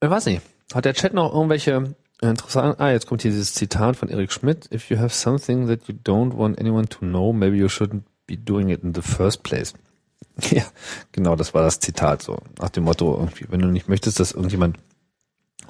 ich 0.00 0.08
weiß 0.08 0.26
nicht. 0.26 0.42
Hat 0.72 0.84
der 0.84 0.94
Chat 0.94 1.12
noch 1.12 1.34
irgendwelche 1.34 1.96
interessanten, 2.20 2.80
ah, 2.80 2.92
jetzt 2.92 3.08
kommt 3.08 3.22
hier 3.22 3.32
dieses 3.32 3.52
Zitat 3.52 3.96
von 3.96 4.10
Eric 4.10 4.30
Schmidt. 4.30 4.72
If 4.72 4.90
you 4.90 4.98
have 4.98 5.12
something 5.12 5.66
that 5.66 5.88
you 5.88 5.94
don't 6.04 6.36
want 6.36 6.60
anyone 6.60 6.86
to 6.86 7.00
know, 7.00 7.32
maybe 7.32 7.56
you 7.56 7.66
shouldn't 7.66 8.04
be 8.28 8.36
doing 8.36 8.68
it 8.68 8.84
in 8.84 8.94
the 8.94 9.02
first 9.02 9.42
place. 9.42 9.74
Ja, 10.50 10.64
genau, 11.12 11.36
das 11.36 11.54
war 11.54 11.62
das 11.62 11.80
Zitat 11.80 12.22
so. 12.22 12.38
Nach 12.58 12.70
dem 12.70 12.84
Motto, 12.84 13.16
irgendwie, 13.16 13.46
wenn 13.48 13.60
du 13.60 13.68
nicht 13.68 13.88
möchtest, 13.88 14.18
dass 14.18 14.32
irgendjemand 14.32 14.78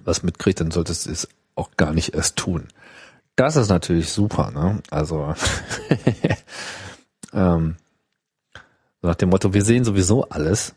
was 0.04 0.22
mitkriegt, 0.22 0.60
dann 0.60 0.70
solltest 0.70 1.06
du 1.06 1.10
es 1.10 1.28
auch 1.54 1.70
gar 1.76 1.92
nicht 1.92 2.14
erst 2.14 2.36
tun. 2.36 2.68
Das 3.36 3.56
ist 3.56 3.68
natürlich 3.68 4.10
super, 4.10 4.50
ne? 4.50 4.82
Also 4.90 5.34
ähm, 7.32 7.76
nach 9.02 9.14
dem 9.14 9.30
Motto, 9.30 9.52
wir 9.52 9.64
sehen 9.64 9.84
sowieso 9.84 10.28
alles, 10.28 10.74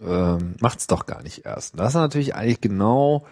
ähm, 0.00 0.56
macht's 0.60 0.86
doch 0.86 1.06
gar 1.06 1.22
nicht 1.22 1.44
erst. 1.44 1.78
Das 1.78 1.88
ist 1.88 1.94
natürlich 1.94 2.34
eigentlich 2.34 2.60
genau 2.60 3.26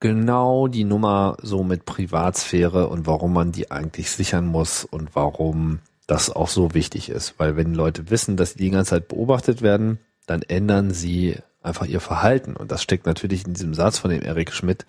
genau 0.00 0.68
die 0.68 0.84
Nummer 0.84 1.36
so 1.42 1.64
mit 1.64 1.84
Privatsphäre 1.84 2.88
und 2.88 3.06
warum 3.06 3.32
man 3.32 3.52
die 3.52 3.70
eigentlich 3.70 4.10
sichern 4.10 4.46
muss 4.46 4.84
und 4.84 5.14
warum 5.14 5.80
das 6.08 6.30
auch 6.30 6.48
so 6.48 6.74
wichtig 6.74 7.10
ist. 7.10 7.34
Weil 7.38 7.56
wenn 7.56 7.74
Leute 7.74 8.10
wissen, 8.10 8.36
dass 8.36 8.52
sie 8.52 8.58
die 8.58 8.70
ganze 8.70 8.90
Zeit 8.90 9.06
beobachtet 9.06 9.62
werden, 9.62 10.00
dann 10.26 10.42
ändern 10.42 10.90
sie 10.90 11.36
einfach 11.62 11.86
ihr 11.86 12.00
Verhalten. 12.00 12.56
Und 12.56 12.72
das 12.72 12.82
steckt 12.82 13.06
natürlich 13.06 13.46
in 13.46 13.54
diesem 13.54 13.74
Satz 13.74 13.98
von 13.98 14.10
dem 14.10 14.22
Erik 14.22 14.52
Schmidt 14.52 14.86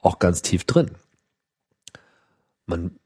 auch 0.00 0.18
ganz 0.18 0.42
tief 0.42 0.64
drin. 0.64 0.90
Man 2.66 2.98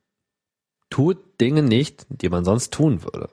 tut 0.88 1.18
Dinge 1.40 1.62
nicht, 1.62 2.06
die 2.08 2.30
man 2.30 2.44
sonst 2.44 2.72
tun 2.72 3.04
würde. 3.04 3.28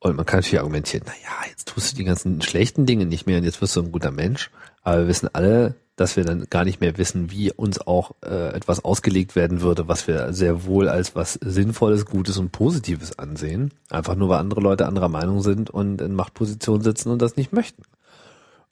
Und 0.00 0.16
man 0.16 0.24
kann 0.24 0.38
natürlich 0.38 0.60
argumentieren, 0.60 1.04
na 1.06 1.12
ja, 1.22 1.50
jetzt 1.50 1.68
tust 1.68 1.92
du 1.92 1.96
die 1.96 2.04
ganzen 2.04 2.40
schlechten 2.40 2.86
Dinge 2.86 3.04
nicht 3.04 3.26
mehr 3.26 3.38
und 3.38 3.44
jetzt 3.44 3.60
wirst 3.60 3.76
du 3.76 3.82
ein 3.82 3.92
guter 3.92 4.10
Mensch. 4.10 4.50
Aber 4.82 5.00
wir 5.00 5.08
wissen 5.08 5.28
alle, 5.32 5.74
dass 5.98 6.16
wir 6.16 6.24
dann 6.24 6.46
gar 6.48 6.64
nicht 6.64 6.80
mehr 6.80 6.96
wissen, 6.96 7.30
wie 7.30 7.52
uns 7.52 7.80
auch 7.80 8.12
äh, 8.24 8.54
etwas 8.54 8.84
ausgelegt 8.84 9.34
werden 9.34 9.60
würde, 9.60 9.88
was 9.88 10.06
wir 10.06 10.32
sehr 10.32 10.64
wohl 10.64 10.88
als 10.88 11.16
was 11.16 11.34
Sinnvolles, 11.34 12.06
Gutes 12.06 12.38
und 12.38 12.52
Positives 12.52 13.18
ansehen. 13.18 13.72
Einfach 13.90 14.14
nur, 14.14 14.28
weil 14.28 14.38
andere 14.38 14.60
Leute 14.60 14.86
anderer 14.86 15.08
Meinung 15.08 15.42
sind 15.42 15.70
und 15.70 16.00
in 16.00 16.14
Machtpositionen 16.14 16.82
sitzen 16.82 17.10
und 17.10 17.20
das 17.20 17.36
nicht 17.36 17.52
möchten. 17.52 17.82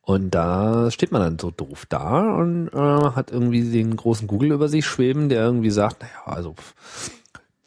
Und 0.03 0.31
da 0.37 0.89
steht 0.93 1.11
man 1.11 1.21
dann 1.21 1.39
so 1.41 1.51
doof 1.51 1.85
da 1.89 2.37
und 2.37 2.69
äh, 2.69 2.77
hat 2.79 3.33
irgendwie 3.33 3.73
den 3.73 3.97
großen 3.97 4.29
Google 4.29 4.53
über 4.53 4.69
sich 4.69 4.87
schweben, 4.87 5.29
der 5.29 5.43
irgendwie 5.43 5.71
sagt, 5.71 6.03
naja, 6.03 6.37
also 6.37 6.55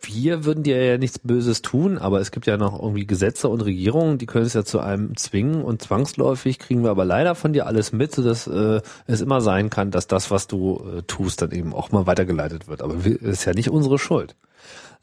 wir 0.01 0.45
würden 0.45 0.63
dir 0.63 0.84
ja 0.84 0.97
nichts 0.97 1.19
Böses 1.19 1.61
tun, 1.61 1.97
aber 1.97 2.21
es 2.21 2.31
gibt 2.31 2.45
ja 2.45 2.55
noch 2.55 2.81
irgendwie 2.81 3.05
Gesetze 3.05 3.49
und 3.49 3.61
Regierungen, 3.61 4.17
die 4.17 4.27
können 4.27 4.45
es 4.45 4.53
ja 4.53 4.63
zu 4.63 4.80
einem 4.80 5.17
zwingen 5.17 5.61
und 5.61 5.81
zwangsläufig 5.81 6.57
kriegen 6.57 6.84
wir 6.84 6.91
aber 6.91 7.03
leider 7.03 7.35
von 7.35 7.51
dir 7.51 7.67
alles 7.67 7.91
mit, 7.91 8.15
sodass 8.15 8.47
äh, 8.47 8.81
es 9.07 9.19
immer 9.19 9.41
sein 9.41 9.69
kann, 9.69 9.91
dass 9.91 10.07
das, 10.07 10.31
was 10.31 10.47
du 10.47 10.81
äh, 10.97 11.01
tust, 11.03 11.41
dann 11.41 11.51
eben 11.51 11.73
auch 11.73 11.91
mal 11.91 12.07
weitergeleitet 12.07 12.67
wird. 12.67 12.81
Aber 12.81 13.03
wir, 13.03 13.21
ist 13.21 13.43
ja 13.45 13.53
nicht 13.53 13.69
unsere 13.69 13.99
Schuld. 13.99 14.35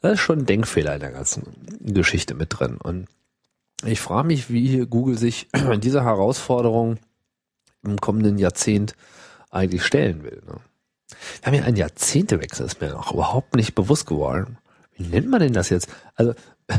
Das 0.01 0.13
ist 0.13 0.19
schon 0.19 0.39
ein 0.39 0.45
Denkfehler 0.45 0.95
in 0.95 0.99
der 0.99 1.11
ganzen 1.11 1.43
Geschichte 1.79 2.33
mit 2.33 2.59
drin. 2.59 2.77
Und 2.81 3.07
ich 3.85 4.01
frage 4.01 4.27
mich, 4.27 4.49
wie 4.49 4.85
Google 4.87 5.17
sich 5.17 5.47
in 5.71 5.81
dieser 5.81 6.03
Herausforderung 6.03 6.97
im 7.83 8.01
kommenden 8.01 8.39
Jahrzehnt 8.39 8.95
eigentlich 9.51 9.85
stellen 9.85 10.23
will. 10.23 10.41
Ne? 10.47 10.55
Wir 11.41 11.45
haben 11.45 11.53
ja 11.53 11.63
einen 11.63 11.77
Jahrzehntewechsel, 11.77 12.65
ist 12.65 12.81
mir 12.81 12.97
auch 12.97 13.13
überhaupt 13.13 13.55
nicht 13.55 13.75
bewusst 13.75 14.07
geworden 14.07 14.57
wie 14.97 15.07
nennt 15.07 15.29
man 15.29 15.39
denn 15.39 15.53
das 15.53 15.69
jetzt? 15.69 15.89
Also, 16.15 16.33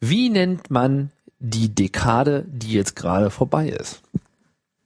wie 0.00 0.28
nennt 0.30 0.70
man 0.70 1.10
die 1.38 1.74
Dekade, 1.74 2.44
die 2.48 2.72
jetzt 2.72 2.94
gerade 2.94 3.30
vorbei 3.30 3.68
ist? 3.68 4.02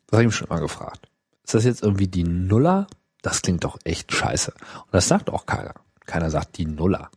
Das 0.06 0.12
habe 0.12 0.22
ich 0.22 0.28
mich 0.28 0.36
schon 0.36 0.48
mal 0.48 0.60
gefragt. 0.60 1.08
Ist 1.44 1.54
das 1.54 1.64
jetzt 1.64 1.82
irgendwie 1.82 2.08
die 2.08 2.24
Nuller? 2.24 2.86
Das 3.22 3.42
klingt 3.42 3.64
doch 3.64 3.78
echt 3.84 4.12
scheiße. 4.12 4.52
Und 4.52 4.94
das 4.94 5.08
sagt 5.08 5.30
auch 5.30 5.46
keiner. 5.46 5.74
Keiner 6.06 6.30
sagt 6.30 6.58
die 6.58 6.66
Nuller. 6.66 7.10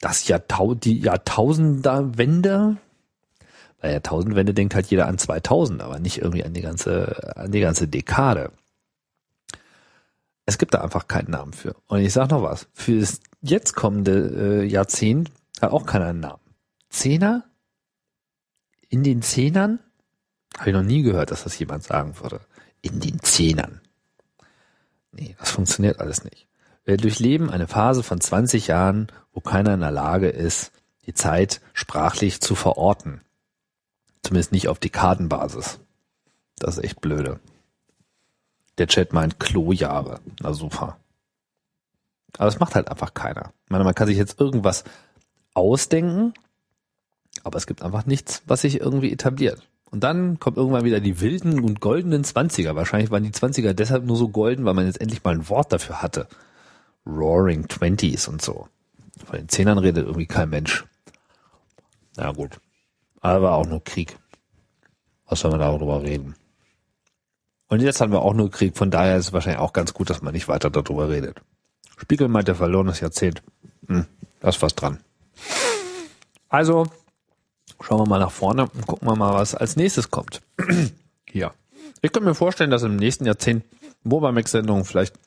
Das 0.00 0.28
Jahrtau 0.28 0.74
die 0.74 1.00
Jahrtausenderwende? 1.00 2.76
Bei 3.80 3.90
Jahrtausendwende 3.90 4.54
denkt 4.54 4.74
halt 4.74 4.86
jeder 4.86 5.08
an 5.08 5.18
2000, 5.18 5.82
aber 5.82 5.98
nicht 5.98 6.18
irgendwie 6.18 6.44
an 6.44 6.54
die 6.54 6.62
ganze, 6.62 7.36
an 7.36 7.52
die 7.52 7.60
ganze 7.60 7.88
Dekade. 7.88 8.52
Es 10.46 10.58
gibt 10.58 10.74
da 10.74 10.80
einfach 10.82 11.08
keinen 11.08 11.30
Namen 11.30 11.52
für. 11.52 11.74
Und 11.86 12.00
ich 12.00 12.12
sag 12.12 12.30
noch 12.30 12.42
was. 12.42 12.68
Für 12.74 12.98
das 12.98 13.20
jetzt 13.40 13.74
kommende 13.74 14.62
äh, 14.62 14.64
Jahrzehnt 14.64 15.30
hat 15.60 15.72
auch 15.72 15.86
keiner 15.86 16.06
einen 16.06 16.20
Namen. 16.20 16.42
Zehner? 16.90 17.44
In 18.88 19.02
den 19.02 19.22
Zehnern? 19.22 19.80
Habe 20.58 20.70
ich 20.70 20.76
noch 20.76 20.82
nie 20.82 21.02
gehört, 21.02 21.30
dass 21.30 21.44
das 21.44 21.58
jemand 21.58 21.82
sagen 21.82 22.14
würde. 22.20 22.40
In 22.82 23.00
den 23.00 23.20
Zehnern. 23.20 23.80
Nee, 25.12 25.34
das 25.38 25.50
funktioniert 25.50 26.00
alles 26.00 26.24
nicht. 26.24 26.46
Wir 26.84 26.96
durchleben 26.96 27.50
eine 27.50 27.66
Phase 27.66 28.02
von 28.02 28.20
20 28.20 28.66
Jahren, 28.66 29.08
wo 29.32 29.40
keiner 29.40 29.74
in 29.74 29.80
der 29.80 29.90
Lage 29.90 30.28
ist, 30.28 30.70
die 31.06 31.14
Zeit 31.14 31.60
sprachlich 31.72 32.40
zu 32.40 32.54
verorten. 32.54 33.22
Zumindest 34.22 34.52
nicht 34.52 34.68
auf 34.68 34.78
Dekadenbasis. 34.78 35.80
Das 36.56 36.76
ist 36.76 36.84
echt 36.84 37.00
blöde. 37.00 37.40
Der 38.78 38.86
Chat 38.86 39.12
meint 39.12 39.38
Klo-Jahre. 39.38 40.20
Na 40.40 40.52
super. 40.52 40.96
Aber 42.38 42.48
es 42.48 42.58
macht 42.58 42.74
halt 42.74 42.88
einfach 42.88 43.14
keiner. 43.14 43.52
Ich 43.64 43.70
meine, 43.70 43.84
man 43.84 43.94
kann 43.94 44.08
sich 44.08 44.16
jetzt 44.16 44.40
irgendwas 44.40 44.84
ausdenken, 45.54 46.34
aber 47.44 47.56
es 47.58 47.66
gibt 47.66 47.82
einfach 47.82 48.06
nichts, 48.06 48.42
was 48.46 48.62
sich 48.62 48.80
irgendwie 48.80 49.12
etabliert. 49.12 49.62
Und 49.90 50.02
dann 50.02 50.40
kommt 50.40 50.56
irgendwann 50.56 50.84
wieder 50.84 50.98
die 50.98 51.20
wilden 51.20 51.60
und 51.60 51.80
goldenen 51.80 52.24
Zwanziger. 52.24 52.74
Wahrscheinlich 52.74 53.12
waren 53.12 53.22
die 53.22 53.30
Zwanziger 53.30 53.74
deshalb 53.74 54.04
nur 54.04 54.16
so 54.16 54.28
golden, 54.28 54.64
weil 54.64 54.74
man 54.74 54.86
jetzt 54.86 55.00
endlich 55.00 55.22
mal 55.22 55.34
ein 55.34 55.48
Wort 55.48 55.72
dafür 55.72 56.02
hatte. 56.02 56.26
Roaring 57.06 57.68
Twenties 57.68 58.26
und 58.26 58.42
so. 58.42 58.68
Von 59.24 59.38
den 59.38 59.48
Zehnern 59.48 59.78
redet 59.78 60.06
irgendwie 60.06 60.26
kein 60.26 60.50
Mensch. 60.50 60.84
Na 62.16 62.32
gut. 62.32 62.58
Aber 63.20 63.52
auch 63.52 63.66
nur 63.66 63.84
Krieg. 63.84 64.16
Was 65.28 65.40
soll 65.40 65.52
man 65.52 65.60
darüber 65.60 66.02
reden? 66.02 66.34
Und 67.74 67.80
jetzt 67.80 68.00
haben 68.00 68.12
wir 68.12 68.22
auch 68.22 68.34
nur 68.34 68.52
Krieg, 68.52 68.76
von 68.76 68.92
daher 68.92 69.16
ist 69.16 69.26
es 69.26 69.32
wahrscheinlich 69.32 69.58
auch 69.58 69.72
ganz 69.72 69.94
gut, 69.94 70.08
dass 70.08 70.22
man 70.22 70.32
nicht 70.32 70.46
weiter 70.46 70.70
darüber 70.70 71.08
redet. 71.08 71.40
Spiegel 71.96 72.28
meint, 72.28 72.46
der 72.46 72.54
verlorenes 72.54 73.00
Jahrzehnt. 73.00 73.42
Hm, 73.88 74.06
da 74.38 74.50
ist 74.50 74.62
was 74.62 74.76
dran. 74.76 75.00
Also, 76.48 76.86
schauen 77.80 77.98
wir 77.98 78.06
mal 78.06 78.20
nach 78.20 78.30
vorne 78.30 78.68
und 78.68 78.86
gucken 78.86 79.08
wir 79.08 79.16
mal, 79.16 79.34
was 79.34 79.56
als 79.56 79.74
nächstes 79.74 80.12
kommt. 80.12 80.40
Hier. 81.28 81.52
Ich 82.00 82.12
könnte 82.12 82.28
mir 82.28 82.36
vorstellen, 82.36 82.70
dass 82.70 82.84
im 82.84 82.94
nächsten 82.94 83.26
Jahrzehnt 83.26 83.64
Mobamax-Sendungen 84.04 84.84
vielleicht 84.84 85.18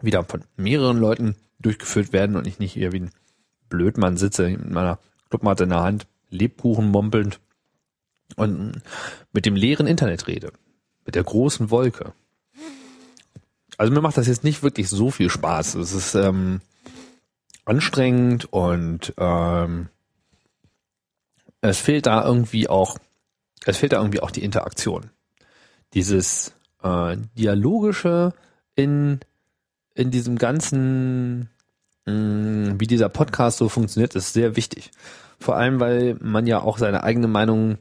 wieder 0.00 0.24
von 0.24 0.44
mehreren 0.56 0.96
Leuten 0.96 1.36
durchgeführt 1.58 2.14
werden 2.14 2.36
und 2.36 2.46
ich 2.46 2.58
nicht 2.58 2.72
hier 2.72 2.92
wie 2.92 3.00
ein 3.00 3.10
Blödmann 3.68 4.16
sitze 4.16 4.48
mit 4.48 4.70
meiner 4.70 4.98
Clubmatte 5.28 5.64
in 5.64 5.68
der 5.68 5.82
Hand, 5.82 6.06
Lebkuchen 6.30 6.90
mompelnd 6.90 7.38
und 8.36 8.80
mit 9.34 9.44
dem 9.44 9.56
leeren 9.56 9.86
Internet 9.86 10.26
rede 10.26 10.52
mit 11.06 11.14
der 11.14 11.24
großen 11.24 11.70
Wolke. 11.70 12.12
Also 13.78 13.92
mir 13.92 14.00
macht 14.00 14.16
das 14.16 14.26
jetzt 14.26 14.44
nicht 14.44 14.62
wirklich 14.62 14.88
so 14.88 15.10
viel 15.10 15.30
Spaß. 15.30 15.74
Es 15.76 15.92
ist 15.92 16.14
ähm, 16.14 16.60
anstrengend 17.64 18.52
und 18.52 19.14
ähm, 19.16 19.88
es 21.60 21.78
fehlt 21.78 22.06
da 22.06 22.24
irgendwie 22.24 22.68
auch, 22.68 22.98
es 23.64 23.78
fehlt 23.78 23.92
da 23.92 23.98
irgendwie 23.98 24.20
auch 24.20 24.30
die 24.30 24.44
Interaktion. 24.44 25.10
Dieses 25.94 26.54
äh, 26.82 27.16
dialogische 27.36 28.34
in 28.74 29.20
in 29.96 30.10
diesem 30.10 30.36
ganzen, 30.36 31.48
mh, 32.04 32.12
mm, 32.12 32.80
wie 32.80 32.86
dieser 32.86 33.08
Podcast 33.08 33.58
so 33.58 33.68
funktioniert, 33.68 34.14
ist 34.14 34.34
sehr 34.34 34.54
wichtig. 34.54 34.90
Vor 35.40 35.56
allem, 35.56 35.80
weil 35.80 36.16
man 36.20 36.46
ja 36.46 36.60
auch 36.60 36.78
seine 36.78 37.02
eigene 37.02 37.28
Meinung 37.28 37.78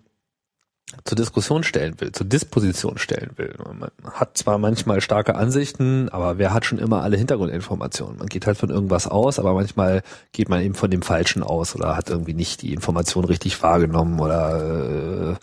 zur 1.03 1.15
Diskussion 1.15 1.63
stellen 1.63 1.99
will, 1.99 2.11
zur 2.11 2.27
Disposition 2.27 2.97
stellen 2.97 3.31
will. 3.37 3.55
Man 3.79 3.89
hat 4.13 4.37
zwar 4.37 4.57
manchmal 4.59 5.01
starke 5.01 5.35
Ansichten, 5.35 6.09
aber 6.09 6.37
wer 6.37 6.53
hat 6.53 6.65
schon 6.65 6.77
immer 6.77 7.01
alle 7.01 7.17
Hintergrundinformationen? 7.17 8.17
Man 8.19 8.27
geht 8.27 8.45
halt 8.45 8.57
von 8.57 8.69
irgendwas 8.69 9.07
aus, 9.07 9.39
aber 9.39 9.53
manchmal 9.53 10.03
geht 10.31 10.47
man 10.47 10.61
eben 10.61 10.75
von 10.75 10.91
dem 10.91 11.01
Falschen 11.01 11.43
aus 11.43 11.75
oder 11.75 11.97
hat 11.97 12.09
irgendwie 12.09 12.33
nicht 12.33 12.61
die 12.61 12.73
Information 12.73 13.25
richtig 13.25 13.61
wahrgenommen 13.63 14.19
oder 14.19 15.31
äh, 15.31 15.35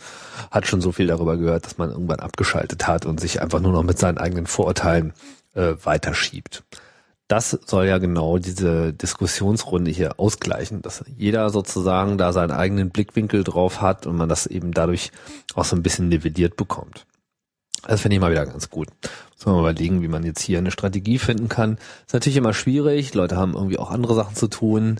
hat 0.49 0.65
schon 0.67 0.81
so 0.81 0.91
viel 0.91 1.07
darüber 1.07 1.37
gehört, 1.37 1.65
dass 1.65 1.77
man 1.77 1.91
irgendwann 1.91 2.19
abgeschaltet 2.19 2.87
hat 2.87 3.05
und 3.05 3.19
sich 3.19 3.41
einfach 3.41 3.59
nur 3.59 3.73
noch 3.73 3.83
mit 3.83 3.99
seinen 3.99 4.17
eigenen 4.17 4.47
Vorurteilen 4.47 5.13
äh, 5.55 5.73
weiterschiebt 5.83 6.63
das 7.27 7.51
soll 7.51 7.87
ja 7.87 7.97
genau 7.97 8.37
diese 8.37 8.93
Diskussionsrunde 8.93 9.91
hier 9.91 10.19
ausgleichen, 10.19 10.81
dass 10.81 11.03
jeder 11.15 11.49
sozusagen 11.49 12.17
da 12.17 12.33
seinen 12.33 12.51
eigenen 12.51 12.89
Blickwinkel 12.89 13.43
drauf 13.43 13.81
hat 13.81 14.05
und 14.05 14.17
man 14.17 14.29
das 14.29 14.45
eben 14.45 14.71
dadurch 14.71 15.11
auch 15.55 15.65
so 15.65 15.75
ein 15.75 15.83
bisschen 15.83 16.09
nivelliert 16.09 16.57
bekommt. 16.57 17.05
Das 17.87 18.01
finde 18.01 18.15
ich 18.15 18.21
mal 18.21 18.31
wieder 18.31 18.45
ganz 18.45 18.69
gut. 18.69 18.87
Muss 19.35 19.45
man 19.45 19.55
mal 19.55 19.71
überlegen, 19.71 20.01
wie 20.01 20.07
man 20.07 20.23
jetzt 20.23 20.41
hier 20.41 20.57
eine 20.57 20.71
Strategie 20.71 21.19
finden 21.19 21.49
kann. 21.49 21.77
Ist 22.05 22.13
natürlich 22.13 22.37
immer 22.37 22.53
schwierig. 22.53 23.13
Leute 23.13 23.35
haben 23.35 23.55
irgendwie 23.55 23.77
auch 23.77 23.91
andere 23.91 24.15
Sachen 24.15 24.35
zu 24.35 24.47
tun. 24.47 24.99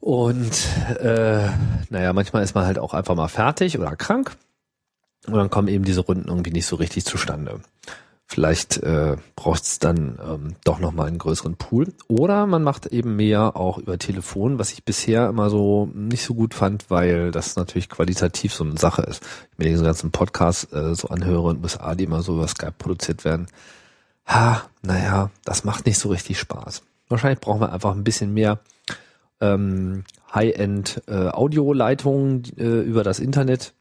Und 0.00 0.52
äh, 1.00 1.48
naja, 1.90 2.12
manchmal 2.12 2.42
ist 2.42 2.54
man 2.54 2.66
halt 2.66 2.78
auch 2.78 2.92
einfach 2.92 3.14
mal 3.14 3.28
fertig 3.28 3.78
oder 3.78 3.94
krank. 3.96 4.36
Und 5.26 5.34
dann 5.34 5.48
kommen 5.48 5.68
eben 5.68 5.84
diese 5.84 6.00
Runden 6.00 6.28
irgendwie 6.28 6.50
nicht 6.50 6.66
so 6.66 6.76
richtig 6.76 7.04
zustande. 7.04 7.60
Vielleicht 8.26 8.78
äh, 8.78 9.16
braucht 9.36 9.62
es 9.64 9.78
dann 9.78 10.18
ähm, 10.26 10.56
doch 10.64 10.78
nochmal 10.80 11.08
einen 11.08 11.18
größeren 11.18 11.56
Pool. 11.56 11.92
Oder 12.08 12.46
man 12.46 12.62
macht 12.62 12.86
eben 12.86 13.16
mehr 13.16 13.56
auch 13.56 13.78
über 13.78 13.98
Telefon, 13.98 14.58
was 14.58 14.72
ich 14.72 14.84
bisher 14.84 15.28
immer 15.28 15.50
so 15.50 15.90
nicht 15.94 16.24
so 16.24 16.34
gut 16.34 16.54
fand, 16.54 16.90
weil 16.90 17.30
das 17.30 17.54
natürlich 17.56 17.90
qualitativ 17.90 18.54
so 18.54 18.64
eine 18.64 18.78
Sache 18.78 19.02
ist. 19.02 19.22
Ich 19.52 19.58
mir 19.58 19.68
diesen 19.68 19.84
ganzen 19.84 20.10
Podcast 20.10 20.72
äh, 20.72 20.94
so 20.94 21.08
anhöre 21.08 21.42
und 21.42 21.62
USA, 21.62 21.94
die 21.94 22.04
immer 22.04 22.22
so 22.22 22.34
über 22.34 22.48
Skype 22.48 22.74
produziert 22.78 23.24
werden. 23.24 23.46
Ha, 24.26 24.62
naja, 24.82 25.30
das 25.44 25.64
macht 25.64 25.84
nicht 25.84 25.98
so 25.98 26.08
richtig 26.08 26.38
Spaß. 26.38 26.82
Wahrscheinlich 27.08 27.40
brauchen 27.40 27.60
wir 27.60 27.72
einfach 27.72 27.94
ein 27.94 28.04
bisschen 28.04 28.32
mehr 28.32 28.58
ähm, 29.40 30.04
High-End 30.34 31.02
äh, 31.06 31.28
äh, 31.28 32.80
über 32.80 33.04
das 33.04 33.18
Internet, 33.20 33.74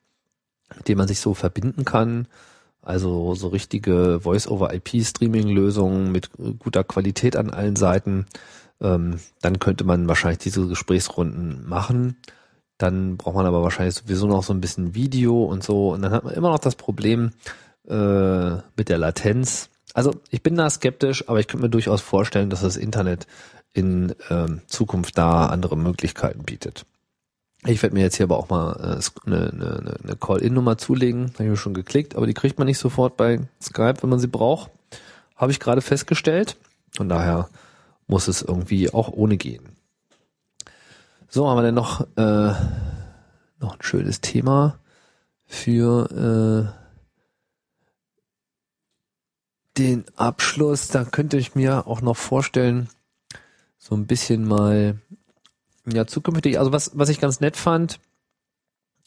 mit 0.75 0.87
dem 0.89 0.97
man 0.97 1.07
sich 1.07 1.21
so 1.21 1.33
verbinden 1.33 1.85
kann 1.85 2.27
also 2.83 3.33
so 3.35 3.47
richtige 3.47 4.19
Voice-over-IP-Streaming-Lösungen 4.21 6.11
mit 6.11 6.29
guter 6.59 6.83
Qualität 6.83 7.35
an 7.35 7.49
allen 7.49 7.75
Seiten. 7.75 8.25
Ähm, 8.81 9.19
dann 9.41 9.59
könnte 9.59 9.83
man 9.85 10.07
wahrscheinlich 10.07 10.39
diese 10.39 10.67
Gesprächsrunden 10.67 11.67
machen. 11.67 12.17
Dann 12.77 13.17
braucht 13.17 13.35
man 13.35 13.45
aber 13.45 13.63
wahrscheinlich 13.63 13.95
sowieso 13.95 14.27
noch 14.27 14.43
so 14.43 14.53
ein 14.53 14.61
bisschen 14.61 14.95
Video 14.95 15.43
und 15.43 15.63
so. 15.63 15.93
Und 15.93 16.01
dann 16.01 16.11
hat 16.11 16.23
man 16.25 16.33
immer 16.33 16.49
noch 16.49 16.59
das 16.59 16.75
Problem 16.75 17.31
äh, 17.87 18.55
mit 18.75 18.89
der 18.89 18.97
Latenz. 18.97 19.69
Also 19.93 20.15
ich 20.29 20.43
bin 20.43 20.55
da 20.55 20.69
skeptisch, 20.69 21.29
aber 21.29 21.39
ich 21.39 21.47
könnte 21.47 21.63
mir 21.63 21.69
durchaus 21.69 22.01
vorstellen, 22.01 22.49
dass 22.49 22.61
das 22.61 22.77
Internet 22.77 23.27
in 23.73 24.13
ähm, 24.29 24.61
Zukunft 24.67 25.17
da 25.17 25.47
andere 25.47 25.77
Möglichkeiten 25.77 26.43
bietet. 26.43 26.85
Ich 27.65 27.81
werde 27.81 27.95
mir 27.95 28.01
jetzt 28.01 28.17
hier 28.17 28.25
aber 28.25 28.37
auch 28.37 28.49
mal 28.49 28.73
äh, 28.73 29.27
eine, 29.27 29.49
eine, 29.51 29.95
eine 30.03 30.15
Call-In-Nummer 30.17 30.77
zulegen. 30.77 31.31
Habe 31.33 31.43
ich 31.43 31.49
mir 31.49 31.57
schon 31.57 31.73
geklickt, 31.73 32.15
aber 32.15 32.27
die 32.27 32.33
kriegt 32.33 32.57
man 32.57 32.67
nicht 32.67 32.77
sofort 32.77 33.15
bei 33.15 33.39
Skype, 33.61 34.01
wenn 34.01 34.09
man 34.09 34.19
sie 34.19 34.27
braucht. 34.27 34.69
Habe 35.35 35.51
ich 35.51 35.59
gerade 35.59 35.81
festgestellt. 35.81 36.57
Von 36.91 37.09
daher 37.09 37.49
muss 38.07 38.27
es 38.27 38.41
irgendwie 38.41 38.93
auch 38.93 39.09
ohne 39.09 39.37
gehen. 39.37 39.77
So, 41.29 41.47
haben 41.49 41.57
wir 41.57 41.63
denn 41.63 41.75
noch, 41.75 42.01
äh, 42.17 42.53
noch 43.59 43.75
ein 43.75 43.81
schönes 43.81 44.21
Thema 44.21 44.77
für 45.45 46.69
äh, 46.69 46.83
den 49.77 50.05
Abschluss. 50.15 50.89
Da 50.89 51.05
könnte 51.05 51.37
ich 51.37 51.55
mir 51.55 51.87
auch 51.87 52.01
noch 52.01 52.17
vorstellen, 52.17 52.89
so 53.77 53.95
ein 53.95 54.05
bisschen 54.05 54.45
mal 54.45 54.99
ja, 55.91 56.05
zukünftig, 56.05 56.59
also 56.59 56.71
was, 56.71 56.91
was 56.93 57.09
ich 57.09 57.19
ganz 57.19 57.39
nett 57.39 57.57
fand, 57.57 57.99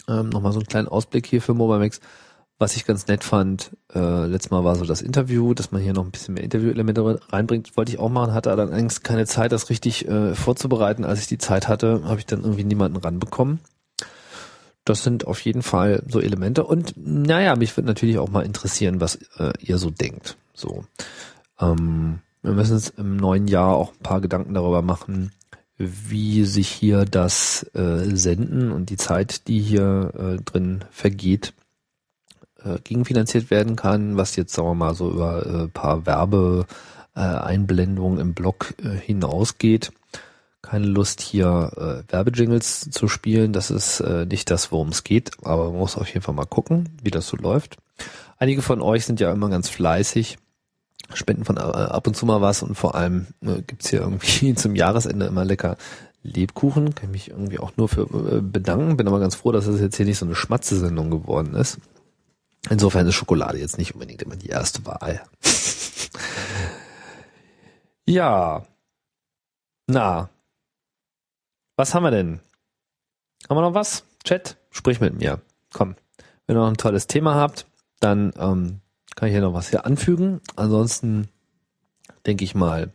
ähm, 0.08 0.28
nochmal 0.28 0.52
so 0.52 0.58
einen 0.58 0.68
kleinen 0.68 0.88
Ausblick 0.88 1.26
hier 1.26 1.42
für 1.42 1.54
MobileMax, 1.54 2.00
was 2.58 2.76
ich 2.76 2.86
ganz 2.86 3.06
nett 3.06 3.22
fand, 3.22 3.70
äh, 3.94 4.26
letztes 4.26 4.50
Mal 4.50 4.64
war 4.64 4.76
so 4.76 4.86
das 4.86 5.02
Interview, 5.02 5.52
dass 5.52 5.72
man 5.72 5.82
hier 5.82 5.92
noch 5.92 6.04
ein 6.04 6.10
bisschen 6.10 6.34
mehr 6.34 6.44
Interview-Elemente 6.44 7.20
reinbringt, 7.30 7.76
wollte 7.76 7.92
ich 7.92 7.98
auch 7.98 8.08
machen, 8.08 8.32
hatte 8.32 8.54
dann 8.56 8.72
eigentlich 8.72 9.02
keine 9.02 9.26
Zeit, 9.26 9.52
das 9.52 9.68
richtig 9.68 10.08
äh, 10.08 10.34
vorzubereiten. 10.34 11.04
Als 11.04 11.20
ich 11.20 11.26
die 11.26 11.38
Zeit 11.38 11.68
hatte, 11.68 12.02
habe 12.04 12.18
ich 12.18 12.26
dann 12.26 12.42
irgendwie 12.42 12.64
niemanden 12.64 12.96
ranbekommen. 12.96 13.60
Das 14.84 15.02
sind 15.02 15.26
auf 15.26 15.40
jeden 15.40 15.62
Fall 15.62 16.02
so 16.08 16.20
Elemente. 16.20 16.64
Und 16.64 16.94
naja, 16.96 17.56
mich 17.56 17.76
würde 17.76 17.88
natürlich 17.88 18.18
auch 18.18 18.30
mal 18.30 18.46
interessieren, 18.46 19.00
was 19.00 19.16
äh, 19.36 19.52
ihr 19.60 19.76
so 19.76 19.90
denkt. 19.90 20.36
So. 20.54 20.84
Ähm, 21.60 22.20
wir 22.42 22.52
müssen 22.52 22.74
uns 22.74 22.90
im 22.90 23.16
neuen 23.16 23.48
Jahr 23.48 23.74
auch 23.74 23.92
ein 23.92 24.02
paar 24.02 24.20
Gedanken 24.20 24.54
darüber 24.54 24.80
machen, 24.80 25.32
wie 25.78 26.44
sich 26.44 26.68
hier 26.68 27.04
das 27.04 27.64
äh, 27.74 28.16
Senden 28.16 28.72
und 28.72 28.90
die 28.90 28.96
Zeit, 28.96 29.46
die 29.48 29.60
hier 29.60 30.12
äh, 30.16 30.36
drin 30.42 30.84
vergeht, 30.90 31.52
äh, 32.64 32.78
gegenfinanziert 32.82 33.50
werden 33.50 33.76
kann, 33.76 34.16
was 34.16 34.36
jetzt 34.36 34.54
sagen 34.54 34.68
wir 34.68 34.74
mal 34.74 34.94
so 34.94 35.10
über 35.10 35.46
äh, 35.46 35.68
paar 35.68 36.06
Werbeeinblendungen 36.06 38.18
äh, 38.18 38.22
im 38.22 38.32
Blog 38.34 38.74
äh, 38.82 38.96
hinausgeht. 38.96 39.92
Keine 40.62 40.86
Lust 40.86 41.20
hier 41.20 41.72
äh, 41.76 42.02
Werbejingles 42.10 42.88
zu 42.90 43.08
spielen, 43.08 43.52
das 43.52 43.70
ist 43.70 44.00
äh, 44.00 44.24
nicht 44.26 44.50
das, 44.50 44.72
worum 44.72 44.88
es 44.88 45.04
geht, 45.04 45.30
aber 45.44 45.70
man 45.70 45.78
muss 45.78 45.96
auf 45.96 46.08
jeden 46.08 46.22
Fall 46.22 46.34
mal 46.34 46.46
gucken, 46.46 46.88
wie 47.02 47.10
das 47.10 47.28
so 47.28 47.36
läuft. 47.36 47.76
Einige 48.38 48.62
von 48.62 48.80
euch 48.80 49.04
sind 49.04 49.20
ja 49.20 49.32
immer 49.32 49.48
ganz 49.48 49.68
fleißig 49.68 50.38
spenden 51.14 51.44
von 51.44 51.56
äh, 51.56 51.60
ab 51.60 52.06
und 52.06 52.16
zu 52.16 52.26
mal 52.26 52.40
was 52.40 52.62
und 52.62 52.74
vor 52.74 52.94
allem 52.94 53.26
äh, 53.42 53.62
gibt's 53.62 53.90
hier 53.90 54.00
irgendwie 54.00 54.54
zum 54.54 54.74
Jahresende 54.74 55.26
immer 55.26 55.44
lecker 55.44 55.76
Lebkuchen. 56.22 56.94
Kann 56.94 57.10
ich 57.10 57.12
mich 57.12 57.30
irgendwie 57.30 57.58
auch 57.58 57.76
nur 57.76 57.88
für 57.88 58.02
äh, 58.02 58.40
bedanken. 58.40 58.96
Bin 58.96 59.08
aber 59.08 59.20
ganz 59.20 59.34
froh, 59.34 59.52
dass 59.52 59.66
das 59.66 59.80
jetzt 59.80 59.96
hier 59.96 60.06
nicht 60.06 60.18
so 60.18 60.26
eine 60.26 60.34
Schmatze-Sendung 60.34 61.10
geworden 61.10 61.54
ist. 61.54 61.78
Insofern 62.68 63.06
ist 63.06 63.14
Schokolade 63.14 63.58
jetzt 63.58 63.78
nicht 63.78 63.94
unbedingt 63.94 64.22
immer 64.22 64.36
die 64.36 64.48
erste 64.48 64.84
Wahl. 64.86 65.22
ja. 68.06 68.66
Na. 69.86 70.28
Was 71.76 71.94
haben 71.94 72.02
wir 72.02 72.10
denn? 72.10 72.40
Haben 73.48 73.56
wir 73.56 73.62
noch 73.62 73.74
was? 73.74 74.04
Chat, 74.24 74.56
sprich 74.70 75.00
mit 75.00 75.14
mir. 75.14 75.40
Komm. 75.72 75.94
Wenn 76.46 76.56
ihr 76.56 76.60
noch 76.60 76.68
ein 76.68 76.76
tolles 76.76 77.06
Thema 77.06 77.34
habt, 77.34 77.66
dann 78.00 78.32
ähm, 78.38 78.80
kann 79.16 79.28
ich 79.28 79.32
hier 79.32 79.42
noch 79.42 79.54
was 79.54 79.70
hier 79.70 79.84
anfügen. 79.84 80.40
Ansonsten 80.54 81.28
denke 82.26 82.44
ich 82.44 82.54
mal, 82.54 82.92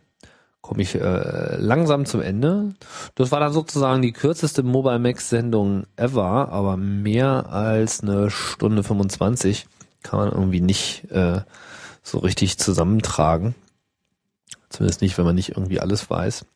komme 0.62 0.80
ich 0.80 0.94
äh, 0.94 1.56
langsam 1.56 2.06
zum 2.06 2.22
Ende. 2.22 2.74
Das 3.16 3.32
war 3.32 3.40
dann 3.40 3.52
sozusagen 3.52 4.00
die 4.00 4.12
kürzeste 4.12 4.62
Mobile 4.62 5.00
Max 5.00 5.28
Sendung 5.28 5.84
ever, 5.96 6.48
aber 6.50 6.76
mehr 6.78 7.50
als 7.50 8.02
eine 8.02 8.30
Stunde 8.30 8.84
25 8.84 9.66
kann 10.02 10.20
man 10.20 10.32
irgendwie 10.32 10.60
nicht 10.60 11.10
äh, 11.10 11.40
so 12.02 12.18
richtig 12.18 12.58
zusammentragen. 12.58 13.54
Zumindest 14.70 15.02
nicht, 15.02 15.18
wenn 15.18 15.24
man 15.24 15.34
nicht 15.34 15.50
irgendwie 15.50 15.80
alles 15.80 16.08
weiß. 16.08 16.46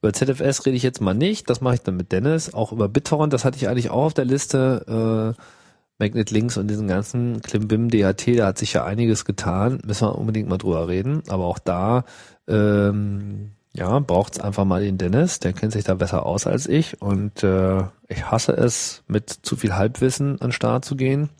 Über 0.00 0.12
ZFS 0.12 0.64
rede 0.64 0.76
ich 0.76 0.84
jetzt 0.84 1.00
mal 1.00 1.14
nicht, 1.14 1.50
das 1.50 1.60
mache 1.60 1.74
ich 1.74 1.82
dann 1.82 1.96
mit 1.96 2.12
Dennis. 2.12 2.54
Auch 2.54 2.70
über 2.70 2.88
BitTorrent, 2.88 3.32
das 3.32 3.44
hatte 3.44 3.56
ich 3.56 3.68
eigentlich 3.68 3.90
auch 3.90 4.04
auf 4.04 4.14
der 4.14 4.24
Liste. 4.24 5.34
Äh, 5.36 5.57
Magnet 5.98 6.30
Links 6.30 6.56
und 6.56 6.68
diesen 6.68 6.86
ganzen 6.86 7.42
Klimbim 7.42 7.90
DHT, 7.90 8.38
da 8.38 8.46
hat 8.46 8.58
sich 8.58 8.72
ja 8.72 8.84
einiges 8.84 9.24
getan, 9.24 9.80
müssen 9.84 10.06
wir 10.06 10.16
unbedingt 10.16 10.48
mal 10.48 10.58
drüber 10.58 10.86
reden. 10.86 11.22
Aber 11.28 11.46
auch 11.46 11.58
da, 11.58 12.04
ähm, 12.46 13.50
ja, 13.72 13.98
braucht's 13.98 14.38
einfach 14.38 14.64
mal 14.64 14.80
den 14.80 14.96
Dennis, 14.96 15.40
der 15.40 15.52
kennt 15.52 15.72
sich 15.72 15.84
da 15.84 15.94
besser 15.94 16.24
aus 16.24 16.46
als 16.46 16.66
ich 16.68 17.02
und 17.02 17.42
äh, 17.42 17.82
ich 18.08 18.30
hasse 18.30 18.52
es, 18.52 19.02
mit 19.08 19.30
zu 19.30 19.56
viel 19.56 19.74
Halbwissen 19.74 20.40
an 20.40 20.52
Start 20.52 20.84
zu 20.84 20.96
gehen. 20.96 21.30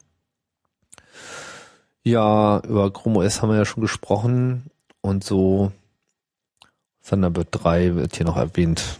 Ja, 2.02 2.60
über 2.60 2.92
Chrome 2.92 3.20
OS 3.20 3.42
haben 3.42 3.50
wir 3.50 3.56
ja 3.56 3.64
schon 3.64 3.82
gesprochen 3.82 4.70
und 5.00 5.22
so 5.22 5.72
Thunderbird 7.06 7.48
3 7.52 7.94
wird 7.94 8.16
hier 8.16 8.26
noch 8.26 8.36
erwähnt. 8.36 8.98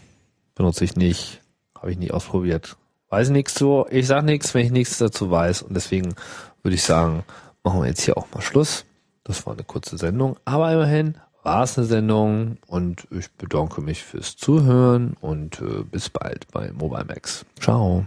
Benutze 0.55 0.85
ich 0.85 0.97
nicht, 0.97 1.41
habe 1.75 1.91
ich 1.91 1.99
nie 1.99 2.11
ausprobiert 2.11 2.77
weiß 3.09 3.31
nichts 3.31 3.55
so, 3.55 3.87
ich 3.91 4.07
sag 4.07 4.25
nichts, 4.25 4.55
wenn 4.55 4.67
ich 4.67 4.73
nichts 4.73 4.99
dazu 4.99 5.31
weiß. 5.31 5.63
Und 5.63 5.75
deswegen 5.75 6.15
würde 6.63 6.75
ich 6.75 6.83
sagen, 6.83 7.25
machen 7.63 7.81
wir 7.81 7.89
jetzt 7.89 8.03
hier 8.03 8.17
auch 8.17 8.27
mal 8.35 8.41
Schluss. 8.41 8.85
Das 9.25 9.47
war 9.47 9.53
eine 9.53 9.65
kurze 9.65 9.99
Sendung, 9.99 10.39
aber 10.45 10.73
immerhin 10.73 11.17
war 11.43 11.63
es 11.63 11.79
eine 11.79 11.87
Sendung 11.87 12.59
und 12.67 13.07
ich 13.11 13.31
bedanke 13.33 13.81
mich 13.81 14.03
fürs 14.03 14.37
Zuhören 14.37 15.17
und 15.21 15.61
äh, 15.61 15.83
bis 15.85 16.09
bald 16.09 16.51
bei 16.53 16.73
Mobile 16.73 17.05
Max. 17.05 17.45
Ciao. 17.61 18.07